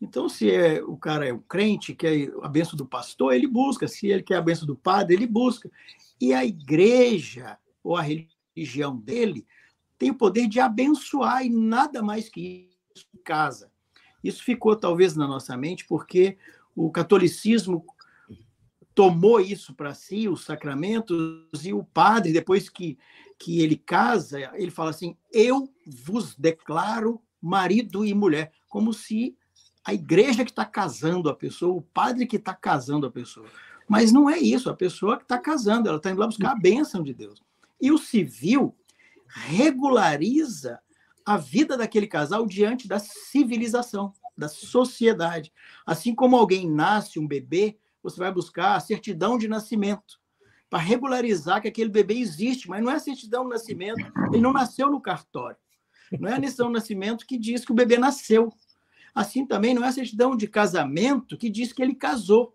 Então, 0.00 0.30
se 0.30 0.50
é, 0.50 0.82
o 0.82 0.96
cara 0.96 1.28
é 1.28 1.32
um 1.32 1.40
crente, 1.40 1.94
quer 1.94 2.32
a 2.42 2.48
bênção 2.48 2.74
do 2.74 2.86
pastor, 2.86 3.34
ele 3.34 3.46
busca. 3.46 3.86
Se 3.86 4.06
ele 4.06 4.22
quer 4.22 4.36
a 4.36 4.42
bênção 4.42 4.66
do 4.66 4.74
padre, 4.74 5.14
ele 5.14 5.26
busca. 5.26 5.70
E 6.18 6.32
a 6.32 6.42
igreja, 6.42 7.58
ou 7.84 7.96
a 7.96 8.02
religião 8.02 8.96
dele, 8.96 9.46
tem 9.98 10.10
o 10.10 10.14
poder 10.14 10.48
de 10.48 10.58
abençoar 10.58 11.44
e 11.44 11.50
nada 11.50 12.02
mais 12.02 12.30
que 12.30 12.70
isso 12.94 13.06
em 13.14 13.22
casa. 13.22 13.70
Isso 14.22 14.42
ficou 14.42 14.74
talvez 14.76 15.14
na 15.14 15.26
nossa 15.26 15.56
mente 15.56 15.84
porque 15.86 16.36
o 16.74 16.90
catolicismo 16.90 17.84
tomou 18.94 19.40
isso 19.40 19.74
para 19.74 19.92
si, 19.94 20.28
os 20.28 20.44
sacramentos, 20.44 21.64
e 21.64 21.72
o 21.72 21.84
padre, 21.84 22.32
depois 22.32 22.68
que 22.68 22.98
que 23.38 23.60
ele 23.60 23.76
casa, 23.76 24.50
ele 24.54 24.70
fala 24.70 24.90
assim: 24.90 25.16
Eu 25.32 25.70
vos 25.86 26.34
declaro 26.34 27.20
marido 27.40 28.04
e 28.04 28.14
mulher, 28.14 28.52
como 28.68 28.92
se 28.92 29.36
a 29.84 29.94
igreja 29.94 30.44
que 30.44 30.50
está 30.50 30.64
casando 30.64 31.28
a 31.28 31.34
pessoa, 31.34 31.76
o 31.76 31.82
padre 31.82 32.26
que 32.26 32.36
está 32.36 32.54
casando 32.54 33.06
a 33.06 33.10
pessoa. 33.10 33.46
Mas 33.88 34.10
não 34.10 34.28
é 34.28 34.38
isso, 34.38 34.68
a 34.68 34.74
pessoa 34.74 35.16
que 35.16 35.22
está 35.22 35.38
casando, 35.38 35.88
ela 35.88 35.98
está 35.98 36.10
indo 36.10 36.18
lá 36.18 36.26
buscar 36.26 36.52
a 36.52 36.58
bênção 36.58 37.02
de 37.04 37.14
Deus. 37.14 37.40
E 37.80 37.92
o 37.92 37.98
civil 37.98 38.74
regulariza 39.28 40.80
a 41.26 41.36
vida 41.36 41.76
daquele 41.76 42.06
casal 42.06 42.46
diante 42.46 42.86
da 42.86 43.00
civilização, 43.00 44.12
da 44.38 44.48
sociedade. 44.48 45.52
Assim 45.84 46.14
como 46.14 46.36
alguém 46.36 46.70
nasce, 46.70 47.18
um 47.18 47.26
bebê, 47.26 47.76
você 48.00 48.18
vai 48.18 48.32
buscar 48.32 48.76
a 48.76 48.80
certidão 48.80 49.36
de 49.36 49.48
nascimento 49.48 50.20
para 50.70 50.78
regularizar 50.78 51.60
que 51.60 51.66
aquele 51.66 51.90
bebê 51.90 52.14
existe, 52.14 52.68
mas 52.68 52.82
não 52.82 52.92
é 52.92 52.98
certidão 53.00 53.42
de 53.42 53.50
nascimento, 53.50 54.00
ele 54.32 54.40
não 54.40 54.52
nasceu 54.52 54.88
no 54.88 55.00
cartório. 55.00 55.56
Não 56.20 56.28
é 56.28 56.34
a 56.34 56.40
certidão 56.40 56.68
de 56.68 56.74
nascimento 56.74 57.26
que 57.26 57.36
diz 57.36 57.64
que 57.64 57.72
o 57.72 57.74
bebê 57.74 57.98
nasceu. 57.98 58.52
Assim 59.12 59.44
também 59.44 59.74
não 59.74 59.84
é 59.84 59.88
a 59.88 59.92
certidão 59.92 60.36
de 60.36 60.46
casamento 60.46 61.36
que 61.36 61.50
diz 61.50 61.72
que 61.72 61.82
ele 61.82 61.94
casou. 61.94 62.54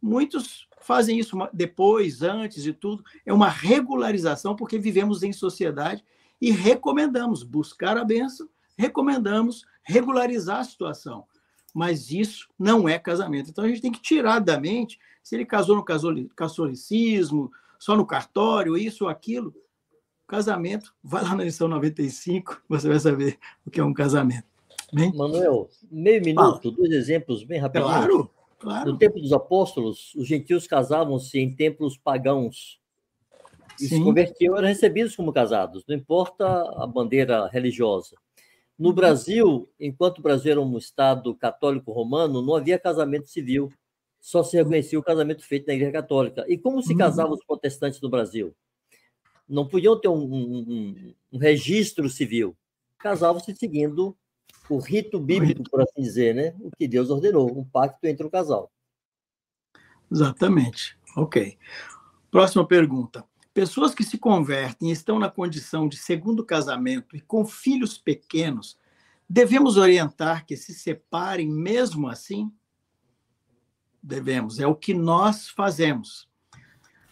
Muitos 0.00 0.66
fazem 0.80 1.18
isso 1.20 1.36
depois, 1.52 2.22
antes 2.22 2.66
e 2.66 2.72
tudo. 2.72 3.04
É 3.24 3.32
uma 3.32 3.48
regularização, 3.48 4.56
porque 4.56 4.78
vivemos 4.78 5.22
em 5.22 5.32
sociedade 5.32 6.04
e 6.42 6.50
recomendamos 6.50 7.44
buscar 7.44 7.96
a 7.96 8.04
benção, 8.04 8.48
recomendamos 8.76 9.64
regularizar 9.84 10.58
a 10.58 10.64
situação. 10.64 11.24
Mas 11.72 12.10
isso 12.10 12.48
não 12.58 12.88
é 12.88 12.98
casamento. 12.98 13.48
Então 13.48 13.62
a 13.64 13.68
gente 13.68 13.80
tem 13.80 13.92
que 13.92 14.02
tirar 14.02 14.40
da 14.40 14.58
mente 14.58 14.98
se 15.22 15.36
ele 15.36 15.46
casou 15.46 15.76
no 15.76 15.84
catolicismo, 16.34 17.48
só 17.78 17.96
no 17.96 18.04
cartório, 18.04 18.76
isso 18.76 19.04
ou 19.04 19.10
aquilo. 19.10 19.54
Casamento, 20.26 20.92
vai 21.00 21.22
lá 21.22 21.36
na 21.36 21.44
lição 21.44 21.68
95, 21.68 22.60
você 22.68 22.88
vai 22.88 22.98
saber 22.98 23.38
o 23.64 23.70
que 23.70 23.78
é 23.78 23.84
um 23.84 23.94
casamento. 23.94 24.46
Bem? 24.92 25.14
Manuel, 25.14 25.70
meio 25.90 26.22
minuto, 26.24 26.62
Fala. 26.62 26.74
dois 26.76 26.90
exemplos 26.90 27.44
bem 27.44 27.60
rapidinho. 27.60 27.88
Claro, 27.88 28.30
claro. 28.58 28.92
No 28.92 28.98
tempo 28.98 29.20
dos 29.20 29.32
apóstolos, 29.32 30.12
os 30.16 30.26
gentios 30.26 30.66
casavam-se 30.66 31.38
em 31.38 31.54
templos 31.54 31.96
pagãos. 31.96 32.81
E 33.82 33.88
Sim. 33.88 33.98
se 33.98 34.04
convertiam, 34.04 34.56
eram 34.56 34.68
recebidos 34.68 35.16
como 35.16 35.32
casados, 35.32 35.84
não 35.88 35.96
importa 35.96 36.46
a 36.46 36.86
bandeira 36.86 37.48
religiosa. 37.48 38.16
No 38.78 38.90
uhum. 38.90 38.94
Brasil, 38.94 39.68
enquanto 39.78 40.18
o 40.18 40.22
Brasil 40.22 40.52
era 40.52 40.60
um 40.60 40.78
Estado 40.78 41.34
católico 41.34 41.92
romano, 41.92 42.40
não 42.40 42.54
havia 42.54 42.78
casamento 42.78 43.28
civil 43.28 43.70
só 44.22 44.44
se 44.44 44.56
reconhecia 44.56 44.98
o 44.98 45.02
casamento 45.02 45.44
feito 45.44 45.66
na 45.66 45.74
Igreja 45.74 45.90
Católica. 45.90 46.44
E 46.48 46.56
como 46.56 46.80
se 46.80 46.92
uhum. 46.92 46.98
casavam 46.98 47.32
os 47.32 47.44
protestantes 47.44 48.00
no 48.00 48.08
Brasil? 48.08 48.54
Não 49.48 49.66
podiam 49.66 50.00
ter 50.00 50.06
um, 50.06 50.22
um, 50.22 51.14
um 51.32 51.38
registro 51.38 52.08
civil. 52.08 52.56
Casavam-se 52.98 53.54
seguindo 53.56 54.16
o 54.70 54.78
rito 54.78 55.18
bíblico, 55.18 55.64
por 55.68 55.82
assim 55.82 56.00
dizer, 56.00 56.36
né? 56.36 56.54
O 56.60 56.70
que 56.70 56.86
Deus 56.86 57.10
ordenou, 57.10 57.58
um 57.58 57.64
pacto 57.64 58.06
entre 58.06 58.24
o 58.24 58.30
casal. 58.30 58.70
Exatamente. 60.10 60.96
Ok. 61.16 61.58
Próxima 62.30 62.64
pergunta. 62.64 63.24
Pessoas 63.54 63.94
que 63.94 64.04
se 64.04 64.18
convertem 64.18 64.88
e 64.88 64.92
estão 64.92 65.18
na 65.18 65.30
condição 65.30 65.88
de 65.88 65.96
segundo 65.96 66.44
casamento 66.44 67.16
e 67.16 67.20
com 67.20 67.44
filhos 67.44 67.98
pequenos, 67.98 68.78
devemos 69.28 69.76
orientar 69.76 70.46
que 70.46 70.56
se 70.56 70.72
separem 70.72 71.50
mesmo 71.50 72.08
assim? 72.08 72.50
devemos, 74.02 74.58
é 74.58 74.66
o 74.66 74.74
que 74.74 74.92
nós 74.92 75.48
fazemos. 75.48 76.28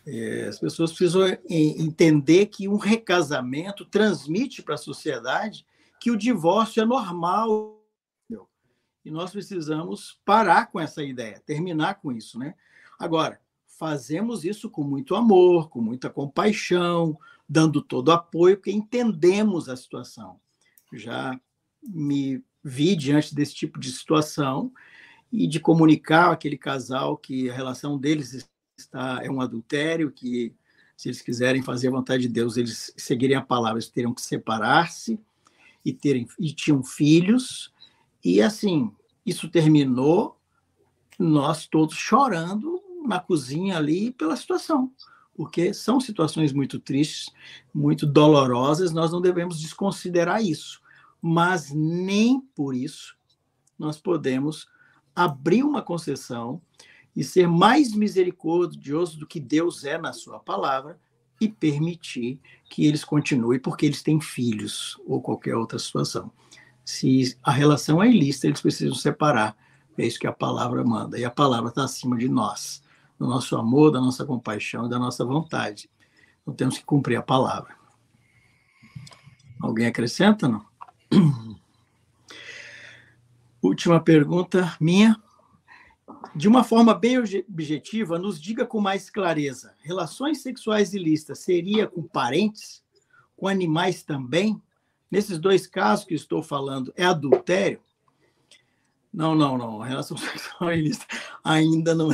É, 0.06 0.46
as 0.48 0.58
pessoas 0.58 0.90
precisam 0.90 1.22
entender 1.48 2.46
que 2.46 2.66
um 2.66 2.76
recasamento 2.76 3.84
transmite 3.84 4.62
para 4.62 4.74
a 4.74 4.78
sociedade 4.78 5.64
que 6.00 6.10
o 6.10 6.16
divórcio 6.16 6.82
é 6.82 6.86
normal. 6.86 7.76
E 9.02 9.10
nós 9.10 9.30
precisamos 9.30 10.20
parar 10.26 10.66
com 10.66 10.78
essa 10.78 11.02
ideia, 11.02 11.40
terminar 11.46 11.94
com 11.94 12.12
isso, 12.12 12.38
né? 12.38 12.54
Agora, 12.98 13.40
fazemos 13.81 14.44
isso 14.44 14.69
com 14.69 14.85
muito 14.85 15.15
amor, 15.15 15.70
com 15.70 15.81
muita 15.81 16.11
compaixão, 16.11 17.19
dando 17.48 17.81
todo 17.81 18.12
apoio, 18.12 18.59
porque 18.59 18.70
entendemos 18.70 19.70
a 19.70 19.77
situação. 19.77 20.39
Já 20.93 21.40
me 21.82 22.44
vi 22.62 22.94
diante 22.94 23.35
desse 23.35 23.55
tipo 23.55 23.81
de 23.81 23.90
situação 23.90 24.70
e 25.32 25.47
de 25.47 25.59
comunicar 25.59 26.31
aquele 26.31 26.59
casal 26.59 27.16
que 27.16 27.48
a 27.48 27.55
relação 27.55 27.97
deles 27.97 28.47
está 28.77 29.20
é 29.23 29.31
um 29.31 29.40
adultério, 29.40 30.12
que 30.12 30.55
se 30.94 31.09
eles 31.09 31.23
quiserem 31.23 31.62
fazer 31.62 31.89
a 31.89 31.93
vontade 31.93 32.24
de 32.24 32.28
Deus, 32.28 32.59
eles 32.59 32.93
seguirem 32.98 33.39
a 33.39 33.40
palavra, 33.40 33.78
eles 33.78 33.89
teriam 33.89 34.12
que 34.12 34.20
separar-se. 34.20 35.19
e, 35.82 35.90
terem, 35.94 36.28
e 36.39 36.52
tinham 36.52 36.85
filhos, 36.85 37.73
e 38.23 38.43
assim, 38.43 38.93
isso 39.24 39.48
terminou 39.48 40.39
nós 41.19 41.66
todos 41.66 41.97
chorando 41.97 42.89
na 43.11 43.19
cozinha 43.19 43.77
ali 43.77 44.12
pela 44.12 44.37
situação, 44.37 44.93
porque 45.35 45.74
são 45.74 46.01
situações 46.01 46.53
muito 46.53 46.78
tristes, 46.78 47.28
muito 47.74 48.07
dolorosas, 48.07 48.93
nós 48.93 49.11
não 49.11 49.20
devemos 49.20 49.61
desconsiderar 49.61 50.43
isso, 50.43 50.81
mas 51.20 51.73
nem 51.73 52.41
por 52.55 52.74
isso 52.74 53.16
nós 53.77 53.99
podemos 53.99 54.69
abrir 55.15 55.65
uma 55.65 55.82
concessão 55.82 56.62
e 57.16 57.24
ser 57.24 57.49
mais 57.49 57.93
misericordioso 57.93 59.19
do 59.19 59.27
que 59.27 59.41
Deus 59.41 59.85
é 59.85 59.99
na 59.99 60.12
sua 60.12 60.39
palavra 60.39 61.01
e 61.41 61.49
permitir 61.49 62.39
que 62.69 62.87
eles 62.87 63.03
continuem, 63.03 63.59
porque 63.59 63.87
eles 63.87 64.03
têm 64.03 64.20
filhos 64.20 64.97
ou 65.05 65.20
qualquer 65.20 65.57
outra 65.57 65.81
situação. 65.81 66.31
Se 66.85 67.37
a 67.43 67.51
relação 67.51 68.01
é 68.01 68.09
ilícita, 68.09 68.47
eles 68.47 68.61
precisam 68.61 68.95
separar. 68.95 69.57
É 69.99 70.07
isso 70.07 70.20
que 70.20 70.27
a 70.27 70.32
palavra 70.32 70.85
manda. 70.85 71.19
E 71.19 71.24
a 71.24 71.31
palavra 71.31 71.70
está 71.70 71.85
acima 71.85 72.16
de 72.16 72.28
nós, 72.28 72.82
do 73.20 73.26
nosso 73.26 73.55
amor, 73.55 73.92
da 73.92 74.01
nossa 74.01 74.24
compaixão 74.24 74.86
e 74.86 74.88
da 74.88 74.98
nossa 74.98 75.26
vontade. 75.26 75.90
Então 76.40 76.55
temos 76.55 76.78
que 76.78 76.84
cumprir 76.84 77.16
a 77.16 77.22
palavra. 77.22 77.76
Alguém 79.60 79.86
acrescenta, 79.86 80.48
não? 80.48 80.64
Última 83.62 84.01
pergunta 84.01 84.74
minha 84.80 85.20
de 86.34 86.48
uma 86.48 86.64
forma 86.64 86.94
bem 86.94 87.18
objetiva, 87.18 88.18
nos 88.18 88.40
diga 88.40 88.64
com 88.64 88.80
mais 88.80 89.10
clareza: 89.10 89.74
relações 89.80 90.42
sexuais 90.42 90.94
ilícitas 90.94 91.40
seria 91.40 91.86
com 91.86 92.02
parentes, 92.02 92.82
com 93.36 93.47
animais 93.47 94.02
também? 94.02 94.60
Nesses 95.10 95.38
dois 95.38 95.66
casos 95.66 96.06
que 96.06 96.14
estou 96.14 96.42
falando, 96.42 96.90
é 96.97 97.05
adultério? 97.05 97.80
Não, 99.12 99.35
não, 99.35 99.59
não. 99.59 99.82
A 99.82 99.87
relação 99.87 100.16
sexual 100.19 100.73
ilícita 100.73 101.07
ainda 101.43 101.95
não, 101.95 102.11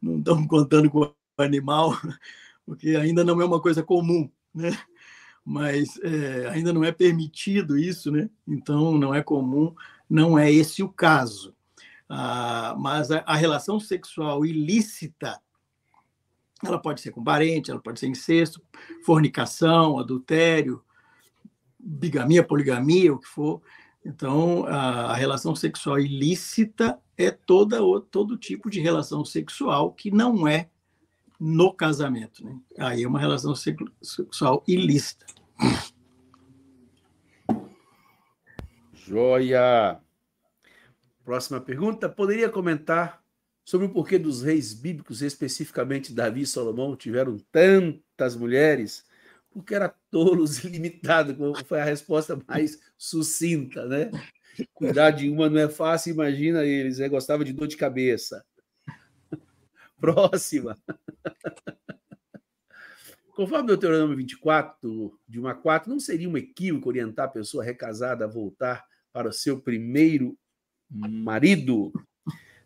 não 0.00 0.18
estamos 0.18 0.46
contando 0.48 0.90
com 0.90 1.00
o 1.00 1.14
animal, 1.38 1.96
porque 2.66 2.90
ainda 2.90 3.24
não 3.24 3.40
é 3.40 3.44
uma 3.44 3.60
coisa 3.60 3.82
comum, 3.82 4.30
né? 4.54 4.76
Mas 5.44 5.98
é, 6.02 6.48
ainda 6.50 6.72
não 6.72 6.84
é 6.84 6.92
permitido 6.92 7.76
isso, 7.76 8.10
né? 8.10 8.30
Então 8.46 8.96
não 8.96 9.14
é 9.14 9.22
comum, 9.22 9.74
não 10.08 10.38
é 10.38 10.50
esse 10.50 10.82
o 10.82 10.88
caso. 10.88 11.54
Ah, 12.08 12.76
mas 12.78 13.10
a, 13.10 13.24
a, 13.26 13.34
relação 13.34 13.80
sexual 13.80 14.44
ilícita 14.44 15.40
ela 16.62 16.78
pode 16.78 17.00
ser 17.00 17.10
com 17.10 17.24
parente, 17.24 17.70
ela 17.70 17.80
pode 17.80 17.98
ser 17.98 18.06
incesto, 18.06 18.62
fornicação, 19.04 19.98
adultério, 19.98 20.84
bigamia, 21.78 22.44
poligamia, 22.44 23.12
o 23.12 23.18
que 23.18 23.26
for. 23.26 23.60
Então, 24.04 24.66
a, 24.66 25.12
a 25.12 25.14
relação 25.14 25.54
sexual 25.54 25.98
ilícita 25.98 26.98
é 27.16 27.30
toda, 27.30 27.78
todo 28.10 28.36
tipo 28.36 28.68
de 28.68 28.80
relação 28.80 29.24
sexual 29.24 29.92
que 29.92 30.10
não 30.10 30.46
é 30.46 30.68
no 31.38 31.72
casamento. 31.72 32.44
Né? 32.44 32.58
Aí 32.78 33.02
é 33.02 33.08
uma 33.08 33.20
relação 33.20 33.54
sexual 33.54 34.62
ilícita. 34.66 35.26
Joia! 38.92 40.00
Próxima 41.24 41.60
pergunta. 41.60 42.08
Poderia 42.08 42.48
comentar 42.48 43.22
sobre 43.64 43.86
o 43.86 43.90
porquê 43.90 44.18
dos 44.18 44.42
reis 44.42 44.74
bíblicos, 44.74 45.22
especificamente 45.22 46.12
Davi 46.12 46.42
e 46.42 46.46
Salomão, 46.46 46.96
tiveram 46.96 47.36
tantas 47.50 48.34
mulheres? 48.34 49.04
Porque 49.52 49.74
era 49.74 49.94
tolos 50.10 50.62
ilimitado, 50.64 51.36
foi 51.64 51.80
a 51.80 51.84
resposta 51.84 52.38
mais 52.48 52.78
sucinta, 52.96 53.86
né? 53.86 54.10
Cuidar 54.74 55.10
de 55.10 55.28
uma 55.30 55.48
não 55.48 55.58
é 55.58 55.68
fácil, 55.68 56.12
imagina 56.12 56.64
eles, 56.64 56.98
né? 56.98 57.08
gostava 57.08 57.44
de 57.44 57.52
dor 57.52 57.66
de 57.66 57.76
cabeça. 57.76 58.44
Próxima. 59.98 60.76
Conforme 63.34 63.64
o 63.64 63.66
Deuteronômio 63.68 64.16
24, 64.16 65.18
de 65.26 65.40
1 65.40 65.46
a 65.46 65.54
4, 65.54 65.90
não 65.90 65.98
seria 65.98 66.28
um 66.28 66.36
equívoco 66.36 66.88
orientar 66.88 67.26
a 67.26 67.32
pessoa 67.32 67.64
recasada 67.64 68.26
a 68.26 68.28
voltar 68.28 68.84
para 69.10 69.28
o 69.28 69.32
seu 69.32 69.58
primeiro 69.58 70.36
marido. 70.90 71.92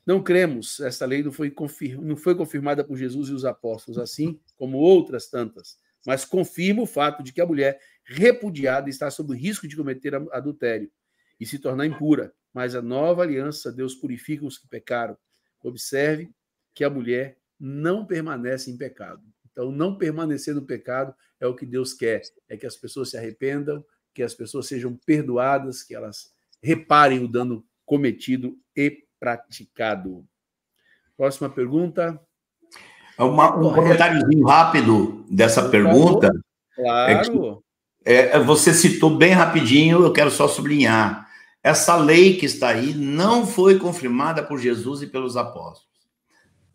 Não 0.04 0.22
cremos, 0.22 0.80
essa 0.80 1.06
lei 1.06 1.22
não 1.22 1.32
foi, 1.32 1.54
não 2.00 2.16
foi 2.16 2.34
confirmada 2.34 2.84
por 2.84 2.96
Jesus 2.96 3.28
e 3.28 3.32
os 3.32 3.44
apóstolos, 3.44 3.98
assim 3.98 4.40
como 4.56 4.78
outras 4.78 5.28
tantas, 5.28 5.78
mas 6.06 6.24
confirma 6.24 6.82
o 6.82 6.86
fato 6.86 7.22
de 7.22 7.32
que 7.32 7.40
a 7.40 7.46
mulher 7.46 7.80
repudiada 8.04 8.88
está 8.88 9.10
sob 9.10 9.32
o 9.32 9.36
risco 9.36 9.66
de 9.66 9.76
cometer 9.76 10.14
adultério 10.14 10.90
e 11.38 11.44
se 11.44 11.58
tornar 11.58 11.84
impura. 11.84 12.32
Mas 12.54 12.74
a 12.74 12.80
nova 12.80 13.22
aliança, 13.22 13.72
Deus 13.72 13.94
purifica 13.94 14.46
os 14.46 14.56
que 14.56 14.68
pecaram. 14.68 15.18
Observe 15.62 16.30
que 16.72 16.84
a 16.84 16.90
mulher 16.90 17.38
não 17.58 18.06
permanece 18.06 18.70
em 18.70 18.76
pecado. 18.76 19.22
Então, 19.50 19.72
não 19.72 19.98
permanecer 19.98 20.54
no 20.54 20.62
pecado 20.62 21.14
é 21.40 21.46
o 21.46 21.54
que 21.54 21.66
Deus 21.66 21.92
quer, 21.92 22.22
é 22.48 22.56
que 22.56 22.66
as 22.66 22.76
pessoas 22.76 23.10
se 23.10 23.16
arrependam, 23.16 23.84
que 24.14 24.22
as 24.22 24.34
pessoas 24.34 24.66
sejam 24.66 24.96
perdoadas, 25.04 25.82
que 25.82 25.94
elas 25.94 26.32
reparem 26.62 27.22
o 27.22 27.28
dano 27.28 27.66
cometido 27.84 28.58
e 28.74 29.04
praticado. 29.18 30.26
Próxima 31.16 31.50
pergunta. 31.50 32.20
É 33.18 33.22
uma, 33.22 33.56
um 33.56 33.72
comentáriozinho 33.72 34.47
rápido 34.47 35.24
dessa 35.30 35.68
pergunta. 35.68 36.30
Claro. 36.74 37.12
É 37.12 37.22
que, 37.22 37.66
é, 38.05 38.38
você 38.38 38.72
citou 38.72 39.16
bem 39.16 39.32
rapidinho, 39.32 40.05
eu 40.05 40.12
quero 40.12 40.30
só 40.30 40.47
sublinhar. 40.47 41.26
Essa 41.62 41.97
lei 41.97 42.36
que 42.36 42.47
está 42.47 42.68
aí 42.68 42.94
não 42.94 43.47
foi 43.47 43.78
confirmada 43.78 44.43
por 44.43 44.59
Jesus 44.59 45.02
e 45.02 45.06
pelos 45.06 45.36
apóstolos. 45.36 45.97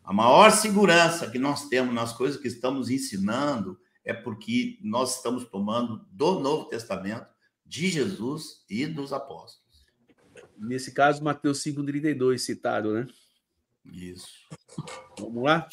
A 0.04 0.12
maior 0.12 0.52
segurança 0.52 1.30
que 1.30 1.40
nós 1.40 1.70
temos 1.70 1.94
nas 1.94 2.12
coisas 2.12 2.42
que 2.42 2.48
estamos 2.48 2.90
ensinando 2.90 3.80
é 4.04 4.14
porque 4.14 4.78
nós 4.84 5.16
estamos 5.16 5.46
tomando 5.46 6.06
do 6.12 6.40
Novo 6.40 6.66
Testamento, 6.66 7.28
de 7.66 7.88
Jesus 7.88 8.66
e 8.70 8.86
dos 8.86 9.14
apóstolos. 9.14 9.62
Nesse 10.58 10.92
caso, 10.92 11.24
Mateus 11.24 11.64
5,32 11.64 12.40
citado, 12.40 12.94
né? 12.94 13.08
Isso. 13.86 14.28
Vamos 15.18 15.44
lá? 15.44 15.70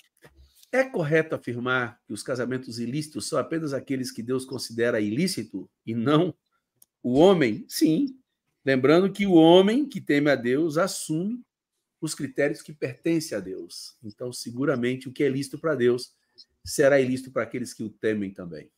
É 0.71 0.85
correto 0.85 1.35
afirmar 1.35 2.01
que 2.07 2.13
os 2.13 2.23
casamentos 2.23 2.79
ilícitos 2.79 3.27
são 3.27 3.39
apenas 3.39 3.73
aqueles 3.73 4.11
que 4.11 4.23
Deus 4.23 4.45
considera 4.45 5.01
ilícito 5.01 5.69
e 5.87 5.95
não 5.95 6.35
o 7.03 7.15
homem? 7.15 7.65
Sim. 7.69 8.19
Lembrando 8.65 9.11
que 9.11 9.27
o 9.27 9.33
homem 9.33 9.89
que 9.89 10.01
teme 10.01 10.31
a 10.31 10.35
Deus 10.35 10.77
assume 10.77 11.43
os 12.01 12.15
critérios 12.15 12.61
que 12.61 12.73
pertencem 12.73 13.37
a 13.37 13.41
Deus. 13.41 13.97
Então, 14.03 14.33
seguramente, 14.33 15.09
o 15.09 15.13
que 15.13 15.25
é 15.25 15.29
lícito 15.29 15.59
para 15.59 15.75
Deus 15.75 16.13
será 16.65 17.01
ilícito 17.01 17.31
para 17.31 17.45
aqueles 17.45 17.73
que 17.73 17.83
o 17.83 17.89
temem 17.89 18.31
também. 18.31 18.71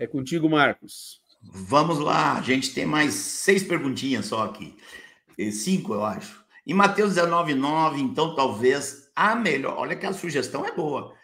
É 0.00 0.06
contigo, 0.06 0.48
Marcos. 0.48 1.22
Vamos 1.42 1.98
lá, 1.98 2.38
a 2.38 2.42
gente 2.42 2.74
tem 2.74 2.84
mais 2.84 3.14
seis 3.14 3.62
perguntinhas 3.62 4.26
só 4.26 4.42
aqui. 4.42 4.76
Cinco, 5.52 5.94
eu 5.94 6.04
acho. 6.04 6.44
Em 6.66 6.74
Mateus 6.74 7.14
19, 7.14 7.54
9, 7.54 8.00
então 8.00 8.34
talvez 8.34 9.09
a 9.20 9.34
melhor. 9.34 9.76
Olha 9.76 9.94
que 9.94 10.06
a 10.06 10.14
sugestão 10.14 10.64
é 10.64 10.72
boa. 10.72 11.14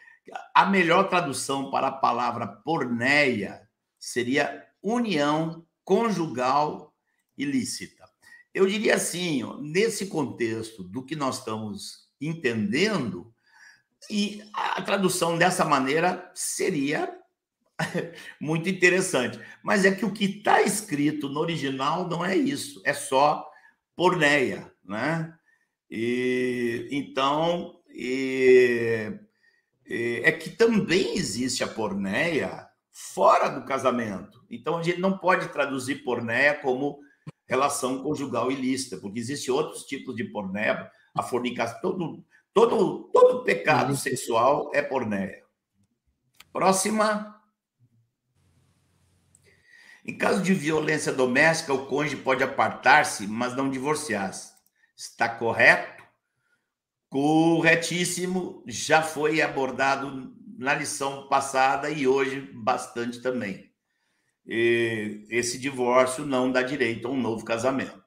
A 0.55 0.67
melhor 0.67 1.09
tradução 1.09 1.71
para 1.71 1.87
a 1.87 1.93
palavra 1.93 2.47
porneia 2.47 3.67
seria 3.99 4.67
união 4.83 5.67
conjugal 5.83 6.95
ilícita. 7.39 8.05
Eu 8.53 8.67
diria 8.67 8.97
assim, 8.97 9.43
nesse 9.63 10.09
contexto 10.09 10.85
do 10.85 11.03
que 11.03 11.17
nós 11.17 11.39
estamos 11.39 12.11
entendendo, 12.21 13.33
e 14.11 14.43
a 14.53 14.83
tradução 14.83 15.39
dessa 15.39 15.65
maneira 15.65 16.31
seria 16.35 17.11
muito 18.39 18.69
interessante. 18.69 19.41
Mas 19.63 19.87
é 19.87 19.95
que 19.95 20.05
o 20.05 20.13
que 20.13 20.27
está 20.27 20.61
escrito 20.61 21.31
no 21.31 21.41
original 21.41 22.07
não 22.07 22.23
é 22.23 22.37
isso, 22.37 22.83
é 22.85 22.93
só 22.93 23.49
porneia, 23.97 24.71
né? 24.85 25.35
E, 25.91 26.89
então, 26.91 27.76
e, 27.97 29.19
e, 29.87 30.21
é 30.23 30.31
que 30.31 30.51
também 30.51 31.17
existe 31.17 31.65
a 31.65 31.69
porneia 31.69 32.69
fora 32.93 33.49
do 33.49 33.65
casamento. 33.65 34.45
Então, 34.51 34.77
a 34.77 34.83
gente 34.83 35.01
não 35.01 35.17
pode 35.17 35.49
traduzir 35.49 36.05
porneia 36.05 36.55
como 36.55 36.99
relação 37.47 38.03
conjugal 38.03 38.53
ilícita, 38.53 38.99
porque 38.99 39.19
existem 39.19 39.55
outros 39.55 39.85
tipos 39.85 40.15
de 40.15 40.25
porneia, 40.25 40.91
a 41.15 41.23
fornicação, 41.23 41.81
todo, 41.81 42.25
todo, 42.53 43.11
todo 43.13 43.45
pecado 43.45 43.97
sexual 43.97 44.71
é 44.75 44.83
porneia. 44.83 45.43
Próxima. 46.53 47.35
Em 50.05 50.17
caso 50.17 50.43
de 50.43 50.53
violência 50.55 51.13
doméstica, 51.13 51.73
o 51.73 51.87
cônjuge 51.87 52.17
pode 52.17 52.43
apartar-se, 52.43 53.27
mas 53.27 53.57
não 53.57 53.71
divorciar-se. 53.71 54.53
Está 54.97 55.29
correto? 55.29 55.96
Corretíssimo. 57.17 58.63
Já 58.67 59.01
foi 59.01 59.41
abordado 59.41 60.37
na 60.59 60.75
lição 60.75 61.27
passada 61.29 61.89
e 61.89 62.07
hoje 62.07 62.43
bastante 62.53 63.23
também. 63.23 63.73
esse 64.47 65.59
divórcio 65.59 66.27
não 66.27 66.53
dá 66.53 66.61
direito 66.61 67.09
a 67.09 67.11
um 67.11 67.19
novo 67.19 67.43
casamento. 67.43 68.05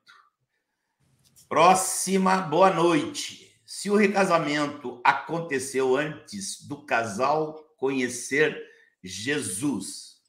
Próxima, 1.48 2.38
boa 2.38 2.72
noite. 2.72 3.60
Se 3.66 3.90
o 3.90 3.96
recasamento 3.96 5.02
aconteceu 5.04 5.98
antes 5.98 6.68
do 6.68 6.86
casal 6.86 7.56
conhecer 7.78 8.62
Jesus, 9.04 10.20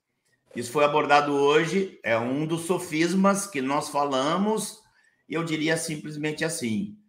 isso 0.57 0.73
foi 0.73 0.87
abordado 0.87 1.35
hoje, 1.35 2.01
é 2.03 2.17
um 2.19 2.47
dos 2.47 2.63
sofismas 2.63 3.47
que 3.47 3.61
nós 3.61 3.91
falamos, 3.91 4.81
eu 5.29 5.45
diria 5.45 5.77
simplesmente 5.77 6.47
assim: 6.47 7.00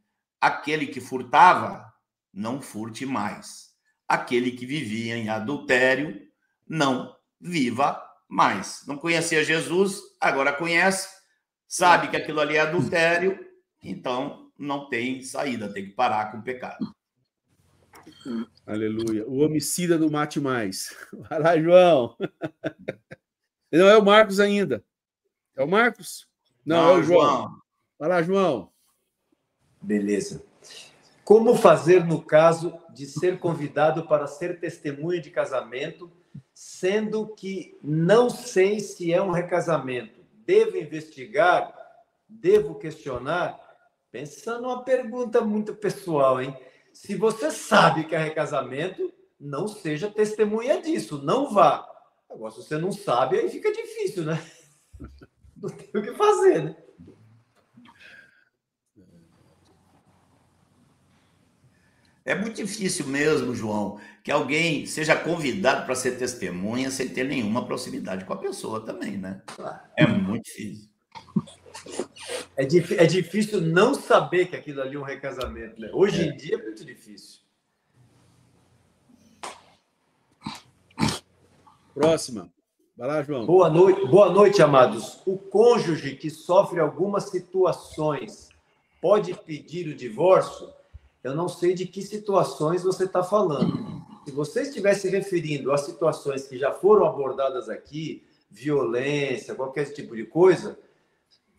aquele 0.41 0.87
que 0.87 0.99
furtava, 0.99 1.93
não 2.33 2.59
furte 2.59 3.05
mais. 3.05 3.71
Aquele 4.07 4.51
que 4.51 4.65
vivia 4.65 5.15
em 5.15 5.29
adultério, 5.29 6.27
não 6.67 7.15
viva 7.39 8.03
mais. 8.27 8.83
Não 8.87 8.97
conhecia 8.97 9.43
Jesus, 9.43 10.01
agora 10.19 10.51
conhece, 10.51 11.07
sabe 11.67 12.09
que 12.09 12.17
aquilo 12.17 12.39
ali 12.39 12.57
é 12.57 12.61
adultério, 12.61 13.39
então 13.83 14.51
não 14.57 14.89
tem 14.89 15.21
saída, 15.21 15.71
tem 15.71 15.85
que 15.85 15.91
parar 15.91 16.31
com 16.31 16.39
o 16.39 16.43
pecado. 16.43 16.93
Aleluia. 18.65 19.27
O 19.27 19.39
homicida 19.39 19.97
não 19.97 20.09
mate 20.09 20.39
mais. 20.39 20.95
Vai 21.29 21.39
lá, 21.39 21.59
João. 21.59 22.17
Não 23.73 23.87
é 23.87 23.97
o 23.97 24.03
Marcos 24.03 24.41
ainda. 24.41 24.83
É 25.55 25.63
o 25.63 25.67
Marcos? 25.67 26.27
Não, 26.65 26.87
não 26.87 26.89
é 26.89 26.97
o 26.97 27.03
João. 27.03 27.21
João. 27.21 27.61
Vai 27.97 28.09
lá, 28.09 28.21
João. 28.21 28.70
Beleza. 29.81 30.43
Como 31.23 31.55
fazer 31.55 32.05
no 32.05 32.21
caso 32.21 32.77
de 32.93 33.05
ser 33.05 33.39
convidado 33.39 34.07
para 34.07 34.27
ser 34.27 34.59
testemunha 34.59 35.21
de 35.21 35.29
casamento 35.29 36.11
sendo 36.53 37.27
que 37.27 37.77
não 37.83 38.29
sei 38.29 38.79
se 38.79 39.11
é 39.11 39.21
um 39.21 39.31
recasamento. 39.31 40.19
Devo 40.45 40.77
investigar? 40.77 41.73
Devo 42.29 42.75
questionar? 42.75 43.59
Pensando 44.11 44.63
numa 44.63 44.83
pergunta 44.83 45.41
muito 45.41 45.73
pessoal, 45.73 46.41
hein? 46.41 46.55
Se 46.93 47.15
você 47.15 47.49
sabe 47.49 48.03
que 48.03 48.13
é 48.13 48.19
recasamento, 48.19 49.11
não 49.39 49.67
seja 49.67 50.11
testemunha 50.11 50.81
disso, 50.81 51.21
não 51.23 51.51
vá. 51.51 51.87
Agora, 52.29 52.51
se 52.51 52.61
você 52.61 52.77
não 52.77 52.91
sabe, 52.91 53.39
aí 53.39 53.49
fica 53.49 53.71
difícil, 53.71 54.23
né? 54.23 54.41
Não 55.61 55.69
tem 55.69 55.89
o 55.93 56.01
que 56.01 56.13
fazer, 56.15 56.63
né? 56.63 56.75
É 62.23 62.35
muito 62.35 62.57
difícil 62.57 63.07
mesmo, 63.07 63.55
João, 63.55 63.99
que 64.23 64.31
alguém 64.31 64.85
seja 64.85 65.15
convidado 65.15 65.85
para 65.85 65.95
ser 65.95 66.17
testemunha 66.17 66.91
sem 66.91 67.09
ter 67.09 67.23
nenhuma 67.23 67.65
proximidade 67.65 68.25
com 68.25 68.33
a 68.33 68.37
pessoa 68.37 68.79
também, 68.81 69.17
né? 69.17 69.41
É 69.97 70.05
muito 70.05 70.43
difícil. 70.43 70.89
É, 72.55 72.63
dif 72.63 72.95
é 72.95 73.05
difícil 73.05 73.59
não 73.59 73.95
saber 73.95 74.47
que 74.47 74.55
aquilo 74.55 74.81
ali 74.81 74.95
é 74.95 74.99
um 74.99 75.03
recasamento, 75.03 75.81
né? 75.81 75.89
Hoje 75.93 76.21
é. 76.21 76.25
em 76.25 76.37
dia 76.37 76.55
é 76.55 76.61
muito 76.61 76.85
difícil. 76.85 77.39
Próxima. 81.93 82.51
Vai 82.95 83.07
lá, 83.07 83.23
João. 83.23 83.47
Boa 83.47 83.69
noite, 83.69 84.05
boa 84.05 84.31
noite, 84.31 84.61
amados. 84.61 85.21
O 85.25 85.37
cônjuge 85.37 86.15
que 86.15 86.29
sofre 86.29 86.79
algumas 86.79 87.29
situações 87.29 88.49
pode 89.01 89.33
pedir 89.33 89.87
o 89.87 89.95
divórcio? 89.95 90.69
Eu 91.23 91.35
não 91.35 91.47
sei 91.47 91.73
de 91.73 91.85
que 91.85 92.01
situações 92.01 92.83
você 92.83 93.05
está 93.05 93.23
falando. 93.23 94.01
Se 94.25 94.31
você 94.31 94.63
estiver 94.63 94.93
se 94.95 95.09
referindo 95.09 95.71
a 95.71 95.77
situações 95.77 96.47
que 96.47 96.57
já 96.57 96.71
foram 96.71 97.05
abordadas 97.05 97.69
aqui, 97.69 98.27
violência, 98.49 99.55
qualquer 99.55 99.85
tipo 99.93 100.15
de 100.15 100.25
coisa, 100.25 100.77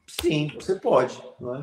sim, 0.06 0.50
você 0.54 0.74
pode, 0.74 1.22
não 1.40 1.56
é? 1.56 1.62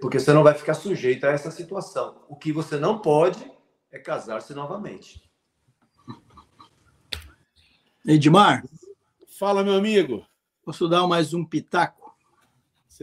porque 0.00 0.20
você 0.20 0.32
não 0.32 0.42
vai 0.42 0.54
ficar 0.54 0.74
sujeito 0.74 1.24
a 1.24 1.30
essa 1.30 1.50
situação. 1.50 2.22
O 2.28 2.36
que 2.36 2.52
você 2.52 2.76
não 2.76 2.98
pode 2.98 3.50
é 3.90 3.98
casar-se 3.98 4.54
novamente. 4.54 5.22
Edmar? 8.04 8.64
Fala, 9.38 9.64
meu 9.64 9.74
amigo. 9.74 10.24
Posso 10.64 10.88
dar 10.88 11.06
mais 11.06 11.34
um 11.34 11.44
pitaco? 11.44 12.01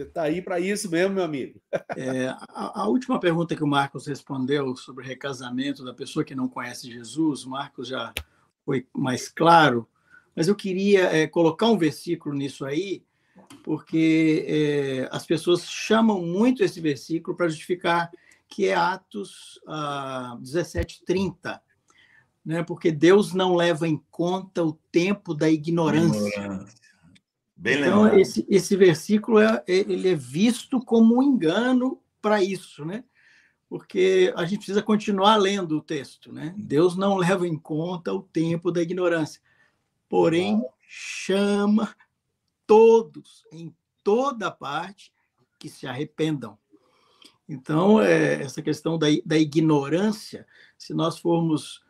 Você 0.00 0.06
está 0.06 0.22
aí 0.22 0.40
para 0.40 0.58
isso 0.58 0.90
mesmo, 0.90 1.16
meu 1.16 1.24
amigo. 1.24 1.60
É, 1.94 2.28
a, 2.28 2.80
a, 2.80 2.88
última 2.88 3.20
pergunta 3.20 3.54
que 3.54 3.62
o 3.62 3.66
Marcos 3.66 4.06
respondeu 4.06 4.74
sobre 4.74 5.06
recasamento 5.06 5.84
da 5.84 5.92
pessoa 5.92 6.24
que 6.24 6.34
não 6.34 6.48
conhece 6.48 6.90
Jesus, 6.90 7.44
o 7.44 7.50
Marcos 7.50 7.88
já 7.88 8.14
foi 8.64 8.86
mais 8.96 9.28
claro, 9.28 9.86
mas 10.34 10.48
eu 10.48 10.54
queria 10.54 11.14
é, 11.14 11.26
colocar 11.26 11.66
um 11.66 11.76
versículo 11.76 12.34
nisso 12.34 12.64
aí, 12.64 13.04
porque 13.62 14.46
é, 14.48 15.08
as 15.12 15.26
pessoas 15.26 15.68
chamam 15.68 16.22
muito 16.22 16.64
esse 16.64 16.80
versículo 16.80 17.36
para 17.36 17.48
justificar 17.48 18.10
que 18.48 18.68
é 18.68 18.74
Atos 18.74 19.60
ah, 19.68 20.38
17:30, 20.40 21.60
né? 22.42 22.62
Porque 22.62 22.90
Deus 22.90 23.34
não 23.34 23.54
leva 23.54 23.86
em 23.86 24.02
conta 24.10 24.64
o 24.64 24.72
tempo 24.90 25.34
da 25.34 25.50
ignorância. 25.50 26.64
Bem 27.60 27.78
então, 27.78 28.18
esse, 28.18 28.46
esse 28.48 28.74
versículo 28.74 29.38
é, 29.38 29.62
ele 29.68 30.08
é 30.08 30.14
visto 30.14 30.80
como 30.80 31.18
um 31.18 31.22
engano 31.22 32.00
para 32.22 32.42
isso, 32.42 32.86
né? 32.86 33.04
Porque 33.68 34.32
a 34.34 34.46
gente 34.46 34.60
precisa 34.60 34.82
continuar 34.82 35.36
lendo 35.36 35.76
o 35.76 35.82
texto, 35.82 36.32
né? 36.32 36.54
Deus 36.56 36.96
não 36.96 37.18
leva 37.18 37.46
em 37.46 37.58
conta 37.58 38.14
o 38.14 38.22
tempo 38.22 38.72
da 38.72 38.80
ignorância, 38.80 39.42
porém 40.08 40.64
chama 40.88 41.94
todos, 42.66 43.44
em 43.52 43.74
toda 44.02 44.50
parte, 44.50 45.12
que 45.58 45.68
se 45.68 45.86
arrependam. 45.86 46.56
Então, 47.46 48.00
é, 48.00 48.40
essa 48.42 48.62
questão 48.62 48.98
da, 48.98 49.08
da 49.22 49.36
ignorância, 49.36 50.46
se 50.78 50.94
nós 50.94 51.18
formos 51.18 51.82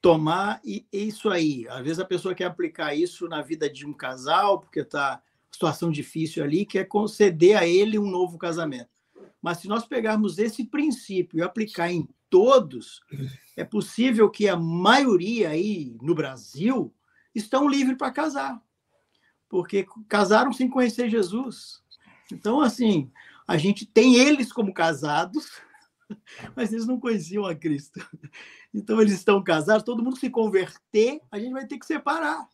tomar 0.00 0.60
e 0.64 0.86
isso 0.92 1.28
aí. 1.28 1.66
Às 1.68 1.82
vezes 1.82 1.98
a 1.98 2.04
pessoa 2.04 2.34
quer 2.34 2.44
aplicar 2.44 2.94
isso 2.94 3.28
na 3.28 3.42
vida 3.42 3.68
de 3.68 3.86
um 3.86 3.92
casal, 3.92 4.60
porque 4.60 4.80
está 4.80 5.22
situação 5.50 5.90
difícil 5.90 6.44
ali, 6.44 6.64
quer 6.64 6.84
conceder 6.84 7.56
a 7.56 7.66
ele 7.66 7.98
um 7.98 8.08
novo 8.08 8.38
casamento. 8.38 8.90
Mas 9.40 9.58
se 9.58 9.68
nós 9.68 9.86
pegarmos 9.86 10.38
esse 10.38 10.64
princípio 10.64 11.38
e 11.38 11.42
aplicar 11.42 11.90
em 11.90 12.08
todos, 12.28 13.00
é 13.56 13.64
possível 13.64 14.28
que 14.30 14.48
a 14.48 14.56
maioria 14.56 15.50
aí 15.50 15.96
no 16.02 16.14
Brasil 16.14 16.94
estão 17.34 17.68
livres 17.68 17.96
para 17.96 18.12
casar, 18.12 18.60
porque 19.48 19.86
casaram 20.08 20.52
sem 20.52 20.68
conhecer 20.68 21.08
Jesus. 21.08 21.82
Então, 22.32 22.60
assim, 22.60 23.10
a 23.46 23.56
gente 23.56 23.86
tem 23.86 24.16
eles 24.16 24.52
como 24.52 24.74
casados, 24.74 25.60
mas 26.54 26.72
eles 26.72 26.86
não 26.86 27.00
conheciam 27.00 27.46
a 27.46 27.54
Cristo. 27.54 28.00
Então 28.72 29.00
eles 29.00 29.14
estão 29.14 29.42
casados, 29.42 29.82
todo 29.82 30.02
mundo 30.02 30.18
se 30.18 30.30
converter, 30.30 31.20
a 31.30 31.38
gente 31.38 31.52
vai 31.52 31.66
ter 31.66 31.78
que 31.78 31.86
separar, 31.86 32.46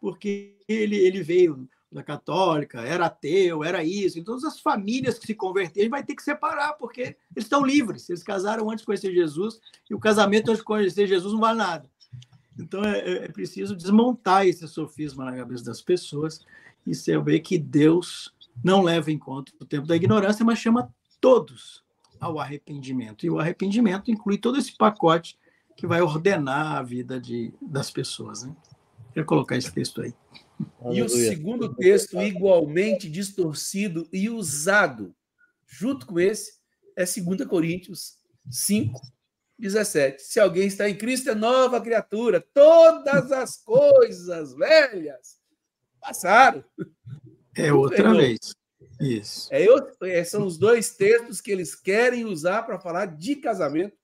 porque 0.00 0.56
ele, 0.68 0.96
ele 0.96 1.22
veio 1.22 1.68
da 1.92 2.02
católica, 2.02 2.80
era 2.80 3.06
ateu, 3.06 3.62
era 3.62 3.84
isso. 3.84 4.18
Então, 4.18 4.34
as 4.34 4.60
famílias 4.60 5.18
que 5.18 5.26
se 5.26 5.34
converterem 5.34 5.90
vai 5.90 6.02
ter 6.02 6.14
que 6.14 6.22
separar, 6.22 6.72
porque 6.74 7.02
eles 7.02 7.44
estão 7.44 7.64
livres. 7.64 8.08
Eles 8.08 8.22
casaram 8.22 8.70
antes 8.70 8.80
de 8.80 8.86
conhecer 8.86 9.12
Jesus, 9.12 9.60
e 9.88 9.94
o 9.94 9.98
casamento 9.98 10.48
antes 10.48 10.60
de 10.60 10.64
conhecer 10.64 11.06
Jesus 11.06 11.32
não 11.32 11.40
vale 11.40 11.58
nada. 11.58 11.90
Então, 12.58 12.82
é, 12.84 12.98
é, 12.98 13.24
é 13.24 13.28
preciso 13.28 13.76
desmontar 13.76 14.46
esse 14.46 14.66
sofisma 14.66 15.24
na 15.24 15.36
cabeça 15.36 15.64
das 15.64 15.82
pessoas 15.82 16.40
e 16.86 16.94
saber 16.94 17.40
que 17.40 17.58
Deus 17.58 18.34
não 18.64 18.82
leva 18.82 19.10
em 19.10 19.18
conta 19.18 19.52
o 19.60 19.64
tempo 19.64 19.86
da 19.86 19.96
ignorância, 19.96 20.44
mas 20.44 20.58
chama 20.58 20.92
todos 21.20 21.82
ao 22.20 22.38
arrependimento. 22.38 23.24
E 23.24 23.30
o 23.30 23.38
arrependimento 23.38 24.10
inclui 24.10 24.38
todo 24.38 24.58
esse 24.58 24.76
pacote 24.76 25.38
que 25.76 25.86
vai 25.86 26.00
ordenar 26.00 26.76
a 26.76 26.82
vida 26.82 27.20
de, 27.20 27.52
das 27.60 27.90
pessoas. 27.90 28.44
Né? 28.44 28.54
Colocar 29.24 29.56
esse 29.56 29.72
texto 29.72 30.02
aí. 30.02 30.14
E 30.92 31.02
o 31.02 31.08
segundo 31.08 31.74
texto, 31.74 32.20
igualmente 32.20 33.10
distorcido 33.10 34.08
e 34.12 34.28
usado, 34.30 35.14
junto 35.66 36.06
com 36.06 36.20
esse, 36.20 36.54
é 36.96 37.04
2 37.04 37.46
Coríntios 37.48 38.18
5, 38.50 39.00
17. 39.58 40.22
Se 40.22 40.40
alguém 40.40 40.66
está 40.66 40.88
em 40.88 40.96
Cristo, 40.96 41.30
é 41.30 41.34
nova 41.34 41.80
criatura. 41.80 42.44
Todas 42.52 43.32
as 43.32 43.56
coisas 43.56 44.54
velhas 44.54 45.38
passaram. 46.00 46.64
É 47.56 47.72
outra 47.72 48.12
vez. 48.14 48.54
Isso. 49.00 49.48
É, 49.52 49.66
é, 50.04 50.24
são 50.24 50.46
os 50.46 50.58
dois 50.58 50.94
textos 50.94 51.40
que 51.40 51.50
eles 51.50 51.74
querem 51.74 52.24
usar 52.24 52.62
para 52.62 52.78
falar 52.78 53.06
de 53.06 53.36
casamento. 53.36 53.96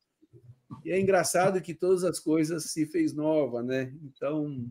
E 0.84 0.90
é 0.90 1.00
engraçado 1.00 1.60
que 1.60 1.74
todas 1.74 2.04
as 2.04 2.18
coisas 2.18 2.64
se 2.64 2.86
fez 2.86 3.14
nova, 3.14 3.62
né? 3.62 3.92
Então, 4.02 4.70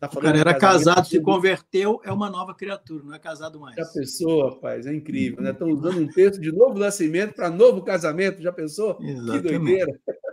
Tá 0.00 0.08
o 0.10 0.18
cara 0.18 0.38
era 0.38 0.54
casado, 0.54 1.06
se 1.06 1.20
converteu, 1.20 2.00
é 2.02 2.10
uma 2.10 2.30
nova 2.30 2.54
criatura, 2.54 3.04
não 3.04 3.12
é 3.12 3.18
casado 3.18 3.60
mais. 3.60 3.76
Já 3.76 3.84
pensou, 3.84 4.48
rapaz? 4.48 4.86
É 4.86 4.94
incrível, 4.94 5.42
né? 5.42 5.50
Estão 5.50 5.68
usando 5.68 6.00
um 6.00 6.08
texto 6.08 6.40
de 6.40 6.50
novo 6.50 6.78
nascimento 6.78 7.34
para 7.34 7.50
novo 7.50 7.82
casamento, 7.82 8.40
já 8.40 8.50
pensou? 8.50 8.96
Exatamente. 9.02 9.42
Que 9.42 9.58
doideira. 9.58 10.00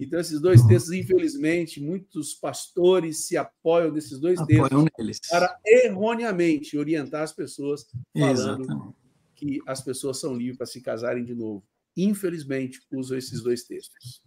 Então, 0.00 0.20
esses 0.20 0.40
dois 0.40 0.62
textos, 0.62 0.92
infelizmente, 0.92 1.82
muitos 1.82 2.32
pastores 2.32 3.26
se 3.26 3.36
apoiam 3.36 3.90
nesses 3.90 4.20
dois 4.20 4.38
apoiam 4.38 4.84
textos 4.84 4.94
neles. 4.96 5.18
para 5.28 5.58
erroneamente 5.66 6.78
orientar 6.78 7.22
as 7.24 7.32
pessoas, 7.32 7.84
falando 8.16 8.62
Exatamente. 8.62 8.94
que 9.34 9.60
as 9.66 9.80
pessoas 9.80 10.20
são 10.20 10.36
livres 10.36 10.56
para 10.56 10.66
se 10.66 10.80
casarem 10.80 11.24
de 11.24 11.34
novo. 11.34 11.64
Infelizmente, 12.00 12.80
usam 12.92 13.18
esses 13.18 13.42
dois 13.42 13.64
textos. 13.64 14.22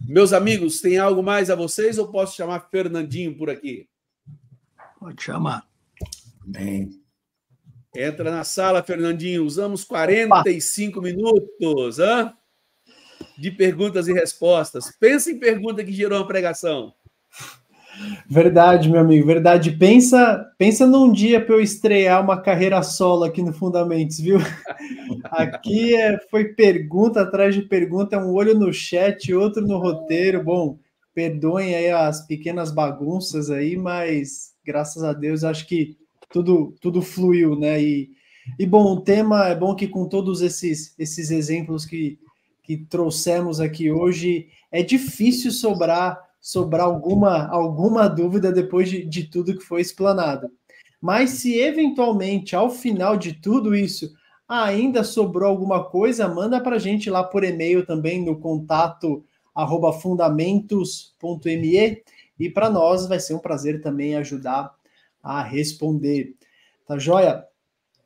Meus 0.00 0.32
amigos, 0.32 0.80
tem 0.80 0.98
algo 0.98 1.22
mais 1.22 1.50
a 1.50 1.54
vocês 1.54 1.98
ou 1.98 2.10
posso 2.10 2.36
chamar 2.36 2.68
Fernandinho 2.70 3.36
por 3.36 3.50
aqui? 3.50 3.88
Pode 4.98 5.22
chamar. 5.22 5.68
Bem. 6.44 6.90
Entra 7.94 8.30
na 8.30 8.44
sala, 8.44 8.82
Fernandinho. 8.82 9.44
Usamos 9.44 9.84
45 9.84 10.98
Opa. 10.98 11.08
minutos. 11.08 11.98
Hã? 11.98 12.34
de 13.40 13.50
perguntas 13.50 14.06
e 14.06 14.12
respostas. 14.12 14.94
Pensa 14.98 15.30
em 15.30 15.38
pergunta 15.38 15.82
que 15.82 15.92
gerou 15.92 16.18
uma 16.18 16.26
pregação. 16.26 16.94
Verdade, 18.28 18.88
meu 18.88 19.00
amigo, 19.00 19.26
verdade. 19.26 19.72
Pensa, 19.72 20.50
pensa 20.56 20.86
num 20.86 21.12
dia 21.12 21.44
para 21.44 21.54
eu 21.54 21.60
estrear 21.60 22.22
uma 22.22 22.40
carreira 22.40 22.82
solo 22.82 23.24
aqui 23.24 23.42
no 23.42 23.52
Fundamentos, 23.52 24.18
viu? 24.18 24.38
Aqui 25.24 25.94
é, 25.94 26.18
foi 26.30 26.46
pergunta 26.54 27.22
atrás 27.22 27.54
de 27.54 27.62
pergunta, 27.62 28.18
um 28.18 28.32
olho 28.32 28.54
no 28.54 28.72
chat, 28.72 29.32
outro 29.34 29.66
no 29.66 29.78
roteiro. 29.78 30.42
Bom, 30.42 30.78
perdoem 31.14 31.74
aí 31.74 31.90
as 31.90 32.26
pequenas 32.26 32.72
bagunças 32.72 33.50
aí, 33.50 33.76
mas 33.76 34.54
graças 34.64 35.02
a 35.02 35.12
Deus 35.12 35.42
acho 35.42 35.66
que 35.66 35.96
tudo 36.32 36.74
tudo 36.80 37.02
fluiu, 37.02 37.58
né? 37.58 37.82
E, 37.82 38.10
e 38.58 38.66
bom, 38.66 38.92
o 38.92 39.00
tema 39.00 39.48
é 39.48 39.54
bom 39.54 39.74
que 39.74 39.88
com 39.88 40.08
todos 40.08 40.40
esses 40.40 40.94
esses 40.98 41.30
exemplos 41.30 41.84
que 41.84 42.18
que 42.62 42.76
trouxemos 42.76 43.60
aqui 43.60 43.90
hoje, 43.90 44.46
é 44.70 44.80
difícil 44.80 45.50
sobrar 45.50 46.29
sobrar 46.40 46.86
alguma, 46.86 47.46
alguma 47.48 48.08
dúvida 48.08 48.50
depois 48.50 48.88
de, 48.88 49.04
de 49.04 49.24
tudo 49.24 49.58
que 49.58 49.64
foi 49.64 49.80
explanado. 49.80 50.50
Mas 51.00 51.30
se 51.30 51.58
eventualmente, 51.58 52.56
ao 52.56 52.70
final 52.70 53.16
de 53.16 53.34
tudo 53.34 53.74
isso, 53.74 54.12
ainda 54.48 55.04
sobrou 55.04 55.48
alguma 55.48 55.84
coisa, 55.84 56.28
manda 56.28 56.60
para 56.60 56.76
a 56.76 56.78
gente 56.78 57.08
lá 57.08 57.22
por 57.22 57.44
e-mail 57.44 57.86
também 57.86 58.24
no 58.24 58.38
contato 58.38 59.24
arroba 59.54 59.92
fundamentos.me 59.92 62.02
e 62.38 62.48
para 62.48 62.70
nós 62.70 63.06
vai 63.06 63.20
ser 63.20 63.34
um 63.34 63.38
prazer 63.38 63.82
também 63.82 64.16
ajudar 64.16 64.74
a 65.22 65.42
responder. 65.42 66.34
Tá 66.86 66.98
joia? 66.98 67.44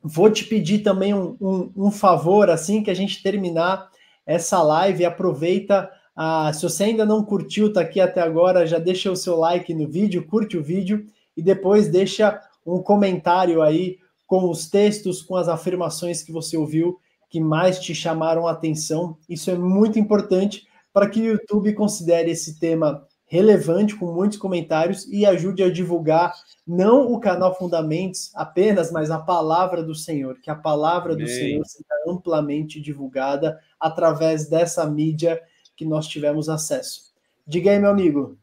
Vou 0.03 0.29
te 0.29 0.45
pedir 0.45 0.79
também 0.79 1.13
um, 1.13 1.37
um, 1.39 1.71
um 1.75 1.91
favor, 1.91 2.49
assim 2.49 2.83
que 2.83 2.91
a 2.91 2.93
gente 2.93 3.23
terminar, 3.23 3.89
essa 4.25 4.61
live. 4.61 5.05
Aproveita. 5.05 5.89
Ah, 6.15 6.51
se 6.53 6.63
você 6.63 6.85
ainda 6.85 7.05
não 7.05 7.23
curtiu, 7.23 7.73
tá 7.73 7.81
aqui 7.81 7.99
até 7.99 8.21
agora, 8.21 8.65
já 8.65 8.79
deixa 8.79 9.11
o 9.11 9.15
seu 9.15 9.35
like 9.35 9.73
no 9.73 9.87
vídeo, 9.87 10.25
curte 10.25 10.57
o 10.57 10.63
vídeo 10.63 11.05
e 11.35 11.41
depois 11.41 11.89
deixa 11.89 12.41
um 12.65 12.81
comentário 12.81 13.61
aí 13.61 13.97
com 14.25 14.49
os 14.49 14.69
textos, 14.69 15.21
com 15.21 15.35
as 15.35 15.47
afirmações 15.47 16.23
que 16.23 16.31
você 16.31 16.57
ouviu 16.57 16.97
que 17.29 17.39
mais 17.41 17.79
te 17.79 17.93
chamaram 17.93 18.47
a 18.47 18.51
atenção. 18.51 19.17
Isso 19.27 19.51
é 19.51 19.55
muito 19.55 19.99
importante 19.99 20.65
para 20.93 21.09
que 21.09 21.19
o 21.19 21.25
YouTube 21.33 21.73
considere 21.73 22.31
esse 22.31 22.57
tema 22.57 23.05
relevante, 23.25 23.95
com 23.95 24.13
muitos 24.13 24.37
comentários 24.37 25.05
e 25.11 25.25
ajude 25.25 25.61
a 25.63 25.69
divulgar 25.69 26.33
não 26.65 27.11
o 27.11 27.19
canal 27.19 27.53
Fundamentos 27.53 28.31
apenas, 28.35 28.91
mas 28.91 29.11
a 29.11 29.19
palavra 29.19 29.83
do 29.83 29.93
Senhor, 29.93 30.39
que 30.41 30.49
a 30.49 30.55
palavra 30.55 31.13
Amém. 31.13 31.25
do 31.25 31.29
Senhor 31.29 31.65
seja 31.65 31.85
amplamente 32.07 32.79
divulgada 32.79 33.59
através 33.79 34.47
dessa 34.47 34.85
mídia 34.85 35.41
que 35.75 35.85
nós 35.85 36.07
tivemos 36.07 36.49
acesso. 36.49 37.13
Diga 37.45 37.71
aí, 37.71 37.79
meu 37.79 37.89
amigo. 37.89 38.39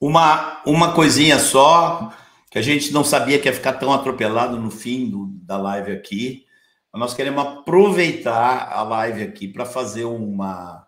Uma, 0.00 0.62
uma 0.64 0.94
coisinha 0.94 1.38
só, 1.38 2.12
que 2.50 2.58
a 2.58 2.62
gente 2.62 2.92
não 2.92 3.04
sabia 3.04 3.38
que 3.38 3.48
ia 3.48 3.54
ficar 3.54 3.74
tão 3.74 3.92
atropelado 3.92 4.58
no 4.58 4.70
fim 4.70 5.10
do, 5.10 5.26
da 5.42 5.56
live 5.56 5.92
aqui. 5.92 6.46
Nós 6.92 7.14
queremos 7.14 7.44
aproveitar 7.44 8.72
a 8.72 8.82
live 8.82 9.22
aqui 9.22 9.48
para 9.48 9.64
fazer 9.64 10.04
uma, 10.04 10.86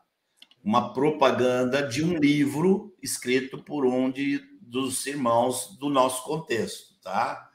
uma 0.62 0.92
propaganda 0.92 1.82
de 1.82 2.04
um 2.04 2.16
livro 2.16 2.94
escrito 3.02 3.58
por 3.58 3.84
um 3.84 4.10
de, 4.10 4.40
dos 4.60 5.06
irmãos 5.06 5.76
do 5.78 5.88
nosso 5.88 6.24
contexto, 6.24 6.94
tá? 7.02 7.50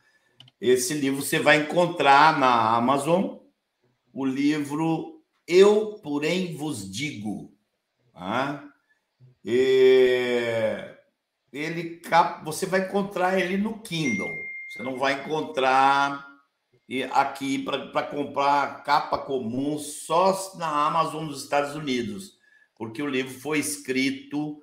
Esse 0.60 0.94
livro 0.94 1.22
você 1.22 1.40
vai 1.40 1.58
encontrar 1.58 2.38
na 2.38 2.76
Amazon, 2.76 3.38
o 4.14 4.26
livro 4.26 5.22
eu, 5.48 6.00
porém, 6.04 6.56
vos 6.56 6.90
digo. 6.90 7.51
Tá? 8.14 8.64
E 9.44 10.92
ele, 11.52 12.02
você 12.44 12.66
vai 12.66 12.82
encontrar 12.82 13.40
ele 13.40 13.58
no 13.58 13.80
Kindle. 13.82 14.30
Você 14.70 14.84
não 14.84 14.98
vai 14.98 15.22
encontrar 15.22 16.28
aqui 17.12 17.60
para 17.60 18.04
comprar 18.04 18.84
capa 18.84 19.18
comum 19.18 19.78
só 19.78 20.56
na 20.58 20.88
Amazon 20.88 21.28
dos 21.28 21.44
Estados 21.44 21.76
Unidos, 21.76 22.34
porque 22.76 23.02
o 23.02 23.08
livro 23.08 23.34
foi 23.40 23.60
escrito 23.60 24.62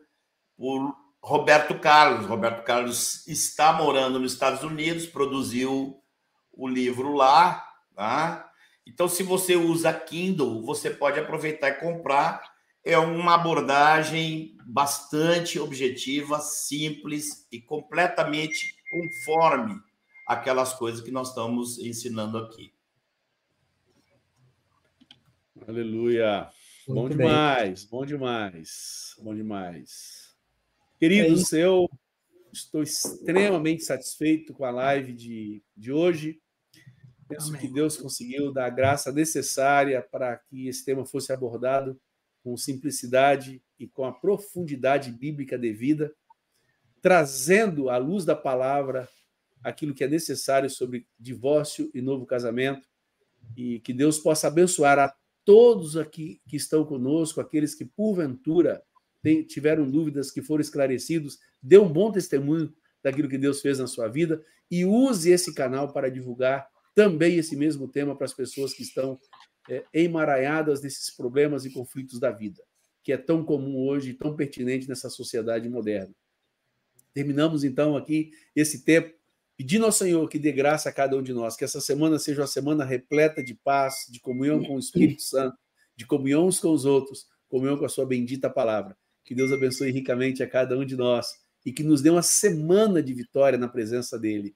por 0.57 0.95
Roberto 1.23 1.79
Carlos. 1.79 2.27
Roberto 2.27 2.65
Carlos 2.65 3.27
está 3.27 3.73
morando 3.73 4.19
nos 4.19 4.33
Estados 4.33 4.63
Unidos, 4.63 5.07
produziu 5.07 6.03
o 6.53 6.69
livro 6.69 7.15
lá, 7.15 7.65
tá? 7.95 8.51
Então, 8.87 9.09
se 9.09 9.23
você 9.23 9.55
usa 9.55 9.93
Kindle, 9.93 10.63
você 10.63 10.91
pode 10.91 11.21
aproveitar 11.21 11.69
e 11.69 11.75
comprar. 11.75 12.43
É 12.89 12.97
uma 12.97 13.35
abordagem 13.35 14.57
bastante 14.65 15.61
objetiva, 15.61 16.41
simples 16.41 17.47
e 17.53 17.61
completamente 17.61 18.75
conforme 18.91 19.79
aquelas 20.27 20.73
coisas 20.73 21.03
que 21.03 21.11
nós 21.11 21.29
estamos 21.29 21.79
ensinando 21.79 22.39
aqui. 22.39 22.73
Aleluia. 25.67 26.49
Muito 26.89 27.03
bom 27.03 27.09
demais, 27.11 27.83
bem. 27.83 27.91
bom 27.91 28.07
demais, 28.07 29.15
bom 29.21 29.35
demais. 29.35 30.35
Queridos, 30.99 31.53
é 31.53 31.67
eu 31.67 31.91
estou 32.51 32.83
extremamente 32.83 33.85
satisfeito 33.85 34.55
com 34.55 34.65
a 34.65 34.71
live 34.71 35.13
de, 35.13 35.63
de 35.77 35.93
hoje. 35.93 36.41
Penso 37.29 37.49
Amém. 37.49 37.61
que 37.61 37.69
Deus 37.69 37.99
conseguiu 37.99 38.51
dar 38.51 38.65
a 38.65 38.71
graça 38.71 39.13
necessária 39.13 40.01
para 40.01 40.39
que 40.39 40.69
esse 40.69 40.87
tema 40.87 41.05
fosse 41.05 41.31
abordado 41.35 42.01
com 42.49 42.57
simplicidade 42.57 43.63
e 43.79 43.87
com 43.87 44.07
a 44.07 44.13
profundidade 44.13 45.13
bíblica 45.13 45.59
devida, 45.59 46.11
trazendo 47.03 47.91
à 47.91 47.99
luz 47.99 48.25
da 48.25 48.35
palavra 48.35 49.07
aquilo 49.63 49.93
que 49.93 50.03
é 50.03 50.09
necessário 50.09 50.71
sobre 50.71 51.07
divórcio 51.21 51.91
e 51.93 52.01
novo 52.01 52.25
casamento, 52.25 52.89
e 53.55 53.81
que 53.81 53.93
Deus 53.93 54.19
possa 54.19 54.49
abençoar 54.49 54.99
a 54.99 55.15
todos 55.45 55.95
aqui 55.95 56.41
que 56.49 56.57
estão 56.57 56.87
conosco, 56.87 57.39
aqueles 57.39 57.75
que 57.75 57.85
porventura 57.85 58.83
tiveram 59.47 59.91
dúvidas 59.91 60.31
que 60.31 60.41
foram 60.41 60.63
esclarecidos, 60.63 61.39
dê 61.63 61.77
um 61.77 61.93
bom 61.93 62.11
testemunho 62.11 62.73
daquilo 63.03 63.29
que 63.29 63.37
Deus 63.37 63.61
fez 63.61 63.79
na 63.79 63.87
sua 63.87 64.09
vida 64.09 64.43
e 64.71 64.87
use 64.87 65.31
esse 65.31 65.53
canal 65.53 65.93
para 65.93 66.11
divulgar 66.11 66.67
também 66.95 67.37
esse 67.37 67.55
mesmo 67.57 67.87
tema 67.89 68.17
para 68.17 68.25
as 68.25 68.33
pessoas 68.33 68.73
que 68.73 68.83
estão 68.83 69.21
é, 69.69 69.85
emaranhadas 69.93 70.83
nesses 70.83 71.11
problemas 71.11 71.65
e 71.65 71.71
conflitos 71.71 72.19
da 72.19 72.31
vida, 72.31 72.63
que 73.03 73.13
é 73.13 73.17
tão 73.17 73.45
comum 73.45 73.87
hoje 73.87 74.11
e 74.11 74.15
tão 74.15 74.35
pertinente 74.35 74.89
nessa 74.89 75.11
sociedade 75.11 75.69
moderna. 75.69 76.15
Terminamos 77.13 77.65
então 77.65 77.97
aqui 77.97 78.31
esse 78.55 78.85
tempo 78.85 79.17
pedindo 79.57 79.85
ao 79.85 79.93
Senhor 79.93 80.29
que 80.29 80.39
dê 80.39 80.53
graça 80.53 80.89
a 80.89 80.93
cada 80.93 81.17
um 81.17 81.23
de 81.23 81.33
nós, 81.33 81.57
que 81.57 81.65
essa 81.65 81.81
semana 81.81 82.19
seja 82.19 82.43
uma 82.43 82.47
semana 82.47 82.85
repleta 82.85 83.43
de 83.43 83.55
paz, 83.55 84.07
de 84.09 84.21
comunhão 84.21 84.63
com 84.63 84.77
o 84.77 84.79
Espírito 84.79 85.23
Santo, 85.23 85.57
de 85.97 86.07
comunhão 86.07 86.47
uns 86.47 86.61
com 86.61 86.71
os 86.71 86.85
outros, 86.85 87.27
comunhão 87.49 87.77
com 87.77 87.85
a 87.85 87.89
sua 87.89 88.07
bendita 88.07 88.49
palavra. 88.49 88.97
Que 89.25 89.35
Deus 89.35 89.51
abençoe 89.51 89.91
ricamente 89.91 90.43
a 90.43 90.49
cada 90.49 90.79
um 90.79 90.85
de 90.85 90.97
nós 90.97 91.27
e 91.67 91.73
que 91.73 91.83
nos 91.83 92.01
dê 92.01 92.09
uma 92.09 92.23
semana 92.23 93.03
de 93.03 93.13
vitória 93.13 93.59
na 93.59 93.69
presença 93.69 94.19
dele 94.19 94.55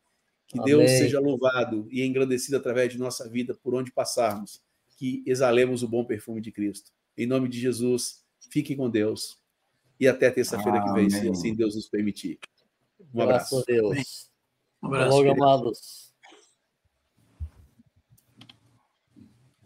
que 0.53 0.61
Amém. 0.61 0.77
Deus 0.77 0.91
seja 0.91 1.19
louvado 1.19 1.89
e 1.91 2.05
engrandecido 2.05 2.59
através 2.59 2.93
de 2.93 2.99
nossa 2.99 3.29
vida 3.29 3.57
por 3.63 3.75
onde 3.75 3.91
passarmos, 3.91 4.62
que 5.03 5.21
exalemos 5.27 5.83
o 5.83 5.89
bom 5.89 6.05
perfume 6.05 6.41
de 6.41 6.53
Cristo. 6.53 6.93
Em 7.19 7.27
nome 7.27 7.49
de 7.49 7.59
Jesus, 7.59 8.25
fiquem 8.49 8.77
com 8.77 8.89
Deus 8.89 9.37
e 9.99 10.07
até 10.07 10.31
terça-feira 10.31 10.81
que 10.81 10.93
vem, 10.93 11.11
se 11.11 11.29
assim 11.29 11.57
Deus 11.57 11.75
nos 11.75 11.89
permitir. 11.89 12.39
Um 13.13 13.21
abraço. 13.21 13.57
Graças 13.57 13.63
a 13.63 13.65
Deus. 13.67 14.31
Um 14.81 14.87
abraço, 14.87 15.17
Logo, 15.17 15.31
amados. 15.33 16.12